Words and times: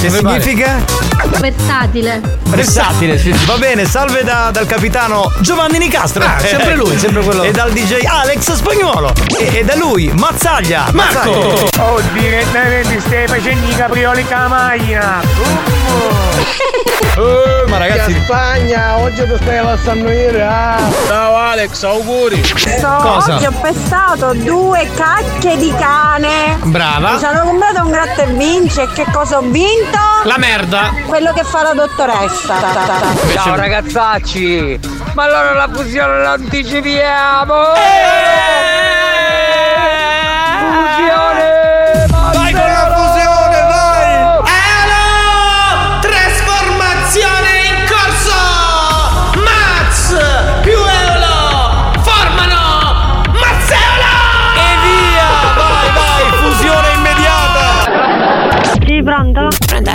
Che 0.00 0.10
significa? 0.10 0.78
Versatile. 1.40 2.20
Versatile, 2.44 3.18
sì, 3.18 3.32
sì. 3.36 3.44
Va 3.46 3.56
bene, 3.56 3.84
salve 3.84 4.22
da- 4.22 4.50
dal 4.52 4.66
capitano 4.66 5.32
Giovanni 5.40 5.78
Nicastro. 5.78 6.24
Ah, 6.24 6.38
sempre 6.38 6.76
lui, 6.76 6.96
sempre 6.96 7.22
quello. 7.22 7.42
E 7.42 7.50
dal 7.50 7.72
DJ 7.72 8.04
Alex 8.06 8.52
Spagnuolo. 8.52 9.12
E, 9.36 9.58
e 9.58 9.64
da 9.64 9.74
lui, 9.74 10.10
Mazzaglia. 10.16 10.86
Marco! 10.92 11.30
Mazzaglia. 11.30 11.84
Oh, 11.92 12.00
direttamente 12.12 13.00
stai 13.00 13.26
facendo 13.26 13.66
i 13.68 13.74
caprioli 13.74 14.24
con 14.26 14.36
la 14.38 14.48
macchina. 14.48 15.20
Eh, 17.16 17.68
ma 17.68 17.78
ragazzi. 17.78 18.16
Spagna, 18.22 18.98
oggi 18.98 19.22
ti 19.26 19.36
stai 19.40 19.64
lasciando 19.64 20.08
ieri, 20.10 20.40
ah. 20.40 20.76
Ciao 21.08 21.34
Alex, 21.36 21.82
auguri. 21.82 22.40
Cosa? 22.80 23.34
Oggi 23.34 23.46
ho 23.46 23.52
pestato 23.60 24.32
due 24.34 24.88
cacche 24.94 25.56
di 25.56 25.72
cane. 25.76 26.58
Brava. 26.62 27.12
Mi 27.14 27.18
sono 27.18 27.42
comprato 27.44 27.82
un 27.82 27.90
gratta 27.90 28.22
e 28.22 28.26
vince 28.26 28.82
e 28.82 28.88
che 28.92 29.04
cosa 29.12 29.38
ho 29.38 29.42
vinto? 29.42 29.87
La 30.24 30.36
merda. 30.38 30.92
Quello 31.06 31.32
che 31.32 31.44
fa 31.44 31.62
la 31.62 31.72
dottoressa. 31.74 32.54
Ciao 33.32 33.54
ragazzacci. 33.54 34.78
Ma 35.14 35.24
allora 35.24 35.52
la 35.54 35.68
fusione 35.72 36.18
la 36.18 36.32
anticipiamo. 36.32 37.54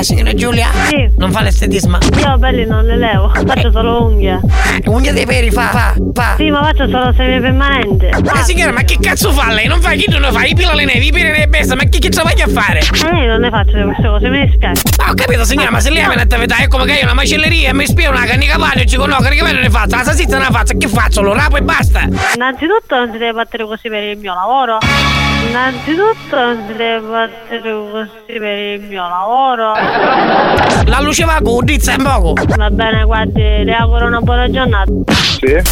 Signora 0.04 0.34
Giulia? 0.34 0.68
Sì. 0.88 1.10
Non 1.18 1.32
fa 1.32 1.42
l'estetismo? 1.42 1.98
Io 2.18 2.38
belli 2.38 2.66
non 2.66 2.86
le 2.86 2.98
levo, 2.98 3.32
faccio 3.46 3.72
solo 3.72 4.06
unghie. 4.06 4.40
Unghie 4.86 5.14
dei 5.14 5.26
peri 5.26 5.52
fa, 5.52 5.68
fa, 5.70 5.96
fa. 6.14 6.36
Sì, 6.38 6.50
ma 6.50 6.64
faccio 6.64 6.88
solo 6.90 7.14
semipermanente. 7.14 8.10
Eh 8.10 8.44
signora, 8.44 8.72
ma 8.72 8.82
che 8.84 8.98
cazzo 9.00 9.32
fa 9.32 9.52
lei? 9.52 9.68
Non 9.68 9.80
fa 9.82 9.92
chi 9.92 10.06
non 10.10 10.22
lo 10.22 10.32
fa? 10.32 10.44
I 10.44 10.54
pila 10.54 10.74
le 10.74 10.86
nevi, 10.86 11.08
i 11.08 11.12
peli 11.12 11.32
le 11.38 11.48
bestia, 11.48 11.76
ma 11.76 11.84
che 11.84 12.00
cazzo 12.00 12.24
vai 12.24 12.42
a 12.42 12.48
fare? 12.48 12.80
Eh, 12.80 13.26
non 13.26 13.40
ne 13.42 13.50
faccio 13.50 13.72
queste 13.72 14.08
cose, 14.08 14.30
mi 14.30 14.46
dispiace. 14.48 14.82
Ma 14.98 15.10
ho 15.10 15.14
capito 15.14 15.44
signora, 15.46 15.72
ma 15.72 15.80
se 15.80 15.90
lei 15.90 16.04
aveva 16.04 16.22
una 16.22 16.38
verità 16.38 16.58
è 16.58 16.68
come 16.68 16.86
che 16.86 16.94
io 16.94 17.04
una 17.04 17.14
macelleria 17.14 17.70
e 17.70 17.74
mi 17.74 17.86
spia 17.86 18.10
una 18.10 18.26
cannica 18.26 18.58
pane 18.58 18.82
e 18.82 18.86
ci 18.86 18.96
conosco, 18.98 19.30
che 19.30 19.42
me 19.42 19.52
ne 19.54 19.70
faccio? 19.70 19.96
La 19.96 20.04
salsiccia 20.04 20.38
non 20.38 20.42
la 20.42 20.52
faccio, 20.52 20.78
che 20.78 20.88
faccio? 20.88 21.22
Lo 21.22 21.34
rapo 21.34 21.58
e 21.58 21.62
basta. 21.62 22.08
Innanzitutto 22.36 22.96
non 22.96 23.10
si 23.12 23.18
deve 23.18 23.34
battere 23.34 23.66
così 23.66 23.90
per 23.90 24.04
il 24.04 24.18
mio 24.18 24.34
lavoro. 24.34 24.80
Innanzitutto 25.48 26.36
non 26.36 26.64
si 26.68 26.74
deve 26.76 27.00
battere 27.00 27.62
così 27.62 28.40
per 28.40 28.58
il 28.58 28.82
mio 28.82 29.08
lavoro. 29.08 29.74
La 30.86 31.00
luce 31.00 31.24
va 31.26 31.40
con 31.42 31.64
dizza 31.66 31.94
in 31.94 32.04
poco. 32.04 32.34
Va 32.56 32.70
bene, 32.70 33.04
guardi, 33.04 33.64
le 33.64 33.74
auguro 33.74 34.06
una 34.08 34.20
buona 34.20 34.50
giornata. 34.50 34.92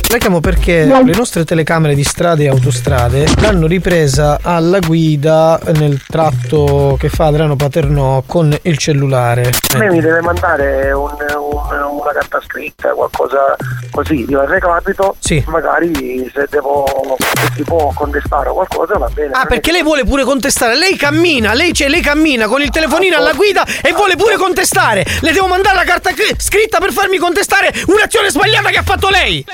La 0.09 0.17
chiamo 0.17 0.39
perché 0.39 0.85
le 0.85 1.13
nostre 1.15 1.45
telecamere 1.45 1.95
di 1.95 2.03
strade 2.03 2.43
e 2.43 2.49
autostrade 2.49 3.25
l'hanno 3.41 3.67
ripresa 3.67 4.39
alla 4.41 4.79
guida 4.79 5.59
nel 5.77 6.01
tratto 6.05 6.97
che 6.99 7.09
fa 7.09 7.25
Adriano 7.27 7.55
Paternò 7.55 8.23
con 8.25 8.55
il 8.63 8.77
cellulare. 8.77 9.51
A 9.75 9.77
me 9.77 9.89
mi 9.91 10.01
deve 10.01 10.21
mandare 10.21 10.91
un- 10.91 11.09
un- 11.11 12.00
una 12.11 12.19
carta 12.19 12.41
scritta, 12.45 12.89
qualcosa 12.89 13.55
così. 13.89 14.25
Io 14.29 14.41
al 14.41 14.47
recapito, 14.47 15.15
Sì. 15.19 15.43
magari 15.47 16.29
se 16.33 16.45
devo 16.49 16.85
se 17.17 17.51
si 17.55 17.63
può 17.63 17.91
contestare 17.95 18.49
o 18.49 18.53
qualcosa 18.53 18.97
va 18.97 19.09
bene. 19.13 19.31
Ah, 19.33 19.45
perché 19.45 19.71
lei 19.71 19.83
vuole 19.83 20.03
pure 20.03 20.23
contestare? 20.23 20.75
Lei 20.77 20.95
cammina, 20.97 21.53
lei, 21.53 21.71
c'è, 21.71 21.87
lei 21.87 22.01
cammina 22.01 22.47
con 22.47 22.61
il 22.61 22.69
telefonino 22.69 23.15
alla 23.17 23.33
guida 23.33 23.65
e 23.81 23.93
vuole 23.93 24.15
pure 24.15 24.35
contestare. 24.35 25.05
Le 25.21 25.31
devo 25.31 25.47
mandare 25.47 25.75
la 25.75 25.83
carta 25.83 26.11
cri- 26.11 26.35
scritta 26.37 26.79
per 26.79 26.91
farmi 26.91 27.17
contestare 27.17 27.71
un'azione 27.87 28.29
sbagliata 28.29 28.69
che 28.69 28.77
ha 28.77 28.83
fatto 28.83 29.09
lei. 29.09 29.45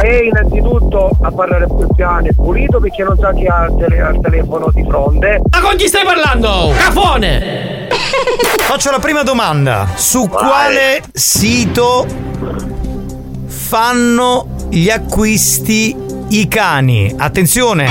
E 0.00 0.16
innanzitutto 0.26 1.10
a 1.22 1.32
parlare 1.32 1.66
più 1.66 1.86
piano 1.96 2.26
e 2.26 2.34
pulito 2.34 2.78
perché 2.78 3.02
non 3.02 3.18
sa 3.18 3.32
chi 3.32 3.46
ha 3.46 3.66
il, 3.68 3.76
tele- 3.78 4.10
il 4.14 4.20
telefono 4.22 4.70
di 4.72 4.84
fronte. 4.86 5.40
Ma 5.50 5.60
con 5.60 5.74
chi 5.76 5.88
stai 5.88 6.04
parlando? 6.04 6.72
Cafone! 6.76 7.88
Faccio 8.62 8.90
la 8.90 8.98
prima 8.98 9.22
domanda. 9.22 9.88
Su 9.94 10.28
quale 10.28 11.02
sito 11.12 12.06
fanno 13.46 14.68
gli 14.70 14.90
acquisti 14.90 15.96
i 16.28 16.48
cani? 16.48 17.14
Attenzione! 17.16 17.90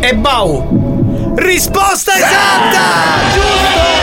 E 0.00 0.14
Bau! 0.14 1.34
Risposta 1.36 2.14
esatta! 2.14 2.80
Giusto! 3.34 4.01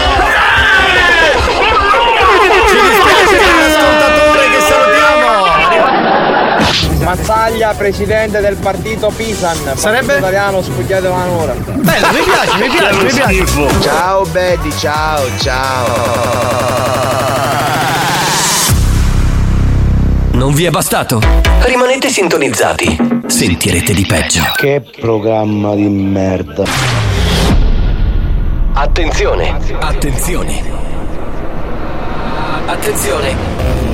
Mazzaglia, 7.09 7.73
presidente 7.73 8.39
del 8.39 8.55
partito 8.57 9.09
Pisan. 9.09 9.57
Sarebbe? 9.75 10.17
italiano 10.17 10.61
spugliato 10.61 11.11
un'ora. 11.11 11.53
Bello, 11.53 12.07
mi 12.11 12.19
piace, 12.21 12.57
mi 12.59 12.69
piace, 12.69 13.03
mi 13.03 13.09
piace. 13.09 13.81
Ciao 13.81 14.25
Betty, 14.25 14.71
ciao, 14.77 15.25
ciao. 15.39 15.87
Non 20.33 20.53
vi 20.53 20.65
è 20.65 20.69
bastato? 20.69 21.19
Rimanete 21.61 22.09
sintonizzati. 22.09 23.23
Sentirete 23.25 23.91
di 23.91 24.05
peggio. 24.05 24.43
Che 24.55 24.85
programma 24.99 25.73
di 25.73 25.89
merda. 25.89 26.63
Attenzione! 28.73 29.57
Attenzione! 29.79 30.61
Attenzione! 32.67 33.58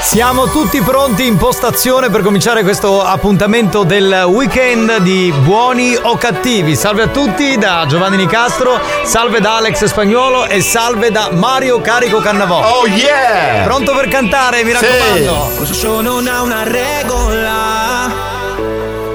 Siamo 0.00 0.48
tutti 0.50 0.80
pronti 0.80 1.26
in 1.26 1.36
postazione 1.36 2.08
per 2.08 2.22
cominciare 2.22 2.62
questo 2.62 3.02
appuntamento 3.02 3.82
del 3.82 4.24
weekend 4.26 4.98
di 4.98 5.32
buoni 5.42 5.94
o 6.00 6.16
cattivi. 6.16 6.74
Salve 6.76 7.02
a 7.02 7.08
tutti 7.08 7.58
da 7.58 7.84
Giovanni 7.86 8.16
Nicastro, 8.16 8.80
salve 9.04 9.40
da 9.40 9.56
Alex 9.56 9.84
Spagnuolo 9.84 10.46
e 10.46 10.62
salve 10.62 11.10
da 11.10 11.30
Mario 11.32 11.80
Carico 11.80 12.20
Cannavò. 12.20 12.80
Oh 12.80 12.86
yeah! 12.86 13.64
Pronto 13.64 13.94
per 13.94 14.08
cantare, 14.08 14.64
mi 14.64 14.72
raccomando. 14.72 15.52
Questo 15.56 15.74
show 15.74 16.00
non 16.00 16.26
ha 16.26 16.40
una 16.42 16.62
regola 16.62 18.10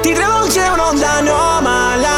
Ti 0.01 0.13
travolge 0.13 0.59
un'onda 0.61 1.11
anomala 1.13 2.11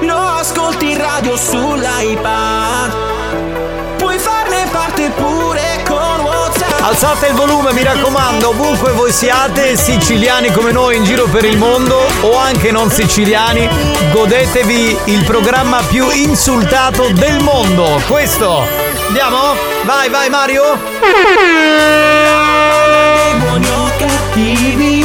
Lo 0.00 0.16
ascolti 0.16 0.92
in 0.92 0.98
radio 0.98 1.36
sull'iPad 1.36 2.63
Alzate 6.94 7.26
il 7.26 7.34
volume, 7.34 7.72
mi 7.72 7.82
raccomando, 7.82 8.50
ovunque 8.50 8.92
voi 8.92 9.10
siate, 9.10 9.76
siciliani 9.76 10.52
come 10.52 10.70
noi 10.70 10.96
in 10.96 11.02
giro 11.02 11.26
per 11.26 11.44
il 11.44 11.58
mondo 11.58 12.00
o 12.20 12.36
anche 12.36 12.70
non 12.70 12.88
siciliani, 12.88 13.68
godetevi 14.12 14.98
il 15.06 15.24
programma 15.24 15.82
più 15.88 16.08
insultato 16.10 17.08
del 17.08 17.42
mondo. 17.42 18.00
Questo. 18.06 18.64
Andiamo? 19.08 19.56
Vai, 19.82 20.08
vai 20.08 20.30
Mario. 20.30 20.78
Buoni 23.38 23.66
o 23.66 23.90
cattivi 23.98 25.04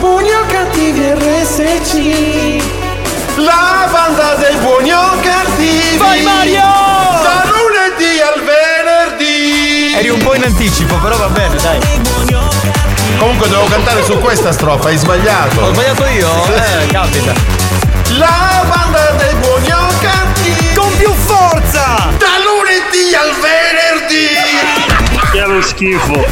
Buoni 0.00 0.32
o 0.32 0.46
cattivi 0.48 1.12
RSC 1.12 2.60
La 3.36 3.88
banda 3.88 4.34
dei 4.34 4.56
buoni 4.56 4.92
o 4.92 5.10
cattivi! 5.20 5.96
Vai 5.96 6.22
Mario! 6.22 7.11
In 10.42 10.48
anticipo, 10.48 10.96
però 10.96 11.16
va 11.16 11.28
bene, 11.28 11.56
dai. 11.56 11.78
Comunque 13.18 13.48
dovevo 13.48 13.68
cantare 13.68 14.04
su 14.04 14.18
questa 14.18 14.52
strofa, 14.52 14.88
hai 14.88 14.96
sbagliato. 14.96 15.60
Ho 15.60 15.72
sbagliato 15.72 16.04
io? 16.06 16.28
Eh, 16.46 16.86
capita. 16.86 17.32
La 18.18 18.64
banda 18.68 19.10
dei 19.12 19.34
buoni 19.36 19.70
o 19.70 19.86
cattivi! 20.00 20.74
Con 20.74 20.96
più 20.96 21.12
forza! 21.12 22.10
Da 22.18 22.38
lunedì 22.42 23.14
al 23.14 23.32
venerdì! 23.40 24.72
è 25.38 25.46
lo 25.46 25.62
schifo. 25.62 26.26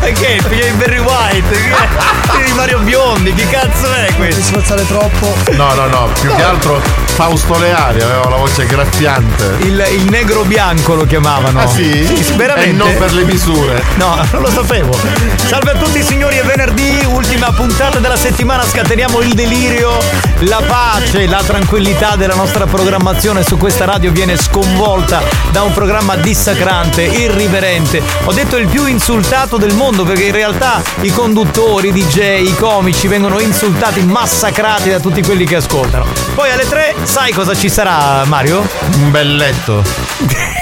Perché? 0.00 0.26
Il 0.26 0.42
figlio 0.42 0.64
di 0.64 0.72
Barry 0.72 0.98
White? 0.98 1.50
Che- 1.50 2.44
di 2.44 2.52
Mario 2.52 2.78
Biondi? 2.80 3.34
Che 3.34 3.48
cazzo 3.48 3.92
è 3.92 4.12
questo? 4.16 4.40
Si 4.40 4.46
sforzare 4.48 4.86
troppo. 4.86 5.36
No, 5.52 5.74
no, 5.74 5.86
no, 5.86 6.10
più 6.20 6.34
che 6.34 6.42
altro 6.42 7.07
Fausto 7.18 7.58
Leali 7.58 8.00
aveva 8.00 8.28
la 8.28 8.36
voce 8.36 8.64
graffiante. 8.64 9.56
Il, 9.62 9.84
il 9.90 10.04
negro 10.08 10.44
bianco 10.44 10.94
lo 10.94 11.04
chiamavano. 11.04 11.62
Ah 11.62 11.66
sì? 11.66 12.06
veramente? 12.36 12.70
E 12.70 12.72
non 12.72 12.96
per 12.96 13.12
le 13.12 13.24
misure. 13.24 13.82
No, 13.96 14.24
non 14.30 14.42
lo 14.42 14.48
sapevo. 14.48 14.96
Salve 15.34 15.72
a 15.72 15.74
tutti 15.74 16.00
signori, 16.00 16.36
è 16.36 16.44
venerdì, 16.44 17.04
ultima 17.08 17.50
puntata 17.50 17.98
della 17.98 18.16
settimana, 18.16 18.64
scateniamo 18.64 19.18
il 19.20 19.34
delirio, 19.34 19.98
la 20.42 20.62
pace, 20.64 21.26
la 21.26 21.42
tranquillità 21.44 22.14
della 22.14 22.36
nostra 22.36 22.66
programmazione 22.66 23.42
su 23.42 23.56
questa 23.56 23.84
radio 23.84 24.12
viene 24.12 24.36
sconvolta 24.36 25.20
da 25.50 25.62
un 25.62 25.72
programma 25.72 26.14
dissacrante, 26.14 27.02
irriverente. 27.02 28.00
Ho 28.26 28.32
detto 28.32 28.56
il 28.56 28.68
più 28.68 28.86
insultato 28.86 29.56
del 29.56 29.74
mondo 29.74 30.04
perché 30.04 30.26
in 30.26 30.32
realtà 30.32 30.80
i 31.00 31.10
conduttori, 31.10 31.88
i 31.88 31.92
DJ, 31.92 32.46
i 32.46 32.54
comici 32.54 33.08
vengono 33.08 33.40
insultati, 33.40 34.02
massacrati 34.02 34.90
da 34.90 35.00
tutti 35.00 35.20
quelli 35.22 35.44
che 35.44 35.56
ascoltano. 35.56 36.06
Poi 36.36 36.50
alle 36.52 36.68
tre, 36.68 36.94
sai 37.08 37.32
cosa 37.32 37.54
ci 37.54 37.70
sarà 37.70 38.24
Mario? 38.26 38.68
Un 38.98 39.10
bel 39.10 39.34
letto. 39.34 39.82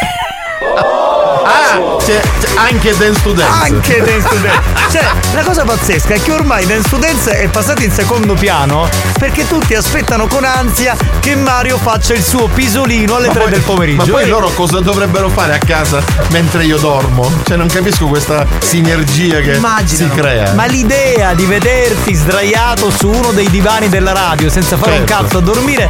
Ah, 1.46 1.96
c'è, 2.04 2.20
c'è 2.40 2.48
anche 2.56 2.96
Dance 2.96 3.22
to 3.22 3.32
Dance. 3.32 3.64
Anche 3.72 4.02
Dance 4.02 4.28
to 4.28 4.34
Dance. 4.36 4.60
Cioè, 4.90 5.04
la 5.34 5.42
cosa 5.42 5.64
pazzesca 5.64 6.14
è 6.14 6.22
che 6.22 6.32
ormai 6.32 6.66
Dance 6.66 6.88
to 6.88 6.96
Dance 6.96 7.30
è 7.30 7.48
passato 7.48 7.82
in 7.82 7.92
secondo 7.92 8.34
piano 8.34 8.88
perché 9.18 9.46
tutti 9.46 9.74
aspettano 9.74 10.26
con 10.26 10.44
ansia 10.44 10.96
che 11.20 11.34
Mario 11.36 11.78
faccia 11.78 12.14
il 12.14 12.22
suo 12.24 12.48
pisolino 12.48 13.16
alle 13.16 13.28
Ma 13.28 13.32
3 13.34 13.42
poi- 13.42 13.50
del 13.50 13.60
pomeriggio. 13.62 14.04
Ma 14.06 14.10
poi 14.12 14.22
E- 14.22 14.26
loro 14.26 14.48
cosa 14.54 14.80
dovrebbero 14.80 15.28
fare 15.28 15.54
a 15.54 15.58
casa 15.58 16.02
mentre 16.30 16.64
io 16.64 16.78
dormo? 16.78 17.30
Cioè, 17.44 17.56
non 17.56 17.68
capisco 17.68 18.06
questa 18.06 18.46
sinergia 18.60 19.40
che 19.40 19.52
Immaginano. 19.54 20.12
si 20.14 20.18
crea. 20.20 20.52
Ma 20.54 20.66
l'idea 20.66 21.34
di 21.34 21.44
vederti 21.44 22.14
sdraiato 22.14 22.90
su 22.90 23.08
uno 23.08 23.30
dei 23.32 23.48
divani 23.50 23.88
della 23.88 24.12
radio 24.12 24.48
senza 24.50 24.76
fare 24.76 24.98
un 24.98 25.06
Certo. 25.06 25.22
cazzo 25.22 25.38
a 25.38 25.40
dormire, 25.40 25.88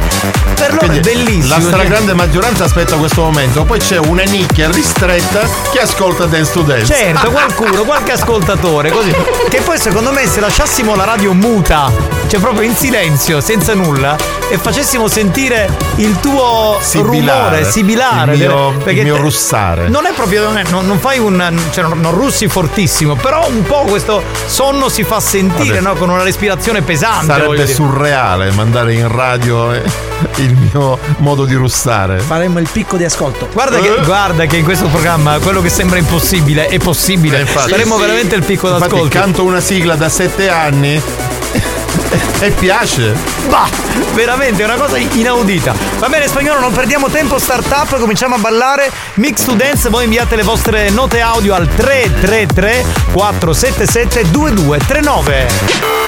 per 0.55 0.69
loro 0.73 0.77
Quindi 0.87 0.97
è 0.97 1.01
bellissimo. 1.01 1.47
La 1.55 1.55
Cioè, 1.61 1.63
stragrande 1.71 2.13
maggioranza 2.13 2.63
aspetta 2.65 2.95
questo 2.95 3.21
momento, 3.21 3.63
poi 3.63 3.79
c'è 3.79 3.97
una 3.97 4.23
nicchia 4.23 4.69
ristretta 4.71 5.46
che 5.71 5.79
ascolta 5.81 6.25
Dance 6.25 6.51
to 6.53 6.61
Dance. 6.61 6.93
Certo, 6.93 7.31
qualcuno, 7.31 7.83
qualche 7.83 8.11
ascoltatore, 8.13 8.89
così. 8.91 9.13
Che 9.47 9.61
poi 9.61 9.77
secondo 9.79 10.11
me 10.11 10.27
se 10.27 10.41
lasciassimo 10.41 10.93
la 10.95 11.05
radio 11.05 11.31
muta, 11.33 11.89
cioè 12.27 12.37
proprio 12.41 12.63
in 12.67 12.75
silenzio, 12.75 13.39
senza 13.39 13.73
nulla, 13.73 14.17
e 14.49 14.57
facessimo 14.57 15.07
sentire 15.07 15.69
il 15.95 16.19
tuo 16.19 16.77
Sibilare. 16.81 17.55
rumore, 17.59 17.71
sibilare. 17.71 18.33
Il 18.33 18.39
mio- 18.39 18.73
il 18.85 19.03
mio 19.03 19.15
russare. 19.15 19.87
Non 19.87 20.05
è 20.05 20.11
proprio, 20.11 20.43
non, 20.43 20.57
è- 20.57 20.63
non- 20.69 20.85
non 20.85 20.99
fai 20.99 21.19
un. 21.19 21.57
cioè 21.71 21.83
non, 21.85 21.99
non 22.01 22.11
russi 22.13 22.49
fortissimo, 22.49 23.15
però 23.15 23.47
un 23.47 23.63
po' 23.63 23.85
questo 23.87 24.21
sonno 24.47 24.89
si 24.89 25.03
fa 25.05 25.21
sentire, 25.21 25.79
Vabbè. 25.79 25.93
no? 25.93 25.95
Con 25.95 26.09
una 26.09 26.23
respirazione 26.23 26.81
pesante. 26.81 27.25
Sarebbe 27.27 27.65
surreale 27.67 28.51
mandare 28.51 28.93
in 28.95 29.07
radio 29.09 29.71
eh, 29.71 29.81
il 30.37 30.55
mio 30.55 30.97
modo 31.17 31.45
di 31.45 31.53
russare. 31.55 32.19
Faremmo 32.19 32.59
il 32.59 32.67
picco 32.71 32.97
di 32.97 33.03
ascolto. 33.03 33.47
Guarda 33.51 33.79
che, 33.79 33.99
guarda 34.03 34.45
che 34.45 34.57
in 34.57 34.63
questo 34.63 34.87
programma 34.87 35.37
quello 35.39 35.61
che 35.61 35.69
sembra 35.69 35.97
impossibile 35.97 36.67
è 36.67 36.77
possibile. 36.79 37.37
Eh, 37.37 37.41
infatti. 37.41 37.71
Faremo 37.71 37.95
Sì, 37.95 37.99
sì. 38.01 38.05
veramente 38.07 38.35
il 38.35 38.43
picco 38.43 38.67
Infatti 38.67 38.89
d'ascolto. 38.91 39.17
canto 39.19 39.43
una 39.43 39.59
sigla 39.59 39.95
da 39.95 40.09
sette 40.09 40.49
anni 40.49 41.01
e 42.39 42.49
piace. 42.51 43.13
Bah, 43.49 43.67
veramente 44.13 44.61
è 44.61 44.65
una 44.65 44.75
cosa 44.75 44.97
inaudita. 44.97 45.73
Va 45.99 46.09
bene, 46.09 46.27
spagnolo, 46.27 46.59
non 46.59 46.73
perdiamo 46.73 47.07
tempo, 47.09 47.39
startup, 47.39 47.97
cominciamo 47.99 48.35
a 48.35 48.37
ballare. 48.39 48.91
Mix 49.15 49.43
to 49.45 49.53
dance, 49.53 49.89
voi 49.89 50.03
inviate 50.03 50.35
le 50.35 50.43
vostre 50.43 50.89
note 50.89 51.21
audio 51.21 51.53
al 51.53 51.67
333 51.67 52.85
477 53.13 54.29
2239. 54.31 56.06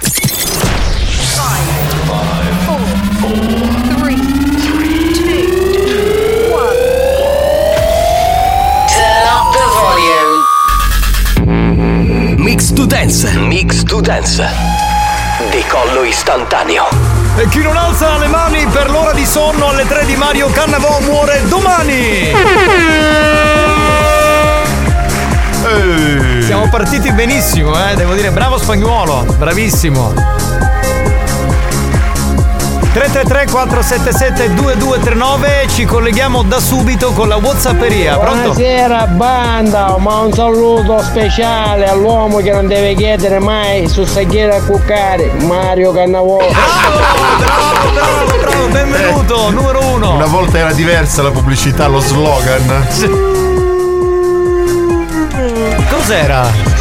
Mix 12.60 12.74
to 12.74 12.86
dance. 12.86 13.38
Mix 13.38 13.84
to 13.84 14.02
dance. 14.02 14.46
Decollo 15.50 16.04
istantaneo. 16.04 16.90
E 17.38 17.48
chi 17.48 17.62
non 17.62 17.78
alza 17.78 18.18
le 18.18 18.28
mani 18.28 18.68
per 18.68 18.90
l'ora 18.90 19.14
di 19.14 19.26
sonno 19.26 19.70
alle 19.70 19.86
3 19.88 20.04
di 20.06 20.18
Mario 20.18 20.50
Cannavò 20.50 21.00
muore 21.00 21.42
domani. 21.48 22.34
Siamo 26.42 26.68
partiti 26.68 27.14
benissimo, 27.14 27.72
eh, 27.90 27.96
devo 27.96 28.14
dire, 28.14 28.30
bravo 28.32 28.58
spagnolo, 28.58 29.24
bravissimo. 29.38 30.39
333 33.00 33.50
477 33.50 34.54
2239 34.56 35.68
ci 35.70 35.86
colleghiamo 35.86 36.44
da 36.44 36.60
subito 36.60 37.14
con 37.14 37.30
la 37.30 37.38
Whatsapperia. 37.38 38.18
Pronto? 38.18 38.52
Buonasera 38.52 39.08
banda, 39.08 39.96
ma 39.98 40.18
un 40.18 40.34
saluto 40.34 41.02
speciale 41.02 41.88
all'uomo 41.88 42.40
che 42.40 42.52
non 42.52 42.68
deve 42.68 42.96
chiedere 42.96 43.40
mai 43.40 43.88
su 43.88 44.04
Saghiera 44.04 44.58
a 44.58 44.62
cuccare, 44.62 45.32
Mario 45.44 45.94
Cannavò. 45.94 46.40
Bravo, 46.40 47.92
bravo, 47.94 48.38
bravo, 48.38 48.68
benvenuto, 48.68 49.50
numero 49.50 49.80
uno. 49.94 50.16
Una 50.16 50.26
volta 50.26 50.58
era 50.58 50.74
diversa 50.74 51.22
la 51.22 51.32
pubblicità, 51.32 51.88
lo 51.88 52.02
slogan. 52.02 52.86
Cos'era? 55.90 56.79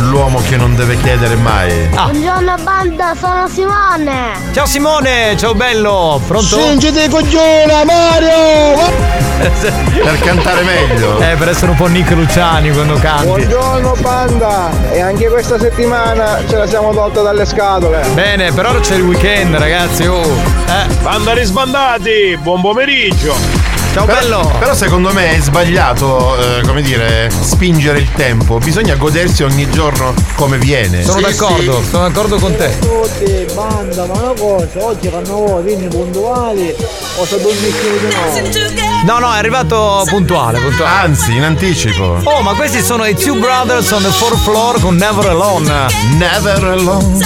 L'uomo 0.00 0.40
che 0.40 0.56
non 0.56 0.74
deve 0.76 0.96
chiedere 0.96 1.34
mai. 1.36 1.88
Ah. 1.94 2.08
Buongiorno 2.08 2.54
banda, 2.62 3.14
sono 3.18 3.46
Simone. 3.48 4.32
Ciao 4.52 4.64
Simone, 4.64 5.36
ciao 5.36 5.54
bello, 5.54 6.20
pronto? 6.26 6.58
Singiti 6.58 7.06
coglione, 7.08 7.84
Mario! 7.84 9.18
Per 9.40 10.18
cantare 10.20 10.62
meglio. 10.62 11.18
Eh, 11.18 11.34
per 11.36 11.48
essere 11.48 11.70
un 11.70 11.76
po' 11.76 11.86
Nick 11.86 12.10
Luciani 12.10 12.70
quando 12.72 12.94
canti. 12.94 13.26
Buongiorno 13.26 13.96
banda 14.00 14.70
e 14.90 15.00
anche 15.00 15.28
questa 15.28 15.58
settimana 15.58 16.38
ce 16.48 16.56
la 16.56 16.66
siamo 16.66 16.92
tolta 16.92 17.22
dalle 17.22 17.46
scatole. 17.46 18.02
Bene, 18.14 18.52
per 18.52 18.66
ora 18.66 18.80
c'è 18.80 18.96
il 18.96 19.02
weekend, 19.02 19.54
ragazzi. 19.56 20.06
Oh. 20.06 20.22
Eh. 20.22 20.94
Banda 21.02 21.32
risbandati, 21.32 22.38
buon 22.42 22.60
pomeriggio. 22.60 23.59
Ciao 23.92 24.04
Però, 24.04 24.20
bello. 24.20 24.52
però 24.56 24.72
secondo 24.72 25.12
me 25.12 25.36
è 25.36 25.40
sbagliato, 25.40 26.36
eh, 26.38 26.62
come 26.64 26.80
dire, 26.80 27.28
spingere 27.28 27.98
il 27.98 28.08
tempo. 28.12 28.58
Bisogna 28.58 28.94
godersi 28.94 29.42
ogni 29.42 29.68
giorno 29.68 30.14
come 30.36 30.58
viene. 30.58 31.02
Sono 31.02 31.20
d'accordo, 31.20 31.82
sono 31.82 32.06
d'accordo 32.06 32.38
con 32.38 32.54
te. 32.54 32.78
Tutti, 32.78 33.46
banda, 33.52 34.06
ma 34.06 34.12
una 34.12 34.32
cosa, 34.38 34.68
oggi 34.84 35.08
fanno 35.08 35.60
vieni 35.60 35.88
puntuali 35.88 36.72
o 37.16 37.26
se 37.26 37.40
dormisci 37.40 38.70
di? 38.70 38.80
No, 39.04 39.18
no, 39.18 39.32
è 39.34 39.38
arrivato 39.38 40.04
puntuale, 40.06 40.60
puntuale. 40.60 40.94
Anzi, 40.94 41.34
in 41.34 41.42
anticipo. 41.42 42.20
Oh, 42.22 42.42
ma 42.42 42.54
questi 42.54 42.80
sono 42.82 43.04
i 43.06 43.14
Two 43.16 43.34
Brothers 43.40 43.90
on 43.90 44.02
the 44.02 44.10
Fourth 44.10 44.38
Floor 44.38 44.80
con 44.80 44.94
Never 44.94 45.26
Alone. 45.26 45.86
Never 46.16 46.62
alone. 46.62 47.18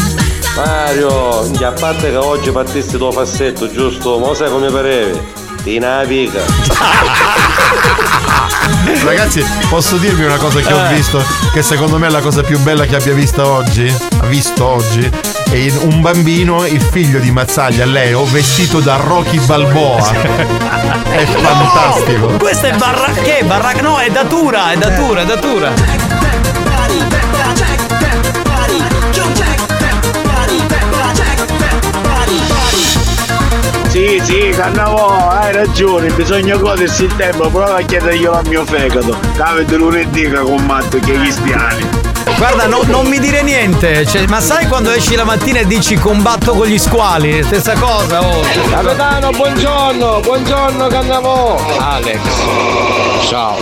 Mario, 0.56 1.40
a 1.40 1.72
parte 1.72 2.08
che 2.08 2.16
oggi 2.16 2.50
partiste 2.52 2.96
tuo 2.96 3.10
passetto, 3.10 3.70
giusto? 3.70 4.18
Ma 4.18 4.28
lo 4.28 4.34
sai 4.34 4.50
come 4.50 4.70
parevi? 4.70 5.42
Ti 5.64 5.78
naviga. 5.78 6.42
Ragazzi, 9.04 9.44
posso 9.68 9.96
dirvi 9.96 10.24
una 10.24 10.36
cosa 10.36 10.60
che 10.60 10.72
ho 10.72 10.84
Eh. 10.86 10.94
visto? 10.94 11.24
Che 11.52 11.62
secondo 11.62 11.98
me 11.98 12.06
è 12.06 12.10
la 12.10 12.20
cosa 12.20 12.42
più 12.42 12.58
bella 12.60 12.84
che 12.84 12.96
abbia 12.96 13.14
vista 13.14 13.46
oggi? 13.46 13.86
Ha 14.20 14.26
visto 14.26 14.64
oggi? 14.66 15.10
È 15.50 15.72
un 15.80 16.00
bambino, 16.00 16.66
il 16.66 16.82
figlio 16.82 17.18
di 17.18 17.30
Mazzaglia, 17.30 17.84
Leo, 17.86 18.24
vestito 18.26 18.80
da 18.80 18.96
Rocky 18.96 19.38
Balboa. 19.38 20.10
È 21.14 21.24
fantastico. 21.26 22.26
Questo 22.38 22.66
è 22.66 22.76
barra... 22.76 23.06
Che 23.12 23.38
è 23.38 23.44
barra... 23.44 23.70
No, 23.80 23.98
è 23.98 24.10
datura, 24.10 24.72
è 24.72 24.76
datura, 24.76 25.20
è 25.20 25.24
datura. 25.24 25.72
Sì, 33.94 34.20
sì, 34.24 34.52
Cannavò, 34.52 35.28
hai 35.28 35.52
ragione, 35.52 36.10
bisogna 36.10 36.56
godersi 36.56 37.04
il 37.04 37.14
tempo, 37.14 37.48
prova 37.48 37.76
a 37.76 37.80
chiederglielo 37.82 38.32
al 38.32 38.48
mio 38.48 38.64
fegato. 38.64 39.16
Davide 39.36 39.76
lunedì 39.76 40.28
che 40.28 40.36
combatto 40.36 40.98
che 40.98 41.12
gli 41.12 41.20
cristiani. 41.20 41.88
Guarda, 42.36 42.66
no- 42.66 42.82
non 42.86 43.06
mi 43.06 43.20
dire 43.20 43.44
niente. 43.44 44.04
Cioè, 44.04 44.26
ma 44.26 44.40
sai 44.40 44.66
quando 44.66 44.90
esci 44.90 45.14
la 45.14 45.22
mattina 45.22 45.60
e 45.60 45.66
dici 45.68 45.94
combatto 45.94 46.54
con 46.54 46.66
gli 46.66 46.76
squali? 46.76 47.40
Stessa 47.44 47.74
cosa, 47.74 48.20
oh. 48.20 48.40
Capitano, 48.68 49.30
buongiorno, 49.30 50.18
buongiorno 50.18 50.86
Cannavò. 50.88 51.64
Alex, 51.78 52.20
ciao. 53.28 53.56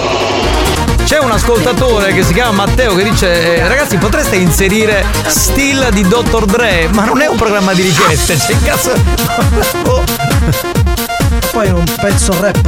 C'è 1.05 1.19
un 1.19 1.31
ascoltatore 1.31 2.15
che 2.15 2.23
si 2.23 2.33
chiama 2.33 2.53
Matteo 2.53 2.95
che 2.95 3.03
dice 3.05 3.57
eh, 3.57 3.69
ragazzi 3.69 3.99
potreste 3.99 4.37
inserire 4.37 5.05
Still 5.27 5.91
di 5.91 6.09
Dr. 6.09 6.47
Dre 6.47 6.89
ma 6.95 7.05
non 7.05 7.21
è 7.21 7.27
un 7.27 7.37
programma 7.37 7.75
di 7.75 7.83
richieste 7.83 8.37
c'è 8.39 8.53
il 8.53 8.63
cazzo 8.63 8.93
Oh. 9.85 10.12
Poi 11.53 11.71
un 11.71 11.85
pezzo 12.01 12.35
rap. 12.41 12.59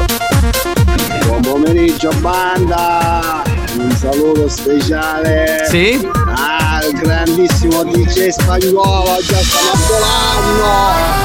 Buon 1.27 1.41
pomeriggio 1.43 2.11
banda! 2.21 3.43
Un 3.77 3.91
saluto 3.97 4.49
speciale 4.49 5.67
Sì? 5.69 6.09
al 6.37 6.93
grandissimo 6.93 7.83
DJ 7.85 8.29
spagnolo, 8.29 9.17
già 9.23 9.39
stiamo 9.39 9.85
volando! 9.89 11.23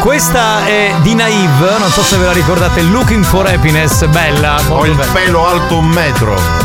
Questa 0.00 0.66
è 0.66 0.94
di 1.00 1.14
Naive, 1.14 1.78
non 1.78 1.90
so 1.90 2.02
se 2.02 2.16
ve 2.18 2.26
la 2.26 2.32
ricordate, 2.32 2.82
Looking 2.82 3.24
for 3.24 3.46
Happiness, 3.46 4.04
bella. 4.06 4.60
Ho 4.68 4.84
il 4.84 4.96
pelo 5.12 5.46
alto 5.46 5.78
un 5.78 5.86
metro. 5.86 6.63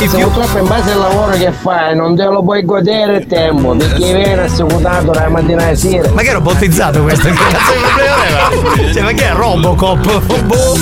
Se 0.00 0.18
purtroppo 0.18 0.58
in 0.58 0.66
base 0.66 0.92
al 0.92 0.98
lavoro 0.98 1.32
che 1.32 1.52
fai 1.52 1.94
non 1.94 2.16
te 2.16 2.24
lo 2.24 2.42
puoi 2.42 2.64
godere 2.64 3.18
il 3.18 3.26
tempo 3.26 3.76
perché 3.76 4.14
viene 4.14 4.44
assicurato 4.44 5.10
dalla 5.12 5.28
mattina 5.28 5.66
alla 5.66 5.74
sera. 5.74 6.10
Ma 6.10 6.22
che 6.22 6.30
ero 6.30 6.40
battezzato 6.40 7.02
questo? 7.02 7.28
Che 7.28 7.34
cazzo 7.34 7.72
di 7.72 7.78
problema 7.78 8.14
aveva? 8.14 8.92
Cioè, 8.92 9.02
ma 9.02 9.12
che 9.12 9.28
è 9.28 9.32
Robocop? 9.34 10.40
Boh. 10.44 10.78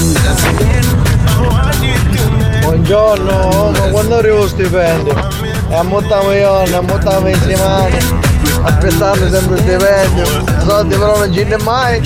Buongiorno, 2.61 3.73
ma 3.73 3.81
quando 3.91 4.19
arrivo 4.19 4.37
lo 4.37 4.49
stipendio? 4.49 5.29
E 5.69 5.75
ammontavo 5.75 6.33
io, 6.33 6.65
ne 6.67 6.77
ammontavo 6.77 7.27
insieme 7.27 8.27
aspettando 8.63 9.29
sempre 9.29 9.57
il 9.57 9.61
stipendio. 9.61 10.27
Soldi 10.65 10.97
però 10.97 11.19
non 11.19 11.31
ne 11.31 11.57
mai. 11.65 11.99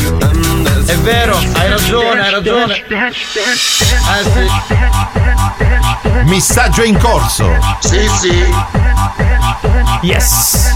È 0.87 0.97
vero, 0.97 1.37
hai 1.37 1.69
ragione, 1.69 2.21
hai 2.21 2.31
ragione. 2.31 2.75
Eh 2.75 3.12
sì. 4.33 4.49
Missaggio 6.25 6.83
in 6.83 6.99
corso. 6.99 7.49
Sì, 7.81 8.09
sì. 8.09 8.45
Yes. 10.02 10.73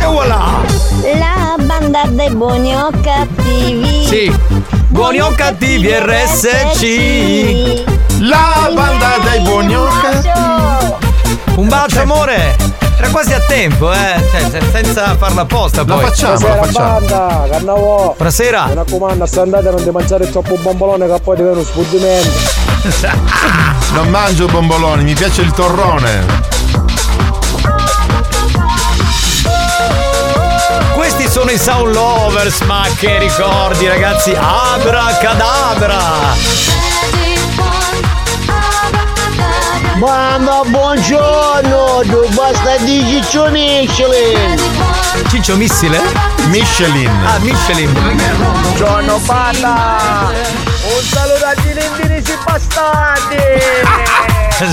E 0.00 0.04
voilà. 0.04 0.62
La 1.18 1.56
banda 1.60 2.04
dei 2.08 2.30
buoni 2.30 2.74
o 2.74 2.90
cattivi. 3.02 4.06
Sì. 4.06 4.34
Buoni 4.88 5.20
o 5.20 5.32
cattivi 5.34 5.90
RSC. 5.92 7.84
La 8.20 8.70
banda 8.72 9.18
dei 9.30 9.40
buoni 9.40 9.76
o 9.76 9.88
Un 11.56 11.68
bacio 11.68 12.02
amore. 12.02 12.73
Era 13.04 13.12
quasi 13.12 13.34
a 13.34 13.40
tempo, 13.40 13.92
eh. 13.92 14.14
Cioè, 14.30 14.48
se- 14.50 14.62
senza 14.72 15.14
farla 15.18 15.42
apposta 15.42 15.84
poi. 15.84 15.96
Buonasera 16.10 16.66
banda, 16.72 17.46
cannavo. 17.50 18.14
Buonasera. 18.16 18.64
Mi 18.64 18.74
raccomando, 18.74 19.26
se 19.26 19.40
andate 19.40 19.68
non 19.70 19.82
ti 19.82 19.90
mangiare 19.90 20.30
troppo 20.30 20.56
bombolone 20.56 21.06
che 21.06 21.20
poi 21.22 21.36
ti 21.36 21.42
viene 21.42 21.58
uno 21.58 21.66
sfuggimento. 21.66 22.62
Non 23.92 24.08
mangio 24.08 24.46
bomboloni, 24.46 25.04
mi 25.04 25.12
piace 25.14 25.42
il 25.42 25.52
torrone. 25.52 26.24
Questi 30.94 31.28
sono 31.28 31.50
i 31.50 31.58
Sound 31.58 31.94
Lovers, 31.94 32.60
ma 32.62 32.86
che 32.98 33.18
ricordi 33.18 33.86
ragazzi, 33.86 34.34
abracadabra! 34.36 35.98
Banda, 40.04 40.60
buongiorno, 40.66 42.02
tu 42.02 42.28
basta 42.34 42.76
di 42.84 43.02
Ciccio 43.08 43.48
Michelin. 43.48 44.54
Ciccio 45.28 45.56
Missile? 45.56 45.98
Michelin. 46.48 47.08
Ah, 47.24 47.38
Michelin. 47.38 47.90
Buongiorno 48.60 49.18
banda. 49.20 50.30
Un 50.84 51.02
saluto 51.02 51.46
a 51.46 51.54
Dilindini 51.54 52.22
si 52.22 52.36
bastardi. 52.44 53.36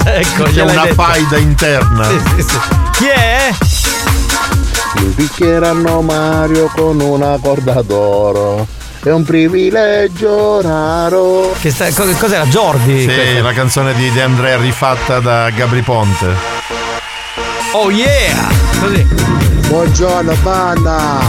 ecco, 0.20 0.44
C'è 0.52 0.64
una 0.64 0.82
detto. 0.84 0.96
faida 0.96 1.38
interna. 1.38 2.08
Chi 2.92 3.08
è? 3.08 3.54
Mi 4.96 5.06
picchieranno 5.16 6.02
Mario 6.02 6.70
con 6.76 7.00
una 7.00 7.38
corda 7.42 7.82
d'oro. 7.82 8.68
È 9.04 9.10
un 9.10 9.24
privilegio 9.24 10.62
raro. 10.62 11.56
Che 11.60 11.72
sta, 11.72 11.92
co- 11.92 12.06
cos'era? 12.20 12.46
Jordi? 12.46 13.02
Sì, 13.02 13.42
la 13.42 13.52
canzone 13.52 13.96
di 13.96 14.12
De 14.12 14.22
Andrea 14.22 14.58
rifatta 14.58 15.20
da 15.20 15.50
Gabri 15.50 15.82
Ponte. 15.82 16.36
Oh 17.72 17.90
yeah! 17.90 18.48
Così. 18.80 19.04
Buongiorno 19.68 20.36
banda. 20.44 21.20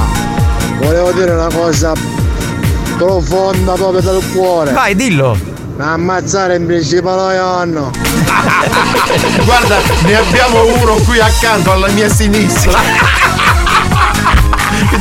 Volevo 0.82 1.12
dire 1.12 1.30
una 1.30 1.48
cosa 1.50 1.94
profonda 2.98 3.72
proprio 3.72 4.02
dal 4.02 4.22
cuore. 4.34 4.72
Vai, 4.72 4.94
dillo. 4.94 5.34
Ammazzare 5.78 6.56
in 6.56 6.66
principale 6.66 7.38
anno. 7.38 7.90
Guarda, 9.44 9.78
ne 10.02 10.16
abbiamo 10.16 10.66
uno 10.78 10.96
qui 11.06 11.18
accanto 11.20 11.72
alla 11.72 11.88
mia 11.88 12.10
sinistra. 12.10 13.30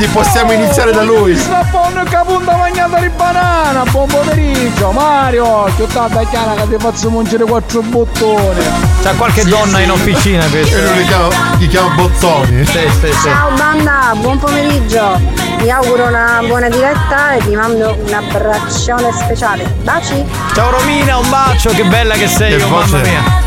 Quindi 0.01 0.17
possiamo 0.17 0.51
iniziare 0.51 0.91
da 0.91 1.03
lui. 1.03 1.37
Sapone 1.37 2.03
capunta 2.05 2.55
magnata 2.55 2.97
di 2.97 3.09
banana. 3.09 3.83
Buon 3.83 4.07
pomeriggio, 4.07 4.89
Mario. 4.89 5.65
Che 5.77 5.85
tanta 5.85 6.23
chiara 6.23 6.55
che 6.55 6.75
ti 6.75 6.75
faccio 6.79 7.11
mungere 7.11 7.43
quattro 7.43 7.81
bottoni. 7.81 8.63
C'ha 9.03 9.11
qualche 9.11 9.43
donna 9.43 9.79
in 9.79 9.91
officina. 9.91 10.43
E 10.45 10.49
lui 10.49 10.97
li 10.97 11.05
chiama, 11.05 11.27
li 11.59 11.67
chiama 11.67 11.93
bottoni. 11.93 12.65
Sì, 12.65 12.79
sì, 12.99 13.11
sì. 13.11 13.29
Ciao 13.29 13.51
banda, 13.55 14.13
buon 14.15 14.39
pomeriggio. 14.39 15.19
Vi 15.59 15.69
auguro 15.69 16.07
una 16.07 16.41
buona 16.47 16.67
diretta 16.67 17.33
e 17.33 17.41
vi 17.41 17.55
mando 17.55 17.95
un 18.03 18.11
abbraccione 18.11 19.11
speciale. 19.13 19.71
Baci! 19.83 20.25
Ciao 20.55 20.71
Romina, 20.71 21.17
un 21.19 21.29
bacio, 21.29 21.69
che 21.69 21.83
bella 21.83 22.15
che 22.15 22.27
sei, 22.27 22.57
Che 22.57 22.63
oh, 22.63 22.69
mamma 22.69 22.97
mia. 23.01 23.40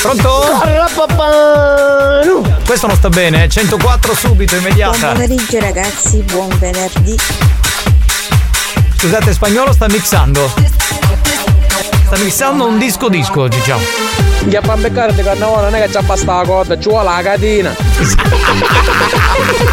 Pronto? 0.00 0.62
Questo 2.64 2.86
non 2.86 2.96
sta 2.96 3.08
bene, 3.08 3.44
eh. 3.44 3.48
104 3.48 4.14
subito, 4.14 4.54
Buon 4.56 4.66
immediata. 4.66 5.12
pomeriggio 5.12 5.58
ragazzi, 5.58 6.18
buon 6.22 6.48
venerdì. 6.58 7.16
Scusate, 8.96 9.32
spagnolo 9.32 9.72
sta 9.72 9.88
mixando. 9.88 10.50
Sta 12.06 12.16
mixando 12.18 12.66
un 12.66 12.78
disco 12.78 13.08
disco, 13.08 13.48
diciamo. 13.48 13.82
Che 14.48 14.60
fa 14.62 14.76
beccare 14.76 15.14
di 15.14 15.22
carnavale 15.22 15.70
non 15.70 15.74
è 15.74 15.82
che 15.86 15.92
c'è 15.92 16.00
basta 16.02 16.36
la 16.36 16.42
corda, 16.44 16.78
ci 16.78 16.88
vuole 16.88 17.04
la 17.04 17.20
catena. 17.22 17.74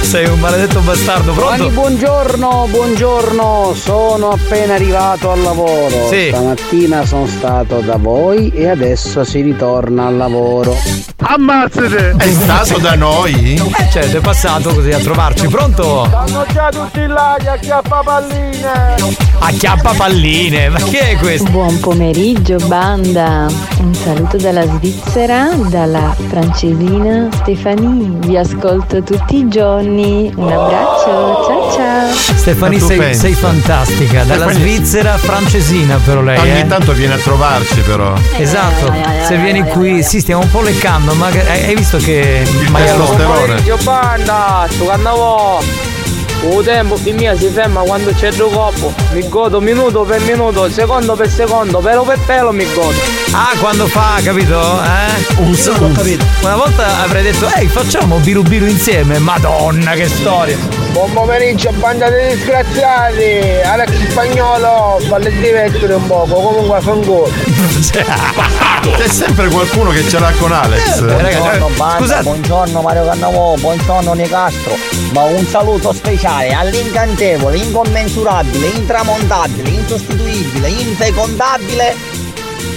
Sei 0.00 0.26
un 0.26 0.40
maledetto 0.40 0.80
bastardo, 0.80 1.34
Giovanni, 1.34 1.58
pronto? 1.58 1.80
buongiorno, 1.80 2.66
buongiorno, 2.70 3.74
sono 3.74 4.30
appena 4.30 4.74
arrivato 4.74 5.30
al 5.30 5.42
lavoro. 5.42 6.08
Sì. 6.08 6.28
Stamattina 6.28 7.04
sono 7.04 7.26
stato 7.26 7.80
da 7.80 7.96
voi 7.96 8.48
e 8.50 8.68
adesso 8.70 9.22
si 9.24 9.42
ritorna 9.42 10.06
al 10.06 10.16
lavoro. 10.16 10.74
Ammazzate! 11.20 12.14
È 12.16 12.30
stato 12.30 12.78
da 12.78 12.94
noi? 12.94 13.56
Eh, 13.56 13.90
certo, 13.90 14.16
è 14.16 14.20
passato 14.20 14.72
così 14.72 14.90
a 14.92 14.98
trovarci. 14.98 15.46
Pronto? 15.48 16.06
Stanno 16.06 16.46
già 16.52 16.68
tutti 16.70 17.06
là 17.06 17.36
che 17.38 17.48
acchiappa 17.48 18.00
palline. 18.02 19.16
Acchiappa 19.40 19.92
palline, 19.92 20.68
ma 20.70 20.78
che 20.78 21.10
è 21.10 21.16
questo? 21.16 21.50
Buon 21.50 21.78
pomeriggio 21.80 22.56
banda, 22.66 23.46
un 23.80 23.94
saluto 23.94 24.36
dalla 24.36 24.64
Svizzera, 24.64 25.50
dalla 25.68 26.14
francesina 26.28 27.28
Stefanie, 27.32 28.10
vi 28.26 28.36
ascolto 28.36 29.02
tutti 29.02 29.36
i 29.36 29.48
giorni, 29.48 29.87
un 29.88 30.52
abbraccio, 30.52 31.44
ciao 31.46 31.72
ciao! 31.72 32.36
Stefani, 32.36 32.78
sei, 32.78 33.14
sei 33.14 33.32
fantastica. 33.34 34.24
Dalla 34.24 34.50
Stefani- 34.50 34.74
Svizzera 34.74 35.16
francesina 35.16 35.98
però 36.04 36.20
lei, 36.20 36.38
Ogni 36.38 36.60
eh? 36.60 36.66
tanto 36.66 36.92
viene 36.92 37.14
a 37.14 37.18
trovarci 37.18 37.80
però. 37.80 38.12
Esatto, 38.36 38.92
se 39.26 39.36
vieni 39.36 39.62
qui, 39.68 40.02
sì, 40.02 40.20
stiamo 40.20 40.42
un 40.42 40.50
po' 40.50 40.60
leccando, 40.60 41.14
ma 41.14 41.26
hai 41.28 41.74
visto 41.74 41.98
che 41.98 42.42
il 42.44 42.72
testosterone. 42.72 43.60
Io 43.64 43.76
banda, 43.82 44.66
sto 44.68 44.86
carnavale. 44.86 45.97
Un 46.40 46.62
tempo 46.62 46.96
di 46.98 47.12
mia 47.12 47.36
si 47.36 47.48
ferma 47.48 47.80
quando 47.82 48.12
c'è 48.12 48.28
il 48.28 48.36
coppo. 48.36 48.94
Mi 49.10 49.28
godo 49.28 49.60
minuto 49.60 50.02
per 50.02 50.20
minuto, 50.20 50.70
secondo 50.70 51.14
per 51.14 51.28
secondo, 51.28 51.80
pelo 51.80 52.04
per 52.04 52.18
pelo 52.26 52.52
mi 52.52 52.64
godo. 52.74 52.96
Ah, 53.32 53.50
quando 53.58 53.88
fa, 53.88 54.20
capito? 54.22 54.54
Eh? 54.54 55.40
Un 55.42 55.52
ho 55.52 55.92
capito. 55.92 56.24
Una 56.42 56.54
volta 56.54 57.02
avrei 57.02 57.24
detto, 57.24 57.48
ehi, 57.56 57.66
facciamo 57.66 58.18
biru 58.18 58.42
biru 58.42 58.66
insieme. 58.66 59.18
Madonna, 59.18 59.94
che 59.94 60.06
storia! 60.06 60.56
Buon 60.92 61.12
pomeriggio, 61.12 61.72
banda 61.72 62.08
di 62.08 62.36
disgraziati. 62.36 63.60
Alex 63.64 64.08
Spagnolo, 64.08 65.00
falle 65.08 65.30
divertere 65.32 65.94
un 65.94 66.06
poco. 66.06 66.34
Comunque 66.34 66.80
fanculo. 66.80 67.30
C'è 68.96 69.08
sempre 69.08 69.48
qualcuno 69.48 69.90
che 69.90 70.08
ce 70.08 70.20
l'ha 70.20 70.32
con 70.38 70.52
Alex. 70.52 71.00
Buongiorno 71.00 71.68
banda, 71.76 72.22
buongiorno 72.22 72.80
Mario 72.80 73.04
Cannavò, 73.04 73.54
buongiorno 73.56 74.12
Nicastro, 74.14 74.76
ma 75.12 75.22
un 75.24 75.44
saluto 75.46 75.92
speciale 75.92 76.27
all'incantevole, 76.28 77.56
incommensurabile, 77.56 78.66
intramontabile, 78.68 79.68
insostituibile, 79.70 80.68
infecondabile 80.68 81.96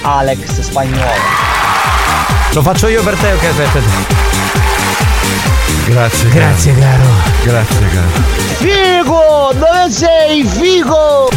Alex 0.03 0.60
Spagnolo. 0.62 1.50
Lo 2.53 2.62
faccio 2.62 2.88
io 2.88 3.03
per 3.03 3.15
te, 3.15 3.31
ok? 3.34 3.43
Aspetta. 3.43 3.79
Grazie. 5.86 6.29
Grazie, 6.29 6.74
caro. 6.77 7.03
Grazie, 7.43 7.88
caro. 7.89 8.24
Figo, 8.58 9.51
dove 9.53 9.89
sei, 9.89 10.43
figo? 10.46 11.29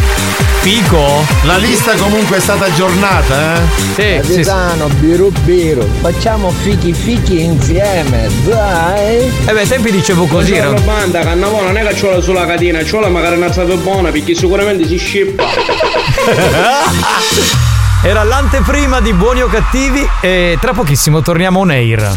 Fico? 0.64 1.26
La 1.42 1.58
lista 1.58 1.92
comunque 1.96 2.38
è 2.38 2.40
stata 2.40 2.64
aggiornata, 2.64 3.60
eh? 3.96 4.22
Sì, 4.24 4.32
Capitano, 4.32 4.86
biru 4.98 5.30
biru, 5.42 5.86
facciamo 6.00 6.50
fichi 6.50 6.94
fichi 6.94 7.42
insieme, 7.42 8.30
dai! 8.46 9.30
Eh 9.44 9.52
beh, 9.52 9.68
tempi 9.68 9.90
dicevo 9.90 10.24
così, 10.24 10.54
era- 10.54 10.70
la 10.70 10.80
banda, 10.80 11.20
cannavò 11.20 11.64
non 11.64 11.76
è 11.76 11.86
che 11.86 12.00
c'ho 12.00 12.12
la 12.12 12.22
sola 12.22 12.46
catena, 12.46 12.78
c'ho 12.82 13.00
la 13.00 13.10
magari 13.10 13.36
una 13.36 13.52
stata 13.52 13.74
buona 13.74 14.08
perché 14.08 14.34
sicuramente 14.34 14.86
si 14.86 14.96
scippa. 14.96 15.44
Era 18.02 18.22
l'anteprima 18.22 19.00
di 19.00 19.12
Buoni 19.12 19.42
o 19.42 19.48
Cattivi 19.48 20.08
e 20.22 20.56
tra 20.58 20.72
pochissimo 20.72 21.20
torniamo 21.20 21.60
on 21.60 21.70
air. 21.72 22.16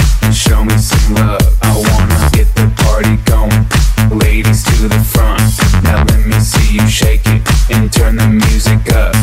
show 0.33 0.63
me 0.63 0.77
some 0.77 1.15
love. 1.15 1.41
I 1.61 1.73
wanna 1.75 2.29
get 2.31 2.47
the 2.55 2.71
party 2.83 3.17
going, 3.27 3.65
ladies 4.17 4.63
to 4.63 4.87
the 4.87 4.99
front. 4.99 5.41
Now 5.83 6.03
let 6.05 6.25
me 6.25 6.39
see 6.39 6.75
you 6.75 6.87
shake 6.87 7.25
it 7.25 7.41
and 7.69 7.91
turn 7.91 8.15
the 8.15 8.27
music 8.27 8.79
up. 8.95 9.15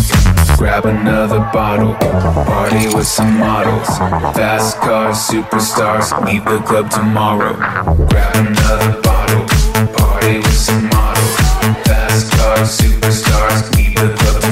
Grab 0.58 0.86
another 0.86 1.40
bottle, 1.52 1.94
party 1.94 2.94
with 2.94 3.06
some 3.06 3.38
models. 3.38 3.88
Fast 4.36 4.76
cars, 4.78 5.16
superstars, 5.16 6.12
leave 6.26 6.44
the 6.44 6.58
club 6.60 6.90
tomorrow. 6.90 7.54
Grab 8.08 8.36
another 8.36 9.00
bottle, 9.02 9.46
party 9.96 10.38
with 10.38 10.58
some 10.58 10.84
models. 10.88 11.36
Fast 11.86 12.32
cars, 12.32 12.78
superstars, 12.78 13.76
leave 13.76 13.94
the 13.94 14.14
club 14.16 14.40
tomorrow. 14.42 14.47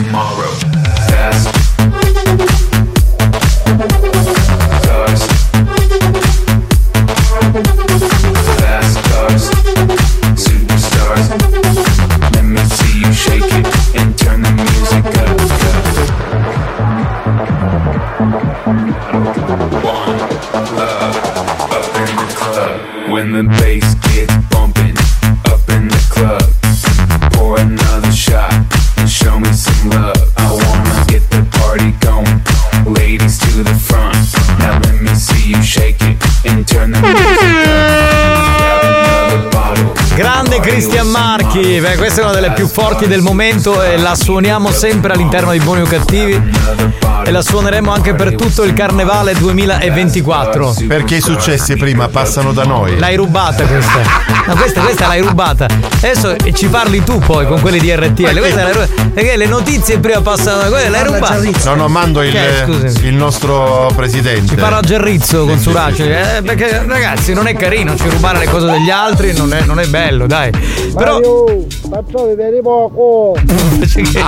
and 23.37 23.49
bass. 23.49 23.76
Questa 42.07 42.23
è 42.23 42.31
una 42.31 42.41
delle 42.41 42.53
più 42.53 42.69
forti 42.69 43.09
del 43.09 43.21
momento 43.21 43.83
e 43.83 43.99
la 43.99 44.15
suoniamo 44.15 44.71
sempre 44.71 45.15
all'interno 45.15 45.51
di 45.51 45.59
Buoni 45.59 45.81
o 45.81 45.87
Cattivi 45.87 46.41
e 47.25 47.31
la 47.33 47.43
suoneremo 47.43 47.93
anche 47.93 48.15
per 48.15 48.37
tutto 48.37 48.63
il 48.63 48.73
Carnevale 48.73 49.35
2024. 49.35 50.77
Perché 50.87 51.17
i 51.17 51.21
successi 51.21 51.75
prima 51.75 52.07
passano 52.07 52.53
da 52.53 52.63
noi. 52.63 52.97
L'hai 53.01 53.17
rubata 53.17 53.65
questa. 53.65 54.01
No, 54.47 54.55
questa, 54.55 54.81
questa 54.83 55.09
l'hai 55.09 55.21
rubata. 55.21 55.67
Adesso 55.67 56.37
ci 56.53 56.69
parli 56.69 57.03
tu 57.03 57.19
poi 57.19 57.49
con 57.49 57.61
quelli 57.61 57.81
di 57.81 57.93
RTL. 57.93 58.39
Questa 58.39 58.63
l'hai 58.63 58.73
rubata. 58.73 58.93
Perché 59.13 59.37
le 59.37 59.47
notizie 59.47 59.99
prima 59.99 60.21
passano 60.21 60.63
da 60.63 60.69
quelle, 60.69 60.89
l'hai 60.89 61.05
rubata. 61.05 61.41
No, 61.65 61.75
no, 61.75 61.89
mando 61.89 62.23
il, 62.23 62.95
il 63.03 63.15
nostro 63.15 63.91
presidente. 63.97 64.51
Ci 64.51 64.55
parla 64.55 64.81
Gerrizzo 64.81 65.45
con 65.45 65.59
Surace. 65.59 66.37
Eh, 66.37 66.43
perché 66.43 66.85
ragazzi 66.87 67.33
non 67.33 67.49
è 67.49 67.55
carino 67.55 67.97
ci 67.97 68.09
rubare 68.09 68.39
le 68.39 68.47
cose 68.47 68.71
degli 68.71 68.91
altri, 68.91 69.33
non 69.37 69.53
è, 69.53 69.63
non 69.63 69.81
è 69.81 69.87
bello, 69.87 70.29
dai. 70.29 70.53
Però. 70.95 71.19
Mario, 71.19 71.67
faccio 72.03 72.27
vedere 72.27 72.61
poco! 72.61 73.35
Senti, 73.87 74.19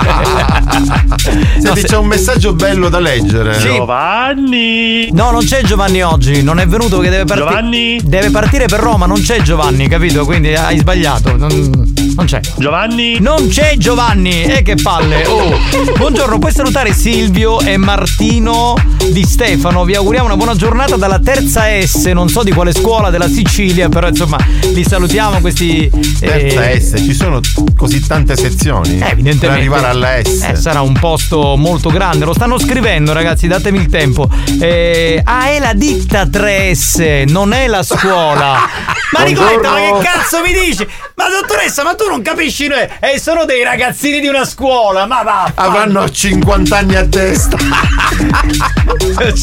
c'è 1.83 1.97
un 1.97 2.07
messaggio 2.07 2.53
bello 2.53 2.89
da 2.89 2.99
leggere. 2.99 3.59
Sì. 3.59 3.67
Giovanni! 3.67 5.09
No, 5.11 5.29
non 5.29 5.43
c'è 5.43 5.61
Giovanni 5.61 6.01
oggi, 6.01 6.41
non 6.41 6.59
è 6.59 6.65
venuto 6.65 6.95
perché 6.97 7.11
deve 7.11 7.25
partire. 7.25 7.49
Giovanni? 7.49 7.99
Deve 8.03 8.29
partire 8.31 8.65
per 8.65 8.79
Roma, 8.79 9.05
non 9.05 9.21
c'è 9.21 9.41
Giovanni, 9.41 9.87
capito? 9.87 10.25
Quindi 10.25 10.55
hai 10.55 10.79
sbagliato. 10.79 11.37
Non, 11.37 11.93
non 12.15 12.25
c'è. 12.25 12.39
Giovanni? 12.57 13.19
Non 13.19 13.47
c'è 13.47 13.75
Giovanni! 13.77 14.43
E 14.43 14.63
che 14.63 14.75
palle! 14.75 15.25
Oh! 15.25 15.57
Buongiorno, 15.95 16.39
puoi 16.39 16.51
salutare 16.51 16.93
Silvio 16.93 17.59
e 17.59 17.77
Martino 17.77 18.75
di 19.11 19.23
Stefano. 19.23 19.83
Vi 19.83 19.95
auguriamo 19.95 20.25
una 20.25 20.37
buona 20.37 20.55
giornata 20.55 20.95
dalla 20.95 21.19
terza 21.19 21.63
S, 21.79 22.05
non 22.05 22.29
so 22.29 22.43
di 22.43 22.51
quale 22.51 22.73
scuola 22.73 23.09
della 23.09 23.27
Sicilia, 23.27 23.89
però 23.89 24.07
insomma 24.07 24.37
li 24.73 24.83
salutiamo 24.83 25.39
questi. 25.39 25.89
Terza 26.19 26.69
eh, 26.69 26.79
S, 26.79 26.95
ci 26.97 27.13
sono 27.13 27.39
così 27.75 28.05
tante 28.05 28.35
sezioni. 28.35 28.99
eh, 28.99 29.09
evidentemente. 29.09 29.47
Per 29.47 29.51
arrivare 29.51 29.87
alla 29.87 30.21
S. 30.23 30.43
Eh, 30.43 30.55
sarà 30.55 30.81
un 30.81 30.93
posto 30.93 31.55
molto 31.55 31.89
grande. 31.89 32.25
Lo 32.25 32.33
stanno 32.33 32.57
scrivendo, 32.59 33.13
ragazzi, 33.13 33.47
datemi 33.47 33.79
il 33.79 33.87
tempo. 33.89 34.29
Eh, 34.59 35.21
ah, 35.23 35.47
è 35.49 35.59
la 35.59 35.73
ditta 35.73 36.23
3S, 36.23 37.29
non 37.29 37.53
è 37.53 37.67
la 37.67 37.83
scuola. 37.83 38.57
ma 39.13 39.23
Nicoletta, 39.23 39.71
ma 39.71 39.77
che 39.77 39.93
cazzo 40.03 40.41
mi 40.41 40.53
dici? 40.53 40.87
Ma 41.15 41.25
dottoressa, 41.29 41.83
ma 41.83 41.95
tu 41.95 42.07
non 42.07 42.21
capisci? 42.21 42.67
Eh, 42.67 43.19
sono 43.19 43.45
dei 43.45 43.63
ragazzini 43.63 44.19
di 44.19 44.27
una 44.27 44.45
scuola, 44.45 45.05
ma 45.05 45.21
va. 45.23 45.51
Avranno 45.55 46.09
50 46.09 46.77
anni 46.77 46.95
a 46.95 47.05
testa. 47.05 47.57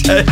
Cioè, 0.02 0.24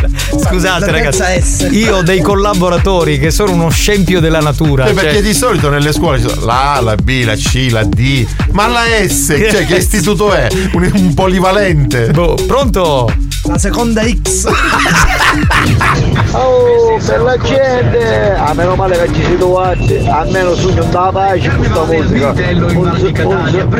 scusate, 0.42 0.90
ragazzi. 0.90 1.66
Io 1.76 1.96
ho 1.96 2.02
dei 2.02 2.20
collaboratori 2.20 3.18
che 3.18 3.30
sono 3.30 3.52
uno 3.52 3.70
scempio 3.70 4.20
della 4.20 4.40
natura. 4.40 4.86
Eh, 4.86 4.92
perché 4.94 5.14
cioè- 5.14 5.22
di 5.22 5.34
solito 5.34 5.68
nelle 5.70 5.92
scuole 5.92 6.18
ci 6.20 6.28
sono 6.28 6.44
la 6.44 6.74
A, 6.74 6.80
la 6.80 6.94
B, 6.96 7.22
la 7.24 7.34
C, 7.34 7.68
la 7.74 7.82
D. 7.82 8.24
Ma 8.52 8.68
la 8.68 8.84
S, 9.04 9.34
cioè 9.50 9.66
che 9.66 9.76
istituto 9.82 10.32
è? 10.32 10.46
Un, 10.74 10.88
un 10.94 11.12
polivalente. 11.12 12.10
Boh, 12.12 12.36
pronto? 12.46 13.12
La 13.46 13.58
seconda 13.58 14.02
X. 14.02 14.46
oh, 16.30 16.96
per 17.04 17.20
la 17.20 17.36
gente! 17.36 18.32
A 18.36 18.54
meno 18.54 18.76
male 18.76 18.96
che 18.96 19.12
ci 19.12 19.24
si 19.24 19.36
trovate, 19.36 20.08
almeno 20.08 20.54
sogno 20.54 20.82
non 20.82 20.90
da 20.90 21.10
pace 21.12 21.50
questa 21.50 21.84
musica. 21.84 22.32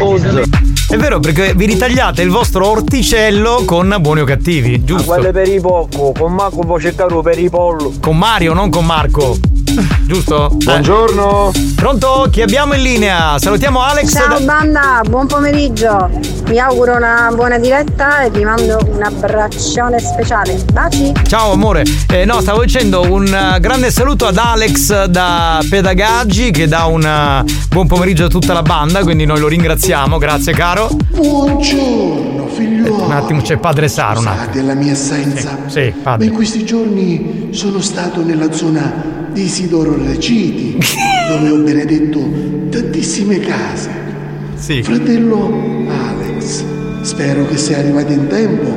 Unz. 0.01 0.43
È 0.89 0.97
vero, 0.97 1.21
perché 1.21 1.55
vi 1.55 1.67
ritagliate 1.67 2.21
il 2.23 2.31
vostro 2.31 2.69
orticello 2.69 3.63
con 3.65 3.97
buoni 4.01 4.21
o 4.21 4.25
cattivi, 4.25 4.85
giusto? 4.85 5.13
Quelle 5.13 5.31
per 5.31 5.49
i 5.49 5.61
poco, 5.61 6.13
con 6.19 6.35
Marco 6.35 6.59
può 6.59 6.81
cercare 6.81 7.15
per 7.23 7.39
i 7.39 7.49
pollo. 7.49 7.93
Con 8.01 8.19
Mario, 8.19 8.53
non 8.55 8.71
con 8.71 8.85
Marco. 8.85 9.39
Giusto? 10.07 10.51
Buongiorno. 10.55 11.51
Pronto? 11.75 12.29
Chi 12.31 12.43
abbiamo 12.43 12.75
in 12.75 12.83
linea? 12.83 13.39
Salutiamo 13.39 13.81
Alex. 13.83 14.13
Ciao 14.13 14.41
banda, 14.41 15.01
buon 15.09 15.27
pomeriggio. 15.27 16.11
Vi 16.45 16.59
auguro 16.59 16.95
una 16.97 17.31
buona 17.35 17.59
diretta 17.59 18.23
e 18.23 18.31
vi 18.31 18.45
mando 18.45 18.79
un 18.87 19.03
abbraccione 19.03 19.99
speciale. 19.99 20.63
Baci. 20.73 21.13
Ciao 21.27 21.53
amore, 21.53 21.83
Eh, 22.11 22.25
no 22.25 22.41
stavo 22.41 22.61
dicendo 22.63 23.03
un 23.11 23.27
eh, 23.27 23.59
grande 23.61 23.91
saluto 23.91 24.27
ad 24.27 24.37
Alex 24.37 25.07
da 25.07 25.61
Pedagaggi 25.69 26.51
che 26.51 26.69
dà 26.69 26.85
un 26.85 27.03
eh, 27.05 27.45
buon 27.69 27.87
pomeriggio 27.87 28.27
a 28.27 28.29
tutta 28.29 28.53
la 28.53 28.63
banda, 28.63 29.03
quindi 29.03 29.25
noi 29.25 29.41
lo 29.41 29.49
ringraziamo, 29.49 30.19
grazie 30.19 30.53
caro. 30.53 30.89
Buongiorno 31.11 32.47
figliuolo. 32.49 33.05
Un 33.05 33.13
attimo 33.13 33.41
c'è 33.43 33.57
padre 33.57 33.89
Saro, 33.89 34.21
attimo. 34.21 34.53
della 34.53 34.75
mia 34.75 34.93
assenza. 34.93 35.59
Sì, 35.67 35.73
sì, 35.81 35.93
Ma 35.97 36.03
padre. 36.03 36.27
in 36.27 36.33
questi 36.33 36.65
giorni 36.65 37.49
sono 37.53 37.81
stato 37.81 38.23
nella 38.23 38.53
zona 38.53 39.23
di 39.35 39.43
Isidoro 39.43 39.97
Reciti, 39.97 40.79
dove 41.29 41.51
ho 41.51 41.57
benedetto 41.57 42.21
tantissime 42.71 43.41
case. 43.41 43.91
Sì. 44.55 44.81
Fratello 44.81 45.53
Alex, 45.89 46.63
spero 47.01 47.45
che 47.47 47.57
sia 47.57 47.79
arrivato 47.79 48.13
in 48.13 48.29
tempo 48.29 48.71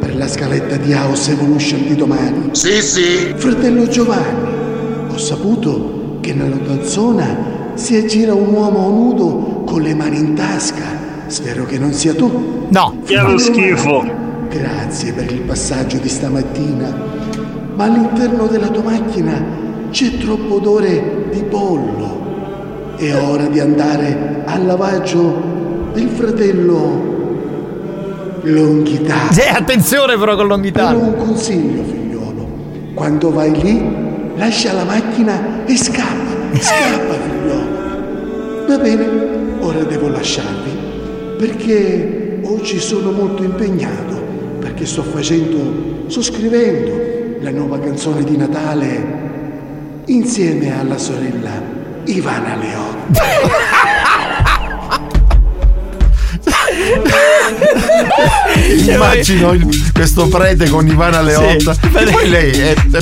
per 0.00 0.16
la 0.16 0.26
scaletta 0.26 0.76
di 0.78 0.92
House 0.92 1.30
Evolution 1.30 1.86
di 1.86 1.94
domani. 1.94 2.48
Sì, 2.50 2.82
sì. 2.82 3.32
Fratello 3.36 3.86
Giovanni, 3.86 5.12
ho 5.12 5.16
saputo 5.16 6.18
che 6.20 6.34
nella 6.34 6.56
tua 6.56 6.82
zona 6.82 7.72
si 7.74 7.94
aggira 7.94 8.34
un 8.34 8.52
uomo 8.52 8.88
nudo 8.90 9.62
con 9.64 9.80
le 9.80 9.94
mani 9.94 10.18
in 10.18 10.34
tasca. 10.34 10.98
Spero 11.28 11.64
che 11.64 11.78
non 11.78 11.92
sia 11.92 12.14
tu. 12.14 12.66
No. 12.68 12.96
Che 13.04 13.14
lo 13.16 13.38
schifo. 13.38 14.04
Grazie 14.48 15.12
per 15.12 15.30
il 15.30 15.42
passaggio 15.42 15.98
di 15.98 16.08
stamattina. 16.08 16.92
Ma 17.76 17.84
all'interno 17.84 18.48
della 18.48 18.66
tua 18.66 18.82
macchina 18.82 19.68
c'è 19.90 20.16
troppo 20.18 20.54
odore 20.54 21.28
di 21.30 21.42
pollo. 21.42 22.94
È 22.96 23.14
ora 23.14 23.46
di 23.46 23.60
andare 23.60 24.42
al 24.44 24.66
lavaggio 24.66 25.88
del 25.92 26.08
fratello 26.08 27.18
Longhitano. 28.42 29.32
Sì, 29.32 29.42
attenzione 29.42 30.16
però 30.16 30.36
con 30.36 30.46
l'onghitano. 30.46 30.98
Però 30.98 31.10
un 31.10 31.16
consiglio, 31.16 31.82
figliolo. 31.82 32.48
Quando 32.94 33.30
vai 33.30 33.52
lì, 33.60 34.36
lascia 34.36 34.72
la 34.72 34.84
macchina 34.84 35.64
e 35.66 35.76
scappa. 35.76 36.58
Scappa, 36.58 37.14
figliolo. 37.20 38.66
Va 38.66 38.78
bene, 38.78 39.08
ora 39.60 39.82
devo 39.82 40.08
lasciarvi. 40.08 40.70
Perché 41.36 42.40
oggi 42.44 42.78
sono 42.78 43.10
molto 43.10 43.42
impegnato. 43.42 44.18
Perché 44.58 44.86
sto 44.86 45.02
facendo, 45.02 46.04
sto 46.06 46.22
scrivendo 46.22 47.08
la 47.40 47.50
nuova 47.50 47.78
canzone 47.78 48.22
di 48.24 48.36
Natale 48.36 49.29
insieme 50.10 50.76
alla 50.76 50.98
sorella 50.98 51.62
Ivana 52.04 52.56
Leotti. 52.56 53.20
Immagino 58.86 59.52
il- 59.52 59.90
questo 59.92 60.28
prete 60.28 60.68
con 60.68 60.86
Ivana 60.86 61.20
Leotta. 61.20 61.74
Sì. 61.74 61.80
E 61.92 62.04
poi 62.10 62.28
lei 62.28 62.50
è- 62.52 62.74
è 62.74 62.98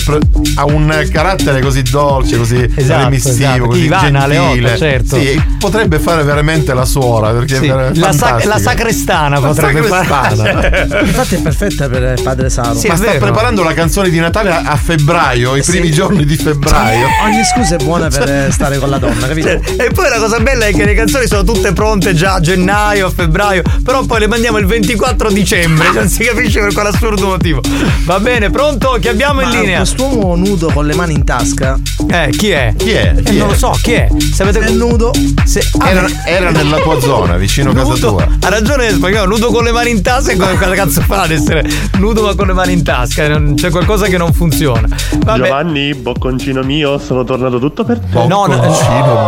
ha 0.57 0.65
un 0.65 1.07
carattere 1.13 1.61
così 1.61 1.83
dolce, 1.83 2.37
così 2.37 2.69
Esatto, 2.75 3.05
remissivo, 3.05 3.35
esatto. 3.35 3.65
così 3.67 3.85
Ivana 3.85 4.03
gentile. 4.27 4.27
Leotta, 4.61 4.77
certo. 4.77 5.19
Sì, 5.21 5.43
potrebbe 5.59 5.99
fare 5.99 6.23
veramente 6.25 6.75
la 6.75 6.85
suora 6.85 7.31
perché 7.31 7.59
Sì, 7.59 7.67
la, 7.67 8.13
sac- 8.13 8.45
la 8.45 8.59
sacrestana 8.59 9.39
La 9.39 9.47
potrebbe 9.47 9.87
sacrestana. 9.89 10.53
fare. 10.61 10.89
Infatti 11.05 11.35
è 11.37 11.41
perfetta 11.41 11.89
per 11.89 12.21
padre 12.23 12.51
Saro. 12.51 12.81
Ma 12.87 12.97
sta 12.97 13.13
preparando 13.19 13.63
la 13.63 13.75
canzone 13.75 14.11
di 14.11 14.19
Natale 14.19 14.51
a, 14.51 14.63
a 14.65 14.77
febbraio, 14.77 15.57
i 15.57 15.63
primi 15.63 15.91
giorni 15.91 16.25
di 16.25 16.37
febbraio. 16.37 17.07
Ogni 17.25 17.43
scusa 17.45 17.77
è 17.77 17.85
buona 17.85 18.09
per 18.09 18.49
stare 18.53 18.79
con 18.79 18.89
la 18.91 18.99
donna, 18.99 19.27
capito? 19.27 19.49
Cioè, 19.49 19.61
e 19.87 19.91
poi 19.93 20.09
la 20.09 20.19
cosa 20.19 20.41
bella 20.41 20.67
è 20.67 20.73
che 20.73 20.85
le 20.85 20.95
canzoni 20.95 21.27
sono 21.27 21.45
tutte 21.45 21.73
pronte 21.73 22.15
già 22.15 22.35
a 22.35 22.41
gennaio, 22.41 23.07
a 23.07 23.11
febbraio, 23.11 23.63
però 23.83 24.05
poi 24.05 24.21
le 24.21 24.27
mandiamo 24.27 24.59
il 24.59 24.67
24 24.67 25.31
dicembre, 25.31 25.87
cioè 25.87 25.95
non 25.95 26.09
si 26.09 26.25
capisce 26.25 26.61
per 26.61 26.73
quale 26.73 26.89
assurdo 26.91 27.27
motivo. 27.27 27.61
Va 28.05 28.21
bene, 28.21 28.51
pronto? 28.51 28.97
Chi 29.01 29.09
abbiamo 29.09 29.41
in 29.43 29.49
Ma 29.49 29.55
linea? 29.61 29.77
Quest'uomo 29.79 30.35
nudo 30.37 30.71
con 30.73 30.87
le 30.87 30.95
mani 30.95 31.15
in 31.15 31.25
tasca. 31.25 31.79
Eh, 32.11 32.31
chi 32.31 32.51
è? 32.51 32.73
Chi 32.77 32.91
è? 32.93 33.13
Eh, 33.17 33.23
Chi 33.23 33.37
non 33.37 33.49
è? 33.49 33.51
lo 33.51 33.57
so, 33.57 33.79
chi 33.83 33.93
è? 33.93 34.09
Sapete 34.35 34.61
È 34.61 34.71
nudo. 34.71 35.13
Se... 35.45 35.61
ah, 35.79 35.89
Era, 35.91 36.07
era 36.27 36.51
nella 36.51 36.79
tua 36.79 36.99
zona, 37.01 37.37
vicino 37.37 37.71
a 37.71 37.75
casa 37.75 37.95
tua. 37.95 38.27
ha 38.41 38.49
ragione 38.49 38.91
spagnolo, 38.91 39.29
nudo 39.29 39.49
con 39.51 39.65
le 39.65 39.73
mani 39.73 39.91
in 39.91 40.01
tasca, 40.03 40.35
come 40.37 40.55
cosa 40.57 40.75
cazzo 40.75 41.01
fa 41.03 41.23
ad 41.23 41.31
essere 41.33 41.69
nudo 41.99 42.23
ma 42.23 42.35
con 42.35 42.47
le 42.47 42.55
mani 42.55 42.73
in 42.73 42.83
tasca? 42.83 43.29
Non- 43.29 43.55
C'è 43.55 43.71
qualcosa 43.71 44.07
che 44.07 44.17
non 44.17 44.33
funziona. 44.33 44.89
Vabbè. 45.19 45.45
Giovanni, 45.45 45.95
bocconcino 45.95 46.63
mio, 46.63 46.99
sono 46.99 47.25
tornato 47.25 47.59
tutto 47.59 47.85
per 47.85 47.99
te. 47.99 48.27
No, 48.27 48.47
no, 48.47 48.47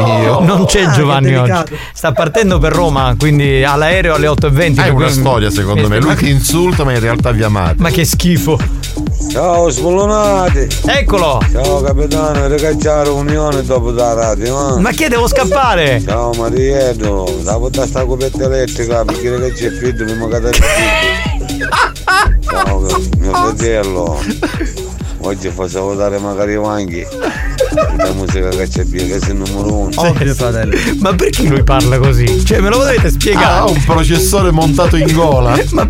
mio. 0.04 0.40
Non 0.40 0.64
c'è 0.66 0.82
Ah, 0.84 0.90
Giovanni 0.92 1.34
oggi. 1.36 1.74
Sta 1.92 2.12
partendo 2.12 2.58
per 2.58 2.72
Roma, 2.72 3.14
quindi 3.18 3.62
all'aereo 3.62 4.14
alle 4.14 4.26
8.20. 4.28 4.58
Hai 4.60 4.72
per 4.74 4.92
una 4.94 5.10
storia 5.10 5.50
secondo 5.50 5.86
me. 5.88 6.00
Lui 6.00 6.16
ti 6.16 6.30
insulta, 6.30 6.84
ma 6.84 6.92
in 6.92 7.00
realtà 7.00 7.30
vi 7.30 7.42
amate. 7.42 7.74
Ma 7.78 7.90
che 7.90 8.04
schifo. 8.06 8.58
Ciao 9.30 9.68
sbullonati! 9.70 10.66
Eccolo! 10.86 11.40
Ciao 11.52 11.82
capitano, 11.82 12.48
ragazzi 12.48 12.68
riunione 12.78 13.62
dopo 13.62 13.90
da 13.90 14.14
radio, 14.14 14.76
eh? 14.76 14.80
Ma 14.80 14.90
che 14.90 15.08
devo 15.08 15.26
scappare? 15.26 16.00
Ciao 16.06 16.32
Marietto, 16.32 17.38
dopo 17.42 17.68
da 17.68 17.86
sta 17.86 18.04
coperta 18.04 18.44
elettrica 18.44 19.04
perché 19.04 19.30
ragazzi 19.30 19.66
è 19.66 19.70
freddo 19.70 20.04
mi 20.04 20.14
magari 20.14 20.50
Ciao 22.42 22.80
mio 23.18 23.34
fratello, 23.34 24.22
oggi 25.18 25.48
facciamo 25.50 25.94
dare 25.94 26.18
magari 26.18 26.52
i 26.52 26.56
vanghi. 26.56 27.06
La 27.96 28.12
musica 28.12 28.48
che 28.48 28.68
c'è 28.68 28.84
via, 28.84 29.04
che 29.04 29.20
sei 29.20 29.30
il 29.30 29.36
numero 29.36 29.72
uno. 29.72 29.90
Ovvio, 29.94 30.34
fratello. 30.34 30.76
Ma 30.98 31.14
perché 31.14 31.42
lui 31.44 31.62
parla 31.62 31.98
così? 31.98 32.44
Cioè, 32.44 32.60
me 32.60 32.68
lo 32.68 32.78
potete 32.78 33.10
spiegare? 33.10 33.60
Ha 33.60 33.64
un 33.66 33.82
processore 33.84 34.50
montato 34.50 34.96
in 34.96 35.12
gola. 35.12 35.58
Ma 35.70 35.86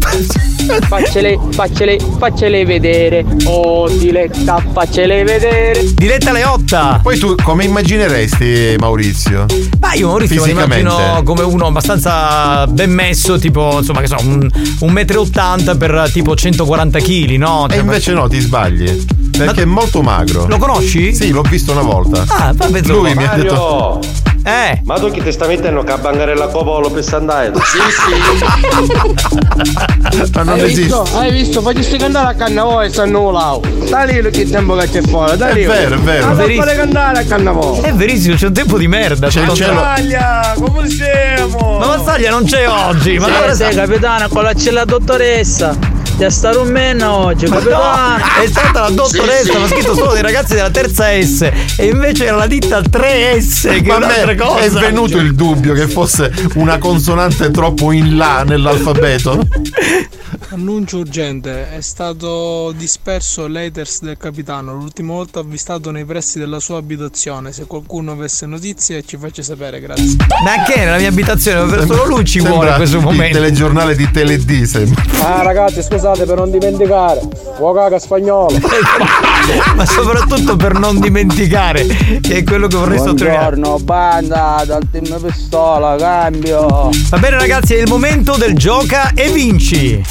Faccele, 0.86 1.38
faccele, 1.52 1.98
faccele 2.18 2.64
vedere. 2.64 3.24
Oh, 3.44 3.88
Diletta, 3.88 4.62
faccele 4.72 5.24
vedere. 5.24 5.84
Diletta 5.94 6.32
Leotta! 6.32 7.00
Poi 7.02 7.18
tu 7.18 7.34
come 7.42 7.64
immagineresti 7.64 8.76
Maurizio? 8.78 9.46
Ma 9.80 9.94
io 9.94 10.08
Maurizio 10.08 10.42
Fisicamente. 10.42 10.80
immagino 10.80 11.22
come 11.24 11.42
uno 11.42 11.66
abbastanza 11.66 12.66
ben 12.68 12.90
messo, 12.92 13.38
tipo, 13.38 13.78
insomma, 13.78 14.00
che 14.00 14.06
so, 14.06 14.16
un, 14.20 14.48
un 14.80 14.92
metro 14.92 15.16
e 15.16 15.20
ottanta 15.20 15.74
per 15.76 16.10
tipo 16.12 16.36
140 16.36 16.98
kg, 17.00 17.30
no? 17.36 17.66
E 17.68 17.78
invece 17.78 18.12
no, 18.12 18.28
ti 18.28 18.38
sbagli. 18.38 19.06
Perché 19.36 19.62
è 19.62 19.66
molto 19.66 20.02
magro. 20.02 20.46
Lo 20.46 20.58
conosci? 20.58 21.14
Sì, 21.14 21.30
l'ho 21.30 21.42
visto 21.42 21.69
una 21.72 21.82
volta. 21.82 22.24
Ah, 22.28 22.52
vabbè, 22.54 22.80
Lui 22.82 23.14
mi 23.14 23.24
ha 23.26 23.34
detto. 23.34 23.54
Mario! 23.54 23.98
Eh! 24.42 24.80
Ma 24.84 24.98
tu 24.98 25.10
che 25.10 25.22
ti 25.22 25.30
sta 25.32 25.46
mettendo 25.46 25.84
a 25.86 25.98
bangare 25.98 26.34
la 26.34 26.46
copolo 26.46 26.88
per 26.90 27.04
andare? 27.12 27.52
Sì, 27.60 27.78
Ma 30.34 30.42
non 30.42 30.54
hai 30.54 30.60
esiste. 30.62 30.80
Visto? 30.80 31.06
Hai 31.18 31.30
visto? 31.30 31.60
Facci 31.60 31.96
cantare 31.98 32.30
a 32.30 32.34
Cannavò 32.34 32.82
e 32.82 32.88
stanno 32.88 33.30
là. 33.30 33.58
Da 33.88 34.02
lì 34.04 34.20
che 34.30 34.48
tempo 34.48 34.74
che 34.76 34.88
c'è 34.88 35.02
fuori, 35.02 35.36
da 35.36 35.50
È 35.50 35.54
lì. 35.54 35.64
vero, 35.64 35.94
è 35.94 35.98
vero. 35.98 36.26
Ma 36.26 36.32
Verissimo. 36.32 36.64
fare 36.64 36.76
cantare 36.76 37.18
a 37.18 37.24
Cannavò. 37.24 37.80
È 37.82 37.92
verissimo, 37.92 38.34
c'è 38.36 38.46
un 38.46 38.52
tempo 38.54 38.78
di 38.78 38.88
merda. 38.88 39.28
C'è 39.28 39.42
il 39.42 39.52
cielo. 39.52 39.74
Mazzaglia, 39.74 40.54
come 40.58 40.88
siamo? 40.88 41.78
Ma 41.78 41.86
Mazzaglia 41.86 42.30
non 42.30 42.44
c'è 42.44 42.68
oggi. 42.68 43.18
Ma 43.18 43.26
allora 43.26 43.54
sei 43.54 43.74
capitano, 43.74 44.28
con 44.28 44.42
la 44.42 44.54
c'è 44.54 44.70
la 44.70 44.84
dottoressa. 44.84 45.76
Ti 46.20 46.30
stare 46.30 46.58
un 46.58 46.68
meno 46.68 47.16
oggi, 47.16 47.46
Ma 47.46 47.60
no, 47.60 48.42
è 48.42 48.46
stata 48.46 48.80
la 48.80 48.90
dottoressa, 48.90 49.58
ma 49.58 49.64
ha 49.64 49.68
scritto 49.68 49.94
solo 49.94 50.12
dei 50.12 50.20
ragazzi 50.20 50.52
della 50.52 50.68
terza 50.68 51.06
S 51.18 51.50
e 51.78 51.86
invece 51.86 52.26
era 52.26 52.36
la 52.36 52.46
ditta 52.46 52.78
3S 52.80 53.62
che 53.62 53.76
è 53.78 53.82
Ma 53.98 54.00
me 54.00 54.34
cosa. 54.36 54.58
è 54.58 54.68
venuto 54.68 55.16
il 55.16 55.34
dubbio 55.34 55.72
che 55.72 55.88
fosse 55.88 56.30
una 56.56 56.76
consonante 56.76 57.50
troppo 57.50 57.90
in 57.92 58.18
là 58.18 58.44
nell'alfabeto. 58.44 59.46
Annuncio 60.52 60.98
urgente, 60.98 61.70
è 61.70 61.80
stato 61.80 62.72
disperso 62.76 63.46
l'Eters 63.46 64.02
del 64.02 64.16
capitano, 64.16 64.74
l'ultima 64.74 65.12
volta 65.12 65.38
avvistato 65.38 65.92
nei 65.92 66.04
pressi 66.04 66.40
della 66.40 66.58
sua 66.58 66.78
abitazione, 66.78 67.52
se 67.52 67.66
qualcuno 67.66 68.10
avesse 68.10 68.46
notizie 68.46 69.04
ci 69.04 69.16
faccia 69.16 69.44
sapere, 69.44 69.78
grazie. 69.78 70.16
Ma 70.42 70.64
che 70.64 70.80
nella 70.80 70.98
mia 70.98 71.08
abitazione? 71.08 71.86
Solo 71.86 72.04
lui 72.04 72.24
ci 72.24 72.40
Sembra 72.40 72.52
vuole 72.52 72.70
in 72.70 72.76
questo 72.76 72.96
Il 72.96 73.02
momento. 73.04 73.36
telegiornale 73.38 73.94
di 73.94 74.10
Teledì 74.10 74.66
sembra. 74.66 75.04
Ah 75.22 75.42
ragazzi, 75.42 75.84
scusate 75.84 76.24
per 76.24 76.36
non 76.38 76.50
dimenticare. 76.50 77.20
Uocaca 77.58 78.00
spagnolo. 78.00 78.58
Ma 79.76 79.86
soprattutto 79.86 80.56
per 80.56 80.76
non 80.76 80.98
dimenticare 80.98 81.86
che 82.20 82.38
è 82.38 82.42
quello 82.42 82.66
che 82.66 82.76
vorrei 82.76 82.98
sottolineare. 82.98 83.54
Buongiorno, 83.54 83.84
banda, 83.84 84.64
dal 84.66 84.82
team 84.90 85.20
pistola, 85.20 85.94
cambio. 85.96 86.90
Va 87.08 87.18
bene 87.18 87.38
ragazzi, 87.38 87.74
è 87.74 87.80
il 87.80 87.88
momento 87.88 88.36
del 88.36 88.54
gioca 88.56 89.12
e 89.14 89.30
vinci. 89.30 90.02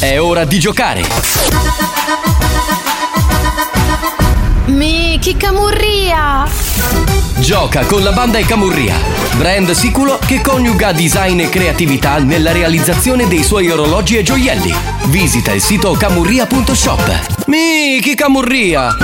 È 0.00 0.16
ora 0.20 0.44
di 0.44 0.60
giocare! 0.60 1.02
Miki 4.66 5.36
camurria! 5.36 6.46
Gioca 7.38 7.84
con 7.84 8.04
la 8.04 8.12
banda 8.12 8.38
e 8.38 8.44
camurria, 8.44 8.94
brand 9.34 9.72
sicuro 9.72 10.20
che 10.24 10.40
coniuga 10.40 10.92
design 10.92 11.40
e 11.40 11.48
creatività 11.48 12.18
nella 12.18 12.52
realizzazione 12.52 13.26
dei 13.26 13.42
suoi 13.42 13.70
orologi 13.70 14.16
e 14.16 14.22
gioielli. 14.22 14.72
Visita 15.06 15.50
il 15.50 15.60
sito 15.60 15.90
camurria.shop. 15.92 17.46
Miki 17.46 18.14
camurria! 18.14 18.96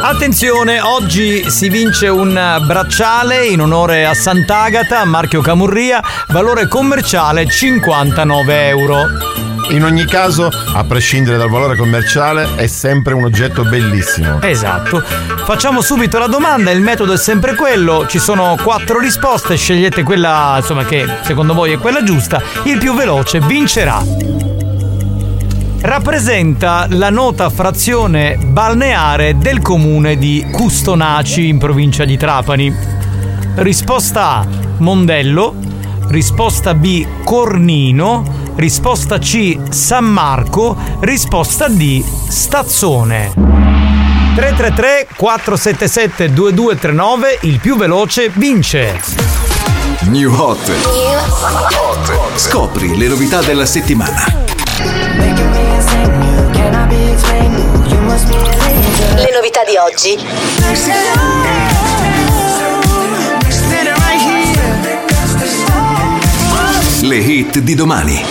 Attenzione, 0.00 0.80
oggi 0.80 1.50
si 1.50 1.68
vince 1.68 2.06
un 2.06 2.62
bracciale 2.64 3.46
in 3.46 3.60
onore 3.60 4.06
a 4.06 4.14
Sant'Agata, 4.14 5.04
marchio 5.04 5.40
Camurria, 5.40 6.00
valore 6.28 6.68
commerciale 6.68 7.48
59 7.48 8.68
euro 8.68 9.41
in 9.72 9.84
ogni 9.84 10.04
caso, 10.04 10.48
a 10.48 10.84
prescindere 10.84 11.36
dal 11.36 11.48
valore 11.48 11.76
commerciale, 11.76 12.56
è 12.56 12.66
sempre 12.66 13.14
un 13.14 13.24
oggetto 13.24 13.64
bellissimo. 13.64 14.40
Esatto. 14.42 15.02
Facciamo 15.44 15.80
subito 15.80 16.18
la 16.18 16.26
domanda, 16.26 16.70
il 16.70 16.80
metodo 16.80 17.12
è 17.14 17.18
sempre 17.18 17.54
quello, 17.54 18.06
ci 18.06 18.18
sono 18.18 18.56
quattro 18.62 18.98
risposte, 18.98 19.56
scegliete 19.56 20.02
quella 20.02 20.54
insomma, 20.58 20.84
che 20.84 21.06
secondo 21.22 21.54
voi 21.54 21.72
è 21.72 21.78
quella 21.78 22.02
giusta, 22.02 22.42
il 22.64 22.78
più 22.78 22.94
veloce 22.94 23.40
vincerà 23.40 24.02
rappresenta 25.82 26.86
la 26.90 27.10
nota 27.10 27.50
frazione 27.50 28.36
balneare 28.36 29.36
del 29.36 29.60
comune 29.60 30.16
di 30.16 30.46
Custonaci 30.52 31.48
in 31.48 31.58
provincia 31.58 32.04
di 32.04 32.16
Trapani. 32.16 32.72
Risposta 33.56 34.28
A 34.28 34.46
Mondello, 34.78 35.56
risposta 36.06 36.74
B 36.74 37.04
Cornino, 37.24 38.41
risposta 38.56 39.18
C 39.18 39.58
San 39.70 40.04
Marco, 40.04 40.76
risposta 41.00 41.68
D 41.68 42.02
Stazzone. 42.28 43.32
333 44.34 45.08
477 45.14 46.32
2239 46.32 47.38
il 47.42 47.60
più 47.60 47.76
veloce 47.76 48.30
vince 48.32 48.98
New 50.04 50.32
Hot, 50.32 50.66
New 50.66 51.18
Hot. 51.18 52.38
Scopri 52.38 52.96
le 52.96 53.08
novità 53.08 53.42
della 53.42 53.66
settimana 53.66 54.24
Le 59.16 59.30
novità 59.32 59.64
di 59.64 59.76
oggi 59.76 61.71
le 67.12 67.18
hit 67.18 67.58
di 67.58 67.74
domani. 67.74 68.24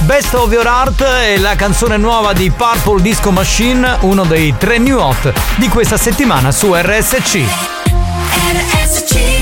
Best 0.00 0.34
of 0.34 0.52
Your 0.52 0.66
Art 0.66 1.02
è 1.02 1.38
la 1.38 1.54
canzone 1.56 1.96
nuova 1.96 2.34
di 2.34 2.50
Purple 2.50 3.00
Disco 3.00 3.30
Machine, 3.30 3.96
uno 4.00 4.24
dei 4.24 4.54
tre 4.58 4.76
new 4.76 4.98
hot 4.98 5.32
di 5.56 5.68
questa 5.68 5.96
settimana 5.96 6.52
su 6.52 6.74
RSC. 6.74 7.44
RSC. 8.52 9.38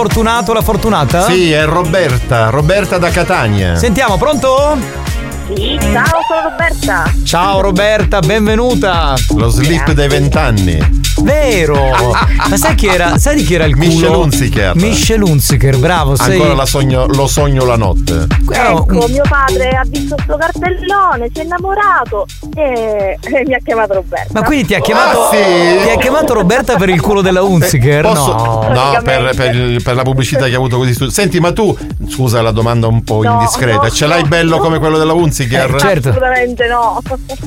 fortunato, 0.00 0.54
la 0.54 0.62
fortunata? 0.62 1.24
Sì, 1.24 1.52
è 1.52 1.66
Roberta, 1.66 2.48
Roberta 2.48 2.96
da 2.96 3.10
Catania. 3.10 3.76
Sentiamo, 3.76 4.16
pronto? 4.16 4.78
Sì, 5.54 5.78
ciao, 5.78 6.20
sono 6.26 6.48
Roberta. 6.48 7.12
Ciao 7.22 7.60
Roberta, 7.60 8.20
benvenuta. 8.20 9.14
Lo 9.36 9.50
slip 9.50 9.92
dei 9.92 10.08
vent'anni. 10.08 11.00
Vero! 11.20 11.90
Ma 12.48 12.56
sai 12.56 12.76
chi 12.76 12.86
era? 12.86 13.18
Sai 13.18 13.36
di 13.36 13.44
chi 13.44 13.54
era 13.54 13.64
il 13.64 13.74
culo? 13.74 13.88
Michel 13.88 14.14
Hunziker. 14.14 14.76
Michel 14.76 15.22
Hunziker, 15.22 15.76
bravo, 15.76 16.16
sei. 16.16 16.32
Ancora 16.32 16.54
la 16.54 16.64
sogno, 16.64 17.06
lo 17.06 17.26
sogno 17.26 17.66
la 17.66 17.76
notte. 17.76 18.26
Ecco, 18.50 19.06
mio 19.06 19.24
padre 19.28 19.68
ha 19.68 19.82
visto 19.84 20.16
sto 20.22 20.36
cartellone, 20.38 21.28
si 21.30 21.40
è 21.40 21.42
innamorato 21.42 22.26
e, 22.60 23.18
e 23.20 23.42
mi 23.46 23.54
ha 23.54 23.58
chiamato 23.64 23.94
Roberto. 23.94 24.32
Ma 24.32 24.42
quindi 24.42 24.66
ti 24.66 24.74
ha 24.74 24.80
chiamato, 24.80 25.24
Ah, 25.24 25.30
sì? 25.32 25.82
ti 25.84 25.90
ha 25.90 25.96
chiamato 25.98 26.34
Roberta 26.34 26.76
per 26.76 26.88
il 26.88 27.00
culo 27.00 27.20
della 27.22 27.42
Hunziker? 27.42 28.02
Posso- 28.02 28.34
No. 28.34 28.68
No, 28.70 29.00
per, 29.02 29.34
per 29.34 29.82
per 29.82 29.94
la 29.94 30.02
pubblicità 30.02 30.46
che 30.46 30.54
ha 30.54 30.56
avuto 30.56 30.76
così. 30.78 31.10
Senti, 31.10 31.40
ma 31.40 31.52
tu, 31.52 31.76
scusa 32.08 32.40
la 32.42 32.50
domanda 32.50 32.86
un 32.86 33.02
po' 33.02 33.22
No, 33.22 33.32
indiscreta, 33.32 33.82
no, 33.82 33.90
ce 33.90 34.06
l'hai 34.06 34.22
no, 34.22 34.28
bello 34.28 34.56
no. 34.56 34.62
come 34.62 34.78
quello 34.78 34.98
della 34.98 35.12
Hunziker? 35.12 35.74
Eh, 35.74 35.78
certo. 35.78 36.08
Assolutamente 36.10 36.66
no. 36.68 37.00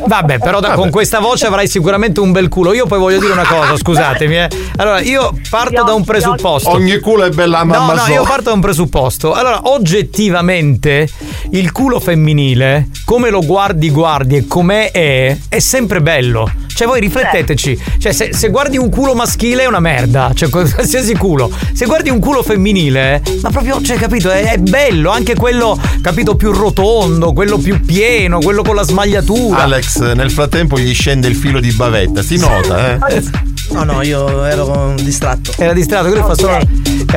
Vabbè, 0.06 0.40
però 0.40 0.60
da- 0.60 0.74
con 0.74 0.90
questa 0.90 1.20
voce 1.20 1.46
avrai 1.46 1.68
sicuramente 1.68 2.20
un 2.20 2.32
bel 2.32 2.50
culo. 2.50 2.74
Io 2.74 2.86
poi 2.86 3.00
voglio 3.00 3.20
dire 3.20 3.32
una 3.34 3.46
cosa, 3.48 3.76
scusatemi. 3.78 4.36
eh. 4.38 4.48
Allora, 4.78 5.00
io 5.02 5.34
parto 5.50 5.84
da 5.84 5.94
un 5.94 6.04
presupposto. 6.04 6.70
Ogni 6.72 7.00
culo 7.00 7.24
è 7.24 7.30
bella 7.30 7.60
No, 7.60 7.66
mamma 7.66 7.94
no, 7.94 8.00
so. 8.02 8.12
io 8.12 8.24
parto 8.24 8.44
da 8.50 8.54
un 8.54 8.62
presupposto. 8.62 9.34
Allora, 9.34 9.62
oggettivamente, 9.64 11.08
il 11.54 11.72
culo 11.72 12.00
femminile, 12.00 12.88
come 13.06 13.30
lo 13.30 13.42
guardi, 13.42 13.92
guardi 13.92 14.38
e 14.38 14.48
com'è 14.48 14.92
è, 14.92 15.38
è 15.50 15.60
sempre 15.60 16.02
bello. 16.02 16.52
Cioè, 16.74 16.88
voi 16.88 17.00
rifletteteci. 17.00 17.80
Cioè, 18.00 18.12
se, 18.12 18.34
se 18.34 18.50
guardi 18.50 18.78
un 18.78 18.90
culo 18.90 19.14
maschile 19.14 19.64
è 19.64 19.68
una 19.68 19.80
merda. 19.80 20.32
Cioè, 20.34 20.50
qualsiasi 20.50 21.16
culo. 21.16 21.52
Se 21.74 21.86
guardi 21.86 22.10
un 22.10 22.20
culo 22.20 22.42
femminile, 22.42 23.22
ma 23.42 23.52
proprio, 23.52 23.80
cioè, 23.84 23.98
capito, 23.98 24.32
è, 24.32 24.54
è 24.54 24.58
bello. 24.58 25.12
Anche 25.12 25.36
quello, 25.36 25.80
capito, 26.02 26.36
più 26.36 26.52
rotondo, 26.52 27.34
quello 27.34 27.60
più 27.60 27.80
pieno, 27.82 28.40
quello 28.40 28.64
con 28.64 28.74
la 28.74 28.84
smagliatura. 28.84 29.62
Alex, 29.62 30.14
nel 30.14 30.32
frattempo 30.32 30.80
gli 30.80 30.94
scende 30.94 31.28
il 31.28 31.36
filo 31.36 31.60
di 31.60 31.72
bavetta, 31.72 32.24
si 32.24 32.38
nota, 32.38 32.96
eh? 32.96 33.24
No, 33.72 33.84
no, 33.84 34.02
io 34.02 34.44
ero 34.44 34.96
distratto. 35.00 35.52
Era 35.58 35.74
distratto, 35.74 36.08
lui 36.08 36.18
fa, 36.18 36.36
solo, 36.36 36.58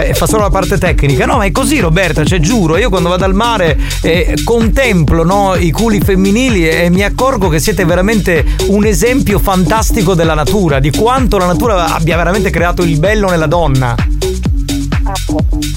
eh, 0.04 0.14
fa 0.14 0.26
solo 0.26 0.42
la 0.42 0.50
parte 0.50 0.78
tecnica. 0.78 1.26
No, 1.26 1.36
ma 1.36 1.44
è 1.44 1.52
così, 1.52 1.80
Roberta, 1.80 2.24
cioè 2.24 2.38
giuro, 2.38 2.76
io 2.76 2.88
quando 2.88 3.08
vado 3.08 3.24
al 3.24 3.34
mare 3.34 3.78
eh, 4.02 4.38
contemplo 4.44 5.24
no, 5.24 5.54
i 5.54 5.70
culi 5.70 6.00
femminili 6.00 6.68
e 6.68 6.90
mi 6.90 7.02
accorgo 7.02 7.48
che 7.48 7.58
siete 7.58 7.84
veramente 7.84 8.44
un 8.68 8.84
esempio 8.84 9.38
fantastico 9.38 10.14
della 10.14 10.34
natura, 10.34 10.78
di 10.78 10.90
quanto 10.90 11.38
la 11.38 11.46
natura 11.46 11.94
abbia 11.94 12.16
veramente 12.16 12.50
creato 12.50 12.82
il 12.82 12.98
bello 12.98 13.28
nella 13.28 13.46
donna. 13.46 13.94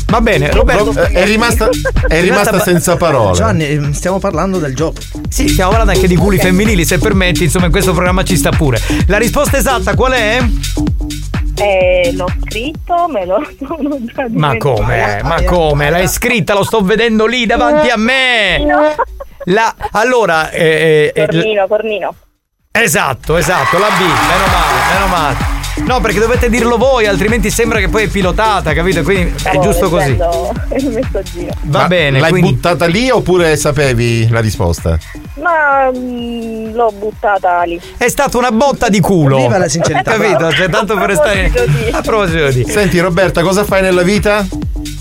Va 0.08 0.22
bene, 0.22 0.52
Roberto. 0.52 0.92
Ro- 0.92 1.02
è 1.04 1.24
rimasta- 1.26 1.70
è 2.08 2.20
rimasta 2.22 2.60
senza 2.60 2.98
parole. 2.98 3.36
Gianni, 3.36 3.68
eh, 3.68 3.80
stiamo 3.92 4.18
parlando 4.18 4.58
del 4.58 4.74
gioco. 4.74 5.00
Sì, 5.30 5.48
stiamo 5.48 5.70
parlando 5.70 5.94
anche 5.94 6.08
di 6.08 6.16
culi 6.16 6.40
femminili, 6.40 6.84
se 6.84 6.98
permetti, 6.98 7.44
insomma, 7.44 7.66
in 7.66 7.72
questo 7.72 7.92
programma 7.94 8.24
ci 8.24 8.36
sta 8.36 8.50
pure. 8.50 8.82
La 9.06 9.18
risposta 9.18 9.58
esatta 9.58 9.94
qual 9.94 10.14
è? 10.14 10.44
Eh, 11.62 12.12
l'ho 12.14 12.28
scritto, 12.46 13.08
me 13.10 13.26
lo 13.26 13.42
sono 13.60 13.98
già 14.06 14.26
Ma 14.30 14.56
come? 14.58 15.20
Ma 15.24 15.44
come? 15.44 15.90
L'hai 15.90 16.08
scritta? 16.08 16.54
Lo 16.54 16.64
sto 16.64 16.82
vedendo 16.82 17.26
lì 17.26 17.46
davanti 17.46 17.90
a 17.90 17.98
me! 17.98 18.66
La, 19.46 19.74
allora, 19.92 20.50
eh, 20.52 21.12
eh, 21.14 21.26
Tornino, 21.26 21.68
tornino. 21.68 22.14
esatto, 22.72 23.38
esatto, 23.38 23.78
la 23.78 23.88
B, 23.88 24.00
meno 24.02 24.46
male, 24.52 24.94
meno 24.94 25.08
male. 25.08 25.58
No, 25.86 26.02
perché 26.02 26.20
dovete 26.20 26.50
dirlo 26.50 26.78
voi, 26.78 27.08
altrimenti 27.08 27.50
sembra 27.50 27.80
che 27.80 27.88
poi 27.88 28.04
è 28.04 28.08
pilotata, 28.10 28.74
capito? 28.74 29.02
Quindi 29.02 29.34
è 29.34 29.40
Stavo 29.40 29.62
giusto 29.62 29.90
così. 29.90 30.12
Il 30.76 30.90
messaggino. 30.90 31.54
Va 31.64 31.80
Ma 31.82 31.88
bene, 31.88 32.20
L'hai 32.20 32.32
quindi- 32.32 32.52
buttata 32.52 32.86
lì 32.86 33.10
oppure 33.10 33.56
sapevi 33.56 34.28
la 34.30 34.42
risposta? 34.42 34.98
Ma 35.42 35.92
mm, 35.96 36.74
l'ho 36.74 36.92
buttata 36.98 37.62
lì. 37.64 37.80
È 37.98 38.08
stata 38.08 38.38
una 38.38 38.52
botta 38.52 38.90
di 38.90 39.00
culo. 39.00 39.38
Viva 39.38 39.58
la 39.58 39.68
sincerità. 39.68 40.18
Capito? 40.18 40.52
Cioè, 40.52 40.70
tanto 40.70 40.98
per 40.98 41.14
stare. 41.14 41.52
A 41.92 42.02
proposito 42.02 42.50
di. 42.52 42.66
Senti 42.66 43.00
Roberta, 43.00 43.42
cosa 43.42 43.64
fai 43.64 43.82
nella 43.82 44.04
vita? 44.04 44.46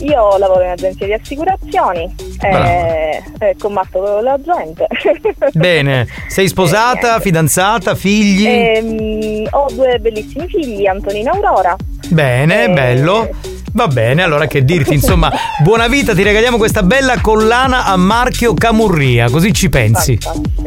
Io 0.00 0.38
lavoro 0.38 0.62
in 0.62 0.70
agenzia 0.70 1.06
di 1.06 1.12
assicurazioni 1.12 2.14
e, 2.40 3.22
e 3.38 3.56
combatto 3.58 4.00
con 4.00 4.22
la 4.22 4.38
gente. 4.40 4.86
Bene, 5.52 6.06
sei 6.28 6.48
sposata, 6.48 7.18
fidanzata, 7.20 7.94
figli? 7.94 8.46
Ehm, 8.46 9.46
ho 9.50 9.66
due 9.72 9.98
bellissimi 9.98 10.46
figli, 10.46 10.86
Antonino 10.86 11.32
e 11.32 11.36
Aurora. 11.36 11.76
Bene, 12.08 12.70
bello. 12.70 13.28
Va 13.78 13.86
bene, 13.86 14.24
allora 14.24 14.48
che 14.48 14.64
dirti, 14.64 14.94
insomma, 14.94 15.30
buona 15.62 15.86
vita, 15.86 16.12
ti 16.12 16.24
regaliamo 16.24 16.56
questa 16.56 16.82
bella 16.82 17.20
collana 17.20 17.84
a 17.84 17.96
marchio 17.96 18.52
Camurria, 18.52 19.30
così 19.30 19.52
ci 19.52 19.68
pensi. 19.68 20.18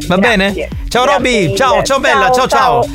Va 0.07 0.17
bene? 0.17 0.69
Ciao 0.87 1.03
Robby, 1.03 1.53
ciao, 1.53 1.83
ciao 1.83 1.99
bella, 1.99 2.31
ciao 2.31 2.47
ciao. 2.47 2.87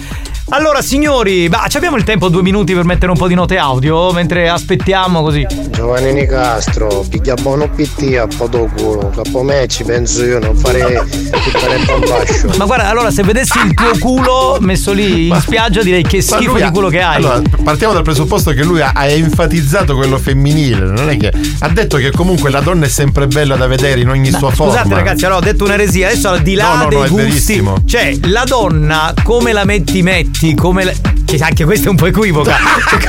Allora 0.51 0.81
signori, 0.81 1.49
ma 1.49 1.67
ci 1.67 1.77
abbiamo 1.77 1.97
il 1.97 2.05
tempo 2.05 2.29
due 2.29 2.41
minuti 2.41 2.73
per 2.73 2.85
mettere 2.85 3.11
un 3.11 3.19
po' 3.19 3.27
di 3.27 3.35
note 3.35 3.59
audio 3.59 4.13
mentre 4.13 4.49
aspettiamo 4.49 5.21
così. 5.21 5.45
Giovanni 5.71 6.13
Nicastro, 6.13 7.05
piglia 7.09 7.35
buono 7.35 7.69
PT 7.69 8.17
a 8.17 8.29
poto 8.29 8.71
culo, 8.77 9.11
capo 9.15 9.43
me 9.43 9.67
ci 9.67 9.83
penso 9.83 10.25
io, 10.25 10.39
non 10.39 10.55
farei 10.57 10.83
tutta 10.83 11.69
le 11.69 11.85
bambascio. 11.85 12.51
Ma 12.59 12.65
guarda, 12.65 12.89
allora 12.89 13.11
se 13.11 13.25
vedessi 13.25 13.59
il 13.59 13.75
tuo 13.75 13.91
culo 13.99 14.59
messo 14.61 14.93
lì 14.93 15.27
in 15.27 15.41
spiaggia 15.41 15.83
direi 15.83 16.05
che 16.05 16.19
Ma 16.19 16.23
schifo 16.23 16.55
di 16.55 16.63
ha- 16.63 16.71
culo 16.71 16.89
che 16.91 17.01
hai. 17.03 17.17
Allora, 17.17 17.43
partiamo 17.65 17.93
dal 17.93 18.05
presupposto 18.05 18.53
che 18.53 18.63
lui 18.63 18.81
ha, 18.81 18.93
ha 18.95 19.07
enfatizzato 19.07 19.97
quello 19.97 20.17
femminile, 20.17 20.87
non 20.87 21.11
è 21.11 21.17
che 21.17 21.33
ha 21.59 21.69
detto 21.71 21.97
che 21.97 22.13
comunque 22.13 22.51
la 22.51 22.61
donna 22.61 22.87
è 22.87 22.89
sempre 22.89 23.27
bella 23.27 23.57
da 23.57 23.67
vedere 23.67 24.01
in 24.01 24.09
ogni 24.09 24.31
sua 24.31 24.51
forma. 24.53 24.75
Scusate 24.75 24.95
ragazzi, 24.95 25.25
allora 25.25 25.41
ho 25.41 25.45
detto 25.45 25.65
un'eresia, 25.65 26.07
adesso 26.07 26.29
al 26.29 26.43
di 26.43 26.55
là 26.55 26.75
No, 26.77 26.83
no, 26.85 26.89
dei 26.89 26.99
no, 26.99 27.05
è 27.05 27.09
gusti, 27.09 27.65
cioè 27.85 28.17
la 28.27 28.45
donna 28.45 29.13
come 29.25 29.53
la 29.53 29.65
metti 29.65 30.03
metti, 30.03 30.35
come 30.55 30.85
la- 30.85 30.93
che 31.25 31.39
anche 31.41 31.65
questa 31.65 31.87
è 31.87 31.91
un 31.91 31.97
po' 31.97 32.07
equivoca. 32.07 32.57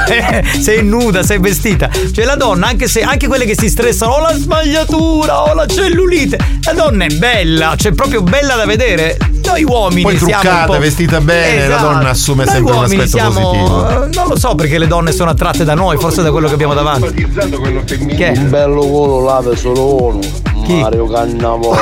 Cioè, 0.08 0.42
sei 0.60 0.84
nuda, 0.84 1.22
sei 1.24 1.40
vestita. 1.40 1.90
Cioè 2.14 2.26
la 2.26 2.36
donna, 2.36 2.68
anche 2.68 2.88
se 2.88 3.02
anche 3.02 3.28
quelle 3.28 3.46
che 3.46 3.56
si 3.58 3.70
stressano, 3.70 4.14
ho 4.14 4.20
la 4.22 4.34
smagliatura, 4.34 5.44
ho 5.44 5.54
la 5.54 5.66
cellulite, 5.68 6.38
la 6.64 6.74
donna 6.74 7.06
è 7.06 7.14
bella, 7.16 7.76
cioè 7.78 7.92
proprio 7.92 8.22
bella 8.24 8.56
da 8.56 8.66
vedere. 8.66 9.18
Noi 9.46 9.64
uomini 9.64 10.02
Poi 10.02 10.18
siamo 10.18 10.34
un 10.34 10.40
truccata, 10.42 10.66
po'... 10.74 10.80
vestita 10.80 11.22
bene, 11.22 11.68
la 11.68 11.76
Esatto. 11.76 11.94
donna 11.94 12.10
assume 12.10 12.44
Noi 12.44 12.54
sempre 12.54 12.74
un 12.74 12.84
aspetto 12.84 13.08
siamo- 13.08 13.40
positivo. 13.52 13.90
eh, 13.90 14.08
Non 14.14 14.28
lo 14.28 14.38
so 14.38 14.56
perché 14.56 14.78
le 14.78 14.88
donne 14.88 15.12
sono 15.14 15.30
attratte 15.30 15.64
da 15.64 15.74
noi, 15.74 15.98
forse 15.98 16.22
da 16.22 16.32
quello 16.32 16.48
che 16.48 16.54
abbiamo 16.56 16.74
davanti. 16.74 17.28
Che 18.16 18.32
è? 18.34 18.38
Un 18.38 18.50
bello 18.50 18.82
culo 18.86 19.22
lave 19.24 19.56
solo 19.56 20.04
uno. 20.04 20.20
Mario 20.76 21.08
Cannavò. 21.08 21.76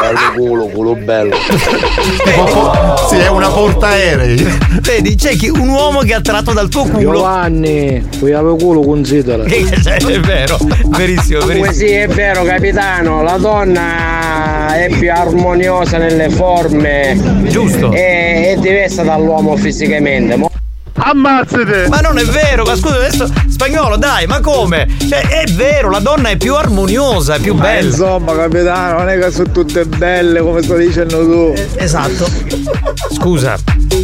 bello 0.00 0.18
culo, 0.36 0.66
culo 0.66 0.94
bello. 0.94 1.34
Sì, 3.08 3.16
è 3.16 3.28
una 3.28 3.48
portaerei. 3.48 4.46
Vedi, 4.80 5.14
c'è 5.14 5.30
chi- 5.36 5.48
un 5.48 5.68
uomo 5.68 6.00
che 6.00 6.12
è 6.12 6.14
attratto 6.14 6.52
dal 6.52 6.68
tuo 6.68 6.84
culo. 6.84 7.12
Giovanni, 7.12 8.06
qui 8.18 8.32
avevo 8.32 8.56
culo 8.56 8.80
considera. 8.82 9.44
Che- 9.44 9.66
cioè, 9.82 9.96
è 9.96 10.20
vero, 10.20 10.58
verissimo, 10.88 11.40
verissimo. 11.46 11.72
sì, 11.72 11.86
è 11.86 12.06
vero 12.08 12.42
capitano, 12.44 13.22
la 13.22 13.36
donna 13.38 14.74
è 14.76 14.88
più 14.98 15.10
armoniosa 15.10 15.96
nelle 15.98 16.28
forme. 16.30 17.18
Giusto. 17.48 17.90
E 17.92 18.52
è 18.52 18.56
diversa 18.60 19.02
dall'uomo 19.02 19.56
fisicamente. 19.56 20.36
Ammazzate! 20.98 21.88
Ma 21.88 22.00
non 22.00 22.18
è 22.18 22.24
vero, 22.24 22.64
ma 22.64 22.76
scusa 22.76 22.96
adesso 22.96 23.28
spagnolo, 23.48 23.96
dai, 23.96 24.26
ma 24.26 24.40
come? 24.40 24.86
Cioè, 25.08 25.28
è 25.28 25.50
vero, 25.52 25.90
la 25.90 26.00
donna 26.00 26.30
è 26.30 26.36
più 26.36 26.54
armoniosa, 26.54 27.36
è 27.36 27.40
più 27.40 27.54
Ma 27.54 27.62
bella. 27.62 27.88
insomma, 27.88 28.34
capitano, 28.34 28.98
non 28.98 29.08
è 29.08 29.18
che 29.18 29.30
sono 29.30 29.50
tutte 29.50 29.84
belle 29.84 30.40
come 30.40 30.62
sto 30.62 30.76
dicendo 30.76 31.20
tu. 31.24 31.54
Esatto. 31.76 32.28
Scusa, 33.12 33.56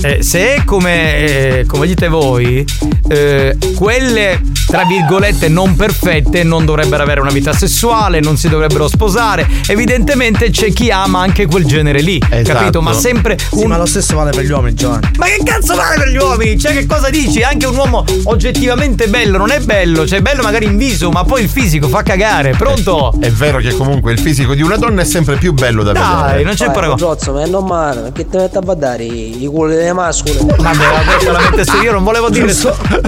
eh, 0.03 0.23
se 0.23 0.55
è 0.57 0.65
come, 0.65 1.17
eh, 1.61 1.65
come 1.67 1.87
dite 1.87 2.09
voi, 2.09 2.65
eh, 3.09 3.57
quelle 3.77 4.41
tra 4.67 4.85
virgolette 4.85 5.49
non 5.49 5.77
perfette 5.77 6.45
non 6.45 6.65
dovrebbero 6.65 7.03
avere 7.03 7.21
una 7.21 7.31
vita 7.31 7.53
sessuale, 7.53 8.21
non 8.21 8.37
si 8.39 8.49
dovrebbero 8.49 8.89
sposare. 8.89 9.47
Evidentemente 9.67 10.49
c'è 10.51 10.73
chi 10.73 10.91
ama 10.91 11.21
anche 11.21 11.47
quel 11.47 11.67
genere 11.67 12.01
lì, 12.01 12.19
capito? 12.19 12.81
Ma 12.81 12.93
sempre 12.95 13.37
Sì, 13.39 13.67
ma 13.67 13.77
lo 13.77 13.85
stesso 13.87 14.17
vale 14.17 14.31
per 14.31 14.45
gli 14.45 14.51
uomini, 14.51 14.75
Giovanni. 14.75 15.11
Ma 15.19 15.27
che 15.27 15.41
cazzo 15.45 15.75
vale 15.75 15.97
per 15.97 16.09
gli 16.09 16.17
uomini? 16.17 16.59
Cioè, 16.59 16.73
che 16.73 16.82
cosa 16.87 17.11
dici? 17.11 17.43
Anche 17.43 17.67
un 17.67 17.77
uomo 17.77 18.05
oggettivamente 18.25 19.09
bello 19.09 19.39
non 19.39 19.51
è 19.51 19.61
bello, 19.61 20.07
cioè 20.07 20.19
è 20.19 20.23
bello 20.23 20.43
magari 20.43 20.67
in 20.67 20.77
viso, 20.77 21.11
ma 21.11 21.25
poi 21.25 21.43
il 21.43 21.49
fisico 21.49 21.89
fa 21.89 22.03
cagare. 22.03 22.55
Pronto? 22.57 23.15
È 23.19 23.31
vero 23.31 23.59
che 23.59 23.75
comunque 23.77 24.13
il 24.13 24.19
fisico 24.19 24.55
di 24.55 24.63
una 24.63 24.77
donna 24.77 25.03
è 25.03 25.05
sempre 25.05 25.37
più 25.37 25.53
bello 25.53 25.83
da 25.83 25.93
vedere. 25.93 26.33
Dai, 26.33 26.45
non 26.45 26.55
c'è 26.55 26.71
paragone. 26.71 26.99
Giozzo, 26.99 27.33
ma 27.33 27.43
è 27.43 27.47
normale, 27.47 28.01
perché 28.01 28.29
ti 28.29 28.37
metti 28.37 28.57
a 28.57 28.61
badare 28.61 29.05
i, 29.05 29.47
culo 29.47 29.69
delle 29.69 29.93
mascole. 29.93 30.39
Vabbè, 30.39 30.63
ma 30.63 31.03
questa 31.05 31.33
la 31.33 31.41
mettessi 31.41 31.77
io, 31.77 31.93
non 31.93 32.05
volevo 32.05 32.31
dire 32.31 32.53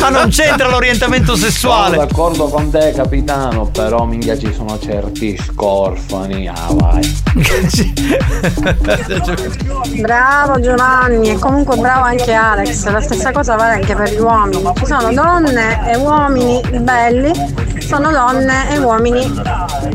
Ma 0.01 0.09
non 0.09 0.29
c'entra 0.29 0.69
l'orientamento 0.69 1.37
sessuale. 1.37 1.97
Sono 1.97 2.07
d'accordo 2.07 2.49
con 2.49 2.71
te, 2.71 2.93
capitano, 2.95 3.67
però 3.67 4.05
minchia 4.05 4.39
ci 4.39 4.53
sono 4.55 4.79
certi 4.79 5.37
scorfani. 5.37 6.49
Ah, 6.49 6.69
vai. 6.71 7.23
Bravo 10.01 10.61
Giovanni 10.61 11.31
e 11.31 11.39
comunque 11.39 11.77
bravo 11.77 12.05
anche 12.05 12.33
Alex, 12.33 12.87
la 12.87 13.01
stessa 13.01 13.33
cosa 13.33 13.57
vale 13.65 13.75
anche 13.75 13.95
per 13.95 14.11
gli 14.13 14.19
uomini. 14.21 14.63
Ci 14.79 14.87
sono 14.87 15.13
donne 15.13 15.91
e 15.91 15.97
uomini 15.97 16.61
belli, 16.81 17.33
sono 17.81 18.11
donne 18.11 18.71
e 18.71 18.79
uomini 18.79 19.41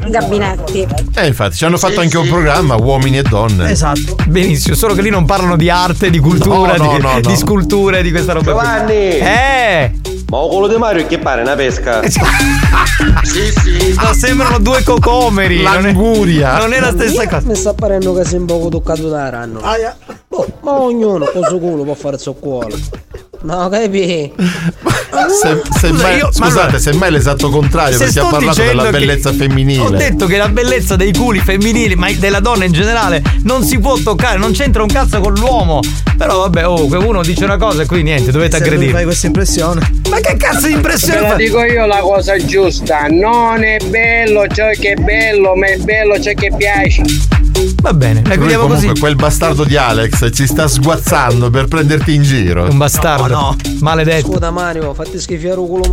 gabinetti. 0.10 0.88
Eh, 1.16 1.28
infatti, 1.28 1.56
ci 1.58 1.66
hanno 1.66 1.78
fatto 1.78 2.00
anche 2.00 2.18
un 2.18 2.28
programma, 2.28 2.76
uomini 2.76 3.20
e 3.20 3.22
donne. 3.24 3.70
Esatto. 3.72 4.16
Benissimo, 4.28 4.76
solo 4.76 4.94
che 4.96 5.02
lì 5.02 5.10
non 5.10 5.26
parlano 5.26 5.56
di 5.56 5.70
arte, 5.70 6.10
di 6.10 6.20
cultura, 6.20 6.76
No, 6.76 6.86
no, 6.86 6.96
di, 6.98 7.02
no, 7.02 7.12
no. 7.14 7.20
di 7.22 7.36
sculture 7.36 8.02
di 8.02 8.12
questa 8.12 8.34
roba. 8.34 8.52
qui. 8.52 8.62
Giovanni! 8.62 8.94
Eh! 8.94 9.92
Ma 10.30 10.38
quello 10.42 10.68
di 10.68 10.76
Mario 10.78 11.08
che 11.08 11.18
pare 11.18 11.42
una 11.42 11.56
pesca? 11.56 12.02
sì, 12.04 12.22
sì. 13.64 13.96
No, 14.00 14.14
sembrano 14.14 14.60
due 14.60 14.84
cocomeri. 14.84 15.62
non 15.64 15.78
è- 15.78 15.82
L'anguria. 15.82 16.58
Non 16.58 16.74
è 16.74 16.80
la 16.80 16.92
stessa 16.92 17.28
cosa. 17.28 17.48
Mi 17.48 17.56
sta 17.56 17.74
parendo 17.74 18.14
che 18.14 18.26
sei 18.26 18.38
un 18.40 18.46
poco 18.46 18.70
toccato 18.70 19.10
da 19.10 19.30
ranno. 19.30 19.60
Boh, 20.28 20.46
ma 20.62 20.80
ognuno 20.80 21.26
con 21.34 21.44
suo 21.44 21.58
culo 21.58 21.84
può 21.84 21.96
fare 21.96 22.16
il 22.16 22.22
suo 22.22 22.34
cuore. 22.34 22.76
No, 23.42 23.70
capi? 23.70 24.32
Se- 25.42 25.62
semmai- 25.80 26.18
io- 26.18 26.26
ma 26.26 26.32
scusate, 26.32 26.60
allora- 26.62 26.80
semmai 26.80 27.12
l'esatto 27.12 27.50
contrario, 27.50 27.98
Se 27.98 28.06
perché 28.06 28.20
ha 28.20 28.26
parlato 28.26 28.62
della 28.62 28.90
bellezza 28.90 29.34
femminile. 29.34 29.82
Ho 29.82 29.90
detto 29.90 30.26
che 30.28 30.38
la 30.38 30.50
bellezza 30.50 30.96
dei 30.96 31.14
culi 31.14 31.40
femminili, 31.40 31.96
ma 31.96 32.12
della 32.12 32.40
donna 32.40 32.66
in 32.66 32.72
generale, 32.72 33.22
non 33.44 33.64
si 33.64 33.80
può 33.80 33.98
toccare, 33.98 34.38
non 34.38 34.52
c'entra 34.52 34.82
un 34.82 34.88
cazzo 34.90 35.20
con 35.20 35.34
l'uomo. 35.34 35.80
Però 36.18 36.40
vabbè, 36.40 36.68
oh, 36.68 36.86
uno 36.86 37.22
dice 37.22 37.44
una 37.46 37.58
cosa 37.58 37.82
e 37.84 37.86
qui 37.86 38.04
niente, 38.04 38.32
dovete 38.32 38.58
Se 38.58 38.64
aggredire. 38.64 38.92
fai 38.92 39.04
questa 39.04 39.28
impressione. 39.28 39.90
Ma 40.10 40.20
che 40.20 40.36
cazzo 40.38 40.68
di 40.68 40.74
impressione? 40.74 41.22
la 41.22 41.28
fa? 41.30 41.36
dico 41.36 41.64
io 41.64 41.86
la 41.86 42.00
cosa 42.00 42.38
giusta, 42.38 43.08
non 43.10 43.64
è 43.64 43.78
bello 43.88 44.48
ciò 44.48 44.70
che 44.80 44.92
è 44.92 44.96
bello, 44.96 45.56
ma 45.56 45.68
è 45.68 45.78
bello 45.78 46.20
ciò 46.22 46.32
che 46.34 46.52
piace. 46.56 47.04
Va 47.82 47.94
bene, 47.94 48.22
la 48.24 48.30
Lui 48.30 48.38
guidiamo 48.38 48.64
comunque 48.64 48.88
così. 48.90 49.00
quel 49.00 49.16
bastardo 49.16 49.64
di 49.64 49.78
Alex 49.78 50.30
ci 50.34 50.46
sta 50.48 50.68
sguazzando 50.68 51.50
per 51.50 51.68
prenderti 51.68 52.14
in 52.14 52.24
giro. 52.24 52.64
Un 52.70 52.78
bastardo. 52.78 53.56
Maledetto. 53.80 54.32
Scusa 54.34 54.52
Mario, 54.52 54.94
fatti 54.94 55.20
schifiare 55.20 55.60
il 55.62 55.68
culo. 55.68 55.84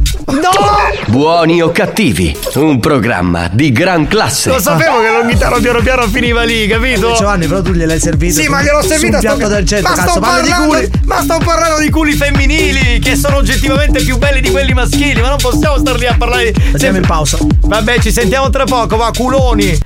Buoni 1.06 1.62
o 1.62 1.70
cattivi, 1.70 2.36
un 2.54 2.80
programma 2.80 3.48
di 3.52 3.70
gran 3.72 4.06
classe. 4.08 4.50
Lo 4.50 4.58
sapevo 4.60 5.00
che 5.00 5.10
l'onghitano 5.10 5.58
piano 5.60 5.80
piano 5.80 6.06
finiva 6.08 6.42
lì, 6.42 6.66
capito? 6.66 7.14
Giovanni, 7.14 7.46
però 7.46 7.62
tu 7.62 7.70
gliel'hai 7.72 8.00
servito. 8.00 8.40
Sì, 8.40 8.48
ma 8.48 8.62
gliel'ho 8.62 8.82
servito 8.82 9.14
un 9.14 9.20
piatto 9.20 9.38
sto- 9.38 9.48
d'argento. 9.48 9.88
Ma 9.88 9.94
Cazzo, 9.94 10.10
sto 10.10 10.20
parli 10.20 10.42
di 10.42 10.48
parlando 10.50 10.74
culi. 10.74 10.90
Ma 11.04 11.22
sto 11.22 11.38
parlando 11.44 11.78
di 11.80 11.90
culi 11.90 12.12
femminili 12.14 12.98
che 12.98 13.16
sono 13.16 13.36
oggettivamente 13.36 14.02
più 14.02 14.18
belli 14.18 14.40
di 14.40 14.50
quelli 14.50 14.72
maschili, 14.72 15.20
ma 15.20 15.28
non 15.28 15.38
possiamo 15.38 15.78
star 15.78 15.96
lì 15.96 16.06
a 16.06 16.14
parlare 16.18 16.50
di. 16.50 16.62
Andiamo 16.72 16.96
in 16.98 17.06
pausa. 17.06 17.38
Vabbè, 17.60 18.00
ci 18.00 18.10
sentiamo 18.12 18.50
tra 18.50 18.64
poco, 18.64 18.96
va, 18.96 19.10
culoni. 19.16 19.78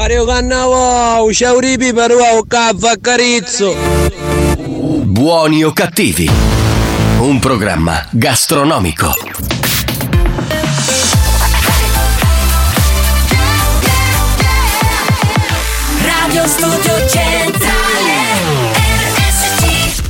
Mario 0.00 0.24
Cannavò, 0.24 1.30
ciao 1.30 1.58
ripi 1.58 1.92
per 1.92 2.12
un 2.12 2.46
caffè 2.48 2.98
carizzo. 3.02 3.76
Buoni 5.02 5.62
o 5.62 5.74
cattivi, 5.74 6.26
un 7.18 7.38
programma 7.38 8.06
gastronomico. 8.08 9.12
Radio 16.02 16.46
Studio 16.46 17.06
Centrale 17.06 18.14
RSC 19.18 20.00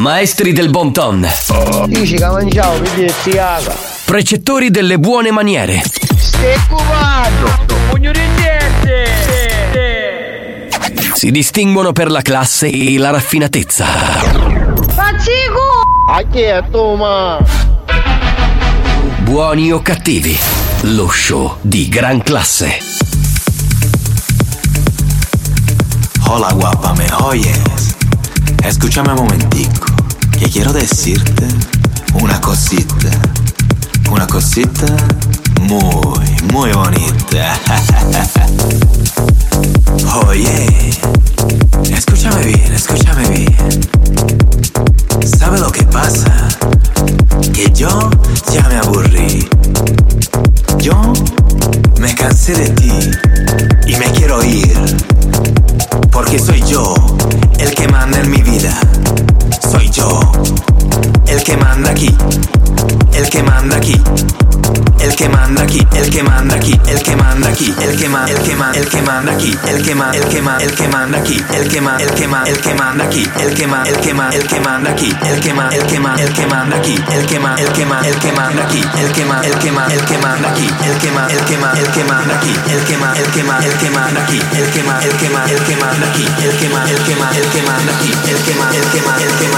Maestri 0.00 0.52
del 0.52 0.70
bon 0.70 0.92
ton, 0.92 1.24
precettori 4.04 4.70
delle 4.72 4.98
buone 4.98 5.30
maniere, 5.30 5.82
Si 11.18 11.32
distinguono 11.32 11.92
per 11.92 12.10
la 12.10 12.22
classe 12.22 12.68
e 12.70 12.96
la 12.96 13.10
raffinatezza. 13.10 13.84
Pazzico! 14.94 15.82
A 16.08 16.22
chi 16.30 16.42
è 16.42 16.62
tu, 16.70 16.94
ma? 16.94 17.38
Buoni 19.24 19.72
o 19.72 19.82
cattivi, 19.82 20.38
lo 20.82 21.08
show 21.08 21.56
di 21.60 21.88
gran 21.88 22.22
classe. 22.22 22.78
Hola 26.28 26.52
guapa, 26.52 26.94
me 26.94 27.12
oyes. 27.20 27.96
Escúchame 28.62 29.10
un 29.10 29.16
momentico, 29.16 29.86
que 30.38 30.48
quiero 30.48 30.70
decirte 30.70 31.46
una 32.12 32.38
cosita. 32.38 33.10
Una 34.08 34.24
cosita 34.24 34.86
muy, 35.60 36.26
muy 36.52 36.72
bonita. 36.72 37.58
Oye, 40.26 40.90
escúchame 41.90 42.44
bien, 42.44 42.72
escúchame 42.72 43.28
bien. 43.28 43.80
¿Sabe 45.38 45.58
lo 45.58 45.70
que 45.70 45.84
pasa? 45.84 46.48
Que 47.52 47.70
yo 47.72 48.10
ya 48.52 48.68
me 48.68 48.76
aburrí. 48.76 49.48
Yo 50.78 51.12
me 52.00 52.14
cansé 52.14 52.52
de 52.54 52.68
ti 52.70 52.92
y 53.86 53.96
me 53.96 54.06
quiero 54.12 54.42
ir. 54.44 54.96
Porque 56.10 56.38
soy 56.38 56.62
yo 56.62 56.94
el 57.58 57.74
que 57.74 57.88
manda 57.88 58.20
en 58.20 58.30
mi 58.30 58.42
vida. 58.42 58.78
Soy 59.70 59.90
yo 59.90 60.20
el 61.26 61.42
que 61.42 61.56
manda 61.56 61.90
aquí. 61.90 62.16
El 63.12 63.28
que 63.28 63.42
manda 63.42 63.76
aquí. 63.76 64.02
El 65.00 65.14
que 65.14 65.28
manda 65.28 65.62
aquí, 65.62 65.86
el 65.94 66.10
que 66.10 66.22
manda 66.22 66.56
aquí, 66.56 66.78
el 66.86 67.02
que 67.02 67.16
manda 67.16 67.48
aquí, 67.48 67.74
el 67.80 67.96
que 67.96 68.08
ma, 68.08 68.26
el 68.26 68.36
que 68.42 68.56
ma, 68.56 68.72
el 68.74 68.88
que 68.88 69.00
manda 69.02 69.32
aquí, 69.32 69.56
el 69.68 69.84
que 69.84 69.94
ma, 69.94 70.10
el 70.12 70.26
que 70.26 70.44
ma, 70.44 70.58
el 70.58 70.76
que 70.76 70.88
manda 70.88 71.24
aquí, 71.24 71.42
el 71.54 71.64
que 71.64 71.74
ma, 71.74 71.94
el 71.94 72.10
que 72.10 72.28
ma, 72.28 72.44
el 72.44 72.56
que 72.58 72.74
manda 72.74 73.10
aquí, 73.10 73.34
el 73.44 73.54
que 73.54 73.68
ma, 73.68 73.80
el 73.88 74.06
que 74.10 74.20
ma, 74.20 74.34
el 74.34 76.32
que 76.32 76.46
manda 76.46 76.76
aquí, 76.76 76.94
el 77.12 77.26
que 77.26 77.38
ma, 77.40 77.54
el 77.56 77.72
que 77.72 77.86
ma, 77.86 78.00
el 78.02 78.14
que 78.14 78.32
manda 78.36 78.64
aquí, 78.64 78.84
el 78.98 79.12
que 79.12 79.24
ma, 79.24 79.40
el 79.40 79.58
que 79.58 79.66
ma, 79.66 79.84
el 79.88 80.06
que 80.08 80.18
manda 80.18 80.50
aquí, 80.50 80.68
el 80.84 80.98
que 80.98 81.10
ma, 81.10 81.26
el 81.28 81.28
que 81.28 81.28
ma, 81.28 81.28
el 81.28 81.28
que 81.28 81.28
manda 81.28 81.28
aquí, 81.28 81.28
el 81.28 81.28
que 81.28 81.28
ma, 81.28 81.28
el 81.28 81.44
que 81.44 81.58
ma, 81.58 81.72
el 81.72 81.88
que 81.88 82.04
manda 82.04 82.34
aquí, 82.34 82.58
el 82.68 82.84
que 82.84 82.96
ma, 82.98 83.18
el 83.18 83.32
que 83.32 83.42
ma, 83.44 83.60
el 83.60 83.78
que 83.78 83.90
manda 83.90 84.22
aquí, 84.22 84.38
el 84.56 84.68
que 84.68 84.82
ma, 84.82 85.00
el 85.00 85.16
que 85.16 85.28
ma, 85.28 85.44
el 85.44 85.62
que 85.64 85.76
manda 85.76 86.06
aquí, 86.08 86.26
el 86.42 86.56
que 86.58 86.68
ma, 86.68 86.84
el 86.84 86.98
que 86.98 87.12
el 87.12 87.50
que 87.50 87.62
manda 87.62 87.92
aquí, 87.96 88.12
el 88.28 88.38
que 88.44 88.54
ma, 88.54 88.70
el 88.70 88.82
que 88.82 88.98
el 88.98 89.38
que 89.38 89.48
manda 89.48 89.57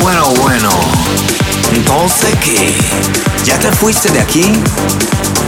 bueno, 0.00 0.32
bueno. 0.42 0.70
Entonces, 1.72 2.34
¿qué? 2.42 2.74
¿Ya 3.44 3.58
te 3.58 3.70
fuiste 3.72 4.10
de 4.10 4.20
aquí? 4.20 4.52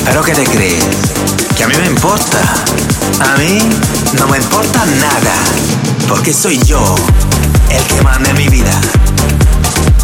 ¿Pero 0.04 0.22
qué 0.22 0.34
te 0.34 0.44
crees? 0.44 0.84
¿Que 1.56 1.64
a 1.64 1.68
mí 1.68 1.74
me 1.76 1.86
importa? 1.86 2.38
A 3.20 3.36
mí 3.38 3.58
no 4.18 4.28
me 4.28 4.38
importa 4.38 4.84
nada. 4.86 5.34
Porque 6.08 6.32
soy 6.32 6.58
yo 6.64 6.94
el 7.70 7.82
que 7.84 8.02
manda 8.02 8.32
mi 8.34 8.48
vida. 8.48 8.80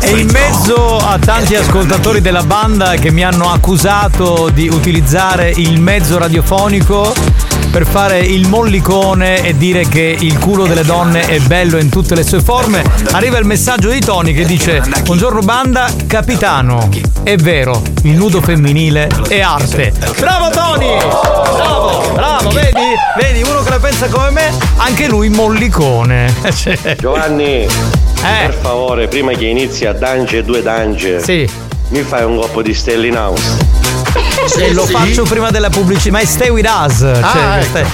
E 0.04 0.18
in 0.18 0.28
mezzo 0.30 0.96
a 0.98 1.18
tanti 1.18 1.54
ascoltatori 1.54 2.20
della 2.20 2.42
banda 2.42 2.94
che 2.94 3.10
mi 3.10 3.22
hanno 3.22 3.50
accusato 3.50 4.50
di 4.52 4.68
utilizzare 4.68 5.50
il 5.50 5.80
mezzo 5.80 6.18
radiofonico 6.18 7.14
per 7.70 7.86
fare 7.86 8.18
il 8.18 8.48
mollicone 8.48 9.42
e 9.42 9.56
dire 9.56 9.88
che 9.88 10.16
il 10.18 10.38
culo 10.38 10.66
delle 10.66 10.84
donne 10.84 11.26
è 11.26 11.38
bello 11.40 11.78
in 11.78 11.88
tutte 11.88 12.14
le 12.14 12.22
sue 12.22 12.42
forme, 12.42 12.84
arriva 13.12 13.38
il 13.38 13.46
messaggio 13.46 13.88
di 13.88 14.00
Tony 14.00 14.34
che 14.34 14.44
dice 14.44 14.82
Buongiorno 15.04 15.40
banda, 15.40 15.88
capitano, 16.06 16.88
è 17.22 17.36
vero, 17.36 17.80
il 18.02 18.14
nudo 18.14 18.42
femminile 18.42 19.08
è 19.28 19.40
arte. 19.40 19.92
Bravo 20.18 20.50
Tony! 20.50 20.98
Bravo, 20.98 22.10
bravo, 22.12 22.50
vedi? 22.50 22.80
Vedi, 23.16 23.42
uno 23.42 23.62
che 23.62 23.70
la 23.70 23.78
pensa 23.78 24.08
come 24.08 24.30
me, 24.30 24.52
anche 24.76 25.08
lui 25.08 25.28
mollicone. 25.30 26.34
Cioè, 26.52 26.96
Giovanni, 28.22 28.46
per 28.46 28.54
favore, 28.54 29.08
prima 29.08 29.32
che 29.32 29.46
inizi 29.46 29.84
a 29.84 29.92
Dange 29.92 30.44
due 30.44 30.62
Dange, 30.62 31.20
Sì. 31.22 31.48
mi 31.88 32.02
fai 32.02 32.24
un 32.24 32.36
colpo 32.36 32.62
di 32.62 32.72
Stella 32.72 33.06
in 33.06 33.16
House. 33.16 33.56
E 34.58 34.72
lo 34.72 34.84
faccio 34.86 35.24
prima 35.24 35.50
della 35.50 35.70
pubblicità, 35.70 36.12
ma 36.12 36.20
è 36.20 36.24
Stay 36.24 36.48
with 36.48 36.68
us. 36.68 36.98
Cioè, 36.98 37.20
Ah, 37.20 37.58
ecco. 37.60 37.88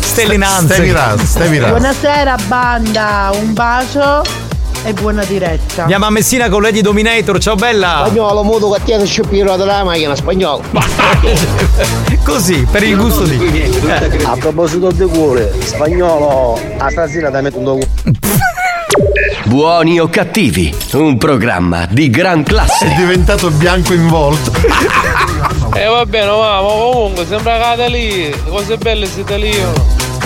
Stellinanze. 0.00 0.74
Stay 0.74 0.88
with 0.90 0.96
us, 1.14 1.22
stay 1.22 1.48
with 1.48 1.62
us. 1.62 1.68
Buonasera 1.68 2.36
banda, 2.46 3.30
un 3.34 3.52
bacio 3.52 4.22
e 4.84 4.92
buona 4.94 5.22
diretta. 5.24 5.82
Andiamo 5.82 6.06
a 6.06 6.10
Messina 6.10 6.48
con 6.48 6.62
Lady 6.62 6.80
Dominator, 6.80 7.38
ciao 7.38 7.54
bella! 7.54 8.04
Spagnolo, 8.06 8.42
modo 8.42 8.70
che 8.70 8.80
tiene 8.84 9.04
sciopero 9.04 9.56
della 9.56 9.84
macchina, 9.84 10.14
spagnolo. 10.16 10.62
Così, 12.24 12.66
per 12.70 12.82
il 12.84 12.96
gusto 12.96 13.24
di. 13.24 13.80
A 14.24 14.36
proposito 14.38 14.90
di 14.92 15.04
cuore, 15.04 15.52
spagnolo, 15.62 16.58
a 16.78 16.90
stasera 16.90 17.30
ti 17.30 17.40
metto 17.42 17.58
un 17.58 17.64
dopo. 17.64 17.86
Buoni 19.44 19.98
o 19.98 20.08
cattivi, 20.08 20.74
un 20.92 21.16
programma 21.16 21.86
di 21.90 22.10
gran 22.10 22.42
classe. 22.42 22.86
È 22.86 22.94
diventato 22.94 23.50
bianco 23.50 23.94
in 23.94 24.08
volto. 24.08 24.52
E 25.74 25.84
va 25.84 26.04
bene, 26.06 26.26
ma 26.26 26.60
comunque 26.60 27.24
sembra 27.24 27.56
cade 27.58 27.88
lì, 27.88 28.34
cose 28.48 28.76
belle 28.78 29.06
siete 29.06 29.36
lì. 29.36 29.54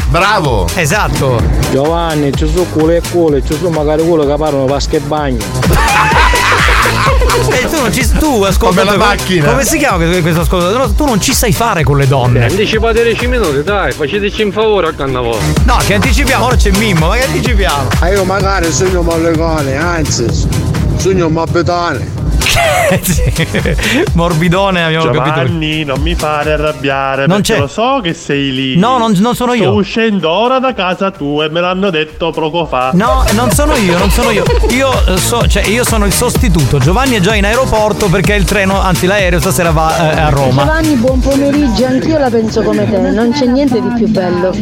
Bravo! 0.09 0.67
Esatto. 0.75 1.43
Giovanni, 1.71 2.33
ci 2.35 2.49
sono 2.49 2.65
culo 2.73 2.93
e 2.93 3.03
culo, 3.11 3.43
ci 3.43 3.55
sono 3.57 3.71
magari 3.71 4.03
quello 4.07 4.25
che 4.25 4.35
parlano 4.37 4.67
vasche 4.67 4.97
e 4.97 5.01
bagno. 5.01 5.45
E 7.51 7.67
tu 7.69 7.81
non 7.81 7.93
ci 7.93 8.07
tu 8.19 8.43
ascolta 8.43 8.81
Come 8.81 8.91
la 8.93 8.97
macchina. 8.97 9.51
Come 9.51 9.65
si 9.65 9.79
chiama 9.79 10.05
questo 10.21 10.41
ascoltatore? 10.41 10.87
No, 10.87 10.93
tu 10.93 11.05
non 11.05 11.21
ci 11.21 11.33
sai 11.33 11.53
fare 11.53 11.83
con 11.83 11.97
le 11.97 12.07
donne. 12.07 12.45
Anticipate 12.45 13.03
10 13.03 13.27
minuti, 13.27 13.63
dai, 13.63 13.93
faceteci 13.93 14.43
un 14.43 14.53
favore 14.53 14.89
a 14.89 14.93
cannavo. 14.93 15.39
No, 15.65 15.79
che 15.87 15.95
anticipiamo, 15.95 16.45
ora 16.45 16.57
c'è 16.57 16.71
Mimmo, 16.73 17.09
ma 17.09 17.17
che 17.17 17.25
anticipiamo? 17.25 17.89
Ah, 18.01 18.11
io 18.11 18.25
magari 18.25 18.71
sogno 18.71 19.03
mallegone, 19.03 19.77
anzi, 19.77 20.27
sogno 20.97 21.29
mabetane. 21.29 22.22
Morbidone, 24.15 24.85
abbiamo 24.85 25.07
capito. 25.07 25.25
Giovanni, 25.25 25.85
non 25.85 26.01
mi 26.01 26.15
fare 26.15 26.53
arrabbiare 26.53 27.27
Non 27.27 27.37
perché 27.39 27.55
c'è. 27.55 27.59
lo 27.59 27.67
so 27.67 28.01
che 28.03 28.13
sei 28.15 28.53
lì. 28.53 28.77
No, 28.77 28.99
non- 28.99 29.13
non 29.19 29.35
sono 29.35 29.55
io. 29.55 29.63
Sto 29.71 29.73
uscendo 29.75 30.31
ora 30.31 30.59
da 30.59 30.75
casa 30.75 31.11
tua 31.11 31.47
e 31.47 31.49
me 31.49 31.61
l'hanno 31.61 31.91
detto 31.91 32.31
poco 32.31 32.67
fa. 32.67 32.91
No, 32.95 33.25
non 33.33 33.51
sono 33.53 33.75
io, 33.77 33.97
non 33.99 34.11
sono 34.11 34.31
io. 34.31 34.45
Io, 34.71 34.91
eh, 35.07 35.17
so- 35.17 35.47
cioè, 35.47 35.67
io 35.67 35.85
sono 35.85 36.05
il 36.05 36.13
sostituto. 36.13 36.79
Giovanni 36.79 37.17
è 37.17 37.21
già 37.21 37.35
in 37.35 37.45
aeroporto 37.45 38.09
perché 38.09 38.35
il 38.35 38.45
treno, 38.45 38.81
anzi 38.81 39.07
l'aereo 39.07 39.41
stasera 39.41 39.71
va 39.71 40.13
eh, 40.15 40.21
a 40.21 40.29
Roma. 40.29 40.63
Giovanni, 40.63 40.95
buon 40.97 41.21
pomeriggio, 41.21 41.87
anch'io 41.87 42.19
la 42.19 42.29
penso 42.31 42.63
come 42.63 42.89
te, 42.91 42.99
non 42.99 43.33
c'è 43.33 43.47
niente 43.47 43.81
di 43.81 43.89
più 43.97 44.09
bello. 44.09 44.55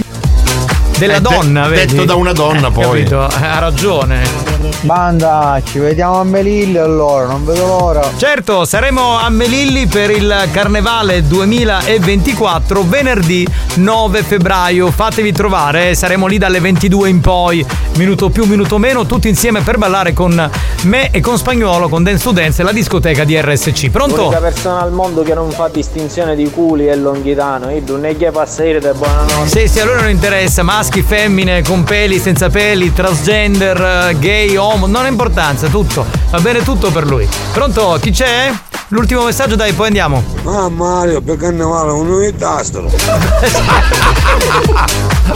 Della 1.00 1.16
Eh, 1.16 1.20
de- 1.20 1.28
donna, 1.30 1.66
vedi? 1.66 1.92
detto 1.94 2.04
da 2.04 2.14
una 2.14 2.32
donna, 2.32 2.68
Eh, 2.68 2.72
poi. 2.72 2.84
Capito? 3.04 3.26
Eh, 3.26 3.46
Ha 3.46 3.58
ragione. 3.58 4.48
Banda, 4.82 5.60
ci 5.64 5.78
vediamo 5.78 6.20
a 6.20 6.24
Melilli 6.24 6.76
allora, 6.76 7.26
non 7.26 7.44
vedo 7.46 7.66
l'ora. 7.66 8.02
Certo, 8.16 8.64
saremo 8.66 9.18
a 9.18 9.28
Melilli 9.30 9.86
per 9.86 10.10
il 10.10 10.48
Carnevale 10.52 11.22
2024 11.26 12.82
venerdì 12.86 13.46
9 13.76 14.22
febbraio. 14.22 14.90
Fatevi 14.90 15.32
trovare, 15.32 15.94
saremo 15.94 16.26
lì 16.26 16.36
dalle 16.38 16.60
22 16.60 17.08
in 17.08 17.20
poi, 17.20 17.64
minuto 17.96 18.28
più, 18.28 18.44
minuto 18.44 18.76
meno, 18.78 19.06
tutti 19.06 19.28
insieme 19.28 19.60
per 19.62 19.78
ballare 19.78 20.12
con 20.12 20.50
me 20.82 21.10
e 21.10 21.20
con 21.20 21.36
Spagnuolo, 21.38 21.88
con 21.88 22.02
Dance 22.02 22.22
to 22.24 22.32
Dance 22.32 22.60
e 22.60 22.64
la 22.64 22.72
discoteca 22.72 23.24
di 23.24 23.40
RSC. 23.40 23.88
Pronto? 23.90 24.16
L'unica 24.22 24.38
persona 24.40 24.80
al 24.82 24.92
mondo 24.92 25.22
che 25.22 25.32
non 25.34 25.50
fa 25.50 25.68
distinzione 25.68 26.36
di 26.36 26.50
culi 26.50 26.86
è 26.86 26.94
Longhitano. 26.96 27.70
Io 27.70 27.82
non 27.86 28.04
è 28.04 28.16
che 28.16 28.30
passa 28.30 28.64
ire 28.64 28.80
da 28.80 28.92
buonanotte. 28.92 29.48
Sì, 29.48 29.68
sì, 29.68 29.80
a 29.80 29.84
lui 29.84 29.94
non 29.96 30.10
interessa, 30.10 30.62
maschi, 30.90 31.02
femmine, 31.02 31.62
con 31.62 31.84
peli, 31.84 32.18
senza 32.18 32.48
peli, 32.50 32.92
transgender, 32.92 34.16
gay, 34.18 34.56
homo, 34.56 34.86
non 34.86 35.04
ha 35.04 35.08
importanza, 35.08 35.68
tutto. 35.68 36.04
Va 36.30 36.40
bene 36.40 36.64
tutto 36.64 36.90
per 36.90 37.06
lui. 37.06 37.28
Pronto? 37.52 37.96
Chi 38.00 38.10
c'è? 38.10 38.52
L'ultimo 38.88 39.22
messaggio, 39.22 39.54
dai, 39.54 39.72
poi 39.72 39.86
andiamo. 39.86 40.24
Ah 40.44 40.68
Mario, 40.68 41.20
per 41.20 41.36
carnevale 41.36 41.92
un 41.92 42.08
unitastro. 42.10 42.90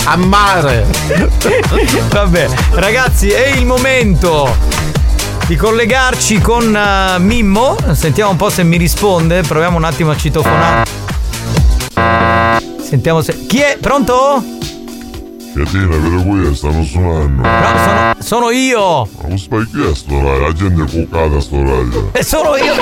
A 0.07 0.16
mare. 0.16 0.86
Vabbè, 2.11 2.48
ragazzi, 2.72 3.28
è 3.30 3.46
il 3.55 3.64
momento 3.64 4.57
di 5.46 5.55
collegarci 5.55 6.40
con 6.40 6.74
eh, 6.74 7.18
Mimmo. 7.20 7.76
Sentiamo 7.92 8.32
un 8.32 8.36
po' 8.36 8.50
se 8.50 8.64
mi 8.64 8.76
risponde. 8.76 9.42
Proviamo 9.42 9.76
un 9.76 9.84
attimo 9.84 10.11
a 10.11 10.16
citofonare. 10.16 10.82
Sentiamo 12.82 13.22
se. 13.22 13.46
Chi 13.46 13.59
è? 13.61 13.78
Pronto? 13.80 14.42
Catina, 15.55 15.86
vedo 15.86 16.22
qui, 16.22 16.55
stanno 16.57 16.82
suonando. 16.82 17.42
No, 17.42 17.78
sono, 17.84 18.14
sono 18.18 18.50
io! 18.50 19.09
Ma 19.20 19.28
non 19.28 19.38
stai 19.38 19.64
chiesto, 19.70 20.20
la 20.20 20.52
gente 20.52 20.82
è 20.82 20.90
cuccata 20.90 21.36
a 21.36 21.40
sto 21.40 21.62
radio. 21.62 22.11
E 22.12 22.24
sono 22.24 22.57
io! 22.57 22.74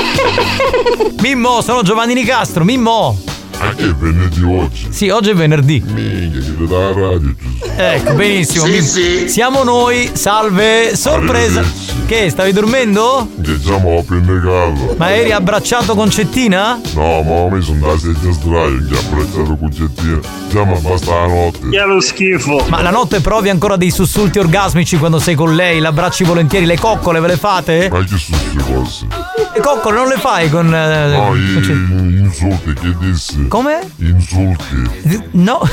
Mimmo, 1.20 1.60
sono 1.60 1.82
Giovanni 1.82 2.14
Nicastro, 2.14 2.64
Mimmo! 2.64 3.18
Anche 3.62 3.84
è 3.84 3.94
venerdì 3.94 4.42
oggi. 4.42 4.86
Sì, 4.90 5.08
oggi 5.08 5.30
è 5.30 5.34
venerdì. 5.34 5.82
Minchia, 5.86 6.40
chiede 6.40 6.66
dalla 6.66 6.92
radio, 6.92 7.34
Gesù. 7.38 7.70
Ecco, 7.76 8.14
benissimo. 8.14 8.64
Sì, 8.66 8.82
sì. 8.82 9.28
Siamo 9.28 9.62
noi, 9.62 10.10
salve, 10.14 10.96
sorpresa. 10.96 11.62
Che, 12.06 12.28
stavi 12.28 12.52
dormendo? 12.52 13.28
Che 13.40 13.60
già 13.60 13.78
mi 13.78 13.96
ho 13.96 14.02
pendecato. 14.02 14.96
Ma 14.98 15.14
eri 15.14 15.30
abbracciato 15.32 15.94
con 15.94 16.10
Cettina? 16.10 16.80
No, 16.94 17.22
ma 17.22 17.54
mi 17.56 17.62
sono 17.62 17.86
da 17.86 17.96
sedia 17.98 18.32
sdraio, 18.32 18.84
che 18.88 18.94
ha 18.96 18.98
apprezzato 18.98 19.56
con 19.56 19.68
gettina. 19.70 20.18
Già 20.50 20.64
mi 20.64 20.78
basta 20.80 21.14
la 21.14 21.26
notte. 21.28 21.68
Che 21.70 21.84
lo 21.84 22.00
schifo. 22.00 22.66
Ma 22.68 22.82
la 22.82 22.90
notte 22.90 23.20
provi 23.20 23.48
ancora 23.48 23.76
dei 23.76 23.90
sussulti 23.92 24.38
orgasmici 24.40 24.96
quando 24.98 25.18
sei 25.20 25.34
con 25.36 25.54
lei? 25.54 25.78
L'abbracci 25.78 26.24
volentieri? 26.24 26.66
Le 26.66 26.78
coccole 26.78 27.20
ve 27.20 27.28
le 27.28 27.36
fate? 27.36 27.88
Ma 27.90 28.00
che 28.00 28.06
queste 28.08 28.72
cose? 28.72 29.06
Le 29.54 29.60
coccole 29.60 29.96
non 29.96 30.08
le 30.08 30.16
fai 30.18 30.50
con. 30.50 30.74
eh, 30.74 31.06
No, 31.12 31.26
con 31.28 31.38
i, 31.38 32.18
insulti, 32.18 32.72
che 32.74 32.94
dissi? 32.98 33.46
Come? 33.52 33.80
Insulti. 33.98 35.28
No. 35.32 35.60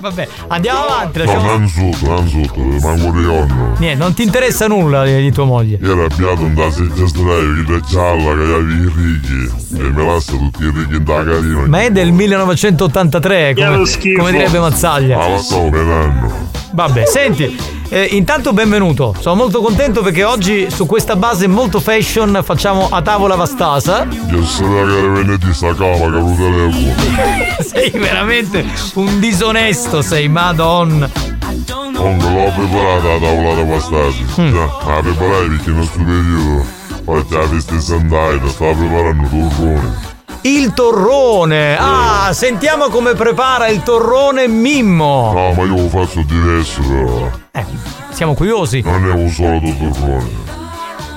Vabbè, 0.00 0.28
andiamo 0.48 0.80
avanti. 0.80 1.18
No, 1.20 1.24
lasciamo- 1.24 1.46
non 1.50 1.62
insulto, 1.62 2.06
non 2.08 2.24
insulto, 2.24 2.60
manco 2.60 3.10
di 3.18 3.24
onno. 3.24 3.74
Niente, 3.78 3.96
non 3.96 4.12
ti 4.12 4.22
interessa 4.22 4.66
nulla 4.66 5.02
di 5.06 5.16
di 5.16 5.32
tua 5.32 5.46
moglie. 5.46 5.78
Io 5.80 5.92
ero 5.92 6.04
arrabbiato 6.04 6.42
in 6.42 6.54
da 6.54 6.70
sedia 6.70 7.06
sdraio, 7.06 7.64
che 7.64 7.74
è 7.74 7.80
gialla, 7.88 8.22
che 8.22 8.28
aveva 8.28 8.58
i 8.58 8.92
righi. 8.94 9.50
E 9.78 9.90
me 9.90 10.04
lascia 10.04 10.32
tutti 10.32 10.62
i 10.62 10.70
righi 10.70 10.96
in 10.96 11.04
da 11.04 11.24
carina. 11.24 11.66
Ma 11.68 11.80
è 11.80 11.90
del 11.90 12.12
1983, 12.12 13.54
Che 13.54 13.64
come, 13.64 14.14
come 14.18 14.30
direbbe 14.32 14.58
Mazzaglia. 14.58 15.16
Ma 15.16 15.28
lo 15.30 15.38
sto 15.38 15.70
vedendo. 15.70 16.32
Vabbè, 16.72 17.06
senti, 17.06 17.58
eh, 17.88 18.08
intanto 18.12 18.52
benvenuto. 18.52 19.14
Sono 19.18 19.34
molto 19.34 19.60
contento 19.60 20.02
perché 20.02 20.24
oggi 20.24 20.70
su 20.70 20.86
questa 20.86 21.16
base 21.16 21.46
molto 21.46 21.80
fashion 21.80 22.40
facciamo 22.44 22.88
a 22.90 23.02
tavola 23.02 23.34
vastasa. 23.34 24.06
Io 24.30 24.44
sono 24.44 24.84
venerdì 25.12 25.52
sta 25.52 25.74
cava 25.74 25.96
che 25.96 26.04
avevo 26.04 26.34
telefono. 26.34 26.94
sei 27.60 27.90
veramente 27.90 28.64
un 28.94 29.18
disonesto, 29.18 30.02
sei, 30.02 30.28
madonna. 30.28 31.08
Comunque 31.94 32.30
l'ho 32.30 32.52
preparata 32.54 33.08
la 33.08 33.18
tavola 33.18 33.54
da 33.54 33.64
pastati. 33.64 34.26
Mm. 34.40 34.52
Già, 34.52 34.64
la 34.86 35.00
preparai 35.00 35.48
perché 35.48 35.70
in 35.70 35.76
questo 35.76 35.98
periodo. 35.98 36.76
Poi 37.04 37.24
già 37.28 37.46
veste 37.46 37.80
sandaia, 37.80 38.48
stava 38.48 38.72
preparando 38.74 39.28
torrone. 39.28 39.96
Il 40.02 40.07
torrone. 40.72 41.76
Ah, 41.78 42.32
sentiamo 42.32 42.88
come 42.88 43.14
prepara 43.14 43.68
il 43.68 43.82
torrone 43.82 44.48
Mimmo. 44.48 45.32
No, 45.32 45.52
ma 45.52 45.62
io 45.64 45.82
lo 45.82 45.88
faccio 45.88 46.22
diverso. 46.22 47.30
Eh, 47.52 47.64
siamo 48.10 48.34
curiosi. 48.34 48.80
Non 48.82 49.06
è 49.06 49.12
un 49.12 49.28
solo 49.28 49.60
torrone. 49.60 50.46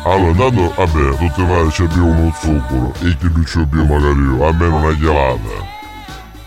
Allora, 0.03 0.29
intanto, 0.29 0.73
vabbè, 0.75 1.17
tutte 1.17 1.41
le 1.45 1.67
c'è 1.69 1.85
più 1.85 2.05
uno 2.05 2.33
zucchero 2.39 2.93
e 3.01 3.17
che 3.17 3.29
non 3.31 3.43
c'è 3.43 3.65
più 3.65 3.85
magari 3.85 4.19
io, 4.19 4.45
almeno 4.45 4.77
una 4.77 4.97
gelata. 4.97 5.69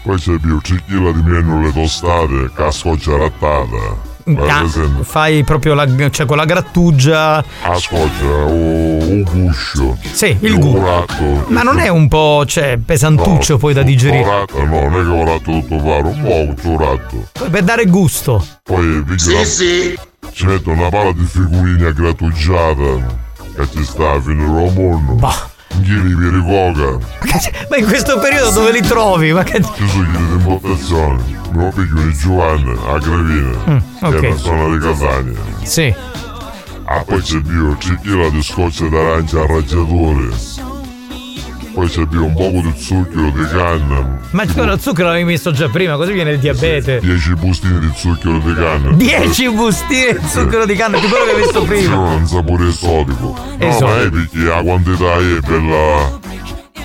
Poi 0.02 0.18
c'è 0.18 0.38
più 0.38 0.60
3 0.60 0.82
kg 0.86 1.12
di 1.12 1.22
miele 1.22 1.72
tostate, 1.72 2.50
cascoccia 2.54 3.16
rattata. 3.16 4.13
Esempio, 4.26 5.02
fai 5.04 5.44
proprio 5.44 5.74
la, 5.74 5.86
cioè 6.10 6.24
con 6.26 6.36
la 6.38 6.44
grattugia. 6.46 7.36
a 7.36 7.74
scoccia 7.78 8.24
o 8.24 8.50
un 8.52 9.22
guscio. 9.22 9.96
Sì, 10.12 10.36
il 10.40 10.52
un 10.54 10.60
gu- 10.60 10.78
ratto. 10.82 11.44
Ma 11.48 11.62
non 11.62 11.78
è 11.78 11.88
un 11.88 12.08
po', 12.08 12.44
cioè, 12.46 12.78
pesantuccio 12.78 13.58
poi 13.58 13.74
da 13.74 13.82
digerire. 13.82 14.22
Un 14.22 14.30
ratto, 14.30 14.64
no, 14.64 14.88
non 14.88 15.00
è 15.00 15.02
che 15.04 15.10
ho 15.10 15.24
ratto 15.24 15.50
tutto 15.50 15.78
fare, 15.78 16.02
un 16.02 16.54
po' 16.54 16.68
un 16.68 16.78
ratto. 16.78 17.28
Poi 17.32 17.50
per 17.50 17.62
dare 17.62 17.84
gusto. 17.86 18.44
Poi 18.62 19.04
Sì, 19.16 19.32
una- 19.34 20.30
ci 20.32 20.46
metto 20.46 20.70
una 20.70 20.88
palla 20.88 21.12
di 21.12 21.24
figurine 21.24 21.92
grattugiata 21.92 23.22
che 23.56 23.68
ci 23.70 23.84
sta 23.84 24.20
fino 24.20 24.64
al 24.64 24.72
mondo. 24.72 25.12
Bah. 25.14 25.48
Chili 25.82 26.14
per 26.14 26.42
coca. 26.44 26.98
Ma 27.68 27.76
in 27.76 27.84
questo 27.86 28.18
periodo 28.18 28.50
dove 28.50 28.72
li 28.72 28.80
trovi? 28.80 29.32
Ma 29.32 29.42
che. 29.42 29.60
Ci 29.62 29.88
sono 29.88 30.04
chili 30.10 30.26
di 30.26 30.32
importazione. 30.34 31.22
Me 31.52 31.64
lo 31.64 31.70
piglio 31.70 32.02
di 32.02 32.12
Giovanni 32.14 32.70
a 32.86 32.98
Gravina. 32.98 33.58
Mm, 33.68 33.78
Che 33.98 34.06
ok. 34.06 34.20
è 34.22 34.26
una 34.28 34.36
zona 34.36 34.76
di 34.76 34.84
Catania. 34.84 35.38
Sì. 35.62 35.94
Ah, 36.86 37.02
poi 37.02 37.20
c'è 37.22 37.40
più 37.40 37.76
3 37.76 37.98
kg 38.02 38.30
di 38.30 38.42
scotch 38.42 38.88
d'arancia 38.88 39.40
a 39.40 39.46
raggiatore. 39.46 40.28
Poi 41.74 41.88
c'è 41.88 42.06
più 42.06 42.24
un 42.24 42.34
poco 42.34 42.60
di 42.60 42.72
zucchero 42.76 43.30
di 43.30 43.44
canna. 43.48 44.20
Ma 44.30 44.46
tu 44.46 44.62
lo 44.64 44.78
zucchero 44.78 45.08
l'avevi 45.08 45.24
messo 45.24 45.50
già 45.50 45.68
prima, 45.68 45.96
così 45.96 46.12
viene 46.12 46.30
il 46.32 46.38
diabete. 46.38 47.00
10 47.00 47.34
bustine 47.34 47.80
di 47.80 47.90
zucchero 47.96 48.38
di 48.38 48.54
canna. 48.54 48.92
10 48.92 49.50
bustine 49.50 50.12
di 50.18 50.26
zucchero 50.28 50.66
di 50.66 50.74
canna, 50.76 50.98
più 50.98 51.08
quello 51.08 51.24
che 51.24 51.30
hai 51.32 51.36
visto 51.42 51.60
Sì, 51.62 51.66
prima. 51.66 51.94
ha 51.96 51.98
un 52.14 52.26
sapore 52.26 52.68
esotico. 52.68 53.36
No, 53.58 53.66
Esotico. 53.66 53.86
ma 53.88 54.00
è 54.02 54.10
perché 54.10 54.38
la 54.38 54.62
quantità 54.62 55.14
è 55.16 55.40
bella 55.40 56.20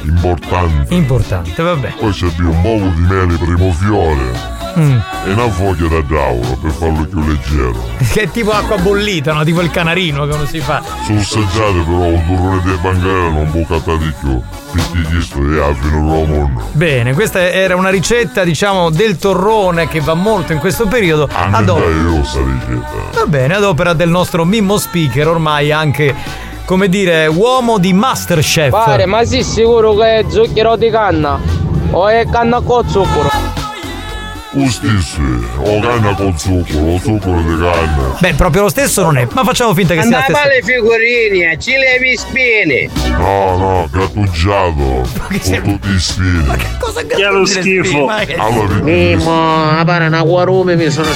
importante. 0.04 0.94
Importante, 0.96 1.62
vabbè. 1.64 1.94
Poi 2.00 2.12
c'è 2.12 2.28
più 2.36 2.50
un 2.50 2.62
poco 2.62 2.92
di 2.96 3.02
mele 3.02 3.36
primo 3.38 3.72
fiore. 3.74 4.58
Mm. 4.78 4.98
e 5.26 5.32
una 5.32 5.50
foglia 5.50 5.88
da 5.88 6.02
tavolo 6.08 6.58
per 6.62 6.72
farlo 6.72 7.06
più 7.06 7.20
leggero. 7.26 7.88
Che 8.10 8.22
è 8.22 8.30
tipo 8.30 8.52
acqua 8.52 8.78
bollita, 8.78 9.34
no? 9.34 9.44
Tipo 9.44 9.62
il 9.62 9.70
canarino 9.72 10.26
che 10.26 10.34
uno 10.34 10.46
si 10.46 10.60
fa. 10.60 10.82
Sono 11.06 11.20
assaggiate 11.20 11.84
però 11.86 12.06
un 12.06 12.24
turrone 12.26 12.62
di 12.64 12.78
bancarella 12.82 13.30
non 13.30 13.52
può 13.52 13.66
cattare 13.78 13.98
di 14.00 14.14
più. 14.20 14.42
Bene, 16.74 17.14
questa 17.14 17.40
era 17.52 17.76
una 17.76 17.90
ricetta, 17.90 18.44
diciamo, 18.44 18.90
del 18.90 19.18
torrone 19.18 19.88
che 19.88 20.00
va 20.00 20.14
molto 20.14 20.54
in 20.54 20.60
questo 20.60 20.88
periodo. 20.88 21.28
Anche 21.32 21.56
Ad 21.58 21.70
op- 21.70 21.80
dai 21.80 22.14
io 22.16 22.24
sta 22.24 22.40
ricetta. 22.40 23.20
Va 23.20 23.26
bene, 23.26 23.56
ad 23.56 23.64
opera 23.64 23.94
del 23.94 24.10
nostro 24.10 24.46
Mimmo 24.46 24.78
Speaker, 24.78 25.28
ormai 25.28 25.72
anche, 25.72 26.14
come 26.66 26.88
dire, 26.90 27.28
uomo 27.28 27.78
di 27.80 27.94
Masterchef. 27.94 28.70
Pare, 28.70 29.06
ma 29.06 29.24
sì, 29.26 29.44
sicuro 29.44 29.96
che 29.96 30.18
è 30.20 30.26
zucchero 30.30 30.76
di 30.76 30.90
canna 30.90 31.40
o 31.92 32.08
è 32.08 32.26
canna 32.30 32.62
con 32.62 32.88
zucchero? 32.88 33.39
Lo 34.54 34.68
stesso, 34.68 35.22
o 35.58 35.80
canna 35.80 36.16
con 36.16 36.36
zucchero, 36.36 36.80
o 36.80 37.00
zucchero 37.00 37.41
di 37.41 37.56
canna. 37.62 38.16
Beh, 38.20 38.34
proprio 38.34 38.64
lo 38.64 38.70
stesso 38.70 39.04
non 39.04 39.18
è, 39.18 39.28
ma 39.32 39.43
facciamo 39.43 39.76
finta 39.76 39.93
che 39.93 40.02
sia 40.02 40.18
Andava 40.18 40.39
stessa. 40.39 40.47
le 40.47 40.62
figurini, 40.64 41.60
ci 41.60 41.72
levi 41.76 42.18
spine. 42.18 42.89
No, 43.12 43.58
no, 43.58 43.89
grattugiato. 43.91 45.08
Con 45.28 45.62
tutti 45.64 45.89
i 45.91 46.00
sfini. 46.00 46.45
Cosa 46.80 47.04
Che 47.04 47.16
è 47.16 47.30
lo 47.30 47.45
schifo. 47.45 48.08
Allora, 48.08 48.68
perché, 48.74 48.82
Mimo, 49.16 49.70
a 49.70 49.84
pare 49.86 50.08
una 50.08 50.24
guarume 50.24 50.76
mi 50.76 50.89
sono 50.89 51.08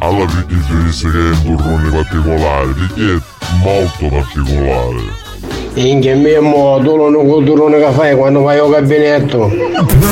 allora 0.00 0.30
perché 0.30 0.54
disse 0.84 1.10
che 1.10 1.18
è 1.18 1.30
un 1.30 1.56
turrone 1.56 1.90
particolare? 1.90 2.72
Perché 2.72 3.14
è 3.14 3.20
molto 3.62 4.08
particolare. 4.08 5.27
Inghia 5.74 6.16
Mimmo, 6.16 6.80
tu 6.82 6.96
l'unico 6.96 7.42
turone 7.42 7.78
che 7.78 7.90
fai 7.92 8.16
quando 8.16 8.42
vai 8.42 8.58
al 8.58 8.70
gabinetto. 8.70 9.48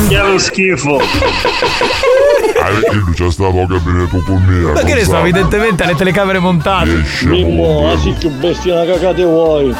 Che 0.07 0.15
è 0.15 0.21
lo 0.21 0.37
schifo. 0.37 0.95
Ah, 0.95 2.69
perché 2.69 2.95
lui 2.95 3.13
c'è 3.13 3.31
stato 3.31 3.59
al 3.59 3.67
gabinetto 3.67 4.21
con 4.25 4.43
me. 4.47 4.71
Ma 4.71 4.81
che 4.81 4.93
ne 4.93 5.03
so, 5.03 5.17
evidentemente 5.17 5.83
ha 5.83 5.87
le 5.87 5.95
telecamere 5.95 6.39
montate. 6.39 7.03
Mimmo, 7.23 7.89
ah 7.91 7.97
sì 7.97 8.15
più 8.17 8.29
bestia 8.31 8.81
una 8.81 8.85
cagata 8.85 9.23
vuoi. 9.25 9.75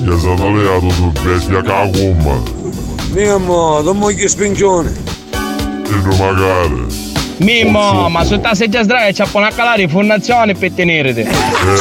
Gli 0.00 0.08
è 0.08 0.18
stato 0.18 0.46
alleato 0.46 0.90
su 0.90 1.12
bestia 1.22 1.60
che 1.60 1.72
ha 1.72 1.86
gomma. 1.86 2.42
Mimmo, 3.12 3.80
non 3.82 3.96
muoio 3.98 4.28
spingione. 4.28 4.92
E 5.32 5.94
non 6.02 6.16
magari. 6.18 7.11
Mimmo, 7.38 8.08
ma 8.08 8.24
su 8.24 8.40
ta 8.40 8.54
seggia 8.54 8.82
sdraia 8.82 9.10
c'è 9.12 9.24
una 9.32 9.50
calare 9.50 9.88
fondazione 9.88 10.54
per 10.54 10.72
tenerete. 10.72 11.24
Noi 11.24 11.76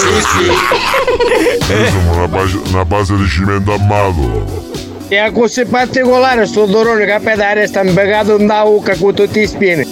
siamo 1.89 2.14
una 2.16 2.28
base, 2.28 2.60
una 2.72 2.86
base 2.86 3.16
di 3.16 3.28
cemento 3.28 3.74
armato. 3.74 4.70
E 5.08 5.18
a 5.18 5.32
così 5.32 5.66
particolare 5.66 6.45
sto 6.45 6.66
dorone 6.66 7.06
che 7.06 7.20
pedare 7.22 7.68
sta 7.68 7.84
impiegato 7.84 8.38
in 8.38 8.47
da 8.47 8.64
ucca 8.64 8.95
con 8.95 9.14
tutti 9.14 9.41
i 9.41 9.47
spini. 9.47 9.86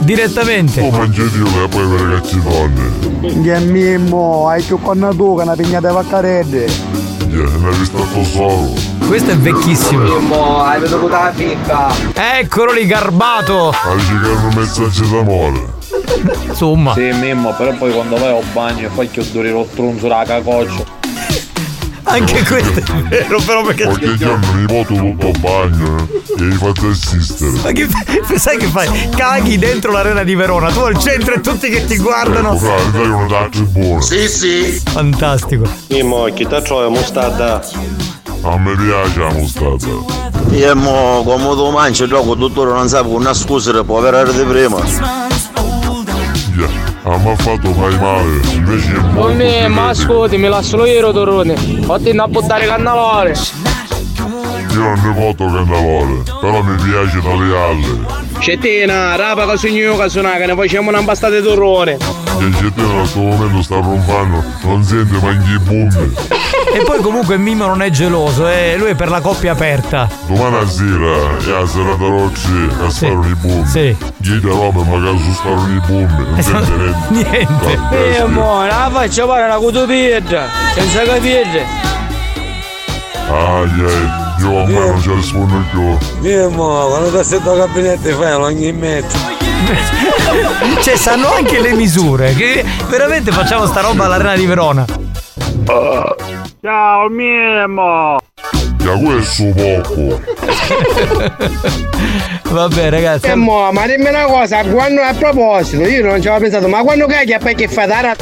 Direttamente. 0.00 0.80
Tu 0.80 0.88
mangi 0.90 1.28
Dio 1.30 1.64
e 1.64 1.68
poi 1.68 1.86
per 1.86 2.00
ragazzi 2.00 2.40
donne. 2.42 3.42
Che 3.42 3.58
Mimmo, 3.60 4.48
hai 4.48 4.62
più 4.62 4.80
con 4.80 4.98
una 4.98 5.10
che 5.10 5.22
una 5.22 5.56
pignata 5.56 5.88
di 5.88 5.94
vaccarelle. 5.94 6.66
Yeah, 7.30 7.48
ne 7.58 7.68
hai 7.68 7.76
visto 7.78 8.06
solo. 8.24 8.91
Questo 9.06 9.30
è 9.30 9.36
vecchissimo. 9.36 10.02
Mimmo, 10.02 10.62
hai 10.62 10.80
veduto 10.80 11.08
la 11.08 11.32
ficca. 11.34 11.88
Eccolo 12.14 12.72
lì, 12.72 12.86
garbato. 12.86 13.70
Che 13.70 14.28
è 14.28 14.32
un 14.32 14.52
messaggio 14.54 15.04
d'amore. 15.04 15.80
Insomma. 16.46 16.94
Sì, 16.94 17.10
Mimmo, 17.12 17.54
però 17.54 17.72
poi 17.74 17.92
quando 17.92 18.16
vai 18.16 18.36
al 18.36 18.44
bagno 18.52 18.86
e 18.86 18.90
fai 18.90 19.10
chiudere 19.10 19.50
lo 19.50 19.66
stronzo 19.70 20.08
la 20.08 20.24
cacoccia. 20.26 21.00
Anche 22.04 22.42
questo 22.44 22.80
è 22.80 23.02
vero, 23.08 23.40
però 23.40 23.62
perché. 23.62 23.84
Qualche 23.84 24.16
giorno 24.16 24.52
mi 24.52 24.66
porto 24.66 24.94
tutto 24.94 25.28
il 25.28 25.38
bagno 25.38 25.96
eh, 26.08 26.42
e 26.42 26.44
gli 26.44 26.54
faccio 26.54 26.88
assistere. 26.88 27.52
Ma 27.62 27.72
che 27.72 27.86
fai? 27.86 28.38
Sai 28.38 28.58
che 28.58 28.66
fai? 28.66 29.08
Caghi 29.14 29.56
dentro 29.56 29.92
l'arena 29.92 30.22
di 30.24 30.34
Verona, 30.34 30.70
tu 30.70 30.80
al 30.80 30.98
centro 30.98 31.34
e 31.34 31.40
tutti 31.40 31.70
che 31.70 31.84
ti 31.86 31.96
guardano. 31.96 32.54
Ecco, 32.54 32.66
dai, 32.66 32.90
dai 32.90 33.08
una 33.08 33.26
taccia 33.26 33.60
buona. 33.60 34.00
Sì, 34.00 34.28
sì. 34.28 34.82
Fantastico. 34.84 35.64
Mimmo, 35.88 36.24
chi 36.34 36.46
ti 36.46 36.62
trova 36.62 36.88
mostarda? 36.88 37.62
A 38.44 38.58
me 38.58 38.74
piace 38.74 39.18
la 39.20 39.32
mostarda. 39.32 39.86
Io 40.50 40.74
mo, 40.74 41.22
come 41.24 41.54
tu 41.54 41.70
mangi, 41.70 42.08
gioco, 42.08 42.34
dottore 42.34 42.72
non 42.72 42.88
sa 42.88 43.00
una 43.02 43.32
scusa 43.32 43.70
per 43.70 43.84
operare 43.86 44.32
di 44.32 44.42
prima. 44.42 44.78
Yeah, 46.56 46.68
a 47.04 47.18
me 47.18 47.32
ha 47.32 47.36
fatto 47.36 47.70
mai 47.70 47.96
male, 47.98 48.40
invece 48.52 48.94
è 48.94 48.98
molto 48.98 49.28
Non 49.28 49.40
è, 49.40 49.68
ma 49.68 49.88
ascolti, 49.88 50.36
mi 50.38 50.48
lascio 50.48 50.84
io 50.84 51.12
torrone. 51.12 51.54
Ho 51.86 51.94
a 51.94 52.28
buttare 52.28 52.66
cannalore. 52.66 53.34
Io 54.72 54.80
non 54.80 55.00
ne 55.02 55.12
porto 55.12 55.44
cannavale, 55.44 56.22
però 56.40 56.62
mi 56.62 56.74
piace 56.82 57.20
dalle 57.20 57.58
alle. 57.58 58.30
Cettina, 58.38 59.14
rapa 59.16 59.46
che 59.46 59.58
suona, 60.08 60.36
che 60.36 60.46
ne 60.46 60.54
facciamo 60.54 60.90
di 60.90 61.42
torrone. 61.42 61.96
Che 61.98 62.44
il 62.44 62.56
cettino 62.56 62.86
in 62.86 62.98
questo 62.98 63.18
momento 63.18 63.62
sta 63.62 63.74
rompando, 63.74 64.42
non 64.62 64.82
sente 64.82 65.18
manchi 65.20 65.50
i 65.50 65.58
bombi. 65.58 66.14
E 66.74 66.84
poi 66.84 67.00
comunque 67.02 67.36
Mimmo 67.36 67.66
non 67.66 67.82
è 67.82 67.90
geloso, 67.90 68.48
eh, 68.48 68.76
lui 68.78 68.88
è 68.88 68.94
per 68.94 69.10
la 69.10 69.20
coppia 69.20 69.52
aperta. 69.52 70.08
Domani 70.26 70.66
sera 70.66 71.36
è 71.36 71.60
la 71.60 71.66
serata 71.66 72.06
rocci 72.06 72.68
che 72.80 72.90
sparano 72.90 73.28
i 73.28 73.34
bombi. 73.34 73.68
Sì. 73.68 73.96
Gli 74.16 74.36
da 74.36 74.48
Roma 74.48 74.82
magari 74.84 75.18
su 75.18 75.32
sparano 75.32 75.68
i 75.68 75.80
bombi, 75.86 76.24
non 76.30 76.42
sente 76.42 76.70
niente. 77.10 77.28
Niente. 77.30 78.16
Eh, 78.16 78.24
mo, 78.24 78.64
la 78.64 78.88
faccio 78.90 79.26
fare 79.26 79.44
una 79.44 79.56
cutopietra, 79.56 80.46
senza 80.74 81.02
capire. 81.02 81.66
Ah, 83.28 83.64
yeah, 83.76 84.21
io 84.42 84.62
a 84.62 84.66
me 84.66 84.72
non 84.72 85.00
ci 85.00 85.12
rispondo 85.12 85.64
più. 85.70 85.96
Mimmo, 86.20 86.86
quando 86.88 87.18
ti 87.18 87.24
sento 87.24 87.52
al 87.52 87.58
gabinetto 87.58 88.08
fai 88.16 88.32
ogni 88.32 88.72
metro. 88.72 89.18
Cioè, 90.82 90.96
sanno 90.96 91.32
anche 91.32 91.60
le 91.60 91.72
misure. 91.72 92.34
Che 92.34 92.64
veramente 92.88 93.30
facciamo 93.30 93.66
sta 93.66 93.80
roba 93.80 94.06
all'arena 94.06 94.34
di 94.34 94.44
Verona. 94.46 94.84
Ciao 96.60 97.08
Mimmo! 97.08 98.18
Da 98.82 98.96
questo 98.96 99.44
poco. 99.54 100.20
Vabbè, 102.50 102.90
ragazzi. 102.90 103.26
E 103.26 103.34
mo, 103.36 103.70
ma 103.70 103.86
dimmi 103.86 104.08
una 104.08 104.24
cosa, 104.24 104.64
quando 104.64 105.02
a 105.02 105.14
proposito, 105.14 105.82
io 105.82 106.02
non 106.04 106.20
ci 106.20 106.26
avevo 106.26 106.42
pensato, 106.42 106.66
ma 106.68 106.82
quando 106.82 107.06
caghi 107.06 107.32
a 107.32 107.38
poi 107.38 107.54
che 107.54 107.68
fa 107.68 107.86
dare 107.86 108.16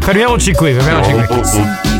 Fermiamoci 0.00 0.52
qui, 0.54 0.72
fermiamoci 0.72 1.12
qui. 1.12 1.24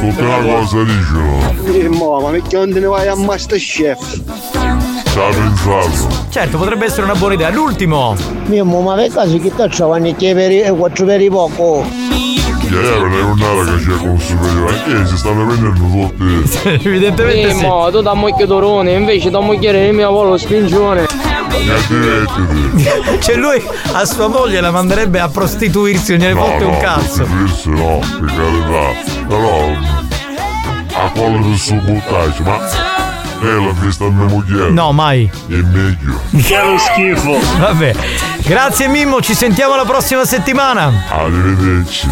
Tutta 0.00 0.22
una 0.22 0.38
cosa 0.38 0.82
dicono. 0.82 1.54
Mimmo, 1.64 2.20
ma 2.20 2.30
perché 2.30 2.56
non 2.56 2.72
te 2.72 2.80
ne 2.80 2.86
vai 2.86 3.06
a 3.06 3.14
Masterchef? 3.14 4.20
Ci 5.04 5.18
ha 5.18 5.28
pensato. 5.28 6.08
Certo, 6.30 6.56
potrebbe 6.58 6.86
essere 6.86 7.02
una 7.02 7.14
buona 7.14 7.34
idea. 7.34 7.50
L'ultimo. 7.50 8.16
Mimmo, 8.46 8.80
ma 8.80 8.94
per 8.94 9.12
caso 9.12 9.38
chi 9.38 9.52
ti 9.54 9.68
trovano 9.70 10.14
che 10.16 10.34
per 10.34 10.50
i 10.50 10.68
quattro 10.76 11.04
per 11.04 11.20
i 11.20 11.28
poco? 11.28 11.84
Ieri 12.70 12.86
per 12.86 13.02
le 13.02 13.34
giornate 13.36 13.76
che 13.84 13.90
c'è 13.90 13.96
con 13.98 14.18
superiore, 14.20 14.74
anche 14.86 15.06
si 15.08 15.16
stanno 15.16 15.44
prendendo 15.46 15.80
tutti. 15.80 16.86
Evidentemente 16.88 17.48
Eh, 17.48 17.54
sì. 17.54 17.64
mo, 17.66 17.88
tu 17.90 18.00
da 18.00 18.14
moglie 18.14 18.46
torrone, 18.46 18.92
invece 18.92 19.28
da 19.30 19.40
moglie 19.40 19.86
il 19.88 19.92
mio 19.94 20.10
volo 20.10 20.36
spingione. 20.36 21.06
Divertiti. 21.50 23.18
Cioè 23.20 23.34
lui 23.36 23.62
a 23.92 24.04
sua 24.04 24.28
moglie 24.28 24.60
la 24.60 24.70
manderebbe 24.70 25.20
a 25.20 25.28
prostituirsi 25.28 26.12
ogni 26.12 26.28
No, 26.32 26.34
volta 26.40 26.64
no, 26.64 26.68
un 26.70 26.78
cazzo. 26.80 27.24
prostituirsi 27.24 27.68
no, 27.70 27.98
per 27.98 28.34
carità. 28.34 29.24
Però 29.28 29.72
a 31.04 31.10
quello 31.10 31.38
del 31.48 31.56
suo 31.58 31.76
buttaggio, 31.76 32.42
ma 32.42 32.58
lei 33.40 33.64
l'ha 33.64 33.72
vista 33.78 34.04
a 34.04 34.10
mia 34.10 34.26
moglie. 34.26 34.70
No, 34.70 34.92
mai. 34.92 35.30
È 35.48 35.52
meglio. 35.54 36.20
Che 36.42 36.62
lo 36.62 36.78
schifo! 36.78 37.38
Vabbè. 37.58 37.94
Grazie 38.42 38.88
Mimmo, 38.88 39.20
ci 39.20 39.34
sentiamo 39.34 39.76
la 39.76 39.84
prossima 39.84 40.24
settimana. 40.24 40.92
Arrivederci. 41.08 42.08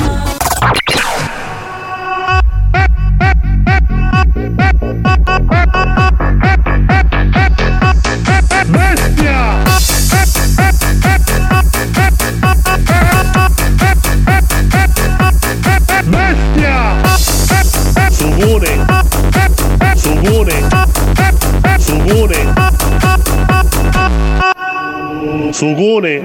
Sugone! 25.58 26.22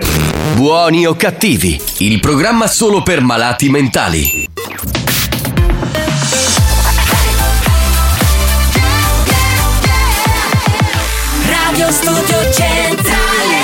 Buoni 0.54 1.08
o 1.08 1.16
cattivi, 1.16 1.82
il 2.02 2.20
programma 2.20 2.68
solo 2.68 3.02
per 3.02 3.22
malati 3.22 3.68
mentali. 3.68 4.48
Radio 11.50 11.92
Studio 11.92 12.52
Centrale 12.52 13.58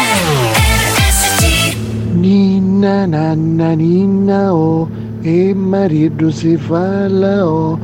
RSC 0.96 1.76
Ninna 2.14 3.06
nanna 3.06 3.74
ninna 3.74 4.52
oh 4.52 4.90
e 5.22 5.54
marito 5.54 6.32
si 6.32 6.58
fa 6.58 7.08
la 7.08 7.46
oh. 7.46 7.80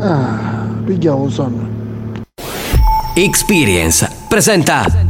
Ah, 0.00 0.66
pigliamo 0.84 1.30
sonno. 1.30 1.68
Experience 3.14 4.10
presenta 4.26 5.09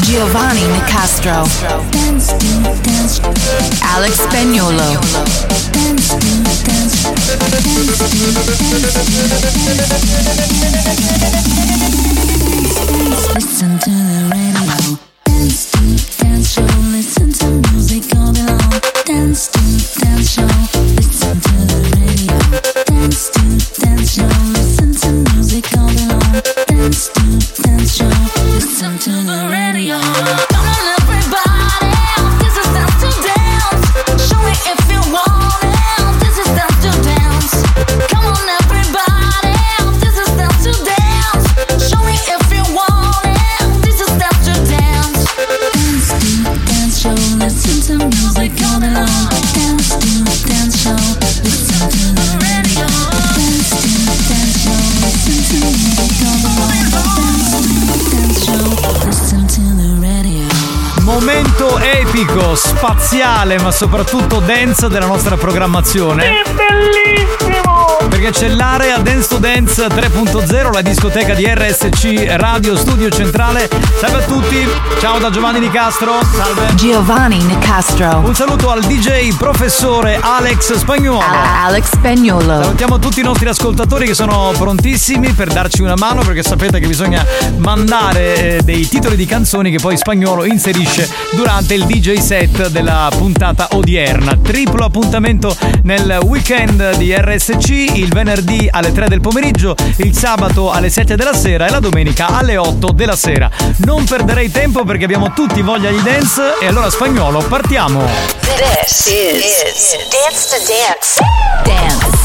Giovanni 0.00 0.66
Nicastro. 0.66 1.48
Alex 3.80 4.20
Spagnolo. 4.20 4.98
Listen 13.34 13.78
to 13.78 13.90
the 13.90 14.28
radio. 14.30 14.98
Dance 15.24 15.70
to 15.70 15.78
Dance 16.22 16.52
show. 16.52 16.66
Listen 16.90 17.32
to 17.32 17.46
music 17.72 18.14
all 18.16 18.32
day 18.32 18.44
long. 18.44 18.80
Dance 19.06 19.61
Epico, 62.22 62.54
spaziale, 62.54 63.58
ma 63.58 63.72
soprattutto 63.72 64.38
dance 64.38 64.86
della 64.86 65.06
nostra 65.06 65.36
programmazione. 65.36 66.22
È 66.22 66.42
bellissimo! 66.52 67.72
Perché 68.08 68.30
c'è 68.30 68.48
l'area 68.48 68.98
Dance 68.98 69.28
to 69.28 69.38
Dance 69.38 69.86
3.0, 69.86 70.72
la 70.72 70.82
discoteca 70.82 71.34
di 71.34 71.44
RSC 71.44 72.36
Radio 72.36 72.76
Studio 72.76 73.08
Centrale. 73.10 73.68
Salve 73.98 74.22
a 74.22 74.26
tutti, 74.26 74.68
ciao 75.00 75.18
da 75.18 75.30
Giovanni 75.30 75.58
Di 75.58 75.70
Castro. 75.70 76.20
Salve. 76.32 76.74
Giovanni 76.74 77.42
Nicastro. 77.42 78.18
Un 78.24 78.34
saluto 78.34 78.70
al 78.70 78.82
DJ 78.82 79.34
professore 79.36 80.18
Alex 80.20 80.74
Spagnuolo. 80.74 81.24
Alex 81.64 81.94
Spagnolo. 81.94 82.62
Salutiamo 82.62 82.98
tutti 82.98 83.20
i 83.20 83.24
nostri 83.24 83.48
ascoltatori 83.48 84.06
che 84.06 84.14
sono 84.14 84.52
prontissimi 84.56 85.32
per 85.32 85.48
darci 85.48 85.82
una 85.82 85.94
mano 85.96 86.22
perché 86.22 86.42
sapete 86.42 86.78
che 86.78 86.86
bisogna 86.86 87.24
mandare 87.56 88.56
eh, 88.56 88.62
dei 88.62 88.86
titoli 88.86 89.16
di 89.16 89.26
canzoni 89.26 89.70
che 89.70 89.78
poi 89.78 89.96
Spagnolo 89.96 90.44
inserisce 90.44 91.08
durante 91.32 91.74
il 91.74 91.86
DJ 91.86 92.11
set 92.20 92.68
della 92.68 93.08
puntata 93.16 93.68
odierna. 93.72 94.36
Triplo 94.36 94.84
appuntamento 94.84 95.56
nel 95.84 96.18
weekend 96.24 96.96
di 96.96 97.14
RSC, 97.14 97.68
il 97.68 98.08
venerdì 98.08 98.68
alle 98.70 98.92
3 98.92 99.08
del 99.08 99.20
pomeriggio, 99.20 99.74
il 99.96 100.16
sabato 100.16 100.70
alle 100.70 100.90
7 100.90 101.16
della 101.16 101.34
sera 101.34 101.66
e 101.66 101.70
la 101.70 101.80
domenica 101.80 102.26
alle 102.26 102.56
8 102.56 102.92
della 102.92 103.16
sera. 103.16 103.50
Non 103.78 104.04
perderei 104.04 104.50
tempo 104.50 104.84
perché 104.84 105.04
abbiamo 105.04 105.32
tutti 105.32 105.62
voglia 105.62 105.90
di 105.90 106.02
dance 106.02 106.58
e 106.60 106.66
allora 106.66 106.90
Spagnolo 106.90 107.40
partiamo. 107.42 108.04
This 108.40 109.06
is, 109.06 109.96
Dance 110.10 110.48
to 110.50 110.56
Dance. 110.66 111.20
Dance. 111.64 112.22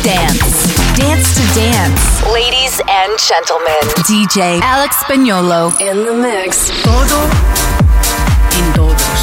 Dance 0.02 0.65
to 0.96 1.44
Dance. 1.54 2.24
Ladies 2.32 2.80
and 2.88 3.20
gentlemen, 3.20 3.84
DJ 4.08 4.62
Alex 4.62 4.96
Spagnolo 4.98 5.74
in 5.82 6.06
the 6.06 6.14
mix. 6.14 6.70
Todo 6.84 7.20
en 8.56 8.74
todos. 8.74 9.20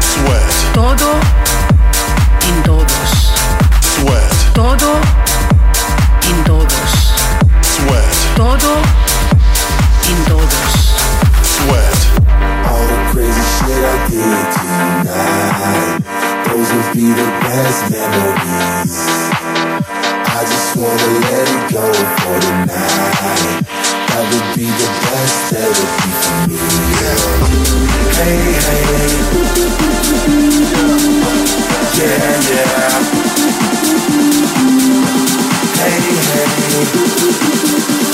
Sweat. 0.00 0.72
Todo 0.72 1.12
en 2.48 2.62
todos. 2.62 3.08
Sweat. 3.82 4.54
Todo 4.54 4.96
en 6.24 6.44
todos. 6.44 6.90
Sweat. 7.60 8.36
Todo 8.36 8.72
en 10.08 10.24
todos. 10.24 10.72
Sweat. 11.42 11.98
All 12.64 12.86
the 12.86 12.98
crazy 13.12 13.44
shit 13.56 13.84
I 13.84 14.08
did 14.08 14.46
tonight. 14.56 16.00
Those 16.48 16.72
would 16.72 16.92
be 16.94 17.12
the 17.12 17.28
best 17.44 17.90
memories. 17.90 19.13
Wanna 20.76 20.90
let 20.90 21.48
it 21.48 21.72
go 21.72 21.86
for 21.92 22.38
the 22.40 22.52
night. 22.66 23.62
That 24.10 24.24
would 24.26 24.48
be 24.56 24.66
the 24.66 24.88
best 25.06 25.38
therapy 25.54 26.10
for 26.18 26.38
me. 26.50 26.58
Hey, 28.18 28.38
hey. 28.64 29.14
Yeah, 31.94 32.40
yeah. 32.50 32.90
Hey, 35.78 36.02
hey. 36.32 38.13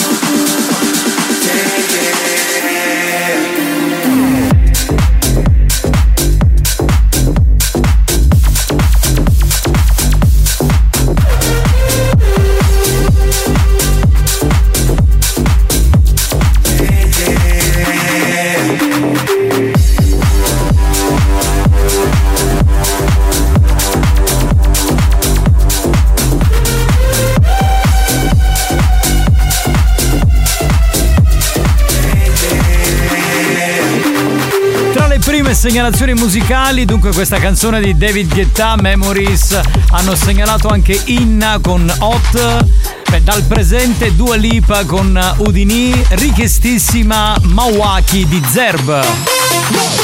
Segnalazioni 35.71 36.15
musicali, 36.15 36.85
dunque 36.85 37.13
questa 37.13 37.39
canzone 37.39 37.81
di 37.81 37.97
David 37.97 38.35
Guetta, 38.35 38.75
Memories, 38.75 39.61
hanno 39.91 40.17
segnalato 40.17 40.67
anche 40.67 41.01
Inna 41.05 41.61
con 41.63 41.89
Hot, 42.01 42.65
beh, 43.09 43.23
dal 43.23 43.45
presente 43.45 44.17
Dua 44.17 44.35
Lipa 44.35 44.85
con 44.85 45.17
Udini, 45.37 45.93
richiestissima 46.09 47.37
Mawaki 47.43 48.27
di 48.27 48.43
Zerb. 48.51 50.00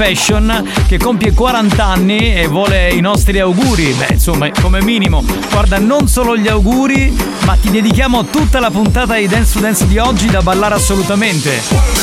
Fashion 0.00 0.66
che 0.88 0.96
compie 0.96 1.34
40 1.34 1.84
anni 1.84 2.34
e 2.34 2.46
vuole 2.46 2.88
i 2.88 3.02
nostri 3.02 3.38
auguri. 3.38 3.92
Beh, 3.92 4.14
insomma, 4.14 4.50
come 4.50 4.82
minimo, 4.82 5.22
guarda, 5.50 5.78
non 5.78 6.08
solo 6.08 6.38
gli 6.38 6.48
auguri, 6.48 7.14
ma 7.44 7.54
ti 7.56 7.68
dedichiamo 7.68 8.24
tutta 8.24 8.60
la 8.60 8.70
puntata 8.70 9.16
di 9.16 9.28
Dance 9.28 9.52
to 9.52 9.60
Dance 9.60 9.86
di 9.86 9.98
oggi 9.98 10.28
da 10.28 10.40
ballare 10.40 10.74
assolutamente. 10.74 11.99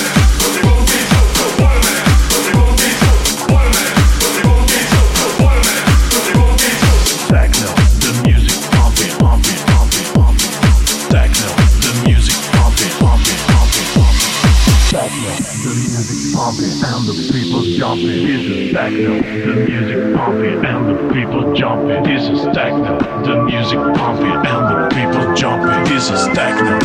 techno. 26.38 26.77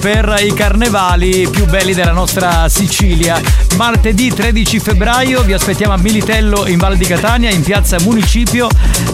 per 0.00 0.36
i 0.40 0.54
carnevali 0.54 1.46
più 1.50 1.66
belli 1.66 1.92
della 1.92 2.12
nostra 2.12 2.68
Sicilia. 2.68 3.40
Martedì 3.76 4.32
13 4.32 4.80
febbraio 4.80 5.42
vi 5.42 5.52
aspettiamo 5.52 5.92
a 5.92 5.98
Militello 5.98 6.66
in 6.66 6.78
Val 6.78 6.96
di 6.96 7.04
Catania, 7.04 7.50
in 7.50 7.62
piazza 7.62 7.98
Municipio. 8.00 8.68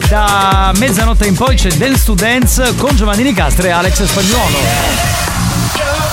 Da 0.08 0.72
mezzanotte 0.76 1.26
in 1.26 1.34
poi 1.34 1.56
c'è 1.56 1.70
Dance 1.70 2.04
to 2.04 2.14
Dance 2.14 2.74
con 2.76 2.94
Giovannini 2.94 3.32
Castre 3.32 3.68
e 3.68 3.70
Alex 3.72 4.04
Spagnuolo. 4.04 4.58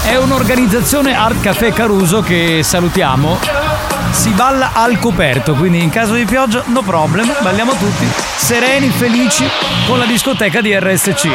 È 0.06 0.16
un'organizzazione 0.16 1.16
Art 1.16 1.40
Café 1.42 1.72
Caruso 1.72 2.22
che 2.22 2.62
salutiamo. 2.64 3.40
Si 4.12 4.30
balla 4.32 4.72
al 4.74 4.98
coperto, 5.00 5.54
quindi 5.54 5.82
in 5.82 5.90
caso 5.90 6.14
di 6.14 6.26
pioggia 6.26 6.64
no 6.68 6.82
problem, 6.82 7.32
balliamo 7.42 7.74
tutti 7.74 8.08
sereni, 8.38 8.90
felici 8.90 9.48
con 9.86 10.00
la 10.00 10.06
discoteca 10.06 10.62
di 10.62 10.78
RSC. 10.78 11.30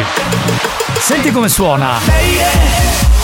Senti 0.98 1.30
come 1.30 1.48
suona. 1.48 2.67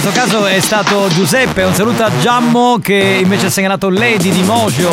Questo 0.00 0.10
caso 0.10 0.44
è 0.46 0.58
stato 0.58 1.06
Giuseppe, 1.06 1.62
un 1.62 1.72
saluto 1.72 2.02
a 2.02 2.10
Giammo 2.18 2.78
che 2.82 3.20
invece 3.22 3.46
ha 3.46 3.50
segnalato 3.50 3.88
Lady 3.90 4.30
di 4.30 4.42
Mojo. 4.42 4.90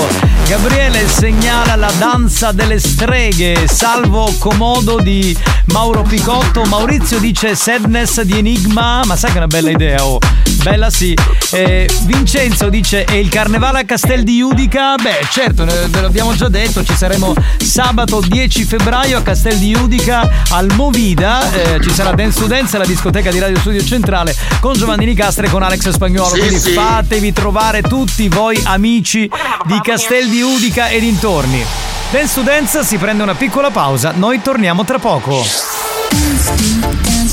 Gabriele 0.48 1.08
segnala 1.08 1.76
la 1.76 1.92
danza 1.98 2.52
delle 2.52 2.78
streghe, 2.78 3.68
Salvo 3.68 4.32
Comodo 4.38 5.00
di 5.00 5.36
Mauro 5.74 6.04
Picotto, 6.04 6.66
Maurizio 6.66 7.18
dice 7.18 7.56
Sadness 7.56 8.22
di 8.22 8.38
Enigma, 8.38 9.02
ma 9.06 9.16
sai 9.16 9.32
che 9.32 9.38
è 9.38 9.40
una 9.40 9.48
bella 9.48 9.72
idea, 9.72 10.06
oh, 10.06 10.20
bella 10.64 10.90
sì. 10.90 11.16
Eh, 11.52 11.90
Vincenzo 12.04 12.70
dice 12.70 13.04
è 13.04 13.14
il 13.14 13.30
carnevale 13.30 13.80
a 13.80 13.84
Castel 13.84 14.24
di 14.24 14.42
Udica, 14.42 14.96
beh 14.96 15.28
certo, 15.30 15.66
ve 15.66 16.02
l'abbiamo 16.02 16.34
già 16.36 16.48
detto, 16.50 16.84
ci 16.84 16.96
saremo 16.96 17.34
sabato 17.58 18.22
10 18.22 18.64
febbraio 18.64 19.18
a 19.18 19.22
Castel 19.22 19.58
di 19.58 19.74
Udica 19.76 20.30
al 20.50 20.72
Movida, 20.76 21.52
eh, 21.52 21.80
ci 21.82 21.92
sarà 21.92 22.12
Dance 22.12 22.40
to 22.40 22.48
Dance 22.48 22.76
alla 22.76 22.86
discoteca 22.86 23.32
di 23.32 23.40
Radio 23.40 23.60
Studio 23.60 23.84
Centrale 23.84 24.36
con 24.60 24.74
Giovanni 24.74 25.06
Nicastre 25.06 25.48
e 25.48 25.50
con 25.50 25.64
Alex 25.64 25.90
Spagnuolo, 25.90 26.36
Sì, 26.36 26.40
quindi 26.40 26.60
sì. 26.60 26.72
fatevi 26.72 27.34
trovare 27.34 27.82
tutti 27.82 28.28
voi 28.30 28.60
amici 28.66 29.30
di 29.66 29.80
Castel 29.82 30.30
di 30.30 30.42
Udica 30.42 30.88
e 30.88 31.00
dintorni. 31.00 31.66
Dance 32.12 32.34
to 32.34 32.42
Dance 32.42 32.84
si 32.84 32.98
prende 32.98 33.24
una 33.24 33.36
piccola 33.36 33.70
pausa, 33.72 34.12
noi 34.16 34.42
torniamo 34.42 34.84
tra 34.84 35.00
poco. 35.00 35.61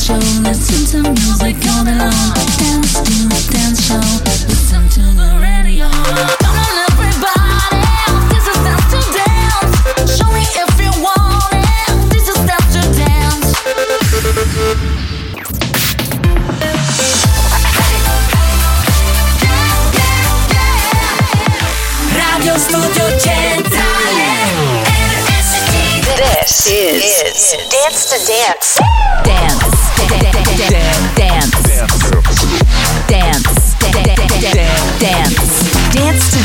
Show, 0.09 0.15
listen 0.41 1.05
to 1.05 1.11
music 1.11 1.61
all 1.69 1.85
day 1.85 1.93
long. 1.93 2.33
Dance 2.57 2.97
to 2.97 3.29
dance 3.53 3.85
show, 3.85 4.01
listen 4.25 4.89
to 4.89 5.03
the 5.13 5.37
radio. 5.37 5.85
Come 6.41 6.57
on, 6.57 6.77
everybody, 6.89 7.77
is 8.33 8.49
dance 8.65 8.89
to 8.89 9.01
dance. 9.13 10.17
Show 10.17 10.33
me 10.33 10.41
if 10.49 10.81
you 10.81 10.89
want 11.05 11.53
it. 11.53 12.17
Is 12.17 12.25
dance 12.49 12.73
to 12.73 12.81
dance. 12.97 13.53
Radio 22.17 22.57
Studio 22.57 23.07
This 26.17 26.67
is, 26.67 27.53
Dance 27.69 28.09
to. 28.09 28.17
Dance. 28.27 28.88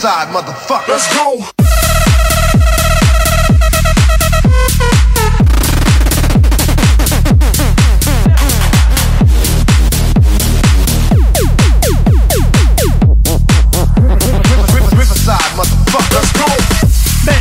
Riverside, 0.00 0.32
motherfucker. 0.32 0.88
Let's 0.88 1.14
go. 1.14 1.46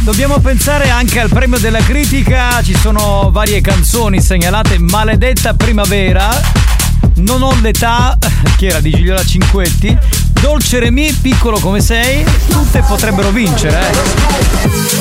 Dobbiamo 0.03 0.39
pensare 0.39 0.89
anche 0.89 1.21
al 1.21 1.29
premio 1.29 1.59
della 1.59 1.79
critica, 1.79 2.61
ci 2.61 2.75
sono 2.75 3.29
varie 3.31 3.61
canzoni 3.61 4.19
segnalate, 4.19 4.79
Maledetta 4.79 5.53
Primavera, 5.53 6.29
Non 7.17 7.41
ho 7.41 7.55
l'età, 7.61 8.17
che 8.57 8.67
era? 8.67 8.79
Di 8.81 8.89
Gigliola 8.91 9.23
Cinquetti, 9.23 9.97
Dolce 10.41 10.79
Remi, 10.79 11.13
Piccolo 11.13 11.59
come 11.59 11.81
sei, 11.81 12.25
tutte 12.47 12.81
potrebbero 12.81 13.29
vincere, 13.29 13.91
eh. 13.91 14.97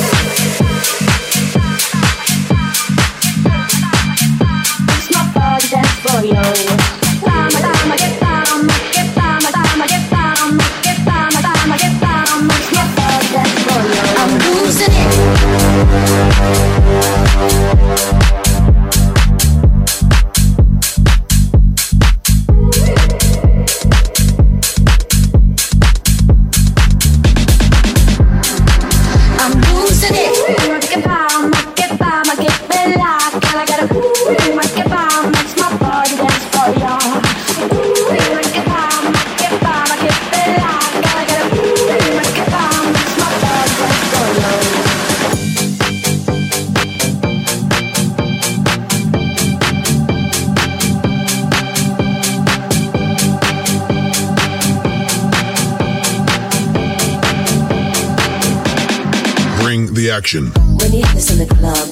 The 60.31 60.37
action. 60.37 60.51
When 60.77 60.93
you 60.93 61.03
hit 61.03 61.15
this 61.15 61.31
in 61.31 61.39
the 61.39 61.45
club, 61.45 61.89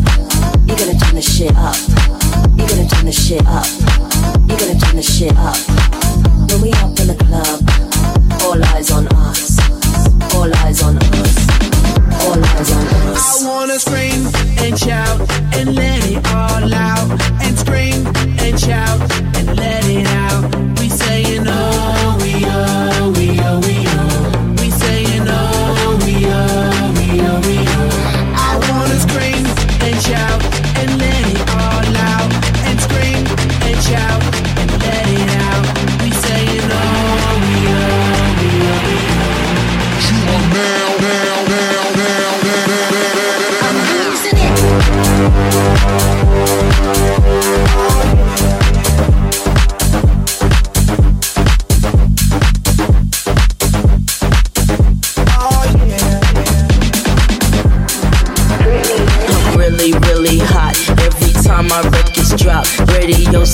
you're 0.68 0.78
gonna 0.78 0.98
turn 1.00 1.16
the 1.16 1.22
shit 1.22 1.56
up. 1.56 1.76
You're 2.58 2.68
gonna 2.68 2.88
turn 2.88 3.06
the 3.06 3.12
shit 3.12 3.46
up. 3.48 3.66
You're 4.48 4.58
gonna 4.58 4.80
turn 4.80 4.96
the 4.96 5.04
shit 5.04 5.36
up. 5.38 5.58
When 6.50 6.62
we 6.62 6.72
up 6.74 7.00
in 7.00 7.08
the 7.08 7.18
club, 7.18 7.62
all 8.44 8.64
eyes 8.76 8.92
on 8.92 9.08
us. 9.26 9.58
All 10.36 10.54
eyes 10.66 10.84
on 10.84 10.98
us. 10.98 11.36
All 12.26 12.44
eyes 12.44 12.72
on 12.72 12.88
us. 13.10 13.44
I 13.44 13.48
wanna 13.48 13.80
scream 13.80 14.28
and 14.60 14.78
shout 14.78 15.20
and 15.54 15.76
let 15.76 16.06
it 16.06 16.26
all 16.34 16.74
out. 16.74 17.10
And 17.42 17.58
scream 17.58 18.06
and 18.40 18.60
shout 18.60 19.00
and 19.36 19.56
let 19.56 19.86
it 19.86 20.08
out. 20.08 20.77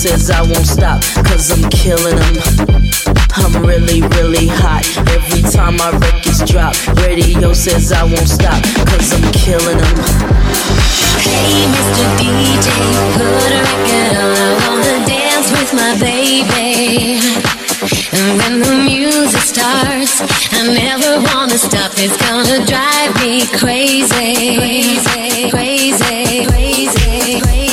Says 0.04 0.30
I 0.30 0.42
won't 0.42 0.66
stop, 0.66 1.00
cause 1.24 1.48
I'm 1.50 1.64
killing 1.70 2.16
them. 2.16 2.36
I'm 3.40 3.64
really, 3.64 4.02
really 4.02 4.48
hot. 4.52 4.84
Every 5.08 5.40
time 5.48 5.78
my 5.78 5.96
records 5.96 6.44
drop, 6.44 6.76
radio 7.00 7.54
says 7.54 7.90
I 7.90 8.04
won't 8.04 8.28
stop, 8.28 8.60
cause 8.84 9.16
I'm 9.16 9.32
killing 9.32 9.78
them. 9.80 9.96
Hey, 11.24 11.64
Mr. 11.72 12.04
DJ, 12.20 12.68
put 13.16 13.48
a 13.48 13.60
record 13.64 14.16
on. 14.20 14.36
I 14.36 14.68
wanna 14.68 14.98
dance 15.08 15.48
with 15.56 15.72
my 15.72 15.96
baby. 15.96 17.16
And 18.12 18.28
when 18.36 18.60
the 18.60 18.76
music 18.84 19.40
starts, 19.40 20.20
I 20.52 20.68
never 20.68 21.24
wanna 21.32 21.56
stop. 21.56 21.92
It's 21.96 22.18
gonna 22.20 22.60
drive 22.68 23.16
me 23.24 23.46
crazy. 23.56 24.12
Crazy, 24.60 25.48
crazy, 25.48 26.44
crazy, 26.44 26.44
crazy, 26.44 27.63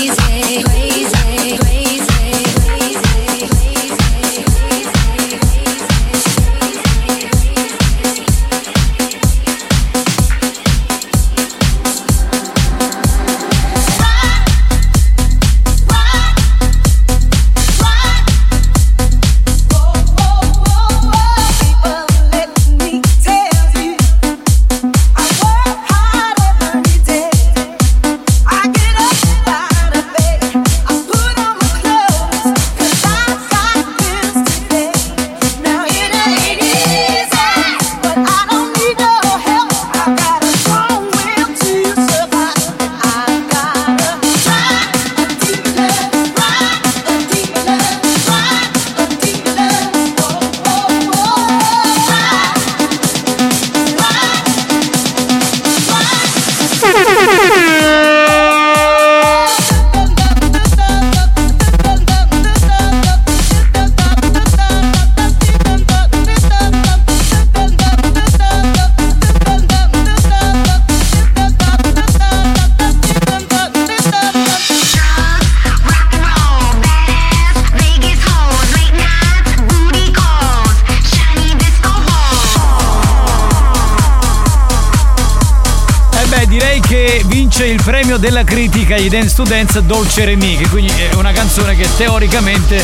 premio 87.92 88.16
della 88.16 88.46
critica 88.46 88.96
di 88.96 89.10
Dance 89.10 89.36
to 89.36 89.44
Dance 89.44 89.84
Dolce 89.84 90.24
Remix, 90.24 90.70
quindi 90.70 90.94
è 90.94 91.14
una 91.16 91.34
canzone 91.34 91.76
che 91.76 91.86
teoricamente 91.98 92.82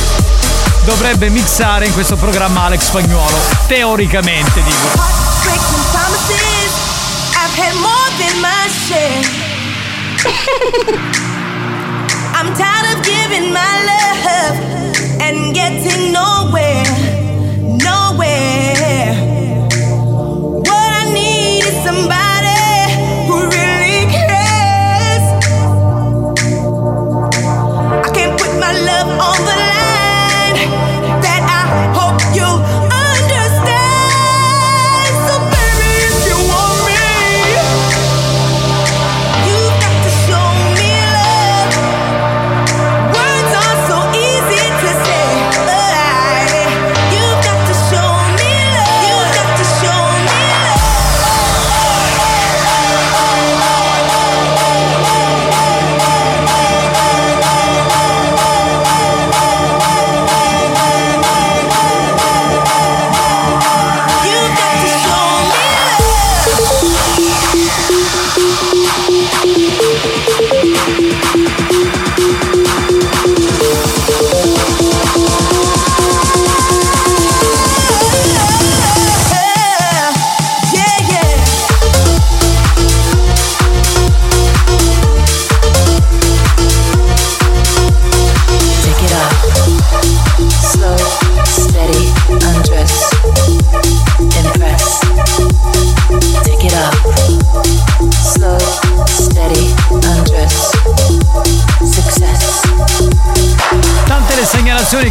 dovrebbe 0.84 1.30
mixare 1.30 1.86
in 1.86 1.94
questo 1.94 2.18
programma 2.18 2.64
Alex 2.64 2.82
Spagnuolo. 2.82 3.38
Teoricamente 3.68 4.62
dico. 4.62 4.76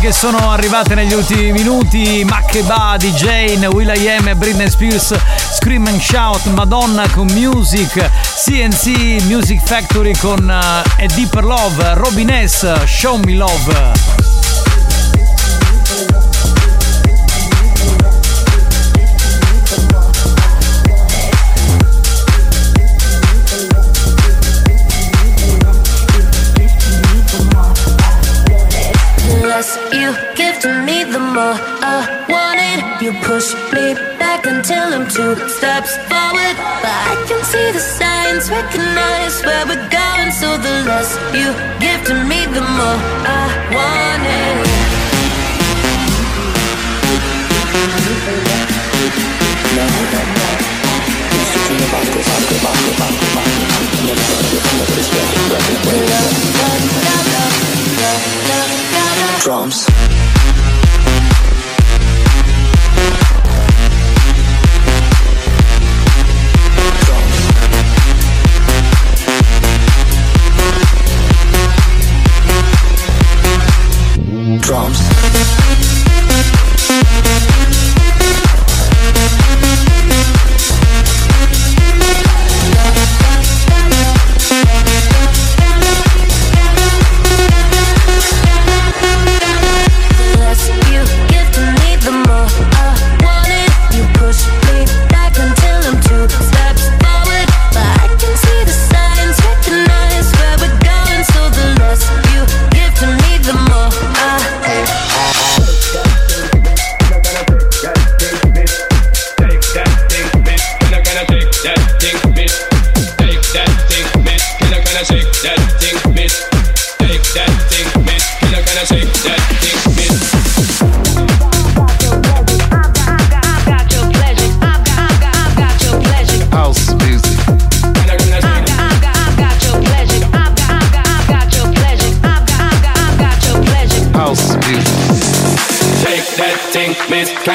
che 0.01 0.11
sono 0.11 0.51
arrivate 0.51 0.95
negli 0.95 1.13
ultimi 1.13 1.53
minuti. 1.53 2.25
Makeba 2.25 2.97
di 2.99 3.11
Jane, 3.13 3.67
Will.i.am 3.67 4.29
e 4.29 4.35
Britney 4.35 4.71
Spears, 4.71 5.15
Scream 5.55 5.87
and 5.87 6.01
Shout, 6.01 6.45
Madonna 6.47 7.07
con 7.11 7.27
Music, 7.33 8.11
CNC 8.45 9.23
Music 9.25 9.61
Factory 9.63 10.17
con 10.17 10.45
uh, 10.45 11.03
A 11.03 11.07
Deeper 11.15 11.45
Love, 11.45 11.95
Robin 11.95 12.49
S, 12.49 12.85
Show 12.85 13.19
Me 13.19 13.35
Love. 13.35 14.06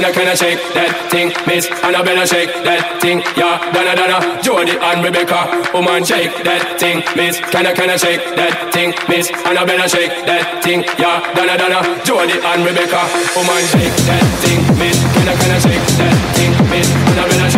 Can 0.09 0.25
I 0.25 0.33
shake 0.33 0.57
that 0.73 1.11
thing, 1.13 1.29
miss? 1.45 1.69
And 1.85 1.93
I 1.93 2.01
better 2.01 2.25
shake 2.25 2.49
that 2.65 2.97
thing, 2.97 3.21
yeah. 3.37 3.61
Donna, 3.69 3.93
Donna, 3.93 4.41
Jody 4.41 4.73
and 4.73 5.05
Rebecca. 5.05 5.45
Woman, 5.77 6.01
shake 6.01 6.33
that 6.41 6.81
thing, 6.81 7.05
miss. 7.13 7.37
Can 7.53 7.69
I 7.69 7.97
shake 7.97 8.25
that 8.33 8.73
thing, 8.73 8.97
miss? 9.05 9.29
And 9.45 9.57
I 9.57 9.61
better 9.61 9.85
shake 9.85 10.25
that 10.25 10.63
thing, 10.65 10.81
yeah. 10.97 11.21
Donna, 11.37 11.53
Donna, 11.61 11.85
Jody 12.01 12.41
and 12.41 12.65
Rebecca. 12.65 13.05
Woman, 13.37 13.61
shake 13.69 13.93
that 14.09 14.25
thing, 14.41 14.61
miss. 14.81 14.97
Can 15.13 15.29
I 15.29 15.59
shake 15.61 15.85
that 16.01 16.15
thing, 16.33 16.51
miss? 16.73 16.89
And 16.89 17.50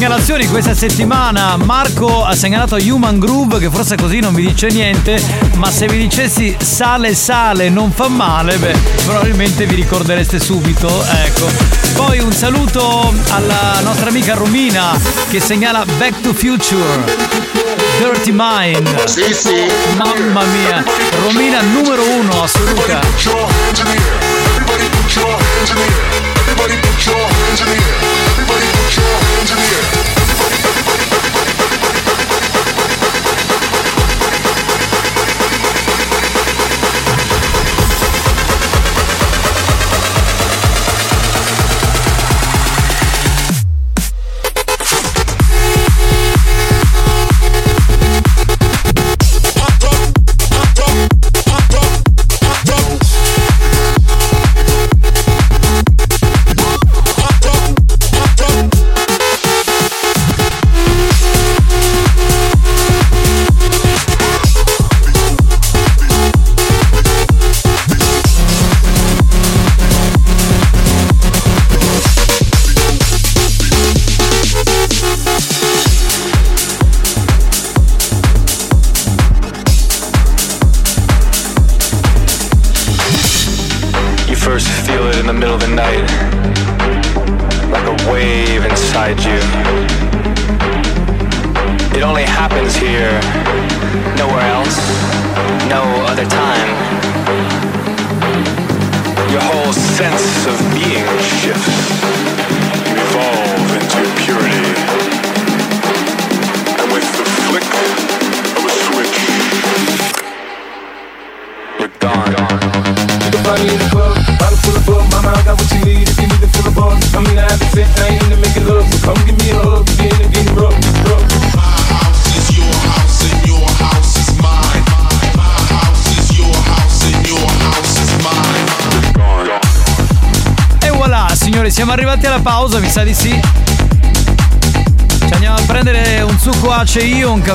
segnalazioni 0.00 0.46
questa 0.46 0.72
settimana? 0.72 1.58
Marco 1.58 2.24
ha 2.24 2.34
segnalato 2.34 2.76
Human 2.76 3.18
Groove, 3.18 3.58
che 3.58 3.68
forse 3.68 3.96
così 3.96 4.18
non 4.18 4.32
vi 4.32 4.46
dice 4.46 4.68
niente, 4.68 5.22
ma 5.56 5.70
se 5.70 5.88
vi 5.88 5.98
dicessi 5.98 6.56
sale 6.58 7.14
sale 7.14 7.68
non 7.68 7.92
fa 7.92 8.08
male, 8.08 8.56
beh, 8.56 8.74
probabilmente 9.04 9.66
vi 9.66 9.74
ricordereste 9.74 10.40
subito. 10.40 10.88
Ecco. 11.22 11.50
Poi 11.96 12.18
un 12.18 12.32
saluto 12.32 13.12
alla 13.28 13.80
nostra 13.82 14.08
amica 14.08 14.32
Romina 14.32 14.98
che 15.28 15.38
segnala 15.38 15.84
Back 15.98 16.22
to 16.22 16.32
Future. 16.32 17.04
Dirty 17.98 18.30
Mind. 18.32 19.04
Sì, 19.04 19.34
sì. 19.34 19.66
Mamma 19.98 20.44
mia. 20.44 20.82
Romina 21.24 21.60
numero 21.60 22.02
uno 22.08 22.44
assoluta. 22.44 23.00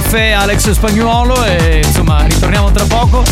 Caffè 0.02 0.32
Alex 0.32 0.72
Spagnuolo 0.72 1.46
e 1.46 1.80
insomma 1.82 2.22
ritorniamo 2.24 2.70
tra 2.70 2.84
poco 2.84 3.24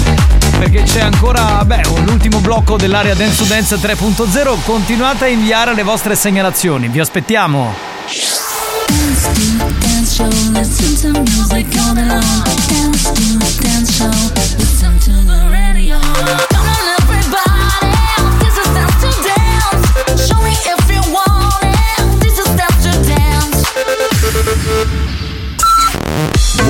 perché 0.57 0.83
c'è 0.83 1.01
ancora 1.01 1.61
beh, 1.65 1.81
l'ultimo 2.05 2.39
blocco 2.39 2.77
dell'area 2.77 3.13
Dance 3.15 3.35
to 3.35 3.43
Dance 3.43 3.75
3.0. 3.75 4.63
Continuate 4.63 5.25
a 5.25 5.27
inviare 5.27 5.75
le 5.75 5.83
vostre 5.83 6.15
segnalazioni, 6.15 6.87
vi 6.87 7.01
aspettiamo. 7.01 7.73
Dance 8.87 9.29
to 13.13 13.37
dance 13.61 13.91
show, 13.91 14.52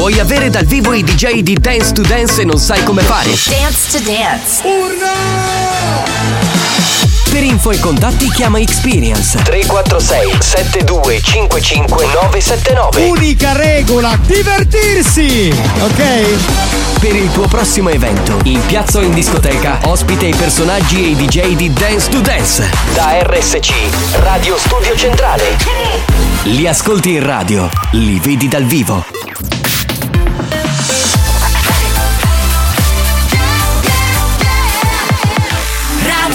Vuoi 0.04 0.20
avere 0.20 0.50
dal 0.50 0.66
vivo 0.66 0.92
i 0.92 1.02
DJ 1.02 1.40
di 1.40 1.54
Dance 1.54 1.94
to 1.94 2.02
Dance 2.02 2.42
e 2.42 2.44
non 2.44 2.58
sai 2.58 2.84
come 2.84 3.04
fare? 3.04 3.30
Dance 3.30 3.90
to 3.90 4.00
Dance. 4.04 4.62
Per 7.30 7.42
info 7.42 7.72
e 7.72 7.80
contatti 7.80 8.30
chiama 8.30 8.60
Experience 8.60 9.42
346 9.42 10.42
7255 10.42 12.06
979 12.06 13.10
Unica 13.12 13.54
regola, 13.54 14.20
divertirsi! 14.26 15.56
Ok? 15.80 17.00
Per 17.00 17.16
il 17.16 17.32
tuo 17.32 17.48
prossimo 17.48 17.88
evento, 17.88 18.38
in 18.44 18.60
piazza 18.66 19.00
o 19.00 19.04
in 19.04 19.14
discoteca, 19.14 19.80
ospite 19.84 20.26
i 20.26 20.36
personaggi 20.36 21.02
e 21.02 21.08
i 21.12 21.16
DJ 21.16 21.56
di 21.56 21.72
Dance 21.72 22.10
to 22.10 22.20
Dance. 22.20 22.70
Da 22.94 23.22
RSC, 23.22 23.72
Radio 24.20 24.58
Studio 24.58 24.98
Centrale. 24.98 25.56
Li 26.44 26.68
ascolti 26.68 27.14
in 27.14 27.26
radio, 27.26 27.70
li 27.92 28.20
vedi 28.20 28.50
dal 28.50 28.66
vivo. 28.66 29.13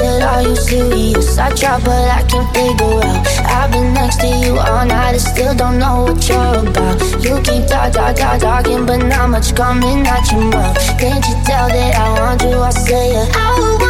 said, 0.00 0.22
Are 0.22 0.42
you 0.42 0.56
serious? 0.56 1.38
I 1.38 1.50
try, 1.54 1.78
but 1.84 2.08
I 2.18 2.22
can't 2.28 2.48
figure 2.54 3.00
out. 3.08 3.26
I've 3.56 3.70
been 3.72 3.92
next 3.92 4.20
to 4.20 4.26
you 4.26 4.56
all 4.58 4.86
night 4.86 5.12
and 5.12 5.20
still 5.20 5.54
don't 5.54 5.78
know 5.78 6.04
what 6.04 6.28
you're 6.28 6.68
about. 6.68 6.98
You 7.24 7.34
keep 7.42 7.66
talk, 7.66 7.92
talk, 7.92 8.16
talk, 8.16 8.40
talking, 8.40 8.86
but 8.86 9.02
not 9.04 9.30
much 9.30 9.54
coming 9.54 10.06
out 10.06 10.30
your 10.32 10.44
mouth. 10.50 10.76
Can't 10.98 11.24
you 11.28 11.36
tell 11.44 11.68
that 11.68 11.92
I 11.94 12.06
want 12.18 12.42
you? 12.42 12.58
I 12.58 12.70
say 12.70 13.10
it. 13.22 13.36
I 13.36 13.89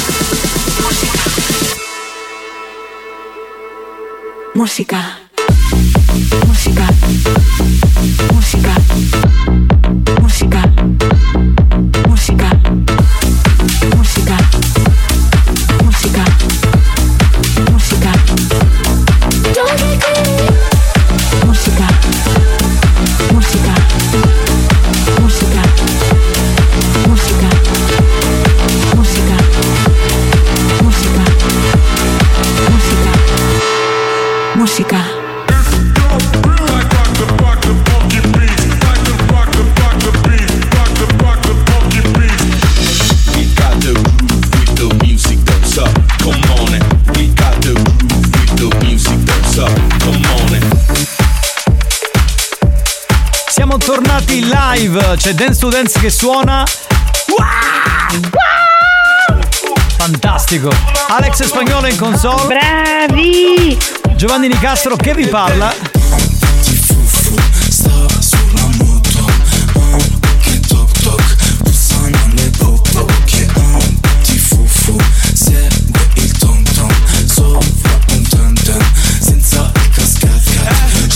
Música. 4.61 5.20
c'è 55.21 55.35
Dance 55.35 55.59
to 55.59 55.69
Dance 55.69 55.99
che 55.99 56.09
suona. 56.09 56.63
Wow! 57.27 58.29
Fantastico. 59.97 60.71
Alex 61.09 61.43
Spagnolo 61.43 61.85
in 61.85 61.95
console. 61.95 62.47
Bravi! 62.47 63.77
Giovanni 64.15 64.47
Nicastro 64.47 64.95
che 64.95 65.13
vi 65.13 65.27
parla. 65.27 65.71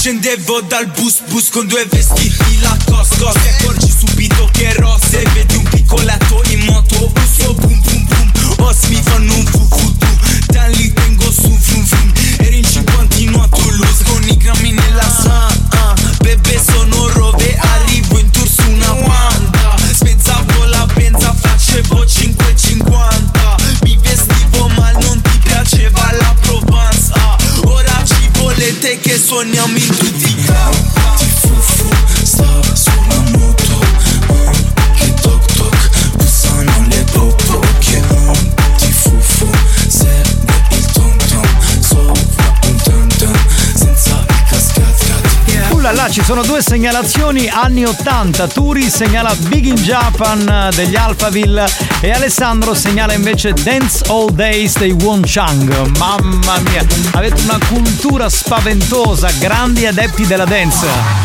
scendevo 0.06 0.62
dal 0.62 0.86
bus 0.86 1.22
bus 1.30 1.50
con 1.50 1.66
due 1.66 1.84
vestiti 1.90 2.60
la 2.60 2.78
cosco 2.86 3.32
si 3.32 3.56
che 4.58 4.74
rosse 4.76 5.24
Vedi 5.34 5.56
un 5.56 5.64
piccoletto 5.64 6.25
ci 46.16 46.24
sono 46.24 46.44
due 46.44 46.62
segnalazioni 46.62 47.50
anni 47.50 47.84
80. 47.84 48.48
Turi 48.48 48.90
segnala 48.90 49.36
Big 49.50 49.66
in 49.66 49.76
Japan 49.76 50.48
eh, 50.48 50.74
degli 50.74 50.96
Alphaville 50.96 51.66
e 52.00 52.10
Alessandro 52.10 52.74
segnala 52.74 53.12
invece 53.12 53.52
Dance 53.52 54.06
All 54.08 54.32
Days 54.32 54.78
dei 54.78 54.94
Wonchang. 54.94 55.98
Mamma 55.98 56.60
mia, 56.60 56.86
avete 57.12 57.42
una 57.42 57.60
cultura 57.68 58.30
spaventosa, 58.30 59.30
grandi 59.40 59.86
adepti 59.88 60.26
della 60.26 60.46
dance. 60.46 61.25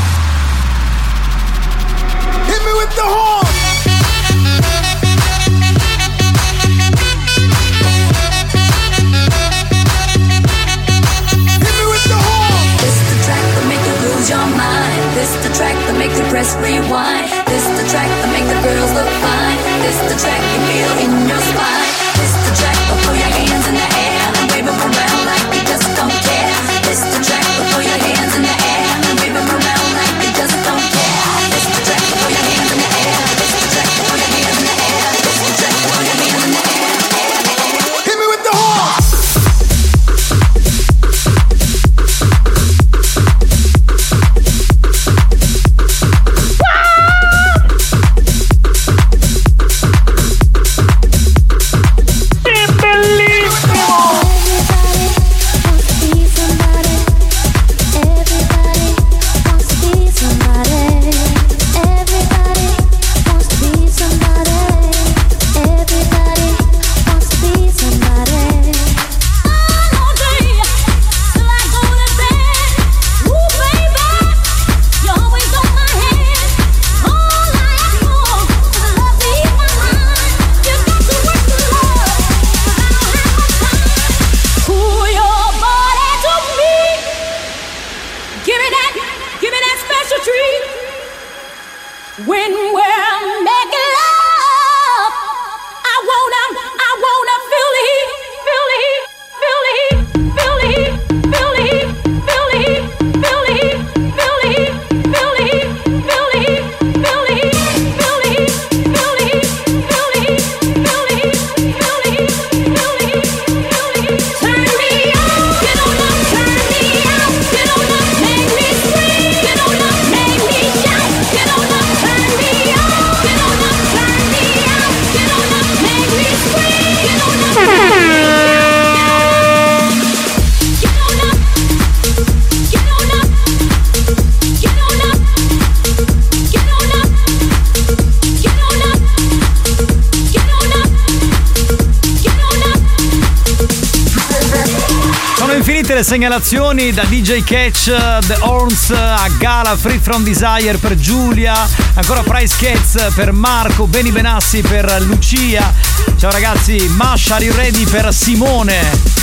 segnalazioni 146.10 146.90
da 146.90 147.04
DJ 147.04 147.44
Catch, 147.44 147.86
eh, 147.86 148.18
The 148.26 148.38
Horns 148.40 148.90
eh, 148.90 148.96
a 148.96 149.28
Gala, 149.38 149.76
Free 149.76 150.00
From 150.02 150.24
Desire 150.24 150.76
per 150.76 150.96
Giulia, 150.96 151.68
ancora 151.94 152.24
Price 152.24 152.56
Cats 152.58 152.96
eh, 152.96 153.12
per 153.14 153.30
Marco, 153.30 153.86
Beni 153.86 154.10
Benassi 154.10 154.60
per 154.60 155.02
Lucia. 155.02 155.72
Ciao 156.18 156.32
ragazzi, 156.32 156.84
Masha, 156.96 157.38
ready 157.38 157.84
per 157.84 158.12
Simone. 158.12 159.19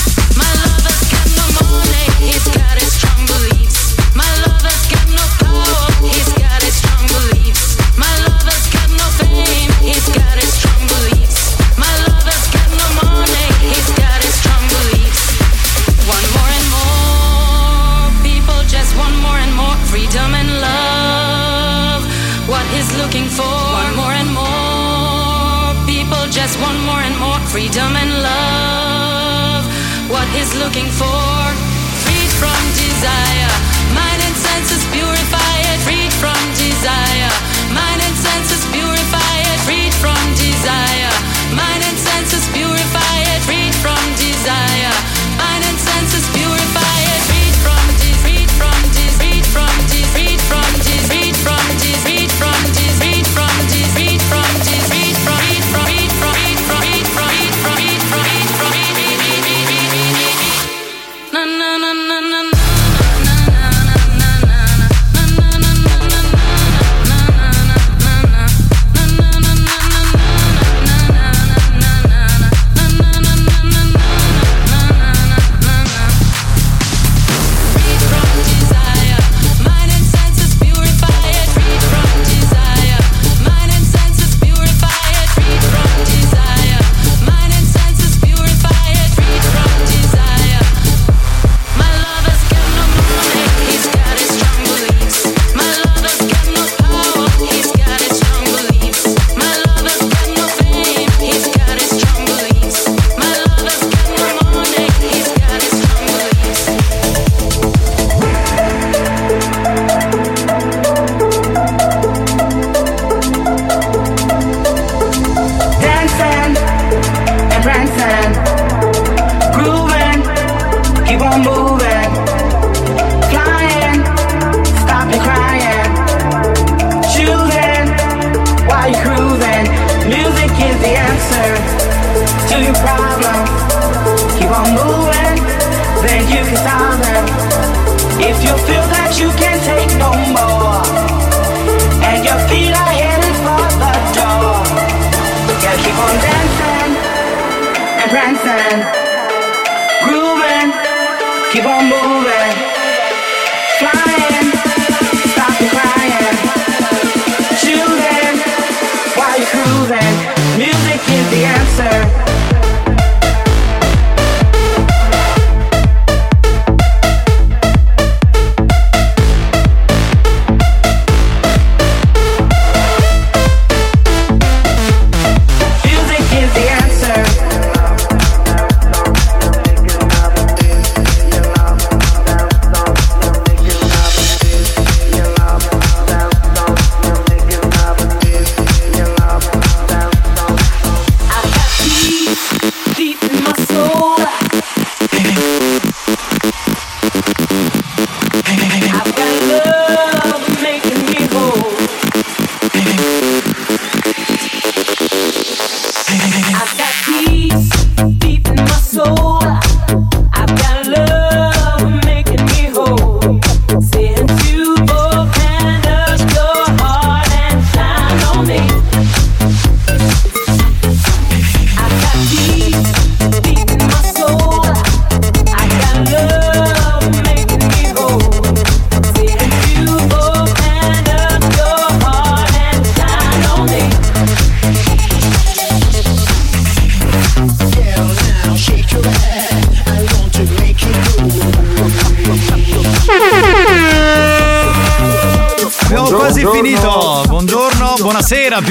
looking 30.67 30.91
for, 30.91 31.55
freed 32.03 32.29
from 32.31 32.59
desire. 32.75 33.36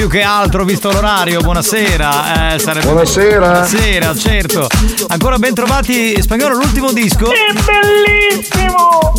Più 0.07 0.19
che 0.19 0.21
altro, 0.21 0.63
visto 0.63 0.91
l'orario. 0.91 1.41
Buonasera. 1.41 2.53
Eh, 2.53 2.59
sarebbe 2.59 2.85
Buonasera. 2.85 3.39
Buonasera, 3.39 4.15
certo. 4.15 4.67
Ancora 5.07 5.37
ben 5.37 5.53
trovati. 5.53 6.21
Spagnolo, 6.21 6.55
l'ultimo 6.55 6.91
disco. 6.93 7.29
È 7.31 7.53
bellissimo! 7.53 9.13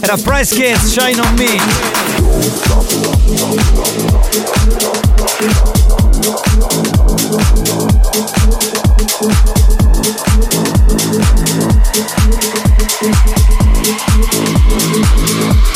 Era 0.00 0.16
Price 0.16 0.54
Kids, 0.54 0.86
Shine 0.86 1.20
on 1.20 1.34
Me. 1.34 1.56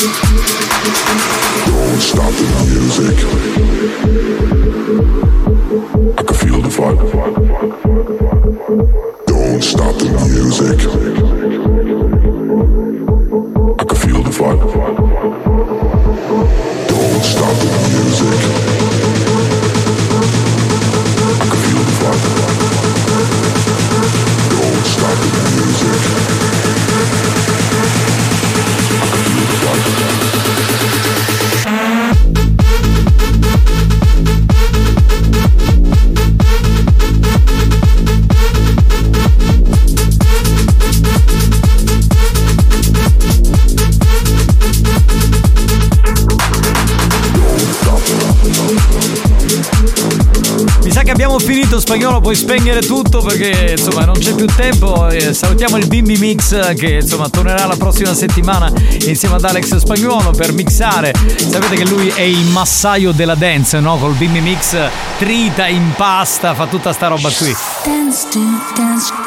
Don't 0.03 1.19
stop 1.19 1.42
Don't 9.25 9.63
stop 9.63 9.95
the 9.97 10.07
music. 10.29 11.12
Puoi 52.23 52.35
spegnere 52.35 52.79
tutto 52.79 53.19
perché 53.19 53.75
insomma 53.77 54.05
non 54.05 54.15
c'è 54.17 54.33
più 54.33 54.45
tempo. 54.45 55.09
Eh, 55.09 55.33
salutiamo 55.33 55.75
il 55.75 55.87
Bimbi 55.87 56.17
Mix 56.17 56.73
che 56.75 56.99
insomma 57.01 57.27
tornerà 57.27 57.65
la 57.65 57.75
prossima 57.75 58.13
settimana 58.13 58.71
insieme 59.05 59.35
ad 59.35 59.43
Alex 59.43 59.75
Spagnuolo 59.75 60.31
per 60.31 60.53
mixare. 60.53 61.13
Sapete 61.35 61.75
che 61.75 61.85
lui 61.85 62.07
è 62.07 62.21
il 62.21 62.45
massaio 62.45 63.11
della 63.11 63.35
dance, 63.35 63.79
no? 63.81 63.97
Col 63.97 64.13
Bimbi 64.13 64.39
Mix 64.39 64.75
trita, 65.17 65.67
impasta, 65.67 66.55
fa 66.55 66.65
tutta 66.65 66.93
sta 66.93 67.07
roba 67.07 67.29
qui. 67.29 67.53
Dance 67.83 68.27
to 68.31 68.39
dance. 68.73 69.22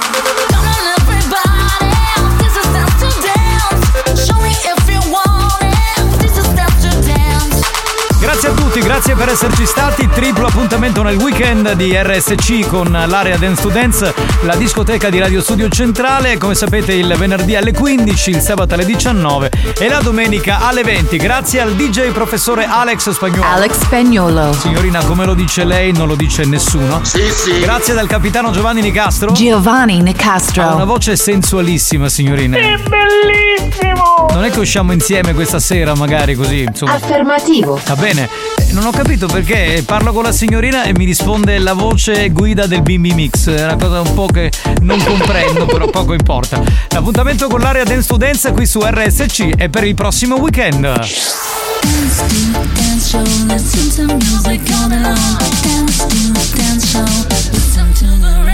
Grazie 8.96 9.14
per 9.14 9.28
esserci 9.28 9.66
stati. 9.66 10.08
Triplo 10.08 10.46
appuntamento 10.46 11.02
nel 11.02 11.16
weekend 11.16 11.72
di 11.72 11.94
RSC 11.94 12.66
con 12.66 12.90
l'area 12.90 13.36
Dance 13.36 13.60
to 13.60 13.68
Dance, 13.68 14.14
la 14.40 14.56
discoteca 14.56 15.10
di 15.10 15.18
Radio 15.18 15.42
Studio 15.42 15.68
Centrale. 15.68 16.38
Come 16.38 16.54
sapete, 16.54 16.94
il 16.94 17.14
venerdì 17.18 17.54
alle 17.56 17.72
15, 17.74 18.30
il 18.30 18.40
sabato 18.40 18.72
alle 18.72 18.86
19 18.86 19.50
e 19.78 19.88
la 19.90 19.98
domenica 20.00 20.66
alle 20.66 20.82
20. 20.82 21.18
Grazie 21.18 21.60
al 21.60 21.74
DJ 21.74 22.08
professore 22.12 22.64
Alex 22.64 23.10
Spagnolo. 23.10 23.46
Alex 23.46 23.72
Spagnolo. 23.80 24.54
Signorina, 24.54 25.04
come 25.04 25.26
lo 25.26 25.34
dice 25.34 25.64
lei, 25.64 25.92
non 25.92 26.08
lo 26.08 26.14
dice 26.14 26.46
nessuno. 26.46 27.00
Sì, 27.04 27.28
sì. 27.28 27.60
Grazie 27.60 27.92
dal 27.92 28.06
capitano 28.06 28.50
Giovanni 28.50 28.80
Nicastro. 28.80 29.32
Giovanni 29.32 29.92
Ha 29.92 29.96
una 29.96 30.04
Nicastro. 30.04 30.84
voce 30.86 31.16
sensualissima, 31.16 32.08
signorina. 32.08 32.56
bellissimo! 32.56 33.85
Non 34.30 34.44
è 34.44 34.50
che 34.50 34.58
usciamo 34.60 34.92
insieme 34.92 35.32
questa 35.34 35.58
sera, 35.58 35.94
magari 35.94 36.34
così, 36.34 36.60
insomma. 36.62 36.94
Affermativo. 36.94 37.80
Va 37.86 37.96
bene, 37.96 38.28
Eh, 38.58 38.72
non 38.72 38.84
ho 38.86 38.90
capito 38.90 39.26
perché 39.26 39.82
parlo 39.86 40.12
con 40.12 40.22
la 40.24 40.32
signorina 40.32 40.84
e 40.84 40.92
mi 40.92 41.04
risponde 41.04 41.58
la 41.58 41.72
voce 41.72 42.28
guida 42.30 42.66
del 42.66 42.82
Bimbi 42.82 43.12
Mix. 43.14 43.48
È 43.48 43.64
una 43.64 43.76
cosa 43.76 44.00
un 44.00 44.14
po' 44.14 44.26
che 44.26 44.50
non 44.82 45.02
comprendo, 45.02 45.64
però 45.70 45.86
poco 45.88 46.12
importa. 46.12 46.62
L'appuntamento 46.90 47.48
con 47.48 47.60
l'area 47.60 47.84
Dance 47.84 48.08
to 48.08 48.16
Dance 48.16 48.52
qui 48.52 48.66
su 48.66 48.80
RSC 48.82 49.56
è 49.56 49.68
per 49.68 49.84
il 49.84 49.94
prossimo 49.94 50.36
weekend. 50.36 50.82
Dance 50.82 52.24
to 52.26 52.34
dance 52.74 53.08
show. 53.08 53.22
Listen 53.46 54.08
to 54.08 54.14
music 54.16 54.60
all 54.74 54.88
day 54.88 55.00
long. 55.00 55.38
Dance 55.62 56.06
to 56.06 56.56
dance 56.56 56.86
show. 56.86 57.04
Listen 57.52 57.92
to 57.94 58.06
the 58.20 58.45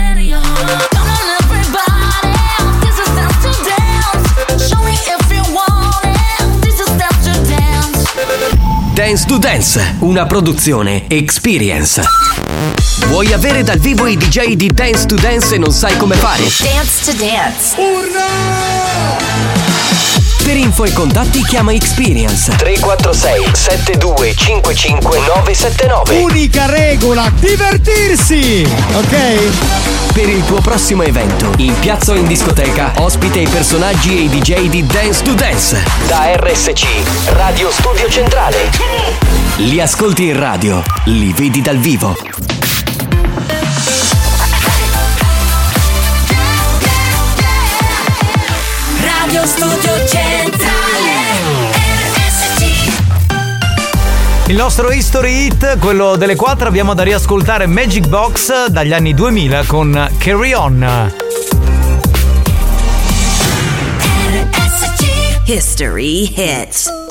dance. 8.93 9.25
To 9.25 9.37
Dance, 9.37 9.95
una 9.99 10.25
produzione 10.25 11.05
Experience. 11.07 12.01
Vuoi 13.07 13.33
avere 13.33 13.63
dal 13.63 13.79
vivo 13.79 14.05
i 14.05 14.15
DJ 14.15 14.53
di 14.53 14.67
Dance 14.67 15.05
to 15.07 15.15
Dance 15.15 15.55
e 15.55 15.57
non 15.57 15.71
sai 15.71 15.97
come 15.97 16.15
fare? 16.15 16.43
Dance 16.43 17.11
to 17.11 17.17
Dance. 17.17 17.75
Urrà! 17.77 19.72
Per 20.43 20.57
info 20.57 20.83
e 20.83 20.91
contatti 20.91 21.41
chiama 21.45 21.71
Experience 21.71 22.53
346 22.57 23.51
7255 23.53 25.19
979. 25.19 26.17
Unica 26.17 26.65
regola, 26.65 27.31
divertirsi! 27.39 28.67
Ok? 28.93 30.11
Per 30.13 30.27
il 30.27 30.43
tuo 30.43 30.59
prossimo 30.59 31.03
evento, 31.03 31.49
in 31.57 31.73
piazza 31.79 32.11
o 32.11 32.15
in 32.15 32.27
discoteca, 32.27 32.91
ospite 32.97 33.39
i 33.39 33.47
personaggi 33.47 34.17
e 34.17 34.21
i 34.23 34.29
DJ 34.29 34.67
di 34.67 34.85
Dance 34.85 35.23
to 35.23 35.31
Dance. 35.31 35.81
Da 36.07 36.35
RSC, 36.35 36.83
Radio 37.31 37.71
Studio 37.71 38.09
Centrale. 38.09 38.69
Li 39.57 39.79
ascolti 39.79 40.25
in 40.25 40.37
radio, 40.37 40.83
li 41.05 41.31
vedi 41.31 41.61
dal 41.61 41.77
vivo. 41.77 42.15
Radio 49.33 49.47
Studio 49.47 49.92
Il 54.47 54.55
nostro 54.55 54.91
history 54.91 55.47
hit, 55.47 55.79
quello 55.79 56.15
delle 56.15 56.35
4, 56.35 56.67
abbiamo 56.67 56.93
da 56.93 57.03
riascoltare 57.03 57.65
Magic 57.65 58.07
Box 58.07 58.67
dagli 58.67 58.93
anni 58.93 59.13
2000 59.13 59.63
con 59.65 60.09
Carry 60.19 60.53
On. 60.53 61.11
History 65.45 66.31
hits. 66.35 67.02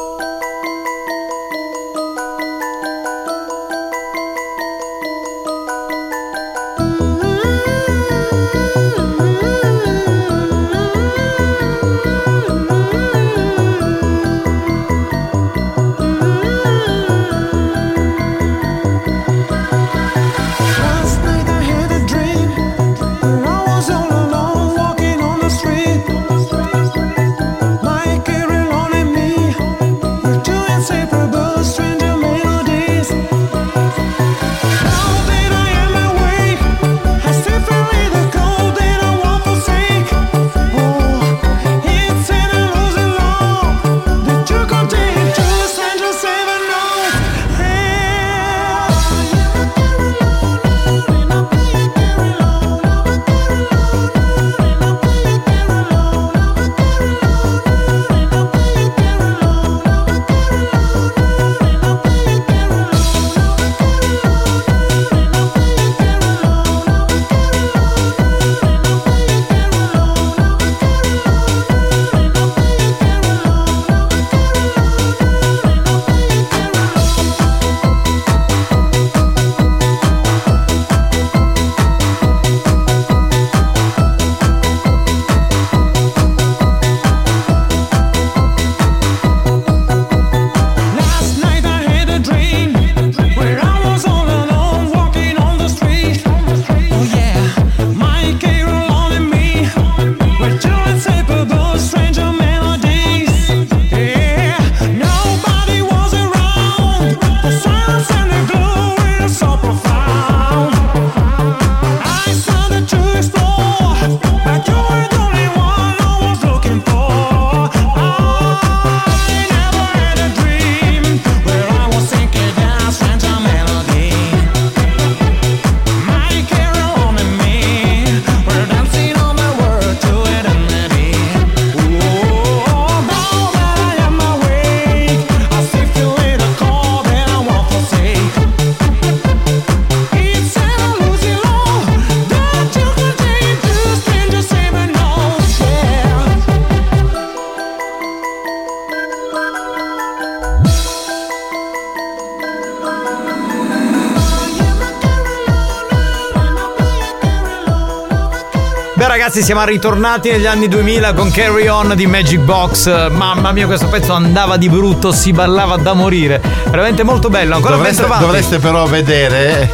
Beh 159.03 159.09
ragazzi 159.09 159.43
siamo 159.43 159.65
ritornati 159.65 160.31
negli 160.31 160.47
anni 160.47 160.69
2000 160.69 161.13
con 161.15 161.29
Carry 161.33 161.67
On 161.67 161.93
di 161.97 162.07
Magic 162.07 162.39
Box. 162.39 163.11
Mamma 163.11 163.51
mia 163.51 163.67
questo 163.67 163.89
pezzo 163.89 164.13
andava 164.13 164.57
di 164.57 164.69
brutto, 164.69 165.11
si 165.11 165.33
ballava 165.33 165.77
da 165.77 165.93
morire. 165.93 166.41
Veramente 166.71 167.03
molto 167.03 167.29
bello, 167.29 167.57
ancora 167.57 167.75
ben 167.75 167.79
Dovreste, 167.83 168.03
trovato. 168.05 168.25
dovreste 168.27 168.59
però 168.61 168.87
vedere 168.87 169.69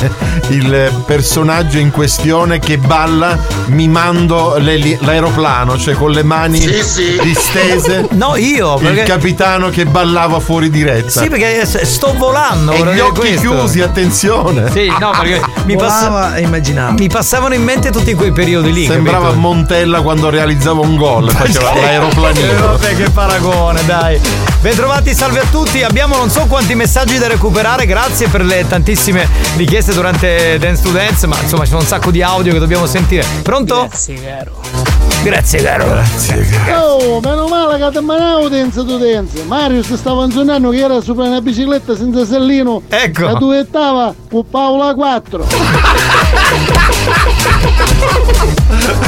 il 0.49 1.03
personaggio 1.05 1.77
in 1.77 1.91
questione 1.91 2.59
che 2.59 2.79
balla 2.79 3.39
mimando 3.67 4.55
le- 4.57 4.97
l'aeroplano, 5.03 5.77
cioè 5.77 5.93
con 5.93 6.11
le 6.11 6.23
mani 6.23 6.59
distese. 6.61 8.07
No, 8.19 8.35
io, 8.37 8.77
Il 8.77 8.83
perché- 8.83 9.03
capitano 9.03 9.69
che 9.69 9.85
ballava 9.85 10.41
fuori 10.41 10.71
diretta. 10.71 11.21
Sì, 11.21 11.29
perché 11.29 11.67
sto 11.67 12.15
volando. 12.17 12.73
E 12.73 12.95
gli 12.95 12.99
occhi 13.01 13.19
questo. 13.21 13.41
chiusi, 13.41 13.83
attenzione. 13.83 14.71
Sì, 14.71 14.91
no, 14.99 15.11
perché 15.11 15.43
mi, 15.67 15.77
passa- 15.77 16.35
e 16.35 16.47
mi 16.47 17.09
passavano 17.09 17.53
in 17.53 17.63
mente 17.63 17.91
tutti 17.91 18.15
quei 18.15 18.33
periodi 18.33 18.73
lì. 18.73 18.87
Sembrava 18.87 19.17
capito? 19.27 19.40
Montella 19.40 20.01
quando 20.03 20.31
realizzava 20.31 20.81
un 20.81 20.97
gol, 20.97 21.31
faceva 21.31 21.73
Sì. 21.73 21.78
Eh, 21.78 21.81
l'aeroplanino. 21.81 22.61
vabbè, 22.66 22.97
che 22.97 23.11
paragone, 23.11 23.85
dai. 23.86 24.20
Bentrovati, 24.61 25.15
salve 25.15 25.40
a 25.40 25.45
tutti. 25.51 25.82
Abbiamo 25.82 26.16
non 26.16 26.31
so 26.31 26.47
quanti 26.47 26.74
messaggi 26.74 27.19
da 27.19 27.28
recuperare. 27.28 27.86
Grazie 27.86 28.28
per 28.28 28.45
le 28.45 28.66
tantissime 28.66 29.28
richieste 29.57 29.93
durante 29.95 30.59
Dance 30.59 30.82
to 30.82 30.90
Dance. 30.90 31.27
Ma 31.27 31.36
insomma, 31.40 31.65
sono 31.65 31.78
un 31.81 31.86
sacco 31.86 32.11
di 32.11 32.23
audio 32.23 32.53
che 32.53 32.59
dobbiamo 32.59 32.86
sentire. 32.86 33.24
Pronto? 33.43 33.82
Grazie, 33.86 34.15
caro. 34.20 34.53
Grazie, 35.23 35.62
caro. 35.62 36.07
Oh, 36.81 37.20
meno 37.20 37.47
male 37.49 37.78
che 37.78 37.99
ti 37.99 38.05
manavo 38.05 38.49
dance 38.49 38.85
tu 38.85 38.99
dance. 38.99 39.43
Mario 39.45 39.82
si 39.82 39.97
stava 39.97 40.24
inzonando 40.24 40.70
che 40.70 40.78
era 40.78 41.01
sopra 41.01 41.24
una 41.24 41.40
bicicletta 41.40 41.97
senza 41.97 42.24
sellino. 42.24 42.82
Ecco. 42.89 43.24
La 43.24 43.35
duettava 43.35 44.15
con 44.28 44.45
Paola 44.49 44.95
4. 44.95 45.47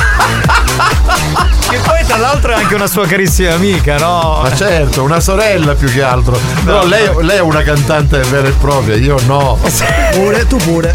Tra 2.11 2.19
l'altro 2.19 2.51
è 2.51 2.55
anche 2.57 2.74
una 2.74 2.89
sua 2.89 3.07
carissima 3.07 3.55
amica, 3.55 3.97
no? 3.97 4.41
Ma 4.43 4.53
certo, 4.53 5.05
una 5.05 5.20
sorella 5.20 5.77
più 5.77 5.89
che 5.89 6.03
altro. 6.03 6.37
Però 6.65 6.85
lei, 6.85 7.09
lei 7.20 7.37
è 7.37 7.41
una 7.41 7.62
cantante 7.62 8.19
vera 8.23 8.49
e 8.49 8.51
propria, 8.51 8.97
io 8.97 9.16
no. 9.27 9.57
Pure, 10.11 10.45
tu 10.49 10.57
pure. 10.57 10.93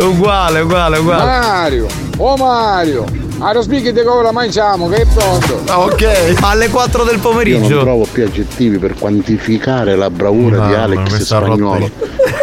uguale, 0.00 0.60
uguale, 0.62 0.98
uguale. 0.98 1.24
Mario, 1.24 1.86
oh 2.16 2.36
Mario, 2.36 3.04
Allora 3.44 3.62
spieghi 3.62 3.92
di 3.92 4.02
come 4.04 4.22
la 4.22 4.30
mangiamo, 4.30 4.88
che 4.88 4.98
è 5.02 5.06
pronto. 5.06 5.60
ok. 5.66 6.34
Alle 6.42 6.68
4 6.68 7.02
del 7.02 7.14
Io 7.16 7.20
pomeriggio. 7.20 7.74
non 7.74 7.82
trovo 7.84 8.06
più 8.10 8.24
aggettivi 8.24 8.78
per 8.78 8.94
quantificare 8.96 9.96
la 9.96 10.10
bravura 10.10 10.58
No, 10.58 10.66
di 10.68 10.74
Alex 10.74 11.16
Spagnolo. 11.22 11.90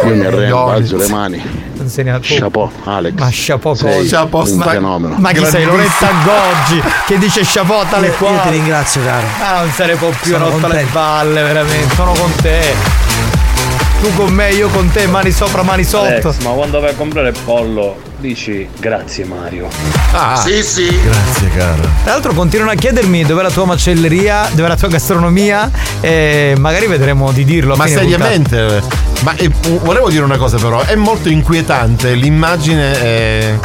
Io 0.04 0.14
mi 0.14 0.24
arrendo, 0.26 0.66
alzo 0.68 0.96
le 0.98 1.08
mani. 1.08 1.42
Non 1.72 1.88
se 1.88 2.02
ne 2.02 2.10
ha 2.12 2.18
Chapeau, 2.20 2.70
Alex. 2.84 3.14
Ma 3.18 3.28
chapeau 3.32 3.74
Sei 3.74 4.08
cosa? 4.10 4.28
un 4.52 4.56
ma, 4.58 4.66
fenomeno. 4.66 5.14
ma 5.18 5.32
chi 5.32 5.44
sei? 5.46 5.64
Loretta 5.64 6.08
Goggi 6.22 6.82
che 7.06 7.16
dice 7.16 7.40
chapeau 7.44 7.82
tale 7.88 8.08
Io- 8.08 8.12
qua. 8.18 8.28
io 8.32 8.40
ti 8.42 8.50
ringrazio, 8.50 9.00
caro. 9.02 9.26
Ah, 9.42 9.60
non 9.62 9.70
se 9.72 9.86
ne 9.86 9.94
può 9.96 10.10
più 10.20 10.32
Sono 10.32 10.50
rotta 10.50 10.68
le 10.68 10.86
palle, 10.92 11.42
veramente. 11.42 11.94
Sono 11.94 12.12
con 12.12 12.30
te. 12.42 12.74
Tu 14.02 14.14
con 14.16 14.30
me, 14.32 14.50
io 14.52 14.68
con 14.68 14.90
te, 14.90 15.06
mani 15.06 15.30
sopra, 15.30 15.62
mani 15.62 15.84
sotto. 15.84 16.04
Alex, 16.28 16.38
ma 16.42 16.50
quando 16.50 16.78
vai 16.80 16.90
a 16.90 16.94
comprare 16.94 17.28
il 17.30 17.36
pollo 17.42 17.96
dici 18.20 18.68
grazie 18.78 19.24
Mario. 19.24 19.68
Ah, 20.12 20.36
Sì, 20.36 20.62
sì. 20.62 21.00
Grazie, 21.02 21.48
caro. 21.50 21.82
Tra 22.02 22.12
l'altro 22.12 22.32
continuano 22.34 22.70
a 22.72 22.74
chiedermi 22.74 23.24
dov'è 23.24 23.42
la 23.42 23.50
tua 23.50 23.64
macelleria, 23.64 24.48
dov'è 24.52 24.68
la 24.68 24.76
tua 24.76 24.88
gastronomia 24.88 25.70
e 26.00 26.54
magari 26.58 26.86
vedremo 26.86 27.32
di 27.32 27.44
dirlo. 27.44 27.74
Ma 27.76 27.84
puntata. 27.84 28.04
seriamente? 28.06 28.82
Ma 29.22 29.34
eh, 29.36 29.50
volevo 29.82 30.08
dire 30.10 30.22
una 30.22 30.36
cosa 30.36 30.56
però, 30.58 30.82
è 30.82 30.94
molto 30.94 31.28
inquietante 31.28 32.14
l'immagine 32.14 33.00
eh, 33.02 33.58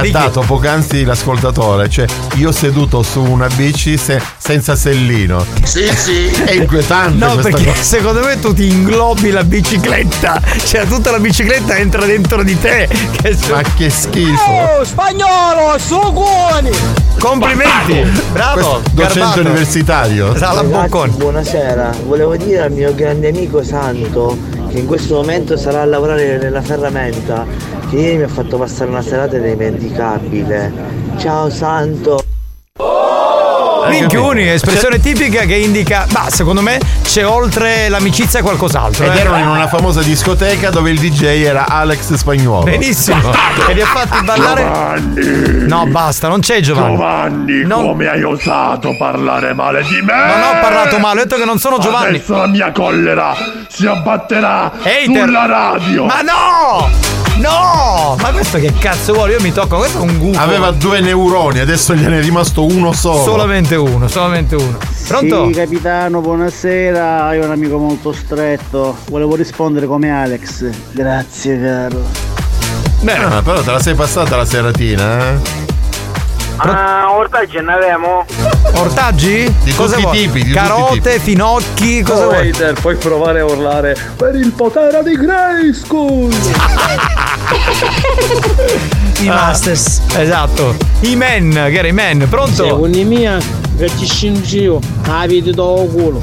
che 0.00 0.08
ha 0.08 0.10
dato 0.10 0.40
poc'anzi 0.40 1.04
l'ascoltatore, 1.04 1.88
cioè 1.88 2.06
io 2.36 2.50
seduto 2.52 3.02
su 3.02 3.20
una 3.22 3.46
bici 3.48 3.96
se- 3.96 4.20
senza 4.36 4.74
sellino. 4.76 5.44
Sì, 5.62 5.86
sì. 5.94 6.26
È 6.26 6.52
inquietante 6.52 7.24
No, 7.24 7.36
perché 7.36 7.64
cosa. 7.66 7.82
secondo 7.82 8.20
me 8.24 8.38
tu 8.40 8.52
ti 8.52 8.66
inglobi 8.68 9.30
la 9.30 9.44
bicicletta. 9.44 10.40
Cioè, 10.64 10.86
tutta 10.86 11.10
la 11.10 11.18
bicicletta 11.18 11.76
entra 11.76 12.04
dentro 12.06 12.42
di 12.42 12.58
te. 12.58 12.88
Che 13.22 13.36
Ma 13.50 13.62
che 13.76 13.90
schifo. 13.90 14.50
Oh, 14.50 14.84
spagnolo, 14.84 15.78
suconi! 15.78 16.70
Complimenti! 17.18 18.02
Bravo! 18.32 18.80
Questo 18.82 18.90
docente 18.94 19.18
garbato. 19.20 19.40
universitario. 19.40 20.36
Sa 20.36 20.52
la 20.52 20.62
boccone. 20.64 21.12
buonasera. 21.12 21.90
Volevo 22.06 22.36
dire 22.36 22.62
al 22.62 22.72
mio 22.72 22.94
grande 22.94 23.28
amico 23.28 23.62
Santo 23.62 24.36
che 24.74 24.80
in 24.80 24.86
questo 24.88 25.14
momento 25.14 25.56
sarà 25.56 25.82
a 25.82 25.84
lavorare 25.84 26.36
nella 26.36 26.60
ferramenta 26.60 27.46
che 27.90 27.94
ieri 27.94 28.16
mi 28.16 28.22
ha 28.24 28.28
fatto 28.28 28.58
passare 28.58 28.90
una 28.90 29.02
serata 29.02 29.36
indimenticabile. 29.36 30.72
Ciao 31.16 31.48
Santo. 31.48 32.33
Minchioni, 33.88 34.48
espressione 34.48 35.00
tipica 35.00 35.42
che 35.42 35.54
indica, 35.54 36.06
ma 36.12 36.26
secondo 36.28 36.60
me 36.60 36.78
c'è 37.02 37.26
oltre 37.26 37.88
l'amicizia 37.88 38.42
qualcos'altro. 38.42 39.04
Ed 39.04 39.16
eh. 39.16 39.20
erano 39.20 39.38
in 39.38 39.48
una 39.48 39.68
famosa 39.68 40.02
discoteca 40.02 40.70
dove 40.70 40.90
il 40.90 40.98
DJ 40.98 41.44
era 41.44 41.66
Alex 41.68 42.14
Spagnuolo. 42.14 42.64
Benissimo. 42.64 43.32
e 43.68 43.74
li 43.74 43.80
ha 43.80 43.86
fatti 43.86 44.24
ballare. 44.24 44.62
Giovanni! 44.62 45.66
No, 45.66 45.86
basta, 45.86 46.28
non 46.28 46.40
c'è 46.40 46.60
Giovanni. 46.60 46.96
Giovanni, 46.96 47.64
Non- 47.64 47.86
come 47.86 48.08
hai 48.08 48.22
osato 48.22 48.96
parlare 48.96 49.54
male 49.54 49.82
di 49.82 50.00
me? 50.02 50.26
Non 50.26 50.42
ho 50.42 50.60
parlato 50.60 50.98
male, 50.98 51.20
ho 51.20 51.24
detto 51.24 51.36
che 51.36 51.44
non 51.44 51.58
sono 51.58 51.78
Giovanni. 51.78 52.16
Adesso 52.16 52.36
la 52.36 52.46
mia 52.46 52.72
collera 52.72 53.34
si 53.68 53.86
abbatterà 53.86 54.72
Hater. 54.82 55.24
sulla 55.24 55.46
radio. 55.46 56.04
Ma 56.04 56.20
no! 56.20 57.13
No! 57.44 58.16
Ma 58.18 58.32
questo 58.32 58.58
che 58.58 58.72
cazzo 58.78 59.12
vuole? 59.12 59.34
Io 59.34 59.40
mi 59.42 59.52
tocco, 59.52 59.76
questo 59.76 59.98
è 59.98 60.00
un 60.00 60.18
gufo. 60.18 60.40
Aveva 60.40 60.70
due 60.70 61.00
neuroni, 61.00 61.58
adesso 61.58 61.94
gliene 61.94 62.18
è 62.18 62.22
rimasto 62.22 62.64
uno 62.64 62.92
solo. 62.92 63.22
Solamente 63.22 63.74
uno, 63.74 64.08
solamente 64.08 64.54
uno. 64.54 64.78
Pronto? 65.06 65.46
Sì, 65.48 65.52
capitano, 65.52 66.22
buonasera. 66.22 67.34
Io 67.34 67.42
ho 67.42 67.44
un 67.44 67.50
amico 67.50 67.76
molto 67.76 68.14
stretto. 68.14 68.96
Volevo 69.10 69.34
rispondere 69.34 69.84
come 69.84 70.10
Alex. 70.10 70.70
Grazie, 70.92 71.60
caro. 71.60 72.00
Bene. 73.02 73.24
Ah, 73.26 73.42
però 73.42 73.60
te 73.60 73.72
la 73.72 73.80
sei 73.80 73.94
passata 73.94 74.36
la 74.36 74.46
seratina, 74.46 75.18
eh? 75.28 75.36
Ah, 76.56 77.12
ortaggi 77.14 77.60
ne 77.60 77.72
abbiamo? 77.74 78.24
Ortaggi? 78.76 79.52
Di 79.62 79.72
cosa 79.74 79.96
tutti 79.96 80.18
tipi, 80.18 80.32
di 80.32 80.38
tutti 80.40 80.50
i 80.50 80.52
Carote, 80.52 81.12
tipi. 81.12 81.18
finocchi, 81.20 82.02
cosa 82.02 82.24
vuoi? 82.26 82.48
hater, 82.50 82.74
puoi 82.80 82.96
provare 82.96 83.40
a 83.40 83.44
urlare 83.44 83.96
per 84.16 84.34
il 84.34 84.52
potere 84.52 85.02
di 85.02 85.16
Grayskull. 85.16 86.32
I 89.20 89.26
Masters. 89.28 90.00
Esatto. 90.16 90.74
I 91.00 91.14
men, 91.16 91.50
che 91.52 91.78
era 91.78 91.88
i 91.88 91.92
men, 91.92 92.26
pronto? 92.28 92.64
Secondo 92.64 93.04
me, 93.04 93.40
che 93.78 93.90
ci 93.96 94.06
scingi 94.06 94.62
io. 94.62 94.80
Ah, 95.06 95.26
vedi 95.26 95.52
do 95.52 95.88
culo. 95.92 96.20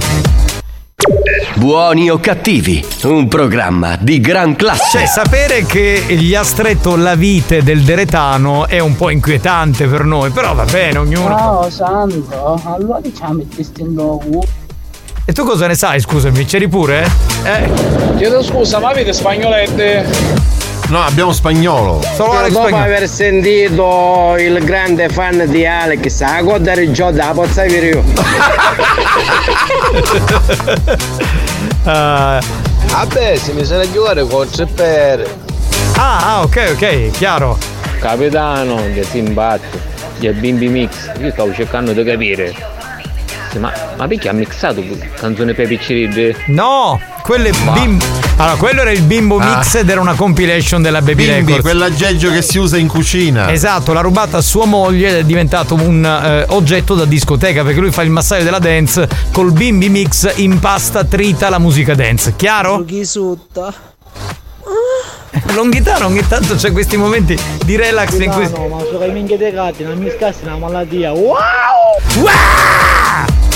Buoni 1.56 2.10
o 2.10 2.19
cattivi, 2.19 2.86
un 3.03 3.28
programma 3.28 3.98
di 3.99 4.19
gran 4.19 4.56
classe. 4.56 4.99
Cioè, 4.99 5.07
sapere 5.07 5.65
che 5.65 6.03
gli 6.10 6.36
ha 6.36 6.44
stretto 6.44 6.95
la 6.95 7.15
vite 7.15 7.64
del 7.64 7.82
deretano 7.82 8.68
è 8.68 8.80
un 8.80 8.95
po' 8.95 9.10
inquietante 9.10 9.88
per 9.88 10.03
noi, 10.03 10.30
però 10.30 10.53
va 10.53 10.65
bene, 10.65 10.99
ognuno. 10.99 11.36
Ciao, 11.36 11.69
Santo. 11.69 12.61
Allora 12.65 12.99
diciamo 12.99 13.44
distinto 13.56 14.22
culo. 14.23 14.44
E 15.26 15.34
tu 15.34 15.44
cosa 15.44 15.68
ne 15.68 15.76
sai, 15.76 15.99
scusami? 15.99 16.45
C'eri 16.45 16.68
pure? 16.68 17.10
Eh? 17.44 17.69
Chiedo 18.18 18.44
scusa, 18.44 18.80
ma 18.80 18.90
avete 18.90 19.14
spagnolette? 19.14 20.61
No, 20.92 21.02
abbiamo 21.06 21.32
spagnolo. 21.32 22.02
Solo 22.16 22.34
Alex 22.34 22.52
dopo 22.52 22.68
Spagnolo. 22.68 22.84
aver 22.94 23.08
sentito 23.08 24.36
il 24.38 24.62
grande 24.66 25.08
fan 25.08 25.46
di 25.48 25.66
Alex, 25.66 26.20
a 26.20 26.42
godere 26.42 26.84
il 26.84 26.92
gioco 26.92 27.12
da 27.12 27.32
pozza 27.34 27.64
io. 27.64 28.04
Ah, 31.84 32.40
Vabbè, 32.92 33.38
se 33.38 33.54
mi 33.54 33.64
sarà 33.66 33.90
giocare 33.90 34.24
con 34.28 34.48
pere. 34.76 35.28
ah, 35.98 36.36
ah, 36.36 36.42
ok, 36.44 36.74
ok, 36.76 37.10
chiaro. 37.12 37.58
Capitano, 38.00 38.76
che 38.94 39.04
si 39.04 39.18
imbatte, 39.18 39.80
gli 40.20 40.30
bimbi 40.30 40.68
mix, 40.68 41.10
io 41.20 41.32
stavo 41.32 41.52
cercando 41.54 41.94
di 41.94 42.04
capire. 42.04 42.54
Ma, 43.58 43.74
ma 43.98 44.08
perché 44.08 44.30
ha 44.30 44.34
mixato 44.34 44.82
canzone 45.20 45.54
per 45.54 45.68
picciridi? 45.68 46.36
No, 46.48 47.00
quello 47.24 47.48
è 47.48 47.52
bim- 47.74 48.02
Allora, 48.42 48.58
quello 48.58 48.82
era 48.82 48.92
il 48.92 49.02
bimbo 49.04 49.38
Ah. 49.38 49.56
mix 49.58 49.76
ed 49.76 49.90
era 49.90 50.02
una 50.02 50.16
compilation 50.16 50.82
della 50.82 51.02
Baby 51.02 51.26
Bimbi, 51.28 51.36
Records. 51.54 51.62
quell'aggeggio 51.62 52.32
che 52.32 52.42
si 52.42 52.58
usa 52.58 52.78
in 52.78 52.88
cucina. 52.88 53.52
Esatto, 53.52 53.94
l'ha 53.94 54.02
rubata 54.02 54.38
a 54.38 54.42
sua 54.42 54.66
moglie 54.66 55.10
ed 55.10 55.16
è 55.18 55.24
diventato 55.24 55.76
un 55.76 56.04
eh, 56.04 56.46
oggetto 56.50 56.96
da 56.96 57.06
discoteca 57.06 57.64
perché 57.64 57.80
lui 57.80 57.92
fa 57.92 58.02
il 58.02 58.10
massaio 58.10 58.44
della 58.44 58.60
dance 58.60 59.08
col 59.32 59.52
bimbi 59.52 59.90
mix 59.90 60.32
impasta 60.38 61.04
trita 61.04 61.50
la 61.50 61.60
musica 61.60 61.94
dance. 61.94 62.34
Chiaro? 62.36 62.84
Chi 62.86 63.06
sutta? 63.06 63.72
Longhitano 65.54 66.08
ogni 66.08 66.26
tanto 66.28 66.56
c'è 66.56 66.72
questi 66.72 66.98
momenti 66.98 67.38
di 67.64 67.76
relax 67.76 68.20
in 68.20 68.32
cui. 68.32 68.50
No, 68.50 68.68
ma 68.68 68.80
so 68.80 68.98
che 68.98 69.08
minchia 69.08 69.38
dei 69.38 69.52
gatti, 69.52 69.84
non 69.84 69.98
mi 69.98 70.10
scassi 70.10 70.44
una 70.44 70.58
malattia. 70.58 71.12
Wow! 71.12 71.38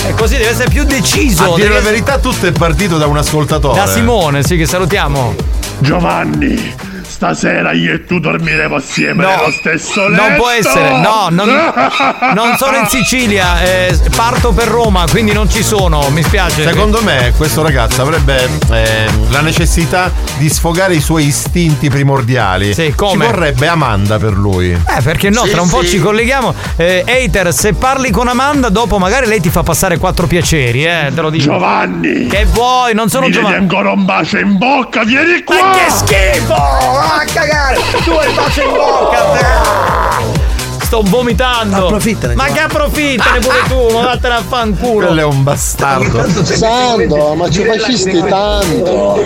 E 0.08 0.14
così 0.14 0.38
deve 0.38 0.50
essere 0.50 0.70
più 0.70 0.84
deciso. 0.84 1.54
A 1.54 1.56
dire 1.56 1.70
deve 1.70 1.80
la 1.80 1.82
verità, 1.82 2.20
tutto 2.20 2.46
è 2.46 2.52
partito 2.52 2.98
da 2.98 3.08
un 3.08 3.18
ascoltatore. 3.18 3.80
Da 3.80 3.88
Simone, 3.88 4.44
sì, 4.44 4.56
che 4.56 4.68
salutiamo. 4.68 5.34
Giovanni, 5.80 6.76
stasera 7.16 7.72
io 7.72 7.94
e 7.94 8.06
tu 8.06 8.20
dormiremo 8.20 8.76
assieme 8.76 9.24
No, 9.24 9.30
nello 9.30 9.52
stesso 9.52 10.10
letto. 10.10 10.22
Non 10.22 10.36
può 10.36 10.50
essere, 10.50 11.00
no, 11.00 11.28
non, 11.32 11.48
non 12.36 12.58
sono 12.58 12.76
in 12.78 12.88
Sicilia, 12.88 13.62
eh, 13.64 13.98
parto 14.14 14.52
per 14.52 14.68
Roma, 14.68 15.06
quindi 15.10 15.32
non 15.32 15.50
ci 15.50 15.64
sono, 15.64 16.10
mi 16.10 16.22
spiace. 16.22 16.64
Secondo 16.64 17.02
me 17.02 17.32
questo 17.38 17.62
ragazzo 17.64 18.02
avrebbe 18.02 18.50
eh, 18.72 19.06
la 19.30 19.40
necessità 19.40 20.12
di 20.38 20.50
sfogare 20.50 20.94
i 20.96 21.00
suoi 21.00 21.28
istinti 21.28 21.90
primordiali. 21.90 22.74
Sì, 22.74 22.94
come? 22.94 23.26
Ci 23.26 23.32
vorrebbe 23.32 23.68
Amanda 23.68 24.18
per 24.20 24.34
lui. 24.34 24.72
Eh, 24.72 25.02
perché 25.02 25.30
no, 25.30 25.44
Sì, 25.46 25.52
tra 25.52 25.62
un 25.62 25.70
po' 25.70 25.82
sì. 25.84 25.92
ci 25.92 26.00
colleghiamo. 26.00 26.54
Eh, 26.76 27.04
hater, 27.08 27.54
se 27.54 27.74
parli 27.74 28.12
con 28.12 28.28
Amanda, 28.28 28.68
dopo 28.68 28.98
magari 28.98 29.26
lei 29.28 29.40
ti 29.40 29.50
fa 29.50 29.64
passare 29.64 29.98
quattro 29.98 30.28
piaceri, 30.28 30.84
eh, 30.86 31.12
te 31.16 31.22
lo 31.22 31.30
dico. 31.30 31.46
Giovanni! 31.46 32.28
Che 32.28 32.46
vuoi? 32.52 32.94
Non 32.94 33.08
sono 33.10 33.28
Mi 33.28 33.32
Giovanni. 33.32 33.56
ancora 33.56 33.92
un 33.92 34.04
bacio 34.04 34.38
in 34.38 34.58
bocca, 34.58 35.04
vieni 35.06 35.44
qua! 35.44 35.56
Ma 35.56 35.72
che 35.72 35.90
schifo! 35.92 37.05
A 37.06 37.24
cagare! 37.32 37.78
Tu 38.04 38.12
hai 38.12 38.30
il 38.30 38.36
bacio 38.36 38.62
in 38.62 38.74
bocca! 38.74 39.22
te. 39.32 40.86
Sto 40.86 41.02
vomitando! 41.04 41.86
Approfittane, 41.86 42.36
Ma 42.36 42.46
che 42.46 42.60
approfittane 42.60 43.40
pure 43.40 43.62
tu! 43.68 43.94
Ma 43.98 44.04
vattene 44.04 44.36
a 44.36 44.42
fanculo! 44.48 45.06
Quello 45.08 45.22
è 45.22 45.26
un 45.26 45.44
bastardo. 45.44 46.26
Santo, 46.44 47.34
ma 47.36 47.50
ci 47.50 47.64
fascisti 47.64 48.24
tanto. 48.28 49.22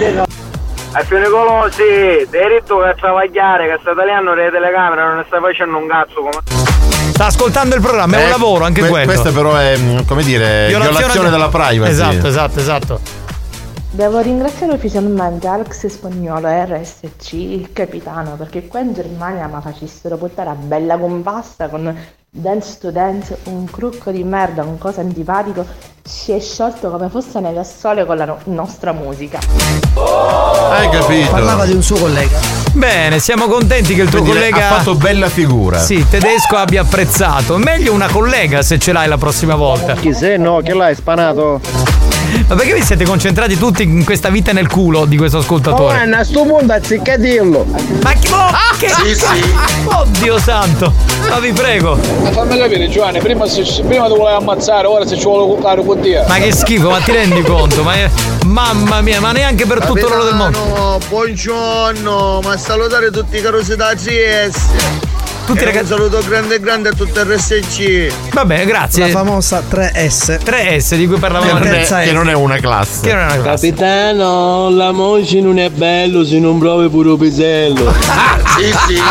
A 0.91 1.05
Nicolosi, 1.07 2.27
ti 2.31 2.37
hai 2.37 2.49
detto 2.49 2.79
che 2.79 2.87
a 2.89 2.95
travagliare, 2.95 3.67
che 3.67 3.77
stai 3.81 3.95
tagliando 3.95 4.33
le 4.33 4.49
telecamere, 4.51 5.03
non 5.03 5.15
ne 5.17 5.23
stai 5.27 5.39
facendo 5.39 5.77
un 5.77 5.87
cazzo 5.87 6.15
come. 6.15 6.39
Sta 7.13 7.25
ascoltando 7.27 7.75
il 7.75 7.81
programma, 7.81 8.15
è 8.17 8.21
un 8.21 8.27
Eh, 8.27 8.29
lavoro 8.31 8.65
anche 8.65 8.79
que- 8.81 8.89
quello. 8.89 9.05
Questa 9.05 9.29
però 9.31 9.55
è, 9.55 9.77
come 10.07 10.23
dire, 10.23 10.67
violazione, 10.67 11.25
de- 11.25 11.29
della 11.29 11.49
privacy. 11.49 11.91
Esatto, 11.91 12.27
esatto, 12.27 12.59
esatto. 12.59 12.99
Devo 13.91 14.19
ringraziare 14.19 14.73
ufficialmente 14.73 15.47
Alex 15.47 15.87
Spagnolo 15.87 16.47
RSC, 16.47 17.33
il 17.33 17.73
capitano, 17.73 18.35
perché 18.35 18.67
qua 18.67 18.81
in 18.81 18.93
Germania 18.93 19.47
mi 19.47 19.59
facessero 19.59 20.15
portare 20.15 20.51
a 20.51 20.53
bella 20.53 20.95
compasta 20.95 21.69
con 21.69 21.97
Dance 22.29 22.77
to 22.77 22.91
Dance, 22.91 23.39
un 23.45 23.65
crucco 23.65 24.11
di 24.11 24.23
merda, 24.23 24.61
un 24.61 24.77
cosa 24.77 25.01
antipatico, 25.01 25.65
si 26.09 26.31
è 26.31 26.39
sciolto 26.39 26.89
come 26.89 27.07
fosse 27.07 27.39
nelle 27.39 27.63
sole 27.63 28.03
con 28.03 28.17
la 28.17 28.25
no- 28.25 28.39
nostra 28.45 28.91
musica. 28.93 29.37
Hai 29.93 30.89
capito? 30.89 31.29
Parlava 31.29 31.65
di 31.65 31.73
un 31.73 31.83
suo 31.83 31.97
collega. 31.97 32.39
Bene, 32.73 33.19
siamo 33.19 33.45
contenti 33.47 33.93
che 33.93 34.01
il 34.01 34.09
tuo 34.09 34.21
Quindi 34.21 34.39
collega 34.39 34.69
ha 34.69 34.77
fatto 34.77 34.95
bella 34.95 35.29
figura. 35.29 35.77
Sì, 35.77 36.03
tedesco 36.09 36.55
abbia 36.55 36.81
apprezzato. 36.81 37.57
Meglio 37.57 37.93
una 37.93 38.07
collega 38.07 38.63
se 38.63 38.79
ce 38.79 38.91
l'hai 38.91 39.07
la 39.07 39.17
prossima 39.17 39.53
volta. 39.53 39.93
Chi 39.93 40.11
se 40.11 40.37
no, 40.37 40.61
che 40.61 40.73
l'hai 40.73 40.95
spanato? 40.95 41.61
Ma 42.47 42.55
perché 42.55 42.73
vi 42.73 42.81
siete 42.81 43.05
concentrati 43.05 43.57
tutti 43.57 43.83
in 43.83 44.03
questa 44.03 44.29
vita 44.29 44.51
nel 44.51 44.67
culo 44.67 45.05
di 45.05 45.17
questo 45.17 45.39
ascoltatore? 45.39 46.09
a 46.09 46.23
sto 46.23 46.43
punto 46.43 46.73
anziché 46.73 47.17
dirlo. 47.17 47.65
Ma 48.03 48.13
chi 48.13 48.31
oh, 48.31 48.77
che 48.77 48.89
Sì, 48.89 49.15
sì. 49.15 49.53
Oddio 49.85 50.37
santo! 50.39 50.93
Ma 51.27 51.39
vi 51.39 51.51
prego! 51.51 51.97
Ma 52.21 52.31
fammi 52.31 52.57
capire 52.57 52.87
Giovanni, 52.89 53.19
prima, 53.19 53.47
se, 53.47 53.63
prima 53.85 54.07
ti 54.07 54.15
volevi 54.15 54.37
ammazzare, 54.37 54.87
ora 54.87 55.05
se 55.05 55.17
ci 55.17 55.23
vuole 55.23 55.55
cuccare 55.55 55.83
con 55.83 55.98
te. 55.99 56.23
Ma 56.27 56.35
che 56.35 56.51
schifo, 56.51 56.89
ma 56.89 56.99
ti 56.99 57.11
rendi 57.11 57.41
conto? 57.41 57.83
Ma 57.83 57.95
mamma 58.45 59.01
mia, 59.01 59.19
ma 59.19 59.31
neanche 59.31 59.65
per 59.65 59.85
tutto 59.85 60.07
l'oro 60.07 60.23
del 60.23 60.35
mondo. 60.35 60.57
Capitano, 60.57 60.97
buongiorno, 61.09 62.39
ma 62.43 62.57
salutare 62.57 63.11
tutti 63.11 63.37
i 63.37 63.41
carosi 63.41 63.75
da 63.75 63.93
CS. 63.93 64.57
Tutti 65.49 65.63
E 65.63 65.65
ragazzi- 65.65 65.93
Un 65.93 65.97
saluto 65.97 66.21
grande 66.27 66.59
grande 66.59 66.89
a 66.89 66.91
tutto 66.93 67.21
il 67.21 67.25
RSC. 67.25 68.11
Va 68.33 68.45
bene, 68.45 68.65
grazie. 68.65 69.05
La 69.05 69.09
famosa 69.09 69.63
3S. 69.67 70.37
3S 70.43 70.95
di 70.95 71.07
cui 71.07 71.17
parlavamo 71.17 71.53
Che 71.53 71.57
non, 71.57 71.67
è, 71.67 71.71
terza 71.71 71.99
che 72.01 72.11
non 72.11 72.29
è 72.29 72.33
una 72.33 72.57
classe. 72.57 73.01
Che 73.01 73.11
non 73.13 73.21
è 73.23 73.33
una 73.33 73.41
classe. 73.41 73.69
Capitano, 73.69 74.69
la 74.69 74.91
moci 74.91 75.41
non 75.41 75.57
è 75.57 75.71
bello 75.71 76.23
se 76.23 76.37
non 76.37 76.59
provi 76.59 76.87
pure 76.89 77.17
pisello. 77.17 77.91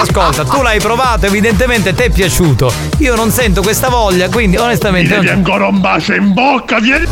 Ascolta, 0.00 0.44
tu 0.44 0.62
l'hai 0.62 0.78
provato, 0.78 1.26
evidentemente 1.26 1.92
ti 1.92 2.04
è 2.04 2.10
piaciuto. 2.10 2.72
Io 2.98 3.16
non 3.16 3.32
sento 3.32 3.60
questa 3.60 3.88
voglia, 3.88 4.28
quindi 4.28 4.56
onestamente. 4.58 5.14
Devi 5.14 5.26
non- 5.26 5.34
ancora 5.38 5.66
un 5.66 5.80
bacio 5.80 6.14
in 6.14 6.32
bocca, 6.32 6.78
vieni. 6.78 7.06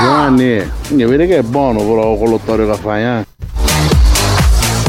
Giovanni, 0.00 0.70
mi 0.88 1.04
vedi 1.04 1.26
che 1.26 1.38
è 1.38 1.42
buono 1.42 1.80
però 1.80 2.16
con 2.16 2.28
l'ottorio 2.28 2.70
che 2.70 2.78
fai, 2.80 3.02
eh? 3.02 3.26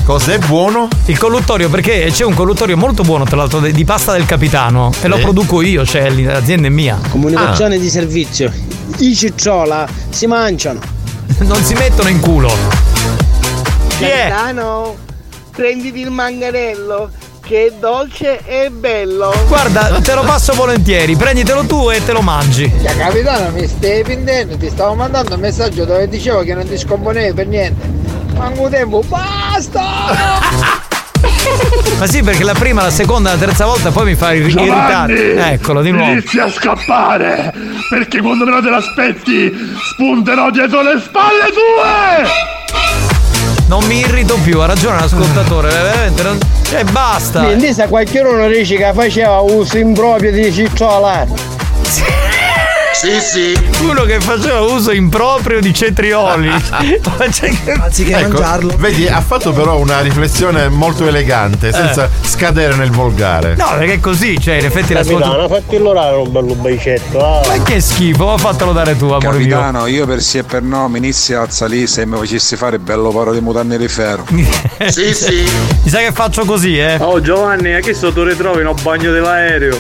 Cos'è 0.06 0.38
buono? 0.38 0.88
Il 1.07 1.18
colluttorio, 1.18 1.68
perché 1.68 2.10
c'è 2.11 2.23
un 2.23 2.36
colluttorio 2.36 2.77
molto 2.77 3.02
buono, 3.02 3.23
tra 3.23 3.38
l'altro, 3.38 3.60
di 3.60 3.86
pasta 3.86 4.11
del 4.11 4.27
capitano. 4.27 4.94
E 5.02 5.07
lo 5.07 5.18
produco 5.18 5.64
io, 5.64 5.84
cioè 5.84 6.11
l'azienda 6.11 6.68
è 6.68 6.69
mia. 6.69 6.99
Comunicazione 7.10 7.80
di 7.80 7.90
servizio. 7.90 8.52
I 8.98 9.15
cicciola 9.15 9.88
si 10.10 10.27
mangiano. 10.27 10.80
Non 11.40 11.61
si 11.64 11.73
mettono 11.73 12.10
in 12.10 12.19
culo. 12.19 12.53
Chi 13.98 14.03
è? 14.03 14.27
Capitano, 14.30 14.95
prenditi 15.52 16.02
il 16.02 16.11
manganello 16.11 17.10
che 17.41 17.65
è 17.65 17.73
dolce 17.80 18.41
e 18.45 18.69
bello. 18.69 19.34
Guarda, 19.48 19.99
te 20.02 20.14
lo 20.14 20.22
passo 20.22 20.53
volentieri, 20.53 21.15
prenditelo 21.15 21.64
tu 21.65 21.90
e 21.90 22.06
te 22.06 22.11
lo 22.11 22.22
mangi. 22.22 22.72
Ya, 22.82 22.95
capitano, 22.95 23.49
mi 23.49 23.68
stai 23.68 24.03
pendendo, 24.03 24.56
ti 24.56 24.69
stavo 24.69 24.94
mandando 24.94 25.34
un 25.34 25.40
messaggio 25.40 25.84
dove 25.84 26.07
dicevo 26.07 26.44
che 26.44 26.53
non 26.53 26.68
ti 26.68 26.77
scomponevi 26.77 27.34
per 27.34 27.48
niente. 27.48 28.05
Manco 28.38 28.70
tempo, 28.70 29.02
basta! 29.07 29.84
Ma 31.98 32.07
sì, 32.07 32.22
perché 32.22 32.44
la 32.44 32.53
prima, 32.53 32.82
la 32.82 32.90
seconda, 32.90 33.32
la 33.32 33.38
terza 33.38 33.66
volta 33.66 33.90
poi 33.91 34.06
mi 34.06 34.16
fa 34.16 34.34
ir- 34.34 34.48
irritare. 34.49 35.53
Eccolo, 35.53 35.82
di 35.82 35.91
nuovo. 35.91 36.12
Inizi 36.12 36.40
a 36.40 36.52
scappare, 36.52 37.53
perché 37.90 38.20
quando 38.22 38.45
meno 38.45 38.62
te 38.62 38.70
l'aspetti 38.70 39.52
spunterò 39.94 40.49
dietro 40.49 40.82
le 40.82 40.99
spalle 41.02 41.52
tue! 41.53 42.53
Non 43.68 43.84
mi 43.86 43.99
irrito 43.99 44.38
più, 44.44 44.60
ha 44.60 44.66
ragione 44.66 44.99
l'ascoltatore, 44.99 45.70
veramente. 45.70 46.22
Non... 46.24 46.38
Cioè, 46.64 46.84
basta. 46.86 47.44
Quindi 47.44 47.74
se 47.74 47.88
qualcuno 47.88 48.48
dice 48.48 48.76
che 48.76 48.91
faceva 48.94 49.40
uso 49.40 49.78
improprio 49.78 50.32
di 50.32 50.52
cicciola. 50.52 51.26
Sì, 51.82 52.03
sì. 53.22 53.57
Uno 53.82 54.03
che 54.03 54.19
faceva 54.19 54.61
uso 54.61 54.91
improprio 54.91 55.60
di 55.60 55.73
cetrioli. 55.73 56.48
Ma 56.49 56.60
che- 57.30 58.14
Ecco, 58.15 58.44
Vedi, 58.77 59.07
ha 59.07 59.22
fatto 59.22 59.52
però 59.52 59.77
una 59.77 59.99
riflessione 60.02 60.69
molto 60.69 61.07
elegante, 61.07 61.72
senza 61.72 62.10
scadere 62.22 62.76
nel 62.76 62.91
volgare. 62.91 63.56
No, 63.56 63.76
perché 63.77 63.94
è 63.94 63.99
così, 63.99 64.40
cioè, 64.40 64.56
in 64.56 64.65
effetti 64.65 64.94
Capitano, 64.94 65.19
l'ascoltatore. 65.19 65.61
fatti 65.61 65.77
l'orare 65.77 66.15
un 66.18 66.32
bello 66.32 66.53
baicetto, 66.56 67.26
ah. 67.26 67.41
Ma 67.48 67.64
che 67.64 67.80
schifo, 67.82 68.38
fatelo 68.38 68.72
dare 68.73 68.98
tu, 68.98 69.06
amore 69.06 69.38
mio. 69.38 69.48
Capitano, 69.57 69.88
io 69.88 70.06
per 70.06 70.22
sì 70.22 70.38
e 70.40 70.44
per 70.44 70.61
no 70.61 70.88
mi 70.88 70.98
inizi 70.98 71.34
a 71.34 71.49
salire 71.49 71.88
se 71.88 72.06
mi 72.06 72.18
facessi 72.18 72.56
fare 72.56 72.80
bello 72.80 73.10
paro 73.10 73.32
di 73.34 73.41
mutanne 73.41 73.77
di 73.77 73.88
ferro. 73.88 74.23
Sì, 74.88 75.14
sì. 75.14 75.49
Mi 75.84 75.90
sa 75.90 75.99
che 75.99 76.11
faccio 76.11 76.44
così, 76.45 76.77
eh. 76.77 76.98
Oh 76.99 77.19
Giovanni, 77.22 77.73
a 77.73 77.80
che 77.80 77.94
sto 77.94 78.11
tu 78.14 78.23
ritrovi 78.23 78.61
in 78.61 78.68
un 78.68 78.76
bagno 78.82 79.11
dell'aereo? 79.11 79.77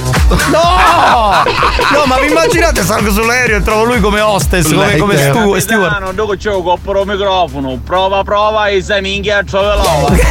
No! 0.51 1.43
No, 1.91 2.05
ma 2.05 2.17
vi 2.19 2.27
immaginate 2.27 2.81
salgo 2.83 3.11
sull'aereo 3.15 3.57
e 3.57 3.61
trovo 3.61 3.85
lui 3.85 4.01
come 4.01 4.19
hostess, 4.19 4.73
come, 4.73 4.97
come 4.97 5.17
stu- 5.17 5.55
steward. 5.57 5.89
Capitano, 5.89 6.11
dopo 6.11 6.35
c'è 6.35 6.51
un 6.51 6.63
coppero 6.63 7.05
microfono. 7.05 7.79
Prova, 7.83 8.23
prova 8.23 8.67
e 8.67 8.81
se 8.81 8.99
minchia 8.99 9.41
trovi 9.43 9.65
l'ova. 9.67 10.13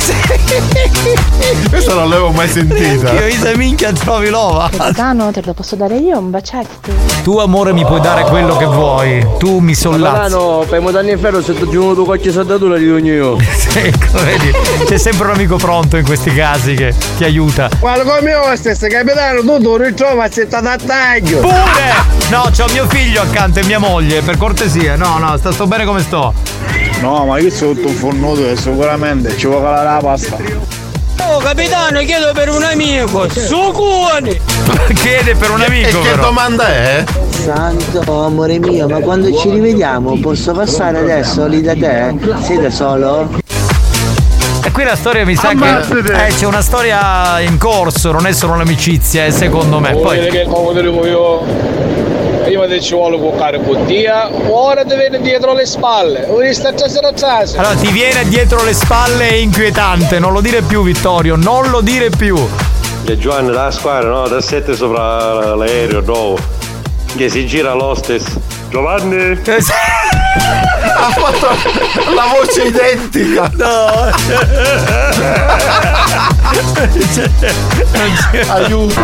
Questa 1.71 1.95
non 1.95 2.11
l'avevo 2.11 2.31
mai 2.31 2.49
sentita. 2.49 3.13
Io 3.13 3.27
Isa 3.27 3.57
minchia 3.57 3.91
trovi 3.93 4.29
l'ova. 4.29 4.69
Capitano, 4.71 5.31
te 5.33 5.41
lo 5.45 5.55
posso 5.55 5.77
dare 5.77 5.97
io 5.97 6.19
un 6.19 6.31
bacetto? 6.31 6.93
Tu 7.23 7.39
amore 7.39 7.73
mi 7.73 7.85
puoi 7.87 8.01
dare 8.01 8.25
quello 8.25 8.57
che 8.57 8.67
vuoi. 8.67 9.27
Tu 9.39 9.59
mi 9.61 9.75
sollazzi. 9.75 10.33
Capitano, 10.33 10.65
per 10.69 10.81
mutanni 10.81 11.13
in 11.13 11.19
ferro 11.19 11.43
se 11.43 11.55
ti 11.55 11.69
giuno 11.71 11.95
tu 11.95 12.05
qualche 12.05 12.31
saldatura 12.31 12.77
di 12.77 12.91
ogni 12.91 13.11
io. 13.11 13.37
Ecco, 13.75 14.23
vedi, 14.23 14.53
c'è 14.87 14.97
sempre 14.97 15.27
un 15.27 15.35
amico 15.35 15.57
pronto 15.57 15.97
in 15.97 16.05
questi 16.05 16.33
casi 16.33 16.75
che 16.75 16.95
ti 17.17 17.25
aiuta. 17.25 17.69
Guarda 17.81 18.05
come 18.05 18.33
hostess, 18.35 18.87
capitano, 18.87 19.41
tu 19.41 19.61
tu 19.61 19.77
ritrovi 19.77 20.21
a 20.21 20.31
settata 20.31 20.73
a 20.73 20.77
taglio. 20.77 21.41
Pure! 21.41 22.13
No, 22.31 22.49
c'ho 22.57 22.67
mio 22.75 22.89
figlio 22.89 23.23
accanto 23.23 23.61
e 23.61 23.65
mia 23.67 23.79
moglie, 23.79 24.21
per 24.23 24.37
cortesia. 24.37 24.97
No, 24.97 25.19
no, 25.19 25.37
sto, 25.37 25.53
sto 25.53 25.69
bene 25.69 25.85
come 25.85 26.01
sto. 26.01 26.35
No, 27.01 27.25
ma 27.25 27.39
io 27.39 27.49
sono 27.49 27.73
tutto 27.73 27.87
un 27.87 27.95
fornuto 27.95 28.49
e 28.49 28.57
sicuramente 28.57 29.37
ci 29.37 29.47
vuole 29.47 29.63
calare 29.63 29.85
la 29.85 30.01
pasta. 30.01 30.37
Oh 31.21 31.39
capitano, 31.39 32.01
chiedo 32.01 32.33
per 32.33 32.51
un 32.51 32.65
amico, 32.65 33.29
succuoni! 33.29 34.41
Chiede 34.93 35.37
per 35.37 35.53
un 35.53 35.61
amico. 35.61 36.01
E 36.01 36.03
che 36.03 36.09
però. 36.11 36.23
domanda 36.25 36.67
è? 36.67 37.05
Santo 37.31 38.25
amore 38.25 38.59
mio, 38.59 38.89
ma 38.89 38.99
quando 38.99 39.33
ci 39.33 39.51
rivediamo 39.51 40.19
posso 40.19 40.53
passare 40.53 40.99
adesso 40.99 41.47
lì 41.47 41.63
da 41.63 41.75
te? 41.75 42.13
Sei 42.43 42.61
da 42.61 42.71
solo? 42.71 43.41
E 44.65 44.71
qui 44.73 44.83
la 44.83 44.97
storia 44.97 45.25
mi 45.25 45.37
sa 45.37 45.51
Ammazzate! 45.51 46.03
che. 46.03 46.27
Eh, 46.27 46.35
c'è 46.35 46.47
una 46.47 46.63
storia 46.63 47.39
in 47.39 47.57
corso, 47.57 48.11
non 48.11 48.27
è 48.27 48.33
solo 48.33 48.55
un'amicizia, 48.55 49.27
eh, 49.27 49.31
secondo 49.31 49.79
me. 49.79 49.95
Poi. 49.95 50.19
Che 52.67 52.73
come 52.73 52.73
dico 52.73 52.73
io? 52.73 52.73
Prima 52.73 52.77
ti 52.77 52.83
ci 52.83 52.95
vuole 52.95 53.19
cuccare 53.19 53.63
con 53.63 53.87
te, 53.87 54.07
ora 54.49 54.85
ti 54.85 54.95
viene 54.97 55.21
dietro 55.21 55.53
le 55.53 55.67
spalle. 55.67 56.27
Allora 56.27 57.75
ti 57.75 57.89
viene 57.89 58.25
dietro 58.29 58.63
le 58.65 58.73
spalle 58.73 59.29
è 59.29 59.35
inquietante, 59.35 60.19
non 60.19 60.33
lo 60.33 60.41
dire 60.41 60.63
più 60.63 60.83
Vittorio, 60.83 61.37
non 61.37 61.71
lo 61.71 61.81
dire 61.81 62.11
più. 62.11 62.37
E 63.07 63.19
Giovanni 63.19 63.53
da 63.53 63.71
squadra, 63.71 64.09
no? 64.09 64.27
Da 64.29 64.41
sette 64.41 64.75
sopra 64.75 65.55
l'aereo, 65.55 66.01
no? 66.01 66.37
Che 67.17 67.29
si 67.29 67.47
gira 67.47 67.75
l'hostess. 67.75 68.25
Giovanni! 68.71 69.39
Ha 70.97 71.11
fatto 71.11 71.49
la 72.15 72.25
voce 72.35 72.63
identica. 72.65 73.51
Aiuto. 78.49 79.01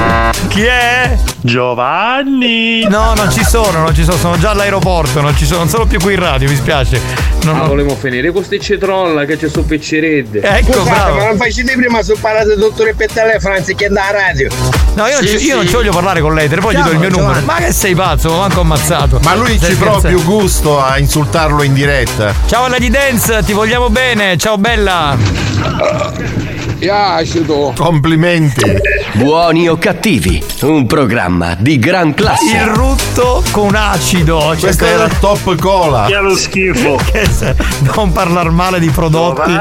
Chi 0.49 0.63
è? 0.63 1.17
Giovanni! 1.41 2.83
No, 2.89 3.15
non 3.15 3.31
ci 3.31 3.45
sono, 3.45 3.81
non 3.81 3.95
ci 3.95 4.05
sono, 4.05 4.17
sono 4.17 4.39
già 4.39 4.51
all'aeroporto, 4.51 5.21
non 5.21 5.37
ci 5.37 5.47
sono, 5.47 5.61
non 5.61 5.69
sono 5.69 5.87
più 5.87 5.99
qui 5.99 6.15
in 6.15 6.21
radio, 6.21 6.49
mi 6.49 6.57
spiace. 6.57 7.01
Non, 7.43 7.55
Ma 7.55 7.61
non- 7.61 7.69
volevo 7.69 7.95
finire 7.97 8.31
con 8.33 8.45
sti 8.45 8.61
citrolla 8.61 9.25
che 9.25 9.37
c'è 9.39 9.49
su 9.49 9.65
picceredde. 9.65 10.41
Ecco, 10.43 10.73
Scusate, 10.73 10.91
bravo. 10.91 11.17
ma 11.17 11.25
non 11.27 11.37
facete 11.39 11.73
prima 11.75 12.03
su 12.03 12.15
parlare 12.21 12.55
dottore 12.57 12.95
per 12.95 13.11
telefono 13.11 13.55
anziché 13.55 13.87
andare 13.87 14.09
a 14.09 14.21
radio. 14.27 14.49
No, 14.95 15.07
io, 15.07 15.21
non, 15.21 15.27
ci, 15.27 15.37
io 15.47 15.57
non 15.57 15.67
ci 15.67 15.73
voglio 15.75 15.93
parlare 15.93 16.21
con 16.21 16.35
lei, 16.35 16.49
te 16.49 16.57
poi 16.57 16.77
gli 16.77 16.83
do 16.83 16.91
il 16.91 16.99
mio 16.99 17.09
numero. 17.09 17.41
Ma 17.45 17.55
che 17.57 17.73
sei 17.73 17.95
pazzo, 17.95 18.31
ma 18.31 18.37
manco 18.39 18.61
ammazzato. 18.61 19.21
Ma 19.23 19.35
lui 19.35 19.57
Stai 19.57 19.71
ci 19.71 19.77
prova 19.77 20.07
più 20.07 20.23
gusto 20.25 20.83
a 20.83 20.99
insultarlo 20.99 21.63
in 21.63 21.73
diretta. 21.73 22.35
Ciao 22.47 22.69
Lady 22.69 22.91
Dance, 22.91 23.43
ti 23.45 23.53
vogliamo 23.53 23.89
bene, 23.89 24.37
ciao 24.37 24.59
bella. 24.59 26.49
Piaciuto. 26.81 27.75
Complimenti. 27.77 28.65
Buoni 29.13 29.69
o 29.69 29.77
cattivi, 29.77 30.43
un 30.63 30.87
programma 30.87 31.55
di 31.55 31.79
gran 31.79 32.15
classe. 32.15 32.57
Il 32.57 32.69
rutto 32.69 33.45
con 33.51 33.75
acido. 33.75 34.41
Cioè, 34.41 34.59
Questa 34.61 34.87
era 34.87 35.07
top 35.07 35.57
cola. 35.57 36.07
Che 36.07 36.17
è 36.17 36.21
lo 36.23 36.35
schifo. 36.35 36.99
Non 37.95 38.13
parlare 38.13 38.49
male 38.49 38.81
di 38.81 38.89
prodotti. 38.89 39.53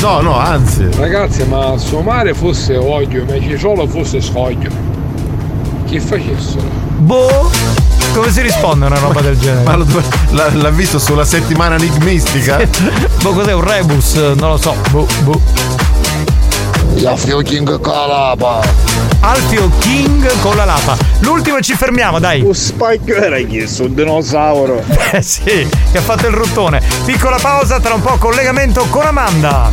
No, 0.00 0.20
no, 0.22 0.38
anzi. 0.38 0.88
Ragazzi, 0.96 1.44
ma 1.44 1.76
suo 1.76 2.00
mare 2.00 2.32
fosse 2.32 2.74
olio, 2.74 3.26
ma 3.28 3.38
citrolo 3.38 3.86
fosse 3.86 4.22
scoglio. 4.22 4.70
Che 5.86 6.00
facessero? 6.00 6.64
Boh. 6.96 7.85
Come 8.16 8.32
si 8.32 8.40
risponde 8.40 8.86
a 8.86 8.88
una 8.88 8.98
roba 8.98 9.20
del 9.20 9.38
genere? 9.38 9.62
Ma 9.62 9.76
lo- 9.76 9.86
l'ha, 10.30 10.48
l'ha 10.54 10.70
visto 10.70 10.98
sulla 10.98 11.26
settimana 11.26 11.74
enigmistica? 11.74 12.58
boh, 13.20 13.32
cos'è 13.34 13.52
un 13.52 13.60
rebus? 13.62 14.14
Non 14.14 14.52
lo 14.52 14.56
so. 14.56 14.74
Boh, 14.90 15.06
boh. 15.20 15.38
Alfio 17.04 17.42
King 17.42 17.78
con 17.78 17.92
la 17.92 18.06
lapa. 18.06 18.60
Alfio 19.20 19.70
King 19.80 20.26
con 20.40 20.56
la 20.56 20.64
lapa. 20.64 20.96
L'ultimo 21.18 21.60
ci 21.60 21.74
fermiamo, 21.74 22.18
dai. 22.18 22.40
Un 22.40 22.54
spike 22.54 23.14
era 23.14 23.38
chiesto, 23.40 23.84
un 23.84 23.94
dinosauro. 23.94 24.82
Eh 25.12 25.20
sì, 25.22 25.42
che 25.92 25.98
ha 25.98 26.00
fatto 26.00 26.26
il 26.26 26.32
ruttone. 26.32 26.80
Piccola 27.04 27.36
pausa, 27.38 27.80
tra 27.80 27.92
un 27.92 28.00
po' 28.00 28.16
collegamento 28.16 28.86
con 28.88 29.04
Amanda. 29.04 29.70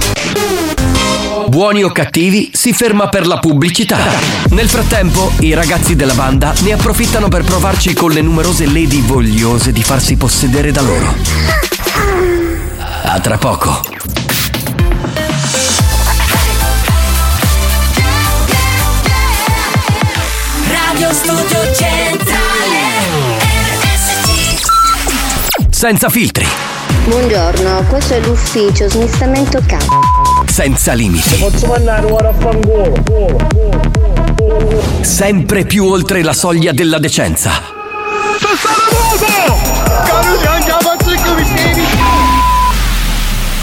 Buoni 1.47 1.83
o 1.83 1.91
cattivi 1.91 2.51
si 2.53 2.73
ferma 2.73 3.09
per 3.09 3.25
la 3.27 3.39
pubblicità. 3.39 3.97
Nel 4.49 4.69
frattempo, 4.69 5.31
i 5.39 5.53
ragazzi 5.53 5.95
della 5.95 6.13
banda 6.13 6.53
ne 6.61 6.73
approfittano 6.73 7.27
per 7.27 7.43
provarci 7.43 7.93
con 7.93 8.11
le 8.11 8.21
numerose 8.21 8.65
lady 8.65 9.01
vogliose 9.01 9.71
di 9.71 9.83
farsi 9.83 10.15
possedere 10.15 10.71
da 10.71 10.81
loro. 10.81 11.15
A 13.05 13.19
tra 13.19 13.37
poco. 13.37 13.81
Radio 20.67 21.13
Studio 21.13 21.73
Centrale 21.73 22.79
RSC 23.81 24.61
Senza 25.69 26.09
filtri, 26.09 26.45
Buongiorno, 27.03 27.83
questo 27.89 28.13
è 28.13 28.19
l'ufficio 28.21 28.87
smistamento 28.89 29.61
capo. 29.67 29.99
senza 30.45 30.93
limiti, 30.93 31.35
Posso 31.35 31.67
mandare 31.67 32.09
ora 32.09 32.29
a 32.29 32.33
fangolo. 32.33 32.93
sempre 35.01 35.65
più 35.65 35.85
oltre 35.85 36.23
la 36.23 36.31
soglia 36.33 36.71
della 36.71 36.99
decenza. 36.99 37.51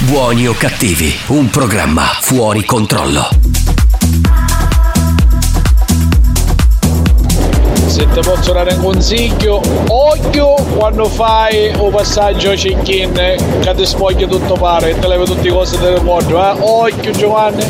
Buoni 0.06 0.46
o 0.48 0.54
cattivi, 0.54 1.14
un 1.28 1.50
programma 1.50 2.04
fuori 2.20 2.64
controllo. 2.64 3.28
Se 8.00 8.08
ti 8.08 8.20
posso 8.20 8.54
dare 8.54 8.72
un 8.72 8.82
consiglio, 8.82 9.60
occhio 9.88 10.54
quando 10.74 11.04
fai 11.04 11.70
un 11.76 11.90
passaggio 11.90 12.52
check-in 12.52 13.12
che 13.60 13.74
ti 13.76 13.84
spoglia 13.84 14.26
tutto 14.26 14.54
pare 14.54 14.92
e 14.92 14.98
te 14.98 15.06
levi 15.06 15.26
tutte 15.26 15.42
le 15.42 15.50
cose 15.50 15.78
del 15.78 16.02
mondo, 16.02 16.42
eh? 16.42 16.54
Occhio 16.60 17.10
Giovanni! 17.10 17.62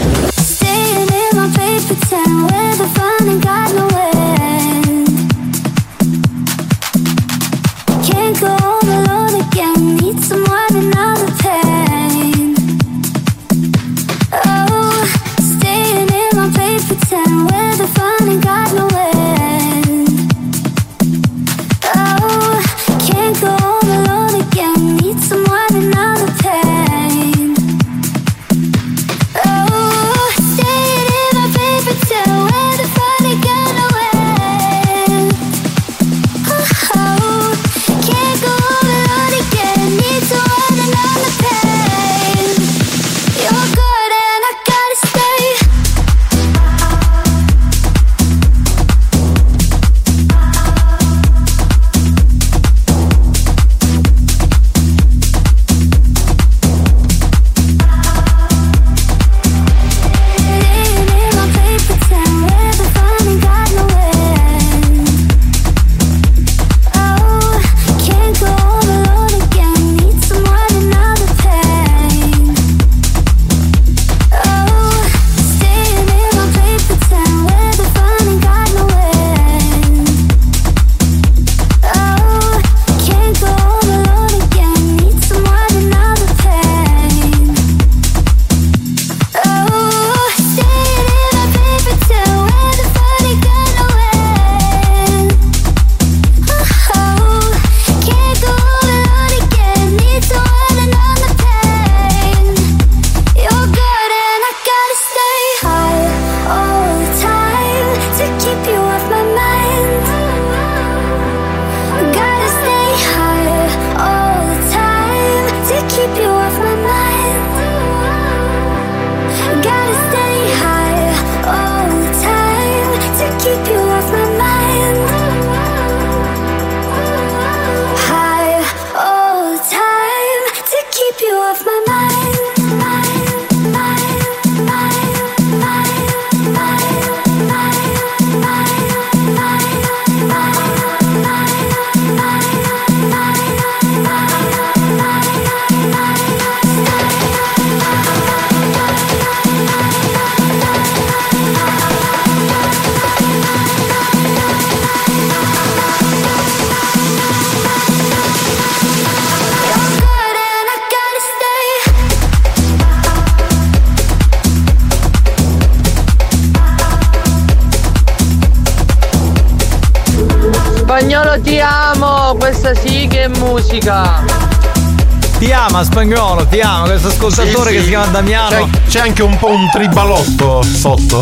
Damiano. 178.11 178.49
C'è, 178.49 178.89
c'è 178.89 179.01
anche 179.01 179.23
un 179.23 179.37
po' 179.39 179.49
un 179.51 179.69
tribalotto 179.70 180.62
sotto. 180.62 181.19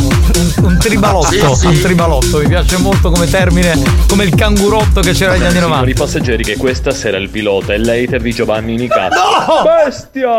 Un 0.63 0.77
tribalotto, 0.79 1.55
Sì, 1.55 1.61
sì. 1.61 1.67
un 1.67 1.81
tribalotto, 1.81 2.39
mi 2.39 2.49
piace 2.49 2.77
molto 2.79 3.11
come 3.11 3.29
termine, 3.29 3.81
come 4.09 4.25
il 4.25 4.35
cangurotto 4.35 5.01
che 5.01 5.13
c'era 5.13 5.33
negli 5.33 5.45
anni 5.45 5.59
90. 5.61 5.75
Signori 5.77 5.95
passeggeri 5.95 6.45
che 6.45 6.57
questa 6.57 6.91
sera 6.91 7.17
il 7.19 7.29
pilota 7.29 7.73
è 7.75 7.79
l'hater 7.79 8.21
di 8.21 8.33
Giovanni 8.33 8.77
Nicastro. 8.77 9.21
No! 9.21 9.38
Bestia! 9.63 10.37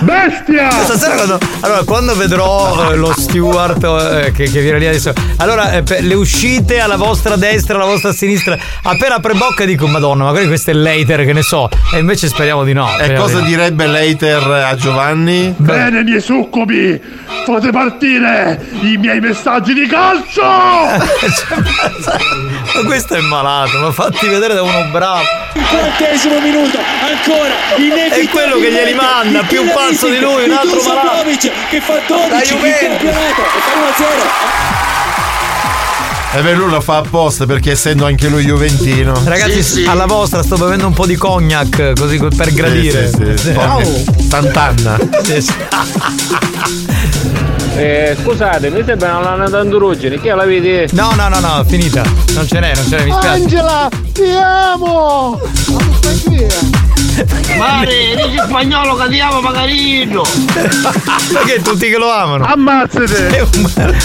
Bestia! 0.00 0.70
Stasera 0.70 1.16
quando, 1.16 1.38
allora, 1.60 1.82
quando 1.84 2.14
vedrò 2.14 2.92
eh, 2.92 2.96
lo 2.96 3.12
steward 3.12 3.82
eh, 3.82 4.30
che, 4.30 4.48
che 4.48 4.60
viene 4.60 4.78
lì 4.78 4.86
adesso, 4.86 5.12
allora 5.38 5.72
eh, 5.72 5.82
le 6.00 6.14
uscite 6.14 6.78
alla 6.78 6.94
vostra 6.96 7.34
destra, 7.34 7.74
alla 7.74 7.86
vostra 7.86 8.12
sinistra, 8.12 8.56
appena 8.82 9.16
apre 9.16 9.34
bocca 9.34 9.64
dico, 9.64 9.88
madonna, 9.88 10.22
magari 10.24 10.46
questo 10.46 10.70
è 10.70 10.74
l'hater, 10.74 11.24
che 11.24 11.32
ne 11.32 11.42
so, 11.42 11.68
e 11.92 11.98
invece 11.98 12.28
speriamo 12.28 12.62
di 12.62 12.72
no. 12.72 12.88
E 12.98 13.14
cosa 13.14 13.38
di 13.38 13.42
no. 13.42 13.48
direbbe 13.48 13.86
l'hater 13.86 14.42
a 14.42 14.76
Giovanni? 14.76 15.52
Bene, 15.56 16.04
miei 16.04 16.20
succubi, 16.20 17.00
fate 17.44 17.70
partire 17.72 18.64
i 18.82 18.96
miei 18.96 19.18
messaggi 19.18 19.74
di 19.74 19.86
calcio! 19.88 20.42
Ma 22.76 22.82
questo 22.84 23.14
è 23.14 23.20
malato, 23.20 23.78
ma 23.78 23.90
fatti 23.90 24.28
vedere 24.28 24.54
da 24.54 24.62
uno 24.62 24.88
bravo. 24.92 25.35
Quarantesimo 25.64 26.38
minuto, 26.40 26.78
ancora 26.78 27.54
inevitabile. 27.76 28.22
È 28.22 28.28
quello 28.28 28.58
che 28.58 28.70
glieli 28.70 28.94
manda, 28.94 29.40
il 29.40 29.46
più 29.46 29.64
pazzo 29.72 30.08
di 30.08 30.18
lui, 30.18 30.44
un 30.44 30.52
altro 30.52 30.82
malato. 30.82 31.24
Che 31.70 31.80
fa 31.80 32.00
12 32.06 32.28
La 32.30 32.36
in 32.36 32.42
Juventus. 32.44 32.80
campionato 32.80 33.40
e 33.40 33.60
fa 33.64 34.04
1-0. 36.34 36.38
E 36.38 36.42
beh, 36.42 36.52
lui 36.54 36.70
lo 36.70 36.80
fa 36.82 36.98
apposta 36.98 37.46
perché 37.46 37.70
essendo 37.70 38.04
anche 38.04 38.28
lui 38.28 38.44
juventino. 38.44 39.14
Ragazzi, 39.24 39.84
alla 39.86 40.04
vostra 40.06 40.42
sto 40.42 40.56
bevendo 40.56 40.86
un 40.86 40.92
po' 40.92 41.06
di 41.06 41.16
cognac 41.16 41.92
così 41.98 42.18
per 42.36 42.52
gradire. 42.52 43.08
Sì, 43.08 43.36
sì, 43.36 43.54
sì. 43.54 43.54
Sì. 44.14 44.28
Tantanna. 44.28 44.98
Sì, 45.22 45.40
sì. 45.40 45.54
Eh, 47.78 48.16
scusate, 48.22 48.70
mi 48.70 48.82
sembra 48.86 49.18
una 49.18 49.30
lana 49.36 49.48
d'androgeni, 49.50 50.18
che 50.18 50.32
la 50.34 50.46
vedi? 50.46 50.86
No, 50.92 51.12
no, 51.14 51.28
no, 51.28 51.40
no, 51.40 51.62
finita. 51.68 52.02
Non 52.32 52.46
ce 52.46 52.58
n'è, 52.58 52.72
non 52.74 52.86
ce 52.88 52.96
n'è, 52.96 53.04
mi 53.04 53.12
spiace. 53.12 53.28
Angela, 53.42 53.88
ti 54.16 54.30
amo! 54.32 55.38
Mare, 57.58 58.14
dici 58.16 58.42
spagnolo 58.46 58.94
che 58.96 59.08
ti 59.10 59.20
amo 59.20 59.40
Magarino! 59.42 60.22
Perché 61.32 61.60
tutti 61.60 61.90
che 61.90 61.98
lo 61.98 62.10
amano? 62.10 62.46
Ammazzate! 62.46 63.46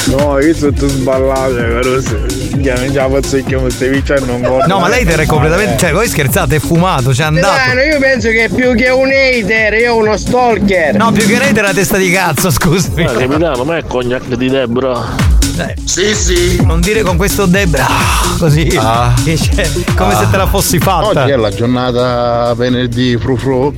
No, 0.07 0.38
io 0.39 0.53
sono 0.53 0.73
tutto 0.73 0.89
sballato, 0.89 1.53
però 1.53 2.01
se 2.01 2.19
mi 2.55 2.91
già 2.91 3.09
faccio 3.09 3.41
che 3.41 3.55
mi 3.57 3.71
stai 3.71 3.89
vicino 3.89 4.19
non 4.25 4.41
guardo. 4.41 4.67
No, 4.67 4.79
ma 4.79 4.89
lei 4.89 5.05
è 5.05 5.25
completamente. 5.25 5.77
Cioè, 5.77 5.93
voi 5.93 6.09
scherzate, 6.09 6.57
è 6.57 6.59
fumato, 6.59 7.11
c'è 7.11 7.23
andato. 7.23 7.53
Milano, 7.53 7.81
io 7.81 7.99
penso 7.99 8.29
che 8.29 8.49
più 8.53 8.75
che 8.75 8.89
un 8.89 9.09
hater, 9.09 9.73
io 9.75 9.95
uno 9.95 10.17
stalker. 10.17 10.95
No, 10.95 11.11
più 11.13 11.25
che 11.25 11.38
lei 11.38 11.55
era 11.55 11.71
testa 11.71 11.95
di 11.95 12.11
cazzo, 12.11 12.51
scusami. 12.51 13.05
Ah, 13.05 13.11
capitano, 13.13 13.63
ma 13.63 13.77
è 13.77 13.83
cognac 13.85 14.25
di 14.25 14.49
Debra. 14.49 15.39
Sì, 15.85 16.13
sì. 16.15 16.61
Non 16.63 16.81
dire 16.81 17.01
con 17.01 17.15
questo 17.15 17.45
Debra. 17.45 18.20
Così. 18.41 18.65
Che 19.23 19.35
c'è- 19.35 19.69
come 19.95 20.15
se 20.15 20.27
te 20.31 20.35
la 20.38 20.47
fossi 20.47 20.80
fatta. 20.80 21.22
Oggi 21.22 21.31
è 21.31 21.35
la 21.35 21.51
giornata 21.51 22.51
venerdì 22.55 23.15
fru 23.18 23.38
fru. 23.38 23.72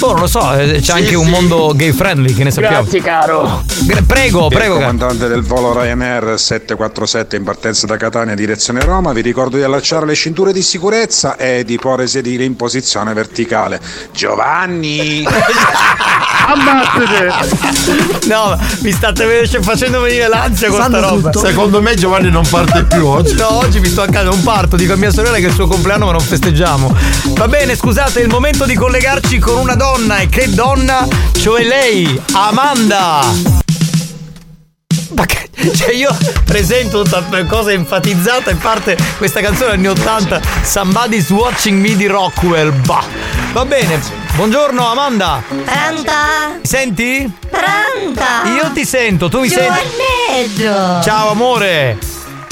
Boh, 0.00 0.10
non 0.10 0.20
lo 0.20 0.26
so, 0.26 0.52
eh, 0.54 0.80
c'è 0.80 0.94
anche 0.94 1.14
un 1.14 1.28
mondo 1.28 1.72
gay 1.76 1.92
friendly, 1.92 2.34
che 2.34 2.42
ne 2.42 2.50
sappiamo. 2.50 2.80
Grazie, 2.82 3.00
caro. 3.00 3.61
Prego, 4.06 4.46
Il 4.46 4.54
prego. 4.54 4.74
caro. 4.74 4.74
comandante 4.74 5.26
del 5.28 5.42
volo 5.42 5.72
Ryanair 5.72 6.38
747 6.38 7.36
in 7.36 7.42
partenza 7.42 7.86
da 7.86 7.96
Catania 7.96 8.34
direzione 8.34 8.84
Roma, 8.84 9.12
vi 9.12 9.22
ricordo 9.22 9.56
di 9.56 9.62
allacciare 9.62 10.06
le 10.06 10.14
cinture 10.14 10.52
di 10.52 10.62
sicurezza 10.62 11.36
e 11.36 11.64
di 11.64 11.76
porre 11.78 12.06
sedile 12.06 12.44
in 12.44 12.54
posizione 12.54 13.12
verticale. 13.14 13.80
Giovanni! 14.12 15.24
Ammazzate! 16.46 18.26
No, 18.26 18.58
mi 18.80 18.92
state 18.92 19.46
facendo 19.60 20.00
venire 20.00 20.28
l'ansia 20.28 20.68
con 20.68 20.82
sta 20.82 21.00
roba. 21.00 21.32
Secondo 21.32 21.80
me 21.80 21.94
Giovanni 21.94 22.30
non 22.30 22.46
parte 22.48 22.84
più 22.84 23.06
oggi. 23.06 23.34
No, 23.34 23.58
oggi 23.58 23.80
mi 23.80 23.88
sto 23.88 24.02
accadendo 24.02 24.34
un 24.34 24.42
parto, 24.42 24.76
dico 24.76 24.92
a 24.92 24.96
mia 24.96 25.10
sorella 25.10 25.36
che 25.38 25.44
è 25.44 25.48
il 25.48 25.54
suo 25.54 25.66
compleanno 25.66 26.06
ma 26.06 26.12
non 26.12 26.20
festeggiamo. 26.20 26.94
Va 27.34 27.48
bene, 27.48 27.74
scusate, 27.74 28.20
è 28.20 28.22
il 28.22 28.28
momento 28.28 28.66
di 28.66 28.74
collegarci 28.74 29.38
con 29.38 29.56
una 29.56 29.74
donna 29.74 30.18
e 30.18 30.28
che 30.28 30.48
donna? 30.50 31.06
Cioè 31.32 31.64
lei, 31.64 32.20
Amanda. 32.32 33.61
Ma 35.14 35.26
che- 35.26 35.50
Cioè 35.74 35.92
io 35.94 36.16
presento 36.44 37.02
tutta 37.02 37.44
cosa 37.46 37.70
enfatizzata 37.72 38.50
e 38.50 38.54
parte 38.54 38.96
questa 39.18 39.40
canzone 39.40 39.72
anni 39.72 39.86
80 39.88 40.40
Somebody's 40.62 41.30
Watching 41.30 41.80
Me 41.80 41.94
di 41.96 42.06
Rockwell. 42.06 42.72
Bah. 42.84 43.04
Va 43.52 43.64
bene, 43.64 44.00
buongiorno 44.34 44.86
Amanda. 44.90 45.42
Pronto? 45.46 46.12
Mi 46.60 46.66
senti? 46.66 47.32
Pronto? 47.50 48.22
Io 48.54 48.70
ti 48.72 48.84
sento, 48.84 49.28
tu 49.28 49.40
mi 49.40 49.48
senti? 49.48 49.78
Giovanneggio! 50.66 51.02
Ciao 51.02 51.30
amore. 51.30 51.98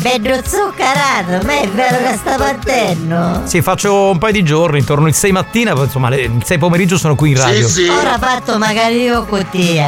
Bello 0.01 0.41
zuccherato, 0.43 1.45
ma 1.45 1.61
è 1.61 1.69
vero 1.69 1.99
che 1.99 2.17
sta 2.17 2.37
partendo? 2.37 3.43
Sì, 3.45 3.61
faccio 3.61 4.11
un 4.11 4.17
paio 4.19 4.33
di 4.33 4.43
giorni, 4.43 4.79
intorno 4.79 5.07
il 5.07 5.15
6 5.15 5.31
mattina, 5.31 5.73
insomma 5.77 6.09
le- 6.09 6.23
il 6.23 6.43
6 6.43 6.57
pomeriggio 6.57 6.97
sono 6.97 7.15
qui 7.15 7.31
in 7.33 7.37
radio. 7.37 7.69
Ora 7.99 8.17
fatto 8.19 8.57
magari 8.57 9.03
io 9.03 9.27
con 9.27 9.47
te. 9.51 9.79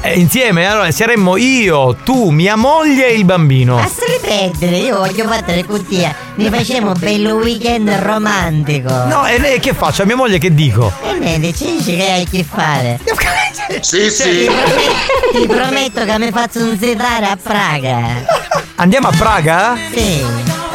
Eh, 0.00 0.18
insieme, 0.18 0.66
allora 0.66 0.90
saremmo 0.90 1.36
io, 1.36 1.94
tu, 2.02 2.30
mia 2.30 2.56
moglie 2.56 3.08
e 3.10 3.14
il 3.14 3.24
bambino. 3.24 3.78
A 3.78 3.88
ripetere, 4.06 4.76
io 4.78 4.98
voglio 4.98 5.26
battere 5.26 5.64
con 5.64 5.86
te. 5.86 6.12
Mi 6.34 6.48
facciamo 6.48 6.88
un 6.92 6.98
bello 6.98 7.34
weekend 7.36 7.90
romantico. 7.90 8.88
No, 9.04 9.26
e 9.26 9.38
lei 9.38 9.60
che 9.60 9.74
faccio? 9.74 10.02
A 10.02 10.04
mia 10.06 10.16
moglie 10.16 10.38
che 10.38 10.54
dico? 10.54 10.90
E 11.20 11.52
ci 11.54 11.76
dici 11.76 11.94
che 11.96 12.10
hai 12.10 12.26
che 12.30 12.44
fare. 12.44 12.98
Sì, 13.80 14.10
Ti 14.10 14.44
prometto, 14.46 15.38
ti 15.40 15.46
prometto 15.46 16.04
che 16.04 16.18
mi 16.18 16.30
faccio 16.30 16.60
un 16.60 16.78
sedare 16.80 17.26
a 17.26 17.38
Praga. 17.40 17.98
Andiamo 18.76 19.08
a 19.08 19.12
Praga? 19.16 19.76
Sì. 19.92 20.24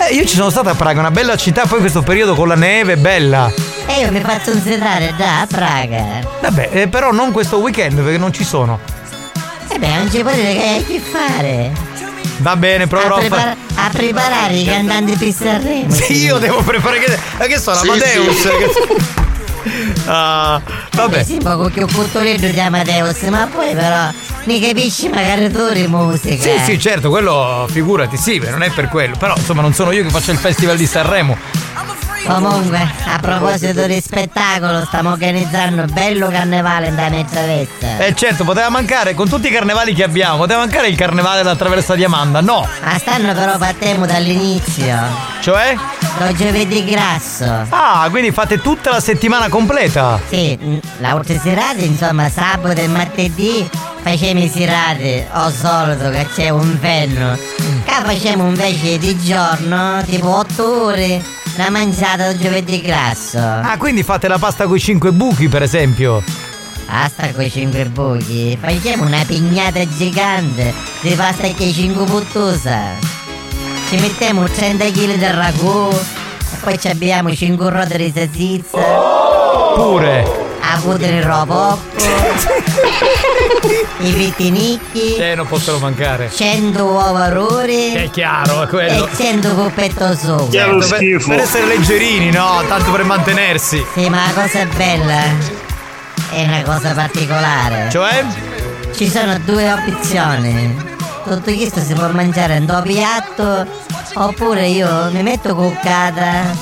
Eh, 0.10 0.14
io 0.14 0.26
ci 0.26 0.36
sono 0.36 0.50
stata 0.52 0.70
a 0.72 0.76
Praga, 0.76 1.00
una 1.00 1.12
bella 1.12 1.36
città, 1.36 1.66
poi 1.66 1.80
questo 1.80 2.02
periodo 2.04 2.36
con 2.36 2.48
la 2.48 2.56
neve, 2.56 2.96
bella. 2.98 3.52
E 3.88 4.02
io 4.02 4.12
mi 4.12 4.20
faccio 4.22 4.52
un 4.52 4.62
sedare 4.62 5.14
già 5.18 5.42
a 5.42 5.48
Praga. 5.48 6.04
Vabbè, 6.40 6.70
eh, 6.72 6.88
però 6.88 7.12
non 7.12 7.32
questo 7.32 7.58
weekend 7.58 8.00
perché 8.02 8.18
non 8.20 8.32
ci 8.32 8.44
sono. 8.44 8.80
E 9.70 9.80
beh, 9.80 9.96
non 9.96 10.10
ci 10.12 10.22
dire 10.22 10.54
che 10.54 10.68
hai 10.68 10.86
che 10.86 11.00
fare. 11.00 11.87
Va 12.38 12.56
bene, 12.56 12.84
A, 12.84 12.88
proverò 12.88 13.16
a 13.16 13.20
prepara- 13.20 13.56
a 13.76 13.90
preparare 13.92 14.54
i 14.56 14.66
cantanti 14.66 15.16
per 15.16 15.34
Sanremo. 15.34 15.92
Sì, 15.94 16.24
io 16.26 16.38
devo 16.38 16.62
preparare 16.62 17.00
che. 17.00 17.18
Ma 17.38 17.46
che 17.46 17.60
sono? 17.60 17.78
Sì, 17.78 17.88
Amadeus? 17.88 18.36
sì. 18.40 18.48
Che- 18.50 19.16
Ah, 20.06 20.62
vabbè. 20.94 21.24
Sì, 21.26 21.40
ma 21.44 21.56
con 21.58 21.70
che 21.72 21.86
cottoletto 21.92 22.48
di 22.48 22.60
Amadeus, 22.60 23.22
ma 23.24 23.50
poi 23.54 23.74
però 23.74 24.10
ne 24.46 24.60
capisci 24.62 25.10
magari 25.10 25.52
tu 25.52 25.70
di 25.74 25.88
musica. 25.88 26.42
Sì, 26.42 26.52
sì, 26.64 26.80
certo, 26.80 27.10
quello 27.10 27.68
figurati, 27.70 28.16
sì, 28.16 28.38
non 28.50 28.64
è 28.64 28.70
per 28.70 28.88
quello. 28.88 29.18
Però 29.18 29.36
insomma 29.36 29.62
non 29.62 29.74
sono 29.74 29.92
io 29.92 30.04
che 30.04 30.10
faccio 30.10 30.32
il 30.32 30.38
festival 30.38 30.78
di 30.78 30.86
Sanremo. 30.86 31.38
Comunque, 32.28 32.80
a 33.06 33.20
proposito 33.20 33.86
di 33.88 34.02
spettacolo, 34.02 34.84
stiamo 34.86 35.12
organizzando 35.12 35.84
un 35.84 35.94
bello 35.94 36.28
carnevale 36.28 36.94
da 36.94 37.10
Mezzavetta. 37.10 37.98
Eh 38.06 38.14
certo, 38.16 38.44
poteva 38.44 38.70
mancare, 38.70 39.14
con 39.14 39.30
tutti 39.30 39.48
i 39.48 39.52
carnevali 39.52 39.94
che 39.94 40.04
abbiamo, 40.04 40.38
poteva 40.38 40.60
mancare 40.60 40.90
il 40.90 40.98
carnevale 40.98 41.38
della 41.42 41.56
traversa 41.56 41.96
di 41.96 42.04
Amanda, 42.04 42.42
no. 42.42 42.68
Ma 42.84 42.98
stanno 42.98 43.34
però 43.34 43.58
partiamo 43.58 44.06
dall'inizio. 44.06 44.96
Cioè? 45.40 45.76
Lo 46.20 46.34
giovedì 46.34 46.84
grasso. 46.84 47.68
Ah, 47.70 48.08
quindi 48.10 48.32
fate 48.32 48.60
tutta 48.60 48.90
la 48.90 49.00
settimana 49.00 49.50
completa. 49.50 50.20
Sì, 50.28 50.58
mh, 50.60 50.78
la 51.00 51.14
ultima 51.14 51.40
serata, 51.40 51.84
insomma, 51.84 52.28
sabato 52.30 52.80
e 52.82 52.88
martedì 52.88 53.70
facciamo 54.02 54.40
i 54.40 54.50
serate, 54.50 55.28
o 55.32 55.52
solito 55.52 56.10
che 56.10 56.28
c'è 56.34 56.50
un 56.50 56.64
inferno. 56.64 57.38
Che 57.86 57.92
facciamo 58.04 58.48
invece 58.48 58.98
di 58.98 59.16
giorno, 59.20 60.02
tipo 60.06 60.36
8 60.38 60.84
ore, 60.86 61.22
la 61.56 61.70
mangiata 61.70 62.30
del 62.30 62.40
giovedì 62.40 62.82
grasso. 62.82 63.38
Ah, 63.38 63.76
quindi 63.78 64.02
fate 64.02 64.28
la 64.28 64.40
pasta 64.40 64.66
con 64.66 64.76
i 64.76 64.80
cinque 64.80 65.12
buchi, 65.12 65.48
per 65.50 65.62
esempio. 65.62 66.24
Basta 66.88 67.32
con 67.32 67.44
i 67.44 67.52
5 67.52 67.86
buchi, 67.90 68.58
facciamo 68.60 69.06
una 69.06 69.24
pignata 69.26 69.86
gigante 69.88 70.74
di 71.02 71.14
pasta 71.16 71.48
che 71.50 71.72
5 71.72 72.06
puttosa. 72.06 73.26
Ci 73.90 73.96
mettiamo 74.00 74.46
30 74.50 74.84
kg 74.86 75.14
di 75.14 75.32
ragù, 75.32 75.90
e 75.90 76.58
poi 76.60 76.78
ci 76.78 76.90
abbiamo 76.90 77.34
5 77.34 77.70
ruote 77.70 77.96
di 77.98 78.12
salsiccia. 78.14 78.78
Pure. 79.76 80.46
A 80.60 80.78
pudere 80.82 81.24
robocco. 81.24 81.80
I 84.00 84.12
pittinicchi. 84.12 85.16
Eh, 85.16 85.36
non 85.36 85.48
possono 85.48 85.78
mancare. 85.78 86.30
100 86.30 86.84
uova 86.84 87.30
rori. 87.30 87.94
È 87.94 88.10
chiaro, 88.10 88.64
è 88.64 88.68
quello. 88.68 89.08
E 89.08 89.16
100 89.16 89.56
coppetto 89.56 90.14
sopra. 90.18 90.52
Certo, 90.52 90.88
per, 90.88 91.24
per 91.26 91.40
essere 91.40 91.66
leggerini, 91.68 92.30
no? 92.30 92.62
Tanto 92.68 92.92
per 92.92 93.06
mantenersi. 93.06 93.82
Sì, 93.94 94.10
ma 94.10 94.26
la 94.26 94.34
cosa 94.42 94.66
bella 94.76 95.24
è 96.32 96.44
una 96.44 96.62
cosa 96.64 96.92
particolare. 96.94 97.90
Cioè? 97.90 98.26
Ci 98.94 99.08
sono 99.10 99.40
due 99.46 99.72
opzioni. 99.72 100.96
Tutto 101.28 101.54
questo 101.54 101.82
si 101.82 101.94
può 101.94 102.08
mangiare 102.10 102.56
in 102.56 102.66
due 102.66 102.82
piatto 102.84 103.66
oppure 104.16 104.68
io 104.68 105.10
mi 105.12 105.22
metto 105.24 105.54
coccata 105.56 106.56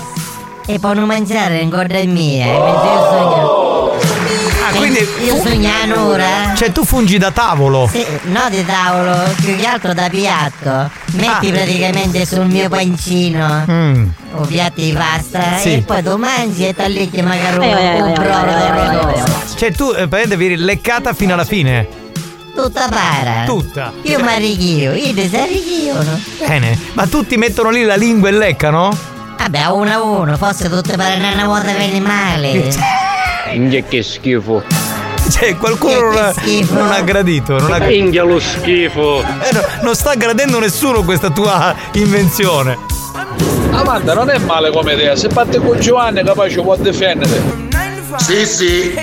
e 0.65 0.79
poi 0.79 0.95
non 0.95 1.05
mangiare 1.05 1.59
in 1.59 1.69
corda 1.69 1.99
mia. 2.03 2.45
Mentre 2.47 2.87
io 2.87 3.05
sogno. 3.11 3.63
Ah, 4.67 4.71
quindi. 4.75 5.07
Io 5.23 5.35
sogno 5.41 5.69
un'ora. 5.83 6.53
Cioè, 6.55 6.71
tu 6.71 6.83
fungi 6.83 7.19
da 7.19 7.29
tavolo. 7.29 7.87
Sì, 7.91 8.03
no 8.23 8.41
di 8.49 8.65
tavolo, 8.65 9.15
più 9.35 9.55
che 9.55 9.65
altro 9.67 9.93
da 9.93 10.09
piatto. 10.09 10.89
Metti 11.13 11.49
Ah. 11.49 11.53
praticamente 11.53 12.25
sul 12.25 12.45
mio 12.47 12.67
pancino 12.67 13.63
Mm. 13.69 14.07
un 14.37 14.47
piatto 14.47 14.81
di 14.81 14.91
pasta 14.97 15.57
Sì. 15.59 15.73
e 15.73 15.81
poi 15.85 16.01
tu 16.01 16.15
mangi 16.17 16.67
e 16.67 16.73
taglichi 16.73 17.21
magari 17.21 17.57
un, 17.57 17.63
Eh, 17.63 17.69
eh, 17.97 18.01
un 18.01 18.07
eh, 18.09 18.13
eh, 18.13 18.15
di 18.15 18.95
eh, 18.95 19.01
rosso. 19.01 19.55
Cioè, 19.57 19.71
tu 19.71 19.89
eh, 19.89 20.07
praticamente 20.07 20.37
vieni 20.37 20.55
leccata 20.57 21.13
fino 21.13 21.33
alla 21.33 21.45
fine. 21.45 22.03
Tutta 22.55 22.87
para. 22.87 23.43
Tutta. 23.45 23.91
Io 24.03 24.23
mi 24.23 24.31
arricchio, 24.31 24.93
io 24.93 25.11
arricchiono. 25.11 26.19
Bene. 26.39 26.79
Ma 26.93 27.05
tutti 27.05 27.35
mettono 27.35 27.69
lì 27.69 27.83
la 27.83 27.95
lingua 27.95 28.29
e 28.29 28.31
leccano? 28.31 28.97
Vabbè, 29.37 29.59
a 29.59 29.73
uno 29.73 29.91
a 29.91 30.01
uno, 30.01 30.37
forse 30.37 30.69
tutte 30.69 30.95
per 30.95 31.17
una 31.17 31.45
volta 31.45 31.73
viene 31.73 31.99
male. 31.99 32.73
Che 33.87 34.01
schifo. 34.01 34.63
Cioè, 35.29 35.57
qualcuno 35.57 36.11
non 36.11 36.17
ha, 36.17 36.33
non 36.69 36.91
ha 36.91 37.01
gradito. 37.01 37.59
Non 37.59 37.73
ha... 37.73 37.79
Minchia 37.79 38.23
lo 38.23 38.39
schifo. 38.39 39.21
Eh, 39.21 39.51
no, 39.51 39.61
non 39.81 39.93
sta 39.93 40.15
gradendo 40.15 40.57
nessuno 40.59 41.03
questa 41.03 41.29
tua 41.29 41.75
invenzione. 41.93 42.77
Amanda 43.71 44.13
non 44.13 44.29
è 44.29 44.37
male 44.37 44.71
come 44.71 44.93
idea, 44.93 45.15
se 45.15 45.27
parte 45.27 45.59
con 45.59 45.77
Giovanni 45.79 46.23
capace 46.23 46.61
può 46.61 46.77
difendere. 46.77 47.63
Sì, 48.17 48.45
sì. 48.45 48.93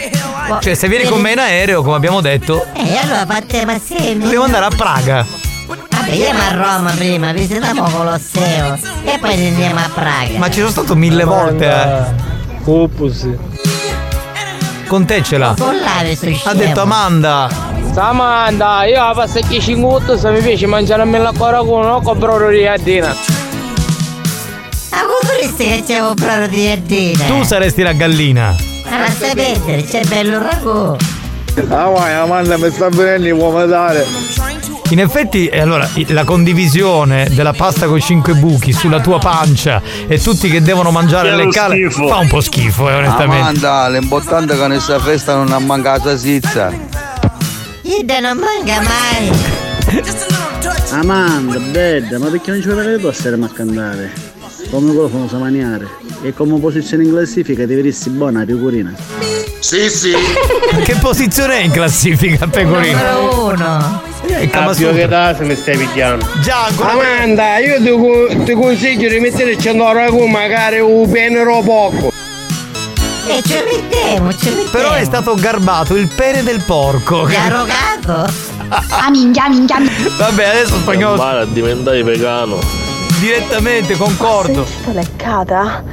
Cioè, 0.61 0.74
se 0.74 0.89
vieni 0.89 1.05
con 1.05 1.20
me 1.20 1.33
in 1.33 1.39
aereo, 1.39 1.83
come 1.83 1.97
abbiamo 1.97 2.20
detto, 2.20 2.66
E 2.74 2.97
allora 2.97 3.24
partiamo 3.27 3.73
assieme. 3.73 4.23
dobbiamo 4.24 4.45
andare 4.45 4.65
a 4.66 4.70
Praga. 4.77 5.27
Vabbè, 5.66 6.11
andiamo 6.11 6.41
a 6.41 6.53
Roma 6.53 6.91
prima, 6.91 7.33
visitiamo 7.33 7.83
Colosseo 7.85 8.79
e 9.05 9.19
poi 9.19 9.47
andiamo 9.47 9.79
a 9.81 9.91
Praga. 9.93 10.39
Ma 10.39 10.51
ci 10.51 10.59
sono 10.59 10.70
stato 10.70 10.95
mille 10.95 11.24
volte, 11.24 11.66
eh. 11.66 12.31
Opposi. 12.65 13.37
Con 14.87 15.07
te 15.07 15.23
ce 15.23 15.39
l'ha. 15.39 15.55
Ha 16.45 16.55
detto 16.55 16.81
Amanda. 16.81 17.49
Samanda, 17.93 18.85
io 18.85 19.05
la 19.05 19.12
pasta 19.15 19.41
che 19.41 19.61
5 19.61 20.19
se 20.19 20.31
mi 20.31 20.41
piace 20.41 20.66
mangiare 20.66 21.03
a 21.03 21.05
me 21.05 21.19
la 21.19 21.33
cora 21.37 21.59
con 21.59 21.85
no 21.87 22.01
compro 22.01 22.49
riadina. 22.49 23.09
Ma 24.91 24.99
come 25.01 25.19
vorresti 25.23 25.65
che 25.65 25.83
c'è 25.87 25.99
un 26.01 26.15
di 26.49 26.69
ardina? 26.69 27.24
Tu 27.24 27.43
saresti 27.43 27.83
la 27.83 27.93
gallina. 27.93 28.72
Ma 28.93 28.98
la 28.98 29.10
sapete, 29.10 29.85
c'è 29.89 30.05
bello 30.05 30.39
ragù. 30.39 30.97
Ah 31.70 31.89
vai, 31.89 32.12
Amanda 32.14 32.59
mi 32.59 32.70
sta 32.70 32.89
venendo 32.90 33.24
di 33.24 33.31
vomitare. 33.31 34.05
In 34.90 35.01
effetti, 35.01 35.47
eh, 35.47 35.60
allora, 35.60 35.89
i- 35.94 36.12
la 36.12 36.24
condivisione 36.24 37.27
della 37.31 37.55
pasta 37.55 37.86
con 37.86 37.98
cinque 38.01 38.35
buchi 38.35 38.73
sulla 38.74 39.01
tua 39.01 39.19
pancia 39.19 39.81
e 40.06 40.19
tutti 40.20 40.51
che 40.51 40.60
devono 40.60 40.90
mangiare 40.90 41.31
Che 41.31 41.36
le 41.36 41.44
lo 41.44 41.51
cale 41.51 41.74
schifo. 41.90 42.06
fa 42.09 42.19
un 42.19 42.28
po' 42.28 42.40
schifo, 42.43 42.90
eh, 42.90 42.94
onestamente. 42.97 43.40
Amanda, 43.66 43.89
l'importante 43.89 44.52
è 44.52 44.56
che 44.59 44.66
nella 44.66 44.98
festa 45.01 45.35
non 45.36 45.51
ha 45.52 45.59
mancato 45.59 46.09
la 46.10 46.16
sizza. 46.19 46.70
Ida 47.81 48.20
non 48.20 48.36
manca 48.36 48.82
mai. 48.82 49.32
Amanda, 50.90 51.59
bella, 51.59 52.19
ma 52.19 52.27
perché 52.28 52.51
non 52.51 52.60
ci 52.60 52.69
vuoi 52.69 53.01
tu 53.01 53.06
a 53.06 53.12
stare 53.14 53.36
a 53.43 53.48
cantare? 53.51 54.12
Come 54.73 54.89
microfono 54.93 55.28
sa 55.28 55.36
maniare. 55.36 55.86
E 56.23 56.32
come 56.32 56.59
posizione 56.59 57.05
in 57.05 57.11
classifica 57.11 57.66
ti 57.66 57.74
vedessi 57.74 58.09
buona 58.09 58.43
pecorina. 58.47 58.94
Sì, 59.59 59.90
sì. 59.90 60.12
Che 60.82 60.94
posizione 60.94 61.59
è 61.59 61.62
in 61.65 61.70
classifica, 61.73 62.47
Pecorino? 62.47 62.97
Numero 62.97 63.44
uno. 63.49 64.03
Eh, 64.27 64.49
Ah, 64.51 64.74
più 64.74 64.90
che 64.94 65.07
da 65.07 65.35
se 65.36 65.44
mi 65.44 65.55
stai 65.55 65.77
pigliando. 65.77 66.27
Già, 66.40 66.65
ancora. 66.69 66.93
Amanda, 66.93 67.59
io 67.59 67.77
ti, 67.82 68.44
ti 68.44 68.53
consiglio 68.55 69.11
di 69.11 69.20
mettere 69.20 69.59
100 69.59 69.99
euro 69.99 70.27
magari 70.27 70.81
un 70.81 71.07
penero 71.11 71.61
poco. 71.61 72.11
E 73.28 73.43
ci 73.43 73.55
mettiamo, 73.70 74.32
ci 74.32 74.49
mettiamo. 74.49 74.70
Però 74.70 74.93
è 74.93 75.05
stato 75.05 75.35
garbato 75.35 75.97
il 75.97 76.09
pene 76.09 76.43
del 76.43 76.62
porco. 76.65 77.27
Ti 77.27 77.35
ha 77.36 77.49
rogato? 77.49 78.51
Ah 78.73 79.11
minchia, 79.11 79.51
minchia. 79.51 79.77
Vabbè, 80.16 80.44
adesso 80.44 80.77
spagnolo. 80.77 81.16
Male, 81.16 81.47
diventai 81.53 82.03
vegano. 82.03 82.82
Direttamente, 83.23 83.97
concordo. 83.97 84.66
Sto 84.66 84.90
leccata? 84.90 85.85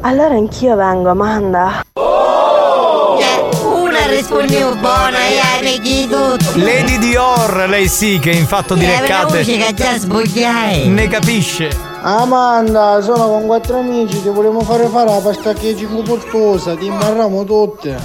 Allora 0.00 0.32
anch'io 0.36 0.74
vengo, 0.74 1.10
Amanda. 1.10 1.82
Cioè, 1.92 3.66
una 3.66 4.06
risponde 4.06 4.64
buona 4.80 5.18
e 5.26 6.08
tutto. 6.08 6.58
Lady 6.58 6.96
Dior, 6.96 7.66
lei 7.68 7.88
sì, 7.88 8.18
che 8.18 8.30
in 8.30 8.46
fatto 8.46 8.72
di 8.72 8.86
avrà 8.86 9.00
leccate 9.00 9.36
voce 9.36 9.56
che 9.58 9.74
già 9.74 9.98
sbugliai. 9.98 10.88
ne 10.88 11.08
capisce. 11.08 11.70
Amanda, 12.00 13.02
sono 13.02 13.28
con 13.28 13.44
quattro 13.44 13.80
amici, 13.80 14.22
ti 14.22 14.30
volevo 14.30 14.60
fare 14.60 14.86
fare 14.86 15.10
la 15.10 15.20
pasta 15.22 15.52
che 15.52 15.76
ci 15.76 15.84
portosa, 15.84 16.74
ti 16.74 16.86
imbarramo 16.86 17.44
tutte. 17.44 18.00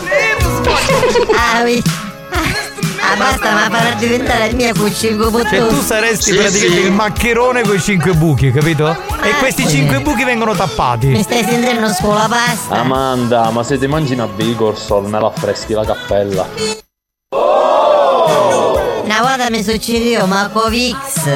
Ah, 1.31 1.64
ah, 3.11 3.15
basta, 3.15 3.51
ma 3.51 3.69
farà 3.69 3.93
diventare 3.95 4.47
il 4.47 4.55
mio 4.55 4.73
cuccico 4.73 5.31
Cioè 5.43 5.67
tu 5.67 5.81
saresti 5.81 6.34
praticamente 6.34 6.88
il 6.88 6.91
maccherone 6.91 7.61
con 7.63 7.75
i 7.75 7.80
cinque 7.81 8.13
buchi, 8.13 8.51
capito? 8.51 8.89
E 9.21 9.31
questi 9.39 9.67
cinque 9.67 9.99
buchi 9.99 10.23
vengono 10.23 10.51
Mi 10.51 10.57
tappati. 10.57 11.21
stai 11.21 11.43
sentendo 11.43 11.88
scuola 11.93 12.27
pasta? 12.27 12.75
Amanda, 12.75 13.49
ma 13.51 13.63
se 13.63 13.77
ti 13.77 13.88
mangi 13.88 14.13
una 14.13 14.27
Vigorsol 14.27 15.07
me 15.07 15.19
la 15.19 15.27
affreschi 15.27 15.73
la 15.73 15.85
cappella. 15.85 16.47
Una 19.03 19.21
volta 19.21 19.49
mi 19.49 19.63
succedeva 19.63 20.25
ma 20.25 20.49
con 20.51 20.69
Vix. 20.69 21.27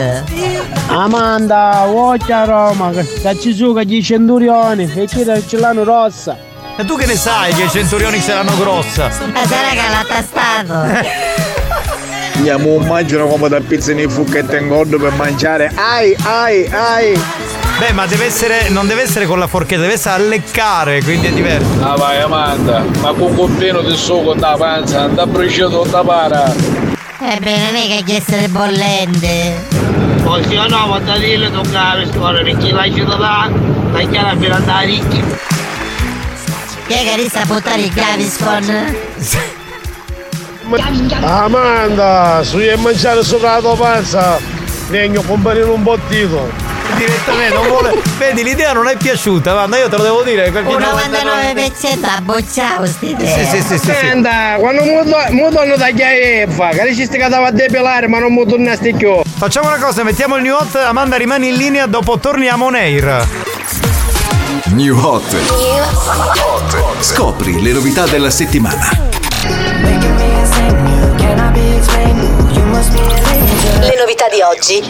Amanda, 0.88 1.85
occhio 1.88 2.35
a 2.35 2.45
Roma, 2.45 2.91
che 2.91 3.39
ci 3.39 3.53
sono 3.53 3.81
gli 3.81 4.02
centurioni 4.02 4.91
e 4.95 5.06
chi 5.06 5.23
ce 5.48 5.57
l'hanno 5.57 5.84
rossa. 5.84 6.38
E 6.76 6.85
tu 6.85 6.95
che 6.95 7.06
ne 7.06 7.15
sai 7.15 7.53
che 7.53 7.64
i 7.64 7.69
centurioni 7.69 8.19
saranno 8.19 8.56
grossa? 8.57 9.10
Ma 9.34 9.45
sarà 9.45 9.69
che 9.69 9.89
l'ha 9.89 10.06
tastato. 10.07 11.45
Andiamo 12.38 12.80
immagino 12.80 13.26
come 13.26 13.49
da 13.49 13.59
pizza 13.59 13.93
nei 13.93 14.07
fucchetti 14.07 14.55
in 14.57 14.68
gordo 14.68 14.99
per 14.99 15.11
mangiare. 15.14 15.72
Ai, 15.73 16.15
ai, 16.22 16.65
ai. 16.68 17.19
Beh, 17.80 17.93
ma 17.93 18.05
deve 18.05 18.26
essere. 18.26 18.69
non 18.69 18.85
deve 18.85 19.01
essere 19.01 19.26
con 19.26 19.39
la 19.39 19.47
forchetta, 19.47 19.81
deve 19.81 19.93
essere 19.93 20.23
a 20.23 20.27
leccare, 20.27 21.01
quindi 21.01 21.27
è 21.27 21.31
diverso. 21.31 21.68
Ah 21.81 21.95
vai 21.95 22.22
Amanda, 22.22 22.85
ma 23.01 23.11
con 23.14 23.34
un 23.35 23.57
pieno 23.57 23.81
di 23.81 23.95
sugo 23.95 24.35
da 24.35 24.55
panza, 24.55 25.07
da 25.07 25.26
bruciato 25.26 25.84
da 25.89 26.03
para. 26.03 26.53
Ebbene, 27.19 27.72
non 27.72 27.76
è 27.76 27.88
che 27.88 27.97
ha 27.97 28.03
chiesto 28.03 28.35
le 28.35 28.47
bollente. 28.49 29.65
Così 30.23 30.55
o 30.57 30.68
no, 30.68 30.88
vado 30.88 31.11
a 31.11 31.18
dire 31.18 31.51
tu 31.51 31.61
che 31.61 32.07
scuola 32.14 32.43
perché 32.43 32.72
lasci 32.72 33.03
là, 33.03 33.49
la 33.91 33.99
chiara 34.01 34.35
per 34.35 34.51
andare 34.51 34.85
ricchi. 34.85 35.23
Chi 36.85 36.93
è 36.93 37.03
che 37.03 37.15
resta 37.15 37.41
a 37.41 37.45
buttare 37.45 37.81
il 37.81 37.91
Gaviscon? 37.91 39.57
Amanda, 41.22 42.41
su 42.44 42.60
e 42.60 42.76
mangiare 42.77 43.23
sopra 43.23 43.53
la 43.56 43.60
tua 43.60 43.76
panza, 43.76 44.38
vengo 44.89 45.22
a 45.22 45.23
comprare 45.23 45.61
un 45.64 45.81
bottito. 45.84 46.65
Direttamente, 46.95 47.53
non 47.53 47.68
vuole. 47.68 47.94
Vedi, 48.18 48.44
l'idea 48.44 48.73
non 48.73 48.88
è 48.88 48.95
piaciuta, 48.98 49.52
guarda, 49.52 49.77
io 49.77 49.88
te 49.89 49.98
lo 49.98 50.03
devo 50.03 50.23
dire. 50.23 50.49
quel- 50.52 50.65
Un 50.65 50.77
99% 50.81 52.06
ha 52.06 52.22
bocciato 52.22 52.85
st'idea. 52.85 53.38
Sì, 53.38 53.45
sì, 53.45 53.61
sì, 53.61 53.77
sì, 53.77 53.91
sì. 53.94 54.06
Amanda, 54.06 54.56
quando 54.57 54.81
mi 54.84 55.49
torno 55.53 55.76
da 55.76 55.89
Chiaeva, 55.89 56.69
che 56.69 56.95
ci 56.95 57.06
stai 57.06 57.22
a 57.22 57.52
depilare 57.52 58.07
ma 58.07 58.19
non 58.19 58.34
mi 58.34 58.45
tornasti 58.48 58.94
più. 58.94 59.19
Facciamo 59.38 59.68
una 59.68 59.77
cosa, 59.77 60.03
mettiamo 60.03 60.38
il 60.38 60.41
new 60.44 60.56
hot, 60.56 60.76
Amanda 60.76 61.18
rimani 61.18 61.49
in 61.49 61.56
linea, 61.56 61.85
dopo 61.85 62.18
torniamo 62.18 62.65
on 62.65 62.76
air. 62.76 63.27
New 64.73 64.98
Hot. 64.98 65.35
Scopri 66.99 67.61
le 67.61 67.72
novità 67.73 68.06
della 68.06 68.30
settimana. 68.30 69.27
Le 72.78 73.95
novità 73.98 74.28
di 74.30 74.40
oggi. 74.41 74.84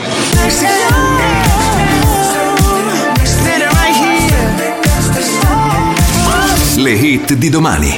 Le 6.75 6.91
hit 6.91 7.33
di 7.35 7.49
domani. 7.49 7.97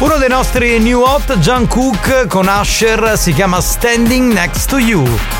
Uno 0.00 0.16
dei 0.16 0.28
nostri 0.28 0.80
new 0.80 1.02
hot, 1.02 1.38
John 1.38 1.68
Cook 1.68 2.26
con 2.26 2.48
Usher, 2.48 3.16
si 3.16 3.32
chiama 3.32 3.60
Standing 3.60 4.32
Next 4.32 4.68
to 4.68 4.78
You. 4.78 5.37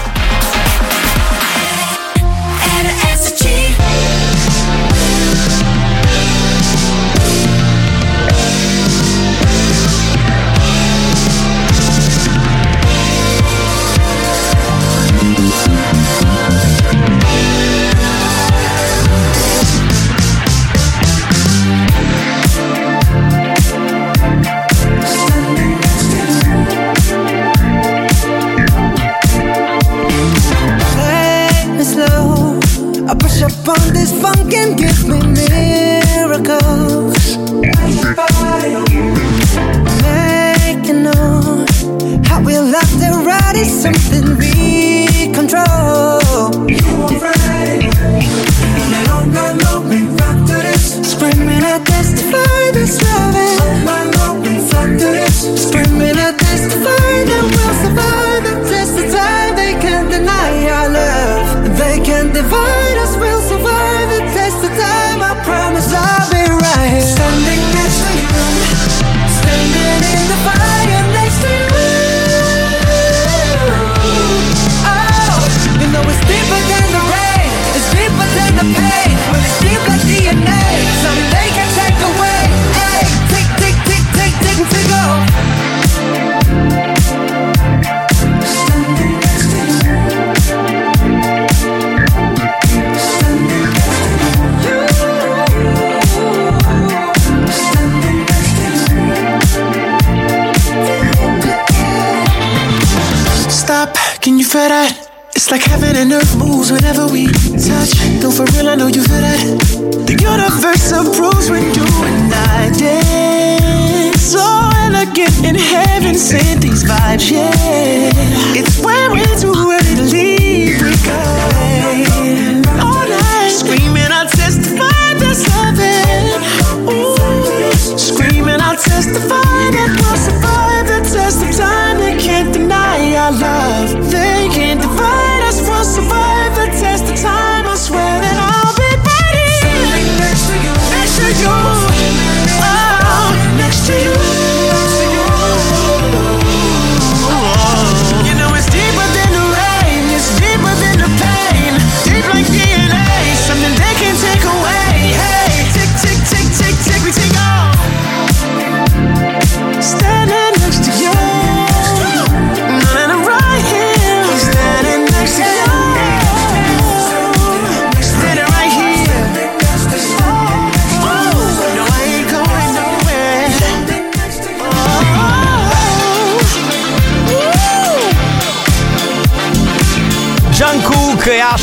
Like 105.50 105.62
heaven 105.62 105.87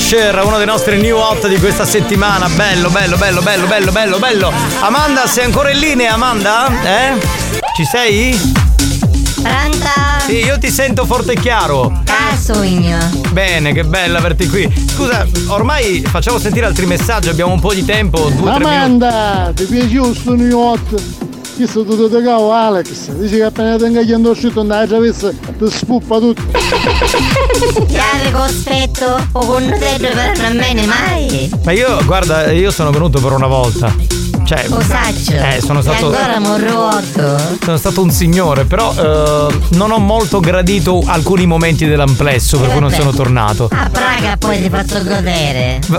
Asher, 0.05 0.39
uno 0.45 0.57
dei 0.57 0.67
nostri 0.67 1.01
new 1.01 1.17
hot 1.17 1.47
di 1.47 1.57
questa 1.57 1.83
settimana. 1.83 2.47
Bello, 2.47 2.91
bello, 2.91 3.17
bello, 3.17 3.41
bello, 3.41 3.65
bello, 3.65 3.91
bello, 3.91 4.19
bello. 4.19 4.53
Amanda, 4.81 5.25
sei 5.25 5.45
ancora 5.45 5.71
in 5.71 5.79
linea, 5.79 6.13
Amanda? 6.13 6.67
Eh? 6.83 7.13
Ci 7.75 7.85
sei? 7.85 8.39
Pronto? 9.41 9.87
Sì, 10.27 10.43
io 10.43 10.59
ti 10.59 10.69
sento 10.69 11.05
forte 11.05 11.31
e 11.31 11.39
chiaro. 11.39 12.03
Casugno. 12.03 12.99
Bene, 13.31 13.73
che 13.73 13.83
bello 13.83 14.19
averti 14.19 14.47
qui. 14.47 14.71
Scusa, 14.93 15.25
ormai 15.47 16.03
facciamo 16.07 16.37
sentire 16.37 16.67
altri 16.67 16.85
messaggi, 16.85 17.29
abbiamo 17.29 17.53
un 17.53 17.59
po' 17.59 17.73
di 17.73 17.83
tempo, 17.83 18.29
due 18.29 18.51
o 18.51 18.53
tre 18.57 18.63
minuti. 18.63 18.75
Amanda, 18.75 19.51
ti 19.55 19.63
piace 19.63 19.97
questo 19.97 20.35
New 20.35 20.59
Hot? 20.59 21.01
Chi 21.55 21.65
sto 21.67 21.85
tutto 21.85 22.09
te 22.09 22.21
cavo 22.21 22.51
Alex? 22.51 23.11
Dici 23.11 23.35
che 23.37 23.43
appena 23.43 23.77
tenga 23.77 24.01
gli 24.01 24.11
uscito 24.11 24.59
andare 24.59 24.83
a 24.83 24.87
travessa 24.87 25.29
ti 25.29 25.69
spuppa 25.69 26.19
tutto. 26.19 26.41
Chiave 27.87 28.31
cospetto 28.33 29.25
o 29.31 29.45
con 29.45 29.63
nutello 29.63 30.09
però 30.09 30.33
non 30.41 30.57
bene 30.57 30.85
mai. 30.85 31.49
Ma 31.63 31.71
io, 31.71 32.03
guarda, 32.03 32.51
io 32.51 32.71
sono 32.71 32.91
venuto 32.91 33.21
per 33.21 33.31
una 33.31 33.47
volta. 33.47 34.14
Cioè, 34.45 34.65
Osaccio. 34.69 35.31
eh, 35.33 35.59
sono 35.59 35.79
E 35.79 35.81
stato. 35.81 36.05
ancora 36.13 36.39
morruoto. 36.39 37.37
Sono 37.63 37.77
stato 37.77 38.01
un 38.03 38.11
signore, 38.11 38.65
però 38.65 38.93
eh, 38.93 39.55
non 39.69 39.91
ho 39.91 39.97
molto 39.97 40.39
gradito 40.39 41.01
alcuni 41.05 41.47
momenti 41.47 41.85
dell'amplesso, 41.87 42.59
per 42.59 42.69
cui 42.69 42.79
non 42.79 42.91
sono 42.91 43.11
tornato. 43.11 43.67
A 43.71 43.89
Praga 43.91 44.37
poi 44.37 44.61
ti 44.61 44.69
faccio 44.69 45.03
godere. 45.03 45.79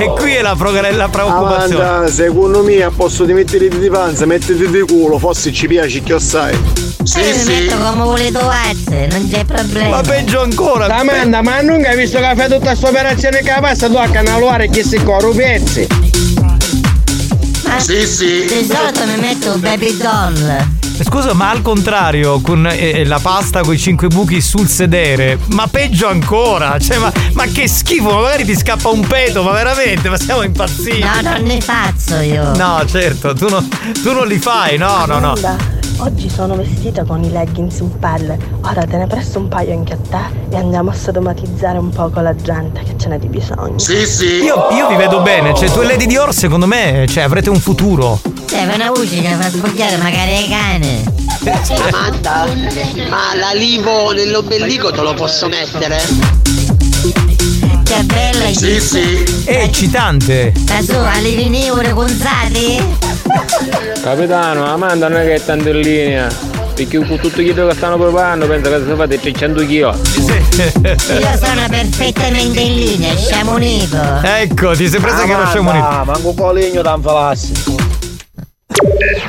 E 0.00 0.12
qui 0.16 0.34
è 0.34 0.42
la, 0.42 0.54
progr- 0.56 0.94
la 0.94 1.08
preoccupazione. 1.08 1.84
Amanda, 1.84 2.08
secondo 2.10 2.62
me 2.62 2.82
a 2.82 2.90
posto 2.94 3.24
di 3.24 3.32
metterti 3.32 3.78
di 3.78 3.88
panza, 3.90 4.26
mettiti 4.26 4.68
di 4.70 4.80
culo, 4.80 5.18
forse 5.18 5.52
ci 5.52 5.66
piace 5.66 6.00
chi 6.02 6.14
sai. 6.18 6.52
Io 6.54 7.36
mi 7.36 7.44
metto 7.44 7.76
come 7.78 8.04
volete 8.04 8.38
vazze, 8.38 9.08
non 9.10 9.28
c'è 9.28 9.44
problema. 9.44 9.96
Ma 9.96 10.00
peggio 10.02 10.40
ancora. 10.42 10.86
Amanda, 10.86 11.42
ma 11.42 11.60
non 11.62 11.84
hai 11.84 11.96
visto 11.96 12.18
che 12.18 12.26
ha 12.26 12.34
fatto 12.36 12.54
tutta 12.54 12.66
questa 12.68 12.88
operazione 12.88 13.38
che 13.40 13.54
passa 13.60 13.88
tu 13.88 13.96
a 13.96 14.06
canalare 14.08 14.68
chi 14.68 14.84
si 14.84 15.02
corru 15.02 15.32
Sì, 17.76 18.06
sì. 18.06 18.44
Di 18.46 18.66
solito 18.66 19.04
mi 19.06 19.16
metto 19.20 19.52
un 19.54 19.60
baby 19.60 19.96
doll. 19.96 20.66
Scusa, 21.00 21.32
ma 21.32 21.50
al 21.50 21.62
contrario, 21.62 22.40
con 22.40 22.66
eh, 22.66 23.04
la 23.04 23.20
pasta 23.20 23.60
con 23.60 23.72
i 23.72 23.78
cinque 23.78 24.08
buchi 24.08 24.40
sul 24.40 24.66
sedere, 24.68 25.38
ma 25.50 25.68
peggio 25.68 26.08
ancora, 26.08 26.76
cioè, 26.80 26.98
ma, 26.98 27.12
ma 27.34 27.44
che 27.44 27.68
schifo, 27.68 28.10
ma 28.10 28.20
magari 28.22 28.44
ti 28.44 28.56
scappa 28.56 28.88
un 28.88 29.06
peto, 29.06 29.42
ma 29.44 29.52
veramente, 29.52 30.08
ma 30.08 30.16
siamo 30.18 30.42
impazziti. 30.42 30.98
No, 30.98 31.20
non 31.30 31.42
ne 31.42 31.60
faccio 31.60 32.16
io. 32.16 32.52
No, 32.56 32.82
certo, 32.84 33.32
tu, 33.32 33.48
no- 33.48 33.66
tu 34.02 34.12
non 34.12 34.26
li 34.26 34.38
fai, 34.38 34.76
no, 34.76 35.04
no, 35.06 35.20
no. 35.20 35.34
Oggi 36.00 36.28
sono 36.30 36.54
vestita 36.54 37.04
con 37.04 37.24
i 37.24 37.30
leggings 37.30 37.80
in 37.80 37.98
pelle. 37.98 38.38
Ora 38.62 38.84
te 38.84 38.96
ne 38.96 39.06
presto 39.08 39.40
un 39.40 39.48
paio 39.48 39.72
anche 39.72 39.94
a 39.94 39.96
te 39.96 40.54
e 40.54 40.56
andiamo 40.56 40.90
a 40.90 40.94
sodomatizzare 40.94 41.76
un 41.76 41.88
po' 41.90 42.08
con 42.08 42.22
la 42.22 42.36
gente 42.36 42.82
che 42.84 42.94
ce 42.96 43.08
n'è 43.08 43.18
di 43.18 43.26
bisogno. 43.26 43.76
Io, 44.44 44.68
io 44.70 44.88
vi 44.88 44.94
vedo 44.94 45.20
bene, 45.22 45.54
cioè 45.54 45.68
tu 45.70 45.80
e 45.80 45.86
Lady 45.86 46.06
Dior 46.06 46.32
secondo 46.32 46.66
me 46.66 47.04
cioè, 47.08 47.24
avrete 47.24 47.50
un 47.50 47.58
futuro. 47.58 48.20
Cioè, 48.46 48.66
fa 48.66 48.74
una 48.76 48.90
voce 48.90 49.20
che 49.20 49.28
fa 49.28 49.50
sbocchiare 49.50 49.96
magari 49.96 50.36
ai 50.36 50.48
cani. 50.48 51.04
Amanda, 51.92 52.46
ma 53.08 53.34
la 53.34 53.52
livo 53.52 54.12
nell'ombelico 54.12 54.92
te 54.92 55.00
lo 55.00 55.14
posso 55.14 55.48
mettere? 55.48 55.98
Che 57.88 58.02
bella 58.02 58.52
Sì, 58.52 58.78
sì. 58.80 59.24
È 59.44 59.62
eccitante. 59.62 60.52
Ma 60.68 60.82
su, 60.82 60.92
all'ivini 60.92 61.70
ore 61.70 61.94
conzati? 61.94 62.78
Capitano, 64.02 64.66
Amanda 64.66 65.08
non 65.08 65.20
è 65.20 65.24
che 65.24 65.34
è 65.36 65.42
tanto 65.42 65.70
in 65.70 65.80
linea. 65.80 66.28
Perché 66.74 66.98
con 66.98 67.18
tutti 67.18 67.42
quelli 67.42 67.54
che 67.54 67.74
stanno 67.74 67.96
preparando 67.96 68.46
penso 68.46 68.68
che 68.68 68.82
si 68.86 68.94
fate 68.94 69.18
300 69.18 69.60
kg. 69.62 69.68
Io 69.70 69.94
sono 71.42 71.66
perfettamente 71.70 72.60
in 72.60 72.74
linea, 72.74 73.16
siamo 73.16 73.54
uniti. 73.54 73.96
Ecco, 74.22 74.76
ti 74.76 74.86
sei 74.86 75.00
presa 75.00 75.24
che 75.24 75.34
lo 75.34 75.46
siamo 75.50 75.70
uniti. 75.70 75.86
Ah, 75.88 76.02
manco 76.04 76.34
coligno 76.34 76.82
da 76.82 76.94
infalassi. 76.94 77.52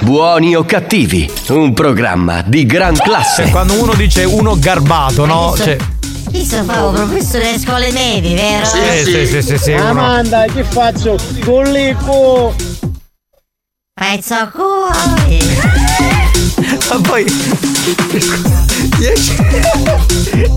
Buoni 0.01 0.55
o 0.57 0.65
cattivi, 0.65 1.31
un 1.47 1.73
programma 1.73 2.43
di 2.45 2.65
gran 2.65 2.93
classe. 2.97 3.43
Cioè, 3.43 3.51
quando 3.51 3.81
uno 3.81 3.93
dice 3.93 4.25
uno 4.25 4.57
garbato, 4.59 5.25
no? 5.25 5.55
Cioè, 5.55 5.77
Io 6.31 6.43
sono 6.45 6.63
proprio 6.65 7.05
professore 7.05 7.43
delle 7.45 7.59
scuole 7.59 7.91
medie, 7.91 8.35
vero? 8.35 8.65
Sì, 8.65 8.79
sì, 9.03 9.25
sì, 9.25 9.41
sì, 9.41 9.57
sì, 9.57 9.71
uno- 9.71 9.87
Amanda, 9.89 10.45
che 10.45 10.63
faccio? 10.63 11.17
Collico! 11.43 12.53
Fai 13.99 14.21
zoccuoli. 14.21 15.57
Ma 16.89 16.99
poi 17.01 17.25
gli 17.25 19.05
esce, 19.05 19.35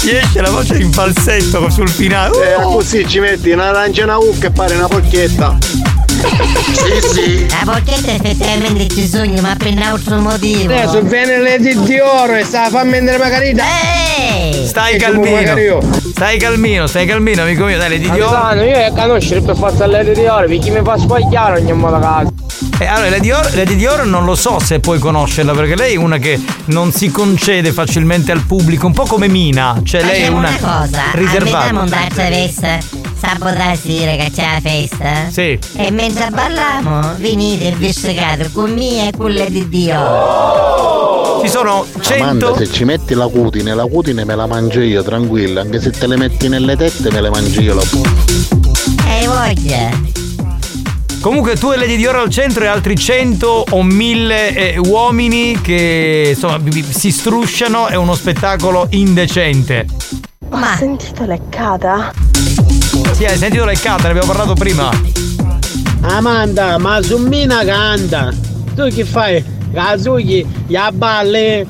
gli 0.00 0.10
esce 0.10 0.40
la 0.40 0.50
voce 0.50 0.76
in 0.76 0.92
falsetto 0.92 1.68
sul 1.70 1.88
finale. 1.88 2.54
Eh, 2.56 2.62
così 2.62 3.06
ci 3.08 3.18
metti 3.18 3.50
un'arancia 3.50 4.02
e 4.02 4.04
una 4.04 4.18
ucca 4.18 4.46
e 4.46 4.50
pare 4.50 4.76
una 4.76 4.86
porchietta. 4.88 5.58
Sì, 6.22 7.08
sì. 7.14 7.46
La 7.48 7.72
porchetta 7.72 8.12
effettivamente 8.12 8.88
ci 8.88 9.06
sogno, 9.06 9.40
ma 9.40 9.54
per 9.56 9.72
un 9.72 9.82
altro 9.82 10.18
motivo. 10.18 10.72
Adesso 10.72 11.02
viene 11.02 11.40
le 11.40 11.58
di 11.58 11.76
Dioro 11.82 12.34
e 12.34 12.44
sta 12.44 12.64
a 12.64 12.70
farmi 12.70 12.92
vendere 12.92 13.18
magari 13.18 13.52
da. 13.52 13.64
Ehi! 14.18 14.66
Stai 14.66 14.94
E 14.94 14.98
calmino. 14.98 15.80
Stai 16.12 16.38
calmino, 16.38 16.86
stai 16.86 17.06
calmino, 17.06 17.42
amico 17.42 17.64
mio. 17.64 17.78
Dai, 17.78 17.88
le 17.88 17.98
di 17.98 18.10
Dior. 18.10 18.30
Capitano, 18.30 18.62
io 18.62 18.72
che 18.72 18.92
conoscere 18.94 19.40
per 19.40 19.56
forza 19.56 19.86
le 19.86 20.12
di 20.12 20.26
ore 20.26 20.46
perché 20.46 20.70
mi 20.70 20.80
fa 20.84 20.96
sbagliare 20.96 21.60
ogni 21.60 21.72
modo 21.72 21.98
caso. 21.98 22.32
Eh, 22.78 22.86
allora, 22.86 23.10
Lady 23.10 23.20
Dior, 23.22 23.54
Lady 23.54 23.76
Dior 23.76 24.06
non 24.06 24.24
lo 24.24 24.34
so 24.34 24.58
se 24.60 24.78
puoi 24.80 24.98
conoscerla 24.98 25.52
perché 25.52 25.74
lei 25.74 25.94
è 25.94 25.96
una 25.96 26.18
che 26.18 26.40
non 26.66 26.92
si 26.92 27.10
concede 27.10 27.72
facilmente 27.72 28.30
al 28.32 28.44
pubblico, 28.44 28.86
un 28.86 28.92
po' 28.92 29.04
come 29.04 29.28
Mina. 29.28 29.80
Cioè, 29.82 30.02
lei 30.02 30.22
è 30.22 30.28
una, 30.28 30.48
una 30.48 30.58
cosa, 30.58 31.02
riservata. 31.12 31.58
andiamo 31.58 31.82
un'altra 31.82 32.24
festa 32.24 33.01
sabato 33.22 33.76
sera 33.80 34.16
che 34.16 34.30
c'è 34.34 34.54
la 34.54 34.60
festa. 34.60 35.30
Sì. 35.30 35.56
E 35.76 35.90
mentre 35.92 36.28
balliamo, 36.30 37.14
venite 37.18 37.68
e 37.68 37.72
vi 37.76 37.92
segate 37.92 38.50
con 38.52 38.72
me 38.72 39.08
e 39.08 39.12
con 39.16 39.30
le 39.30 39.48
di 39.48 39.68
Dio. 39.68 41.40
Ci 41.42 41.48
sono 41.48 41.86
Amanda, 42.18 42.56
se 42.56 42.70
ci 42.70 42.84
metti 42.84 43.14
la 43.14 43.28
cutine, 43.28 43.74
la 43.74 43.86
cutine 43.86 44.24
me 44.24 44.34
la 44.34 44.46
mangio 44.46 44.80
io, 44.80 45.04
tranquilla. 45.04 45.60
Anche 45.60 45.80
se 45.80 45.90
te 45.90 46.08
le 46.08 46.16
metti 46.16 46.48
nelle 46.48 46.76
tette, 46.76 47.12
me 47.12 47.20
le 47.20 47.30
mangio 47.30 47.60
io 47.60 47.74
la 47.74 47.82
E 49.08 49.26
voglia. 49.26 50.10
Comunque 51.20 51.56
tu 51.56 51.70
e 51.70 51.76
Lady 51.76 51.96
Dior 51.96 52.16
al 52.16 52.30
centro 52.30 52.64
e 52.64 52.66
altri 52.66 52.96
100 52.96 53.66
o 53.70 53.82
1000 53.84 54.54
eh, 54.74 54.78
uomini 54.78 55.60
che 55.60 56.30
insomma 56.30 56.58
si 56.88 57.12
strusciano, 57.12 57.86
è 57.86 57.94
uno 57.94 58.14
spettacolo 58.14 58.88
indecente. 58.90 59.86
Ho 60.50 60.76
sentito 60.76 61.24
leccata. 61.24 62.31
Sì, 63.10 63.24
hai 63.24 63.36
sentito 63.36 63.64
le 63.64 63.74
carte, 63.74 64.04
ne 64.04 64.08
abbiamo 64.10 64.32
parlato 64.32 64.54
prima. 64.54 64.90
Amanda, 66.02 66.78
ma 66.78 67.00
su 67.02 67.18
Mina 67.18 67.64
canta. 67.64 68.32
Tu 68.74 68.88
che 68.88 69.04
fai? 69.04 69.44
Kazuki, 69.72 70.46
ya 70.66 70.90
balle. 70.92 71.66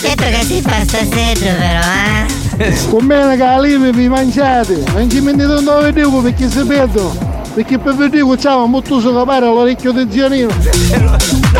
Detto 0.00 0.24
che 0.24 0.44
si 0.44 0.60
fa 0.60 0.82
stasera 0.82 1.52
però, 1.54 2.66
eh? 2.66 2.86
Con 2.88 3.04
me 3.04 3.36
che 3.36 3.42
alive 3.42 3.90
vi 3.92 4.08
mangiate, 4.08 4.84
non 4.92 5.10
ci 5.10 5.20
mettete 5.20 5.52
un 5.52 5.64
dove 5.64 5.92
devo 5.92 6.20
perché 6.20 6.48
si 6.50 6.62
perdono. 6.64 7.33
Perché 7.54 7.78
per 7.78 7.94
vedere 7.94 8.36
c'è 8.36 8.50
molto 8.66 8.98
so 8.98 9.14
capare 9.14 9.46
all'orecchio 9.46 9.92
di 9.92 10.10
zionino. 10.10 10.48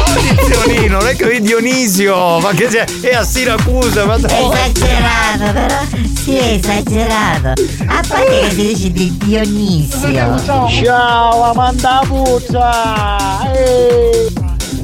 Dionino, 0.45 0.99
non 0.99 1.07
è 1.07 1.15
che 1.15 1.31
è 1.31 1.41
Dionisio, 1.41 2.41
ma 2.41 2.51
che 2.51 2.69
sia, 2.69 2.85
è 3.01 3.15
a 3.15 3.23
Siracusa, 3.23 4.05
ma 4.05 4.17
È 4.17 4.25
esagerato, 4.25 5.53
però 5.53 5.77
sì, 6.21 6.35
è 6.37 6.55
esagerato. 6.55 7.63
A 7.87 8.03
parte 8.07 8.41
che 8.41 8.51
si 8.51 8.57
dice 8.57 8.91
di 8.91 9.17
Dionisio. 9.19 10.39
Ciao 10.83 11.43
Amanda 11.53 12.01
Puzza! 12.09 13.43